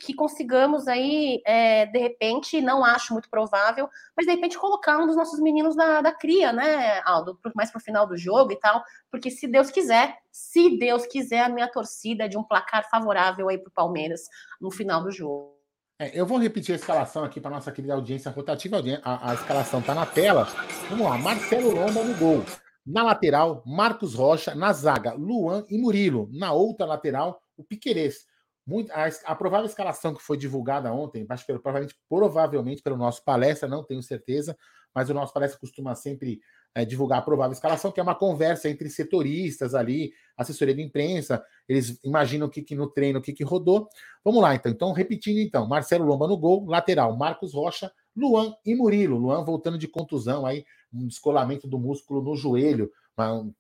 que 0.00 0.14
consigamos 0.14 0.86
aí, 0.86 1.42
é, 1.44 1.86
de 1.86 1.98
repente, 1.98 2.60
não 2.60 2.84
acho 2.84 3.12
muito 3.12 3.28
provável, 3.28 3.88
mas 4.16 4.26
de 4.26 4.32
repente 4.32 4.58
colocar 4.58 4.98
um 4.98 5.06
dos 5.06 5.16
nossos 5.16 5.40
meninos 5.40 5.74
da, 5.74 6.00
da 6.00 6.12
cria, 6.12 6.52
né, 6.52 7.00
Aldo, 7.04 7.38
mais 7.54 7.70
para 7.70 7.78
o 7.78 7.82
final 7.82 8.06
do 8.06 8.16
jogo 8.16 8.52
e 8.52 8.56
tal, 8.56 8.82
porque 9.10 9.30
se 9.30 9.48
Deus 9.48 9.70
quiser, 9.70 10.16
se 10.30 10.78
Deus 10.78 11.06
quiser, 11.06 11.42
a 11.42 11.48
minha 11.48 11.68
torcida 11.68 12.24
é 12.24 12.28
de 12.28 12.38
um 12.38 12.44
placar 12.44 12.88
favorável 12.88 13.48
aí 13.48 13.58
para 13.58 13.68
o 13.68 13.72
Palmeiras 13.72 14.22
no 14.60 14.70
final 14.70 15.02
do 15.02 15.10
jogo. 15.10 15.58
É, 15.98 16.18
eu 16.18 16.24
vou 16.24 16.38
repetir 16.38 16.72
a 16.72 16.76
escalação 16.76 17.24
aqui 17.24 17.40
para 17.40 17.50
nossa 17.50 17.70
querida 17.70 17.92
audiência 17.92 18.30
rotativa. 18.30 18.78
A, 19.04 19.32
a 19.32 19.34
escalação 19.34 19.80
está 19.80 19.94
na 19.94 20.06
tela. 20.06 20.48
Vamos 20.88 21.06
lá, 21.06 21.18
Marcelo 21.18 21.74
Lomba 21.74 22.02
no 22.02 22.14
gol. 22.16 22.42
Na 22.84 23.02
lateral, 23.02 23.62
Marcos 23.66 24.14
Rocha. 24.14 24.54
Na 24.54 24.72
zaga, 24.72 25.12
Luan 25.12 25.64
e 25.68 25.78
Murilo. 25.78 26.28
Na 26.32 26.52
outra 26.52 26.86
lateral, 26.86 27.42
o 27.56 27.64
Piquerez. 27.64 28.26
Muito, 28.66 28.90
a, 28.92 29.08
a, 29.24 29.34
provável 29.34 29.66
escalação 29.66 30.14
que 30.14 30.22
foi 30.22 30.36
divulgada 30.36 30.92
ontem, 30.92 31.26
acho 31.28 31.44
que 31.44 31.52
provavelmente, 31.58 31.96
provavelmente 32.08 32.82
pelo 32.82 32.96
nosso 32.96 33.24
palestra, 33.24 33.68
não 33.68 33.82
tenho 33.82 34.02
certeza, 34.02 34.56
mas 34.94 35.08
o 35.10 35.14
nosso 35.14 35.32
palestra 35.32 35.58
costuma 35.58 35.94
sempre 35.94 36.40
é, 36.74 36.84
divulgar 36.84 37.18
a 37.18 37.22
provável 37.22 37.52
escalação, 37.52 37.90
que 37.90 37.98
é 37.98 38.02
uma 38.02 38.14
conversa 38.14 38.68
entre 38.68 38.88
setoristas 38.88 39.74
ali, 39.74 40.12
assessoria 40.36 40.74
de 40.74 40.82
imprensa, 40.82 41.44
eles 41.68 41.98
imaginam 42.04 42.46
o 42.46 42.50
que, 42.50 42.62
que 42.62 42.76
no 42.76 42.88
treino, 42.88 43.18
o 43.18 43.22
que, 43.22 43.32
que 43.32 43.42
rodou. 43.42 43.88
Vamos 44.24 44.40
lá, 44.40 44.54
então. 44.54 44.70
Então, 44.70 44.92
repetindo, 44.92 45.38
então, 45.38 45.66
Marcelo 45.66 46.04
Lomba 46.04 46.28
no 46.28 46.36
gol, 46.36 46.64
lateral, 46.66 47.16
Marcos 47.16 47.54
Rocha, 47.54 47.90
Luan 48.20 48.54
e 48.64 48.74
Murilo. 48.74 49.16
Luan 49.16 49.44
voltando 49.44 49.78
de 49.78 49.88
contusão 49.88 50.44
aí, 50.44 50.64
um 50.92 51.06
descolamento 51.06 51.66
do 51.66 51.78
músculo 51.78 52.22
no 52.22 52.36
joelho, 52.36 52.90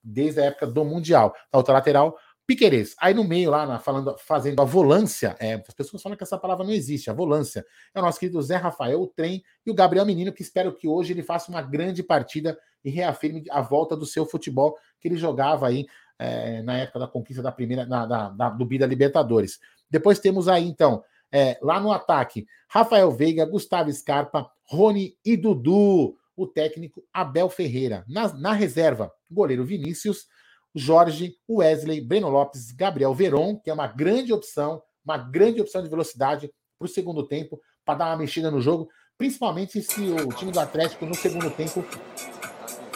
desde 0.02 0.40
a 0.40 0.44
época 0.44 0.66
do 0.66 0.84
Mundial. 0.84 1.34
Na 1.52 1.58
outra 1.58 1.74
lateral, 1.74 2.16
Piquerez. 2.50 2.96
Aí 2.98 3.14
no 3.14 3.22
meio, 3.22 3.48
lá, 3.48 3.78
falando, 3.78 4.16
fazendo 4.18 4.60
a 4.60 4.64
volância, 4.64 5.36
é, 5.38 5.54
as 5.54 5.72
pessoas 5.72 6.02
falam 6.02 6.18
que 6.18 6.24
essa 6.24 6.36
palavra 6.36 6.64
não 6.64 6.72
existe, 6.72 7.08
a 7.08 7.12
volância. 7.12 7.64
É 7.94 8.00
o 8.00 8.02
nosso 8.02 8.18
querido 8.18 8.42
Zé 8.42 8.56
Rafael, 8.56 9.00
o 9.00 9.06
trem, 9.06 9.40
e 9.64 9.70
o 9.70 9.74
Gabriel 9.74 10.04
Menino, 10.04 10.32
que 10.32 10.42
espero 10.42 10.74
que 10.74 10.88
hoje 10.88 11.12
ele 11.12 11.22
faça 11.22 11.48
uma 11.48 11.62
grande 11.62 12.02
partida 12.02 12.58
e 12.84 12.90
reafirme 12.90 13.44
a 13.50 13.60
volta 13.60 13.96
do 13.96 14.04
seu 14.04 14.26
futebol 14.26 14.76
que 14.98 15.06
ele 15.06 15.16
jogava 15.16 15.68
aí 15.68 15.86
é, 16.18 16.60
na 16.62 16.76
época 16.76 16.98
da 16.98 17.06
conquista 17.06 17.40
da 17.40 17.52
primeira, 17.52 17.86
na, 17.86 18.50
do 18.50 18.64
Bida 18.64 18.84
Libertadores. 18.84 19.60
Depois 19.88 20.18
temos 20.18 20.48
aí, 20.48 20.66
então, 20.66 21.04
é, 21.32 21.58
lá 21.62 21.78
no 21.80 21.92
ataque, 21.92 22.46
Rafael 22.68 23.10
Veiga, 23.10 23.44
Gustavo 23.44 23.92
Scarpa, 23.92 24.50
Rony 24.64 25.16
e 25.24 25.36
Dudu 25.36 26.16
o 26.36 26.46
técnico 26.46 27.04
Abel 27.12 27.50
Ferreira. 27.50 28.04
Na, 28.08 28.32
na 28.32 28.52
reserva, 28.52 29.12
goleiro 29.30 29.64
Vinícius, 29.64 30.26
Jorge, 30.74 31.34
Wesley, 31.48 32.00
Breno 32.00 32.30
Lopes, 32.30 32.70
Gabriel 32.70 33.14
Veron, 33.14 33.58
que 33.58 33.68
é 33.68 33.74
uma 33.74 33.86
grande 33.86 34.32
opção, 34.32 34.82
uma 35.04 35.18
grande 35.18 35.60
opção 35.60 35.82
de 35.82 35.88
velocidade 35.88 36.50
para 36.78 36.86
o 36.86 36.88
segundo 36.88 37.26
tempo, 37.26 37.60
para 37.84 37.98
dar 37.98 38.06
uma 38.06 38.16
mexida 38.16 38.50
no 38.50 38.60
jogo, 38.60 38.88
principalmente 39.18 39.82
se 39.82 40.00
o 40.00 40.28
time 40.32 40.50
do 40.50 40.60
Atlético 40.60 41.04
no 41.04 41.14
segundo 41.14 41.50
tempo 41.50 41.84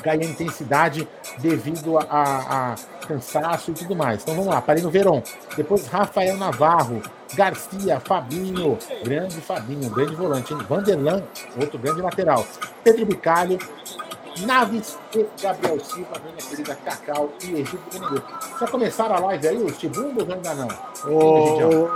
ganha 0.03 0.24
intensidade 0.24 1.07
devido 1.41 1.99
a, 1.99 2.05
a, 2.05 2.74
cansaço 3.07 3.70
e 3.70 3.74
tudo 3.74 3.94
mais. 3.94 4.22
Então 4.22 4.34
vamos 4.34 4.52
lá, 4.52 4.61
parei 4.61 4.82
no 4.82 4.90
Verón. 4.90 5.22
Depois 5.57 5.86
Rafael 5.86 6.36
Navarro, 6.36 7.02
Garcia, 7.34 8.00
Fabinho, 8.00 8.78
grande 9.02 9.40
Fabinho, 9.40 9.90
grande 9.90 10.14
volante, 10.14 10.52
hein? 10.52 10.61
Vanderlan, 10.68 11.22
outro 11.61 11.78
grande 11.78 12.00
lateral. 12.00 12.44
Pedro 12.82 13.07
Bicalho, 13.07 13.59
Naves 14.40 14.98
e 15.14 15.24
Gabriel 15.40 15.78
Silva, 15.80 16.11
minha 16.24 16.36
querida 16.36 16.76
Cacau 16.84 17.30
e 17.44 17.52
Egito 17.52 17.82
Benedito. 17.92 18.24
Já 18.59 18.66
começaram 18.66 19.14
a 19.16 19.20
live 19.20 19.48
aí, 19.48 19.62
os 19.62 19.78
tibundos 19.78 20.28
ainda 20.28 20.55
não? 20.55 20.68
Ô, 21.07 21.88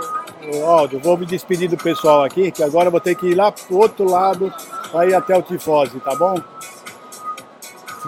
ô, 0.55 0.65
Aldo, 0.65 0.99
vou 0.99 1.17
me 1.17 1.25
despedir 1.25 1.69
do 1.69 1.77
pessoal 1.77 2.23
aqui, 2.23 2.51
que 2.51 2.63
agora 2.63 2.87
eu 2.87 2.91
vou 2.91 3.01
ter 3.01 3.15
que 3.15 3.27
ir 3.27 3.35
lá 3.35 3.51
pro 3.51 3.77
outro 3.77 4.09
lado 4.09 4.53
para 4.91 5.05
ir 5.07 5.13
até 5.13 5.37
o 5.37 5.41
Tifose, 5.41 5.99
tá 5.99 6.15
bom? 6.15 6.35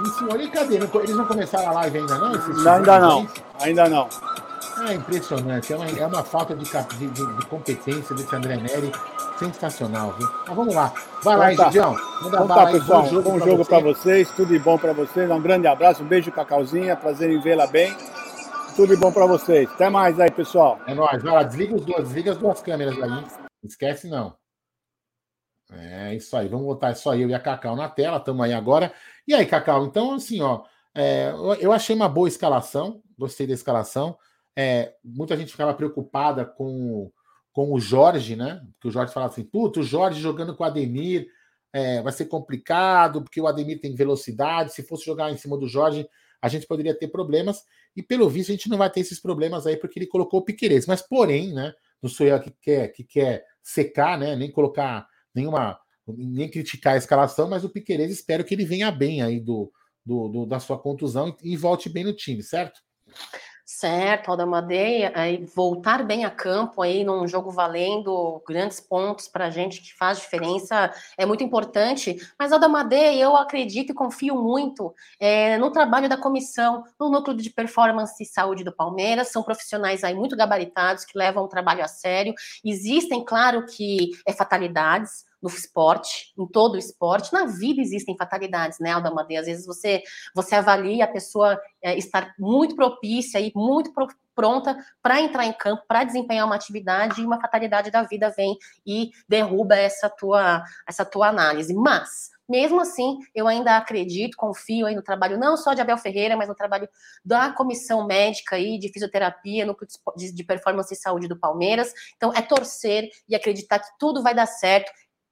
Senhor. 0.10 0.40
E 0.40 0.50
cadê? 0.50 0.76
Eles 0.76 1.16
não 1.16 1.26
começaram 1.26 1.70
a 1.70 1.72
live 1.74 2.00
ainda, 2.00 2.18
não? 2.18 2.32
não 2.32 2.74
ainda 2.74 3.00
não. 3.00 3.28
Ainda 3.60 3.90
não. 3.90 4.10
É 4.88 4.94
impressionante. 4.94 5.74
É 5.74 5.76
uma, 5.76 5.86
é 5.86 6.08
uma 6.08 6.24
falta 6.24 6.56
de, 6.56 6.66
de, 6.66 7.08
de, 7.08 7.46
competência 7.48 8.16
desse 8.16 8.36
André 8.36 8.58
Neri 8.58 8.92
sensacional, 9.38 10.14
viu? 10.18 10.28
Mas 10.48 10.56
vamos 10.56 10.74
lá. 10.74 10.94
Vai 11.24 11.38
lá, 11.38 11.54
então, 11.54 11.66
Gidião. 11.66 11.96
Então 12.26 12.48
tá, 12.48 12.66
pessoal. 12.68 13.04
Bom 13.04 13.10
jogo, 13.10 13.30
bom 13.30 13.40
jogo 13.40 13.66
para 13.66 13.80
vocês. 13.80 14.30
Tudo 14.32 14.50
de 14.50 14.60
bom 14.60 14.78
para 14.78 14.94
vocês. 14.94 15.30
Um 15.30 15.42
grande 15.42 15.68
abraço. 15.68 16.04
Um 16.04 16.08
beijo, 16.08 16.32
Cacauzinha. 16.32 16.96
Prazer 16.96 17.30
em 17.30 17.40
vê-la 17.42 17.68
bem. 17.68 17.96
Tudo 18.76 18.96
de 18.96 19.00
bom 19.00 19.12
para 19.12 19.26
vocês. 19.26 19.70
Até 19.72 19.90
mais 19.90 20.20
aí, 20.20 20.32
pessoal. 20.32 20.80
É 20.88 20.96
nóis. 20.96 21.22
Vai 21.22 21.34
lá, 21.34 21.44
desliga, 21.44 21.76
os 21.76 21.86
dois, 21.86 22.04
desliga 22.06 22.32
as 22.32 22.38
duas 22.38 22.62
câmeras 22.62 23.02
aí. 23.02 23.26
Esquece, 23.64 24.10
não. 24.10 24.41
É 25.72 26.14
isso 26.16 26.36
aí. 26.36 26.48
Vamos 26.48 26.66
botar 26.66 26.94
só 26.96 27.16
eu 27.16 27.30
e 27.30 27.34
a 27.34 27.40
Cacau 27.40 27.76
na 27.76 27.88
tela. 27.88 28.18
Estamos 28.18 28.44
aí 28.44 28.54
agora. 28.54 28.94
E 29.28 29.34
aí, 29.34 29.46
Cacau, 29.46 29.86
então, 29.86 30.14
assim, 30.14 30.42
ó, 30.42 30.64
é, 30.94 31.32
eu 31.60 31.72
achei 31.72 31.96
uma 31.96 32.10
boa 32.10 32.28
escalação, 32.28 33.02
gostei 33.18 33.48
da 33.48 33.54
escalação. 33.54 34.18
É, 34.56 34.94
muita 35.04 35.38
gente 35.38 35.52
ficava 35.52 35.74
preocupada 35.74 36.46
com, 36.46 37.10
com 37.54 37.74
o 37.74 37.80
Jorge, 37.80 38.36
né? 38.36 38.62
Porque 38.74 38.90
o 38.90 38.92
Jorge 38.92 39.14
falava 39.14 39.32
assim: 39.32 39.44
puto, 39.44 39.80
o 39.80 39.84
Jorge 39.84 40.20
jogando 40.20 40.56
com 40.56 40.64
o 40.64 40.68
Ademir 40.68 41.28
é, 41.72 42.02
vai 42.02 42.12
ser 42.12 42.26
complicado, 42.26 43.22
porque 43.22 43.40
o 43.40 43.48
Ademir 43.48 43.80
tem 43.80 43.96
velocidade. 43.96 44.74
Se 44.74 44.84
fosse 44.84 45.06
jogar 45.06 45.32
em 45.32 45.38
cima 45.38 45.58
do 45.58 45.70
Jorge, 45.70 46.06
a 46.42 46.50
gente 46.50 46.68
poderia 46.68 46.94
ter 46.94 47.08
problemas. 47.08 47.64
E 47.96 48.04
pelo 48.04 48.30
visto, 48.30 48.50
a 48.50 48.54
gente 48.54 48.70
não 48.70 48.78
vai 48.78 48.90
ter 48.90 49.00
esses 49.00 49.22
problemas 49.22 49.66
aí, 49.66 49.78
porque 49.78 50.00
ele 50.00 50.08
colocou 50.08 50.42
o 50.42 50.44
Piqueires. 50.44 50.86
Mas, 50.86 51.02
porém, 51.02 51.54
né? 51.54 51.74
Não 52.02 52.10
sou 52.10 52.26
eu 52.26 52.40
que 52.42 52.52
quer, 52.62 52.88
que 52.90 53.04
quer 53.04 53.46
secar, 53.62 54.18
né? 54.18 54.36
Nem 54.36 54.52
colocar 54.52 55.08
nenhuma 55.34 55.80
nem 56.08 56.50
criticar 56.50 56.96
a 56.96 56.98
escalação, 56.98 57.50
mas 57.50 57.64
o 57.64 57.70
Piqueires 57.70 58.12
espero 58.12 58.44
que 58.44 58.54
ele 58.54 58.66
venha 58.66 58.92
bem 58.92 59.22
aí 59.22 59.40
do, 59.40 59.72
do, 60.06 60.28
do 60.28 60.46
da 60.46 60.60
sua 60.60 60.78
contusão 60.78 61.36
e, 61.44 61.54
e, 61.54 61.58
volte 61.58 61.90
bem 61.90 62.04
no 62.04 62.14
time, 62.14 62.42
certo? 62.42 62.82
Certo, 63.74 64.30
Aldamadeia, 64.30 65.14
aí 65.16 65.46
voltar 65.56 66.04
bem 66.04 66.26
a 66.26 66.30
campo 66.30 66.82
aí 66.82 67.06
num 67.06 67.26
jogo 67.26 67.50
valendo 67.50 68.44
grandes 68.46 68.82
pontos 68.82 69.30
para 69.30 69.46
a 69.46 69.50
gente 69.50 69.82
que 69.82 69.96
faz 69.96 70.20
diferença 70.20 70.94
é 71.18 71.26
muito 71.26 71.42
importante. 71.42 72.18
Mas 72.38 72.52
Aldamadeia, 72.52 73.24
eu 73.24 73.34
acredito 73.36 73.92
e 73.92 73.96
confio 73.96 74.36
muito 74.36 74.94
é, 75.18 75.58
no 75.58 75.72
trabalho 75.72 76.10
da 76.10 76.18
comissão, 76.18 76.84
no 77.00 77.10
núcleo 77.10 77.36
de 77.36 77.50
performance 77.50 78.22
e 78.22 78.26
saúde 78.26 78.64
do 78.66 78.76
Palmeiras. 78.76 79.30
São 79.30 79.42
profissionais 79.42 80.04
aí 80.04 80.14
muito 80.14 80.36
gabaritados 80.36 81.06
que 81.06 81.18
levam 81.18 81.46
o 81.46 81.48
trabalho 81.48 81.82
a 81.82 81.88
sério. 81.88 82.34
Existem, 82.64 83.24
claro, 83.24 83.66
que 83.66 84.10
é 84.28 84.34
fatalidades 84.34 85.31
no 85.42 85.50
esporte, 85.50 86.34
em 86.38 86.46
todo 86.48 86.76
o 86.76 86.78
esporte, 86.78 87.34
na 87.34 87.46
vida 87.46 87.82
existem 87.82 88.16
fatalidades, 88.16 88.80
né, 88.80 88.92
Alda 88.92 89.12
Às 89.40 89.46
vezes 89.46 89.66
você, 89.66 90.04
você 90.36 90.56
avalia 90.56 91.06
a 91.06 91.08
pessoa 91.08 91.60
é, 91.82 91.98
estar 91.98 92.34
muito 92.38 92.76
propícia 92.76 93.40
e 93.40 93.52
muito 93.56 93.94
pro, 93.94 94.08
pronta 94.36 94.78
para 95.02 95.22
entrar 95.22 95.46
em 95.46 95.54
campo, 95.54 95.84
para 95.88 96.04
desempenhar 96.04 96.46
uma 96.46 96.56
atividade, 96.56 97.22
e 97.22 97.26
uma 97.26 97.40
fatalidade 97.40 97.92
da 97.92 98.04
vida 98.04 98.34
vem 98.36 98.58
e 98.86 99.12
derruba 99.28 99.76
essa 99.76 100.10
tua, 100.10 100.64
essa 100.88 101.06
tua 101.06 101.28
análise. 101.28 101.74
Mas, 101.74 102.30
mesmo 102.48 102.82
assim, 102.82 103.18
eu 103.36 103.48
ainda 103.48 103.78
acredito, 103.78 104.36
confio 104.38 104.86
aí 104.86 104.96
no 104.96 105.04
trabalho 105.04 105.38
não 105.38 105.56
só 105.56 105.74
de 105.74 105.82
Abel 105.82 105.98
Ferreira, 105.98 106.36
mas 106.36 106.48
no 106.48 106.56
trabalho 106.56 106.88
da 107.24 107.52
comissão 107.52 108.06
médica 108.06 108.56
aí 108.56 108.78
de 108.78 108.90
fisioterapia, 108.90 109.66
de, 110.16 110.34
de 110.34 110.44
performance 110.44 110.94
e 110.94 110.98
saúde 110.98 111.28
do 111.28 111.40
Palmeiras. 111.40 111.94
Então, 112.16 112.34
é 112.34 112.42
torcer 112.42 113.10
e 113.28 113.36
acreditar 113.36 113.80
que 113.80 113.90
tudo 114.00 114.24
vai 114.24 114.34
dar 114.34 114.48
certo 114.48 114.92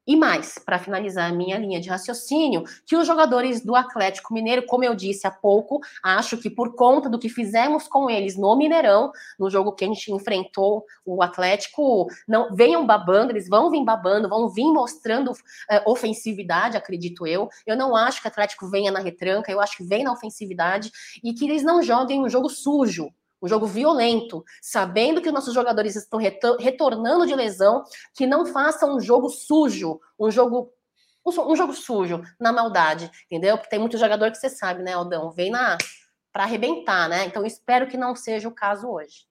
E 0.10 0.16
mais, 0.16 0.58
para 0.58 0.80
finalizar 0.80 1.30
a 1.30 1.36
minha 1.36 1.56
linha 1.56 1.80
de 1.80 1.88
raciocínio, 1.88 2.64
que 2.84 2.96
os 2.96 3.06
jogadores 3.06 3.64
do 3.64 3.76
Atlético 3.76 4.34
Mineiro, 4.34 4.66
como 4.66 4.84
eu 4.84 4.96
disse 4.96 5.28
há 5.28 5.30
pouco, 5.30 5.82
acho 6.02 6.36
que 6.36 6.50
por 6.50 6.74
conta 6.74 7.08
do 7.08 7.20
que 7.20 7.30
fizemos 7.30 7.88
com 7.88 8.10
eles 8.10 8.36
no 8.36 8.56
Mineirão, 8.56 9.12
no 9.38 9.52
jogo 9.52 9.72
que 9.72 9.86
a 9.86 9.88
gente 9.88 10.12
enfrentou 10.12 10.84
o 11.06 11.22
Atlético, 11.22 12.08
não 12.28 12.56
venham 12.56 12.88
babando, 12.88 13.32
eles 13.32 13.48
vão 13.48 13.70
vir 13.70 13.86
babando, 13.86 14.28
vão 14.28 14.50
vir 14.50 14.74
mostrando 14.74 15.32
é, 15.70 15.84
ofensividade, 15.86 16.76
acredito 16.76 17.28
eu. 17.28 17.48
Eu 17.64 17.78
não 17.78 17.96
acho 17.96 18.20
que 18.20 18.28
o 18.28 18.32
Atlético 18.32 18.68
venha 18.68 18.92
na 18.92 19.02
retranca, 19.02 19.52
eu 19.52 19.62
acho 19.62 19.78
que 19.78 19.84
vem 19.84 20.04
na 20.04 20.12
ofensividade 20.12 20.92
e 21.24 21.36
que 21.36 21.46
eles 21.46 21.62
não 21.62 21.84
joguem 21.84 22.26
um 22.26 22.30
jogo 22.30 22.50
sujo, 22.50 23.14
um 23.42 23.48
jogo 23.48 23.66
violento, 23.66 24.44
sabendo 24.62 25.22
que 25.22 25.28
os 25.28 25.34
nossos 25.34 25.54
jogadores 25.54 25.96
estão 25.96 26.20
retornando 26.60 27.26
de 27.26 27.36
lesão, 27.36 27.84
que 28.16 28.28
não 28.28 28.46
façam 28.46 28.96
um 28.96 29.00
jogo 29.00 29.30
sujo, 29.30 30.00
um 30.20 30.30
jogo 30.30 30.72
um 31.26 31.56
jogo 31.56 31.74
sujo, 31.74 32.24
na 32.40 32.52
maldade, 32.52 33.12
entendeu? 33.26 33.56
Porque 33.56 33.70
tem 33.70 33.78
muito 33.78 34.00
jogador 34.00 34.32
que 34.32 34.38
você 34.38 34.50
sabe, 34.50 34.82
né, 34.82 34.94
Aldão? 34.94 35.30
Vem 35.30 35.52
na 35.52 35.78
para 36.32 36.44
arrebentar, 36.44 37.10
né? 37.10 37.26
Então 37.26 37.46
espero 37.46 37.88
que 37.88 37.98
não 37.98 38.16
seja 38.16 38.48
o 38.48 38.54
caso 38.54 38.88
hoje. 38.88 39.26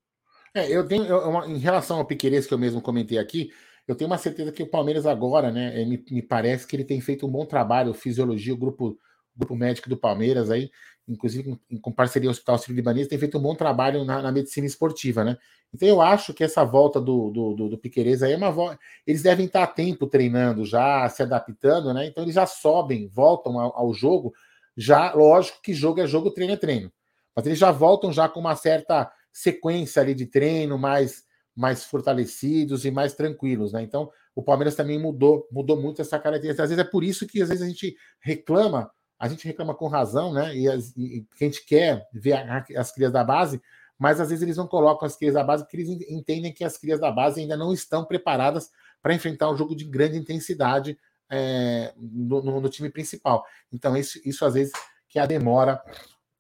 É, 0.55 0.69
eu 0.71 0.87
tenho, 0.87 1.05
eu, 1.05 1.45
em 1.45 1.59
relação 1.59 1.99
ao 1.99 2.05
Piqueires 2.05 2.47
que 2.47 2.55
eu 2.55 2.59
mesmo 2.59 2.81
comentei 2.81 3.19
aqui, 3.19 3.51
eu 3.87 3.95
tenho 3.95 4.11
uma 4.11 4.19
certeza 4.19 4.53
que 4.53 4.63
o 4.63 4.71
Palmeiras 4.71 5.07
agora, 5.07 5.51
né, 5.51 5.85
me, 5.85 6.05
me 6.11 6.23
parece 6.23 6.67
que 6.67 6.77
ele 6.77 6.85
tem 6.85 7.01
feito 7.01 7.27
um 7.27 7.31
bom 7.31 7.47
trabalho, 7.47 7.95
fisiologia, 7.95 8.53
o 8.53 8.57
grupo, 8.57 8.99
grupo 9.35 9.57
médico 9.57 9.89
do 9.89 9.97
Palmeiras 9.97 10.51
aí, 10.51 10.71
inclusive 11.09 11.59
com 11.81 11.91
parceria 11.91 12.31
Hospital 12.31 12.59
Sírio-Libanês, 12.59 13.09
tem 13.09 13.19
feito 13.19 13.39
um 13.39 13.41
bom 13.41 13.55
trabalho 13.55 14.05
na, 14.05 14.21
na, 14.21 14.31
medicina 14.31 14.67
esportiva, 14.67 15.25
né? 15.25 15.39
Então 15.73 15.89
eu 15.89 16.01
acho 16.01 16.35
que 16.35 16.45
essa 16.45 16.65
volta 16.65 17.01
do, 17.01 17.31
do, 17.31 17.55
do, 17.55 17.69
do 17.71 17.79
Piqueires 17.79 18.23
aí 18.23 18.33
é 18.33 18.37
uma 18.37 18.51
volta. 18.51 18.79
Eles 19.07 19.23
devem 19.23 19.47
estar 19.47 19.63
a 19.63 19.67
tempo 19.67 20.07
treinando, 20.07 20.65
já 20.65 21.09
se 21.09 21.23
adaptando, 21.23 21.93
né? 21.95 22.07
Então 22.07 22.23
eles 22.23 22.35
já 22.35 22.47
sobem, 22.47 23.09
voltam 23.09 23.59
ao, 23.59 23.77
ao 23.77 23.95
jogo. 23.95 24.35
Já, 24.77 25.13
lógico 25.15 25.61
que 25.63 25.73
jogo 25.73 26.01
é 26.01 26.07
jogo, 26.07 26.31
treino 26.31 26.53
é 26.53 26.57
treino. 26.57 26.93
Mas 27.35 27.47
eles 27.47 27.59
já 27.59 27.71
voltam 27.71 28.13
já 28.13 28.29
com 28.29 28.41
uma 28.41 28.55
certa 28.55 29.11
sequência 29.33 30.03
ali 30.03 30.15
de 30.15 30.27
treino, 30.27 30.79
mais, 30.79 31.23
mais 31.57 31.85
fortalecidos 31.85 32.85
e 32.85 32.91
mais 32.91 33.15
tranquilos, 33.15 33.73
né? 33.73 33.83
Então 33.83 34.11
o 34.35 34.43
Palmeiras 34.43 34.77
também 34.77 35.01
mudou, 35.01 35.49
mudou 35.51 35.81
muito 35.81 36.01
essa 36.01 36.19
característica. 36.19 36.63
Às 36.63 36.71
vezes 36.71 36.85
é 36.85 36.89
por 36.89 37.03
isso 37.03 37.27
que 37.27 37.43
às 37.43 37.49
vezes 37.49 37.63
a 37.65 37.69
gente 37.69 37.97
reclama 38.21 38.91
a 39.19 39.29
gente 39.29 39.47
reclama 39.47 39.75
com 39.75 39.89
razão, 39.89 40.33
né? 40.33 40.55
E, 40.57 40.69
as, 40.69 40.97
e 40.97 41.27
a 41.41 41.45
gente 41.45 41.65
quer 41.65 42.07
ver 42.13 42.35
a, 42.35 42.65
as 42.77 42.93
crias 42.93 43.13
da 43.13 43.25
base, 43.25 43.61
mas 43.99 44.21
às 44.21 44.29
vezes 44.29 44.43
eles 44.43 44.57
não 44.57 44.67
colocam 44.67 45.07
as 45.07 45.17
crias 45.17 45.35
da 45.35 45.43
base 45.43 45.65
porque 45.65 45.77
eles 45.77 45.89
entendem 46.09 46.53
que 46.53 46.65
as 46.65 46.79
crias 46.79 47.01
da 47.01 47.11
base 47.11 47.41
ainda 47.41 47.57
não 47.57 47.73
estão 47.73 48.05
preparadas 48.05 48.71
para 49.03 49.15
enfrentar 49.15 49.51
um 49.51 49.57
jogo 49.57 49.75
de 49.75 49.85
grande 49.85 50.17
intensidade 50.17 50.99
é, 51.31 51.93
no, 51.97 52.43
no, 52.43 52.61
no, 52.61 52.69
time 52.69 52.91
principal. 52.91 53.45
Então, 53.73 53.97
isso, 53.97 54.21
isso 54.25 54.45
às 54.45 54.55
vezes 54.55 54.73
que 55.09 55.19
é 55.19 55.23
a 55.23 55.27
demora 55.27 55.83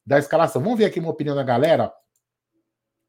da 0.06 0.18
escalação. 0.18 0.62
Vamos 0.62 0.78
ver 0.78 0.86
aqui 0.86 1.00
uma 1.00 1.10
opinião 1.10 1.34
da 1.34 1.42
galera. 1.42 1.92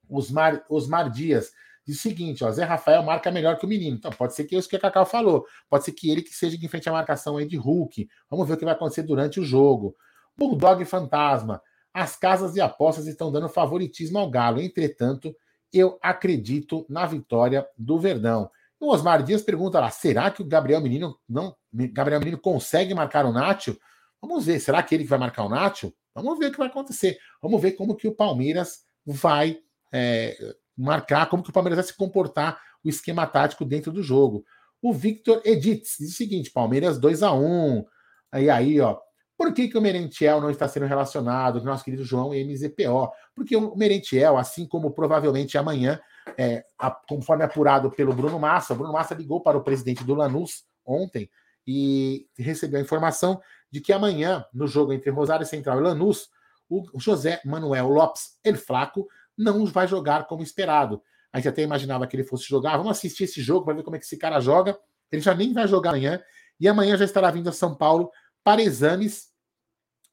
Osmar, 0.10 0.66
Osmar 0.68 1.10
Dias 1.12 1.52
o 1.92 1.96
seguinte: 1.96 2.44
ó, 2.44 2.52
Zé 2.52 2.64
Rafael 2.64 3.02
marca 3.04 3.32
melhor 3.32 3.58
que 3.58 3.66
o 3.66 3.70
menino. 3.70 3.98
Então, 3.98 4.12
pode 4.12 4.34
ser 4.34 4.46
que 4.46 4.56
é 4.56 4.60
isso 4.60 4.70
que 4.70 4.76
a 4.76 4.80
Cacau 4.80 5.06
falou. 5.06 5.46
Pode 5.70 5.86
ser 5.86 5.92
que 5.92 6.10
ele 6.10 6.22
que 6.22 6.34
seja 6.34 6.58
de 6.58 6.68
frente 6.68 6.90
à 6.90 6.92
marcação 6.92 7.38
aí 7.38 7.46
de 7.46 7.58
Hulk. 7.58 8.08
Vamos 8.30 8.48
ver 8.48 8.54
o 8.54 8.58
que 8.58 8.66
vai 8.66 8.74
acontecer 8.74 9.04
durante 9.04 9.40
o 9.40 9.44
jogo. 9.44 9.96
Bulldog 10.38 10.84
Fantasma. 10.86 11.62
As 11.94 12.16
casas 12.16 12.54
de 12.54 12.62
apostas 12.62 13.08
estão 13.08 13.32
dando 13.32 13.50
favoritismo 13.50 14.20
ao 14.20 14.30
Galo. 14.30 14.62
Entretanto, 14.62 15.36
eu 15.74 15.98
acredito 16.02 16.86
na 16.90 17.06
vitória 17.06 17.68
do 17.78 18.00
Verdão. 18.00 18.50
O 18.80 18.92
Osmar 18.92 19.24
Dias 19.24 19.42
pergunta 19.42 19.80
lá: 19.80 19.90
será 19.90 20.32
que 20.32 20.42
o 20.42 20.46
Gabriel 20.46 20.82
Menino 20.82 21.20
não. 21.28 21.56
Gabriel 21.72 22.20
Menino 22.20 22.38
consegue 22.38 22.94
marcar 22.94 23.26
o 23.26 23.32
Nátio? 23.32 23.78
Vamos 24.22 24.46
ver. 24.46 24.60
Será 24.60 24.82
que 24.82 24.96
ele 24.96 25.04
que 25.04 25.10
vai 25.10 25.20
marcar 25.20 25.44
o 25.44 25.50
Nátio? 25.50 25.94
Vamos 26.14 26.38
ver 26.40 26.48
o 26.48 26.52
que 26.52 26.58
vai 26.58 26.68
acontecer. 26.68 27.18
Vamos 27.42 27.62
ver 27.62 27.74
como 27.74 27.96
que 27.96 28.08
o 28.08 28.16
Palmeiras 28.16 28.86
vai 29.06 29.60
é, 29.92 30.38
marcar 30.84 31.28
como 31.30 31.44
que 31.44 31.50
o 31.50 31.54
Palmeiras 31.54 31.78
vai 31.78 31.86
se 31.86 31.96
comportar 31.96 32.60
o 32.84 32.90
esquema 32.90 33.28
tático 33.28 33.66
dentro 33.66 33.92
do 33.92 34.02
jogo. 34.02 34.46
O 34.82 34.94
Victor 34.94 35.42
Edits 35.44 35.98
diz 36.00 36.12
o 36.12 36.16
seguinte: 36.16 36.52
Palmeiras 36.52 36.98
2 37.00 37.24
a 37.24 37.34
1 37.34 37.86
Aí 38.32 38.50
aí, 38.50 38.80
ó. 38.80 38.98
Por 39.38 39.54
que, 39.54 39.70
que 39.70 39.78
o 39.78 39.82
Merentiel 39.82 40.42
não 40.42 40.50
está 40.50 40.68
sendo 40.68 40.86
relacionado 40.86 41.60
com 41.60 41.66
o 41.66 41.70
nosso 41.70 41.84
querido 41.84 42.04
João 42.04 42.32
MZPO? 42.32 43.10
Porque 43.34 43.56
o 43.56 43.76
Merentiel, 43.76 44.38
assim 44.38 44.68
como 44.68 44.92
provavelmente 44.92 45.58
amanhã, 45.58 46.00
é, 46.38 46.66
a, 46.78 46.92
conforme 46.92 47.44
apurado 47.44 47.90
pelo 47.90 48.14
Bruno 48.14 48.38
Massa, 48.38 48.74
o 48.74 48.76
Bruno 48.76 48.92
Massa 48.92 49.16
ligou 49.16 49.42
para 49.42 49.58
o 49.58 49.64
presidente 49.64 50.04
do 50.04 50.14
Lanús 50.14 50.66
ontem 50.86 51.30
e 51.66 52.28
recebeu 52.38 52.80
a 52.80 52.84
informação 52.84 53.42
de 53.72 53.80
que 53.80 53.94
amanhã, 53.94 54.46
no 54.54 54.68
jogo 54.68 54.92
entre 54.92 55.10
Rosário 55.10 55.46
Central 55.46 55.80
e 55.80 55.84
Lanús, 55.84 56.30
o 56.70 57.00
José 57.00 57.42
Manuel 57.46 57.88
Lopes 57.88 58.38
El 58.44 58.56
Flaco 58.56 59.08
não 59.40 59.66
vai 59.66 59.88
jogar 59.88 60.28
como 60.28 60.44
esperado. 60.44 61.02
A 61.32 61.38
gente 61.38 61.48
até 61.48 61.62
imaginava 61.62 62.06
que 62.06 62.16
ele 62.16 62.24
fosse 62.24 62.44
jogar. 62.44 62.78
Vamos 62.78 62.92
assistir 62.92 63.24
esse 63.24 63.42
jogo 63.42 63.66
para 63.66 63.76
ver 63.76 63.84
como 63.84 63.96
é 63.96 64.00
que 64.00 64.06
esse 64.06 64.18
cara 64.18 64.40
joga. 64.40 64.78
Ele 65.12 65.22
já 65.22 65.34
nem 65.34 65.54
vai 65.54 65.68
jogar 65.68 65.92
amanhã. 65.92 66.22
E 66.60 66.68
amanhã 66.68 66.98
já 66.98 67.06
estará 67.06 67.32
vindo 67.32 67.48
a 67.48 67.54
São 67.54 67.74
Paulo 67.74 68.12
para 68.44 68.62
exames, 68.62 69.30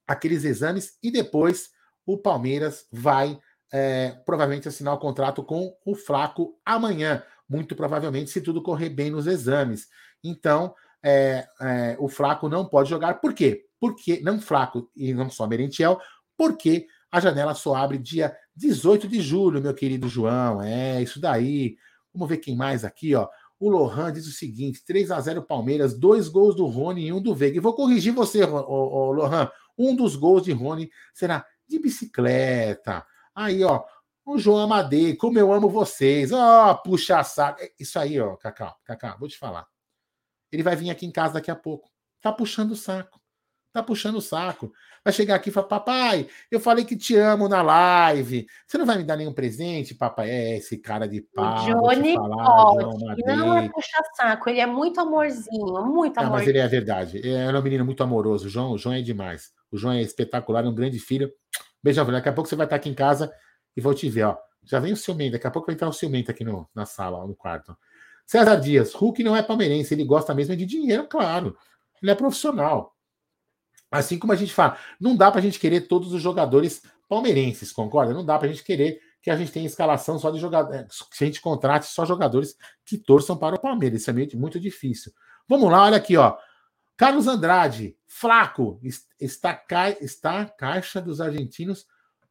aqueles 0.07 0.45
exames, 0.45 0.97
e 1.03 1.11
depois 1.11 1.71
o 2.05 2.17
Palmeiras 2.17 2.87
vai 2.93 3.39
é, 3.73 4.11
provavelmente 4.25 4.69
assinar 4.69 4.95
o 4.95 4.99
contrato 4.99 5.43
com 5.43 5.77
o 5.85 5.95
Flaco 5.97 6.57
amanhã, 6.65 7.23
muito 7.49 7.75
provavelmente, 7.75 8.31
se 8.31 8.41
tudo 8.41 8.63
correr 8.63 8.91
bem 8.91 9.11
nos 9.11 9.27
exames. 9.27 9.89
Então, 10.23 10.75
é, 11.03 11.47
é, 11.61 11.97
o 11.99 12.09
Flaco 12.09 12.49
não 12.49 12.65
pode 12.65 12.91
jogar. 12.91 13.15
Por 13.15 13.35
quê? 13.35 13.65
Porque, 13.81 14.21
não 14.21 14.41
Flaco 14.41 14.91
e 14.95 15.13
não 15.13 15.29
só 15.29 15.47
Merentiel, 15.47 16.01
porque 16.37 16.87
a 17.11 17.21
janela 17.21 17.55
só 17.55 17.75
abre 17.75 17.99
dia 17.99 18.37
18 18.57 19.07
de 19.07 19.21
julho, 19.21 19.61
meu 19.61 19.75
querido 19.75 20.09
João. 20.09 20.63
É, 20.63 21.03
isso 21.03 21.21
daí. 21.21 21.77
Vamos 22.13 22.29
ver 22.29 22.39
quem 22.39 22.57
mais 22.57 22.85
aqui, 22.85 23.15
ó. 23.15 23.29
O 23.59 23.69
Lohan 23.69 24.13
diz 24.13 24.27
o 24.27 24.33
seguinte: 24.33 24.85
3 24.85 25.11
a 25.11 25.21
0 25.21 25.43
Palmeiras, 25.43 25.99
dois 25.99 26.29
gols 26.29 26.55
do 26.55 26.67
Rony 26.67 27.07
e 27.07 27.13
um 27.13 27.21
do 27.21 27.35
Veiga. 27.35 27.57
E 27.57 27.61
vou 27.61 27.75
corrigir 27.75 28.13
você, 28.13 28.45
Lohan. 28.45 29.51
Um 29.79 29.95
dos 29.95 30.17
gols 30.17 30.43
de 30.43 30.53
Rony 30.53 30.91
será 31.13 31.45
de 31.69 31.79
bicicleta. 31.79 33.05
Aí, 33.35 33.63
ó. 33.63 33.85
O 34.25 34.39
João 34.39 34.59
Amadei, 34.59 35.15
como 35.15 35.39
eu 35.39 35.53
amo 35.53 35.69
vocês. 35.69 36.33
Ó, 36.33 36.73
oh, 36.73 36.83
puxa 36.83 37.23
saco. 37.23 37.63
É 37.63 37.71
isso 37.79 37.97
aí, 37.97 38.21
ó, 38.21 38.35
Cacau. 38.37 38.75
Cacau, 38.85 39.17
vou 39.21 39.29
te 39.29 39.39
falar. 39.39 39.65
Ele 40.51 40.65
vai 40.65 40.75
vir 40.75 40.91
aqui 40.91 41.07
em 41.07 41.13
casa 41.13 41.35
daqui 41.35 41.51
a 41.51 41.55
pouco. 41.55 41.89
Tá 42.21 42.33
puxando 42.33 42.73
o 42.73 42.77
saco. 42.77 43.21
Tá 43.73 43.85
puxando 43.85 44.17
o 44.17 44.21
saco. 44.21 44.73
Vai 45.07 45.13
chegar 45.13 45.37
aqui 45.37 45.51
e 45.51 45.53
falar, 45.53 45.69
papai, 45.69 46.27
eu 46.51 46.59
falei 46.59 46.85
que 46.85 46.97
te 46.97 47.15
amo 47.15 47.49
na 47.49 47.63
live. 47.63 48.45
Você 48.67 48.77
não 48.77 48.85
vai 48.85 48.99
me 48.99 49.05
dar 49.05 49.17
nenhum 49.17 49.33
presente, 49.33 49.95
papai? 49.95 50.29
É, 50.29 50.57
esse 50.57 50.79
cara 50.79 51.07
de 51.07 51.21
pau. 51.21 51.65
Johnny 51.65 52.17
falar, 52.17 52.75
pode. 52.75 53.23
Não 53.25 53.57
é 53.57 53.69
puxar 53.69 54.03
saco, 54.17 54.51
ele 54.51 54.59
é 54.59 54.67
muito 54.67 55.01
amorzinho, 55.01 55.87
muito 55.87 56.19
amorzinho. 56.19 56.31
mas 56.33 56.49
ele 56.49 56.59
é 56.59 56.67
verdade. 56.67 57.21
É 57.25 57.49
um 57.57 57.63
menino 57.63 57.85
muito 57.85 58.03
amoroso. 58.03 58.47
O 58.47 58.51
João, 58.51 58.73
o 58.73 58.79
João 58.79 58.97
é 58.97 59.01
demais. 59.01 59.53
O 59.71 59.79
João 59.79 59.95
é 59.95 60.03
espetacular, 60.03 60.65
é 60.65 60.69
um 60.69 60.75
grande 60.75 60.99
filho. 60.99 61.31
Beijão, 61.81 62.05
daqui 62.05 62.29
a 62.29 62.33
pouco 62.33 62.51
você 62.51 62.57
vai 62.57 62.67
estar 62.67 62.75
aqui 62.75 62.89
em 62.89 62.95
casa 62.95 63.33
e 63.77 63.81
vou 63.81 63.95
te 63.95 64.11
ver, 64.11 64.25
ó. 64.25 64.37
Já 64.65 64.81
vem 64.81 64.93
o 64.93 64.97
ciumento, 64.97 65.35
daqui 65.35 65.47
a 65.47 65.53
pouco 65.53 65.67
vai 65.67 65.77
entrar 65.77 65.89
o 65.89 65.93
ciumento 65.93 66.33
aqui 66.33 66.43
no, 66.43 66.69
na 66.75 66.85
sala, 66.85 67.19
ó, 67.19 67.29
no 67.29 67.37
quarto. 67.37 67.77
César 68.27 68.57
Dias, 68.57 68.93
Hulk 68.93 69.23
não 69.23 69.37
é 69.37 69.43
palmeirense, 69.45 69.95
ele 69.95 70.03
gosta 70.03 70.35
mesmo 70.35 70.57
de 70.57 70.67
dinheiro, 70.67 71.07
claro. 71.07 71.57
Ele 72.03 72.11
é 72.11 72.15
profissional. 72.17 72.96
Assim 73.91 74.19
como 74.19 74.33
a 74.33 74.37
gente 74.37 74.53
fala, 74.53 74.77
não 75.01 75.17
dá 75.17 75.31
para 75.31 75.41
a 75.41 75.43
gente 75.43 75.61
querer 75.61 75.83
todos 75.83 76.13
os 76.13 76.21
jogadores 76.21 76.83
palmeirenses, 77.09 77.73
concorda? 77.73 78.13
Não 78.13 78.25
dá 78.25 78.39
para 78.39 78.49
a 78.49 78.51
gente 78.51 78.65
querer 78.65 79.01
que 79.23 79.31
a 79.31 79.37
gente 79.37 79.53
tenha 79.53 79.67
escalação 79.67 80.19
só 80.19 80.31
de 80.31 80.39
jogadores, 80.39 80.81
é, 80.81 80.85
que 80.85 81.25
a 81.25 81.27
gente 81.27 81.41
contrate 81.41 81.87
só 81.87 82.05
jogadores 82.05 82.57
que 82.85 82.97
torçam 82.97 83.37
para 83.37 83.57
o 83.57 83.61
Palmeiras. 83.61 84.03
Isso 84.03 84.11
é 84.11 84.37
muito 84.37 84.61
difícil. 84.61 85.13
Vamos 85.49 85.71
lá, 85.71 85.85
olha 85.85 85.97
aqui, 85.97 86.17
ó. 86.17 86.37
Carlos 86.97 87.27
Andrade, 87.27 87.97
Flaco, 88.07 88.81
está, 89.21 89.63
está 90.01 90.41
a 90.41 90.45
caixa 90.47 91.01
dos 91.01 91.21
argentinos. 91.21 91.87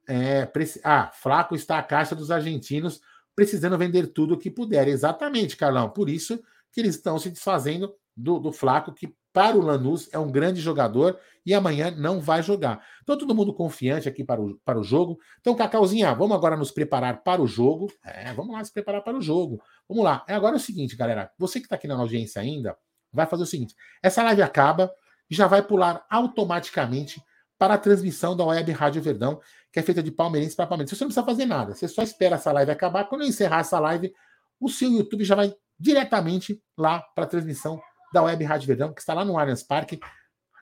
É, 0.08 0.50
ah, 0.84 1.12
Flaco 1.14 1.56
está 1.56 1.78
a 1.78 1.84
caixa 1.84 2.16
dos 2.16 2.32
argentinos 2.32 3.02
precisando 3.36 3.78
vender 3.78 4.08
tudo 4.08 4.34
o 4.34 4.38
que 4.38 4.50
puder. 4.50 4.88
Exatamente, 4.88 5.58
Carlão. 5.58 5.90
Por 5.90 6.10
isso 6.10 6.42
que 6.72 6.80
eles 6.80 6.96
estão 6.96 7.20
se 7.20 7.30
desfazendo 7.30 7.94
do, 8.16 8.40
do 8.40 8.52
Flaco, 8.52 8.94
que 8.94 9.14
para 9.36 9.58
o 9.58 9.62
Lanús 9.62 10.08
é 10.14 10.18
um 10.18 10.32
grande 10.32 10.62
jogador 10.62 11.20
e 11.46 11.54
amanhã 11.54 11.92
não 11.92 12.22
vai 12.22 12.42
jogar. 12.42 12.82
Então, 13.04 13.18
todo 13.18 13.36
mundo 13.36 13.54
confiante 13.54 14.08
aqui 14.08 14.24
para 14.24 14.42
o, 14.42 14.58
para 14.64 14.80
o 14.80 14.84
jogo. 14.84 15.20
Então, 15.42 15.54
Cacauzinha, 15.54 16.16
vamos 16.16 16.38
agora 16.38 16.56
nos 16.56 16.72
preparar 16.72 17.22
para 17.22 17.42
o 17.42 17.46
jogo. 17.46 17.92
É, 18.02 18.32
vamos 18.32 18.54
lá 18.54 18.64
se 18.64 18.72
preparar 18.72 19.04
para 19.04 19.18
o 19.18 19.22
jogo. 19.22 19.62
Vamos 19.90 20.06
lá. 20.06 20.24
É 20.26 20.34
agora 20.34 20.56
é 20.56 20.58
o 20.58 20.60
seguinte, 20.60 20.96
galera. 20.96 21.30
Você 21.38 21.60
que 21.60 21.66
está 21.66 21.76
aqui 21.76 21.86
na 21.86 21.96
audiência 21.96 22.42
ainda, 22.42 22.78
vai 23.12 23.26
fazer 23.26 23.44
o 23.44 23.46
seguinte: 23.46 23.76
essa 24.02 24.24
live 24.24 24.42
acaba 24.42 24.90
e 25.30 25.36
já 25.36 25.48
vai 25.48 25.62
pular 25.62 26.06
automaticamente 26.10 27.22
para 27.60 27.74
a 27.74 27.78
transmissão 27.78 28.38
da 28.38 28.46
Web 28.46 28.72
Rádio 28.72 29.02
Verdão, 29.02 29.42
que 29.70 29.80
é 29.80 29.84
feita 29.84 30.02
de 30.02 30.12
palmeirense 30.12 30.56
para 30.56 30.66
palmeirense. 30.66 30.96
Você 30.96 31.04
não 31.04 31.10
precisa 31.10 31.26
fazer 31.26 31.46
nada. 31.46 31.76
Você 31.76 31.90
só 31.90 32.04
espera 32.04 32.38
essa 32.38 32.54
live 32.54 32.72
acabar. 32.72 33.04
Quando 33.10 33.24
eu 33.24 33.28
encerrar 33.28 33.60
essa 33.60 33.80
live, 33.82 34.14
o 34.62 34.70
seu 34.70 34.90
YouTube 34.90 35.26
já 35.26 35.36
vai 35.36 35.54
diretamente 35.78 36.64
lá 36.78 37.02
para 37.14 37.26
a 37.26 37.28
transmissão 37.28 37.82
da 38.16 38.24
Web 38.24 38.46
Rádio 38.46 38.68
Verdão, 38.68 38.94
que 38.94 39.02
está 39.02 39.14
lá 39.14 39.26
no 39.26 39.38
Allianz 39.38 39.62
Parque. 39.62 40.00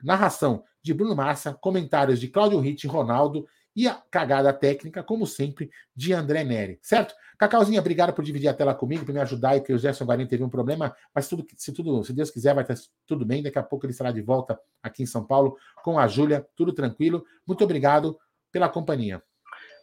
Narração 0.02 0.64
de 0.82 0.92
Bruno 0.92 1.14
Massa, 1.14 1.54
comentários 1.54 2.18
de 2.18 2.26
Cláudio 2.26 2.58
Ritt, 2.58 2.84
Ronaldo 2.88 3.46
e 3.76 3.86
a 3.86 3.94
cagada 4.10 4.52
técnica, 4.52 5.04
como 5.04 5.24
sempre, 5.24 5.70
de 5.94 6.12
André 6.12 6.42
Neri, 6.42 6.80
certo? 6.82 7.14
Cacauzinha, 7.38 7.80
obrigado 7.80 8.12
por 8.12 8.24
dividir 8.24 8.48
a 8.48 8.54
tela 8.54 8.74
comigo, 8.74 9.04
para 9.04 9.14
me 9.14 9.20
ajudar 9.20 9.56
e 9.56 9.60
que 9.60 9.72
o 9.72 9.78
Gerson 9.78 10.04
Guarini 10.04 10.28
teve 10.28 10.42
um 10.42 10.48
problema, 10.48 10.94
mas 11.14 11.28
tudo, 11.28 11.46
se 11.56 11.72
tudo, 11.72 12.02
se 12.04 12.12
Deus 12.12 12.30
quiser, 12.30 12.54
vai 12.54 12.64
estar 12.64 12.74
tudo 13.06 13.24
bem. 13.24 13.40
Daqui 13.40 13.58
a 13.58 13.62
pouco 13.62 13.86
ele 13.86 13.92
estará 13.92 14.10
de 14.10 14.20
volta 14.20 14.58
aqui 14.82 15.04
em 15.04 15.06
São 15.06 15.24
Paulo 15.24 15.56
com 15.84 15.96
a 15.96 16.08
Júlia, 16.08 16.44
tudo 16.56 16.72
tranquilo. 16.72 17.24
Muito 17.46 17.62
obrigado 17.62 18.18
pela 18.50 18.68
companhia. 18.68 19.22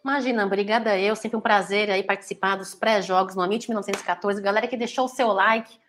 Imagina, 0.04 0.46
obrigada 0.46 0.98
eu, 1.00 1.16
sempre 1.16 1.38
um 1.38 1.42
prazer 1.42 1.90
aí 1.90 2.04
participar 2.04 2.58
dos 2.58 2.76
pré-jogos 2.76 3.36
no 3.36 3.42
Amit 3.42 3.68
1914. 3.70 4.42
Galera 4.42 4.68
que 4.68 4.76
deixou 4.76 5.06
o 5.06 5.10
seu 5.10 5.28
like, 5.30 5.80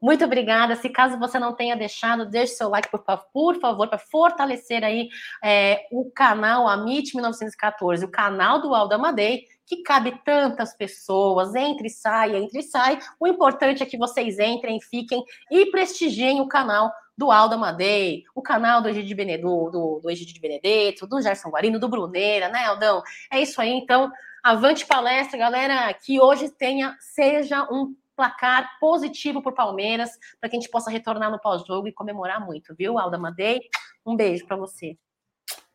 muito 0.00 0.24
obrigada. 0.24 0.76
Se 0.76 0.88
caso 0.88 1.18
você 1.18 1.38
não 1.38 1.54
tenha 1.54 1.76
deixado, 1.76 2.28
deixe 2.28 2.54
seu 2.54 2.68
like, 2.68 2.90
por, 2.90 3.04
por 3.32 3.60
favor, 3.60 3.88
para 3.88 3.98
fortalecer 3.98 4.84
aí 4.84 5.08
é, 5.42 5.86
o 5.90 6.10
canal 6.10 6.68
Amit 6.68 7.14
1914, 7.14 8.04
o 8.04 8.10
canal 8.10 8.60
do 8.60 8.74
Aldo 8.74 8.94
Amadei, 8.94 9.44
que 9.66 9.82
cabe 9.82 10.18
tantas 10.24 10.74
pessoas, 10.74 11.54
entre 11.54 11.88
e 11.88 11.90
sai, 11.90 12.36
entre 12.36 12.60
e 12.60 12.62
sai. 12.62 12.98
O 13.20 13.26
importante 13.26 13.82
é 13.82 13.86
que 13.86 13.98
vocês 13.98 14.38
entrem, 14.38 14.80
fiquem 14.80 15.22
e 15.50 15.66
prestigiem 15.66 16.40
o 16.40 16.48
canal 16.48 16.90
do 17.16 17.32
Aldo 17.32 17.56
Amadei, 17.56 18.22
o 18.34 18.40
canal 18.40 18.80
do 18.80 18.88
Egídio 18.88 19.16
Benedetto, 19.16 19.70
do, 19.70 20.00
do 20.00 20.40
Benedetto, 20.40 21.06
do 21.06 21.20
Gerson 21.20 21.50
Guarino, 21.50 21.80
do 21.80 21.88
Bruneira, 21.88 22.48
né, 22.48 22.64
Aldão? 22.66 23.02
É 23.30 23.40
isso 23.42 23.60
aí, 23.60 23.70
então, 23.70 24.10
avante 24.42 24.86
palestra, 24.86 25.36
galera, 25.36 25.92
que 25.92 26.20
hoje 26.20 26.48
tenha, 26.48 26.96
seja 27.00 27.64
um 27.70 27.94
placar 28.18 28.68
positivo 28.80 29.40
para 29.40 29.52
o 29.52 29.54
Palmeiras, 29.54 30.10
para 30.40 30.50
que 30.50 30.56
a 30.56 30.60
gente 30.60 30.70
possa 30.70 30.90
retornar 30.90 31.30
no 31.30 31.38
pós-jogo 31.38 31.86
e 31.86 31.92
comemorar 31.92 32.44
muito, 32.44 32.74
viu, 32.76 32.98
Aldo 32.98 33.14
Amadei? 33.14 33.60
Um 34.04 34.16
beijo 34.16 34.44
para 34.44 34.56
você. 34.56 34.98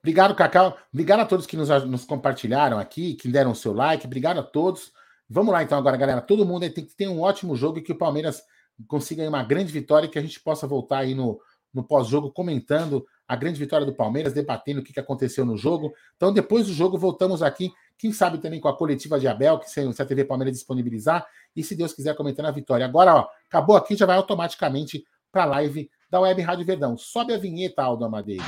Obrigado, 0.02 0.36
Cacau. 0.36 0.78
Obrigado 0.92 1.22
a 1.22 1.26
todos 1.26 1.46
que 1.46 1.56
nos, 1.56 1.70
nos 1.86 2.04
compartilharam 2.04 2.78
aqui, 2.78 3.14
que 3.14 3.30
deram 3.30 3.52
o 3.52 3.56
seu 3.56 3.72
like. 3.72 4.06
Obrigado 4.06 4.42
a 4.42 4.44
todos. 4.44 4.92
Vamos 5.30 5.54
lá, 5.54 5.64
então, 5.64 5.78
agora, 5.78 5.96
galera. 5.96 6.20
Todo 6.20 6.46
mundo 6.46 6.70
tem 6.70 6.86
que 6.86 6.94
ter 6.94 7.08
um 7.08 7.22
ótimo 7.22 7.56
jogo 7.56 7.80
e 7.80 7.82
que 7.82 7.94
o 7.94 7.98
Palmeiras 7.98 8.44
consiga 8.86 9.28
uma 9.30 9.44
grande 9.44 9.72
vitória 9.72 10.08
e 10.08 10.10
que 10.10 10.20
a 10.20 10.22
gente 10.22 10.42
possa 10.42 10.68
voltar 10.68 10.98
aí 10.98 11.16
no, 11.16 11.40
no 11.74 11.86
pós-jogo 11.86 12.34
comentando 12.34 13.06
a 13.26 13.36
grande 13.38 13.58
vitória 13.58 13.86
do 13.86 13.96
Palmeiras, 13.96 14.34
debatendo 14.34 14.82
o 14.82 14.84
que 14.84 15.00
aconteceu 15.00 15.46
no 15.46 15.56
jogo. 15.56 15.94
Então, 16.18 16.34
depois 16.34 16.68
do 16.68 16.74
jogo, 16.74 16.98
voltamos 16.98 17.42
aqui, 17.42 17.72
quem 17.98 18.12
sabe 18.12 18.38
também 18.38 18.60
com 18.60 18.68
a 18.68 18.78
coletiva 18.78 19.20
de 19.20 19.28
Abel, 19.28 19.60
que 19.60 19.70
se 19.70 19.80
a 19.80 20.06
TV 20.06 20.26
Palmeiras 20.26 20.56
disponibilizar, 20.56 21.26
e 21.56 21.64
se 21.64 21.76
Deus 21.76 21.94
quiser 21.94 22.16
comentando 22.16 22.48
a 22.48 22.52
vitória. 22.52 22.86
Agora, 22.86 23.16
ó, 23.16 23.28
acabou 23.48 23.76
aqui, 23.76 23.96
já 23.96 24.06
vai 24.06 24.18
automaticamente 24.18 25.04
para 25.32 25.44
a 25.44 25.48
live 25.48 25.90
da 26.10 26.20
Web 26.20 26.42
Rádio 26.42 26.66
Verdão. 26.66 26.98
Sobe 26.98 27.34
a 27.34 27.38
vinheta, 27.38 27.82
Aldo 27.82 28.06
Amadei. 28.06 28.40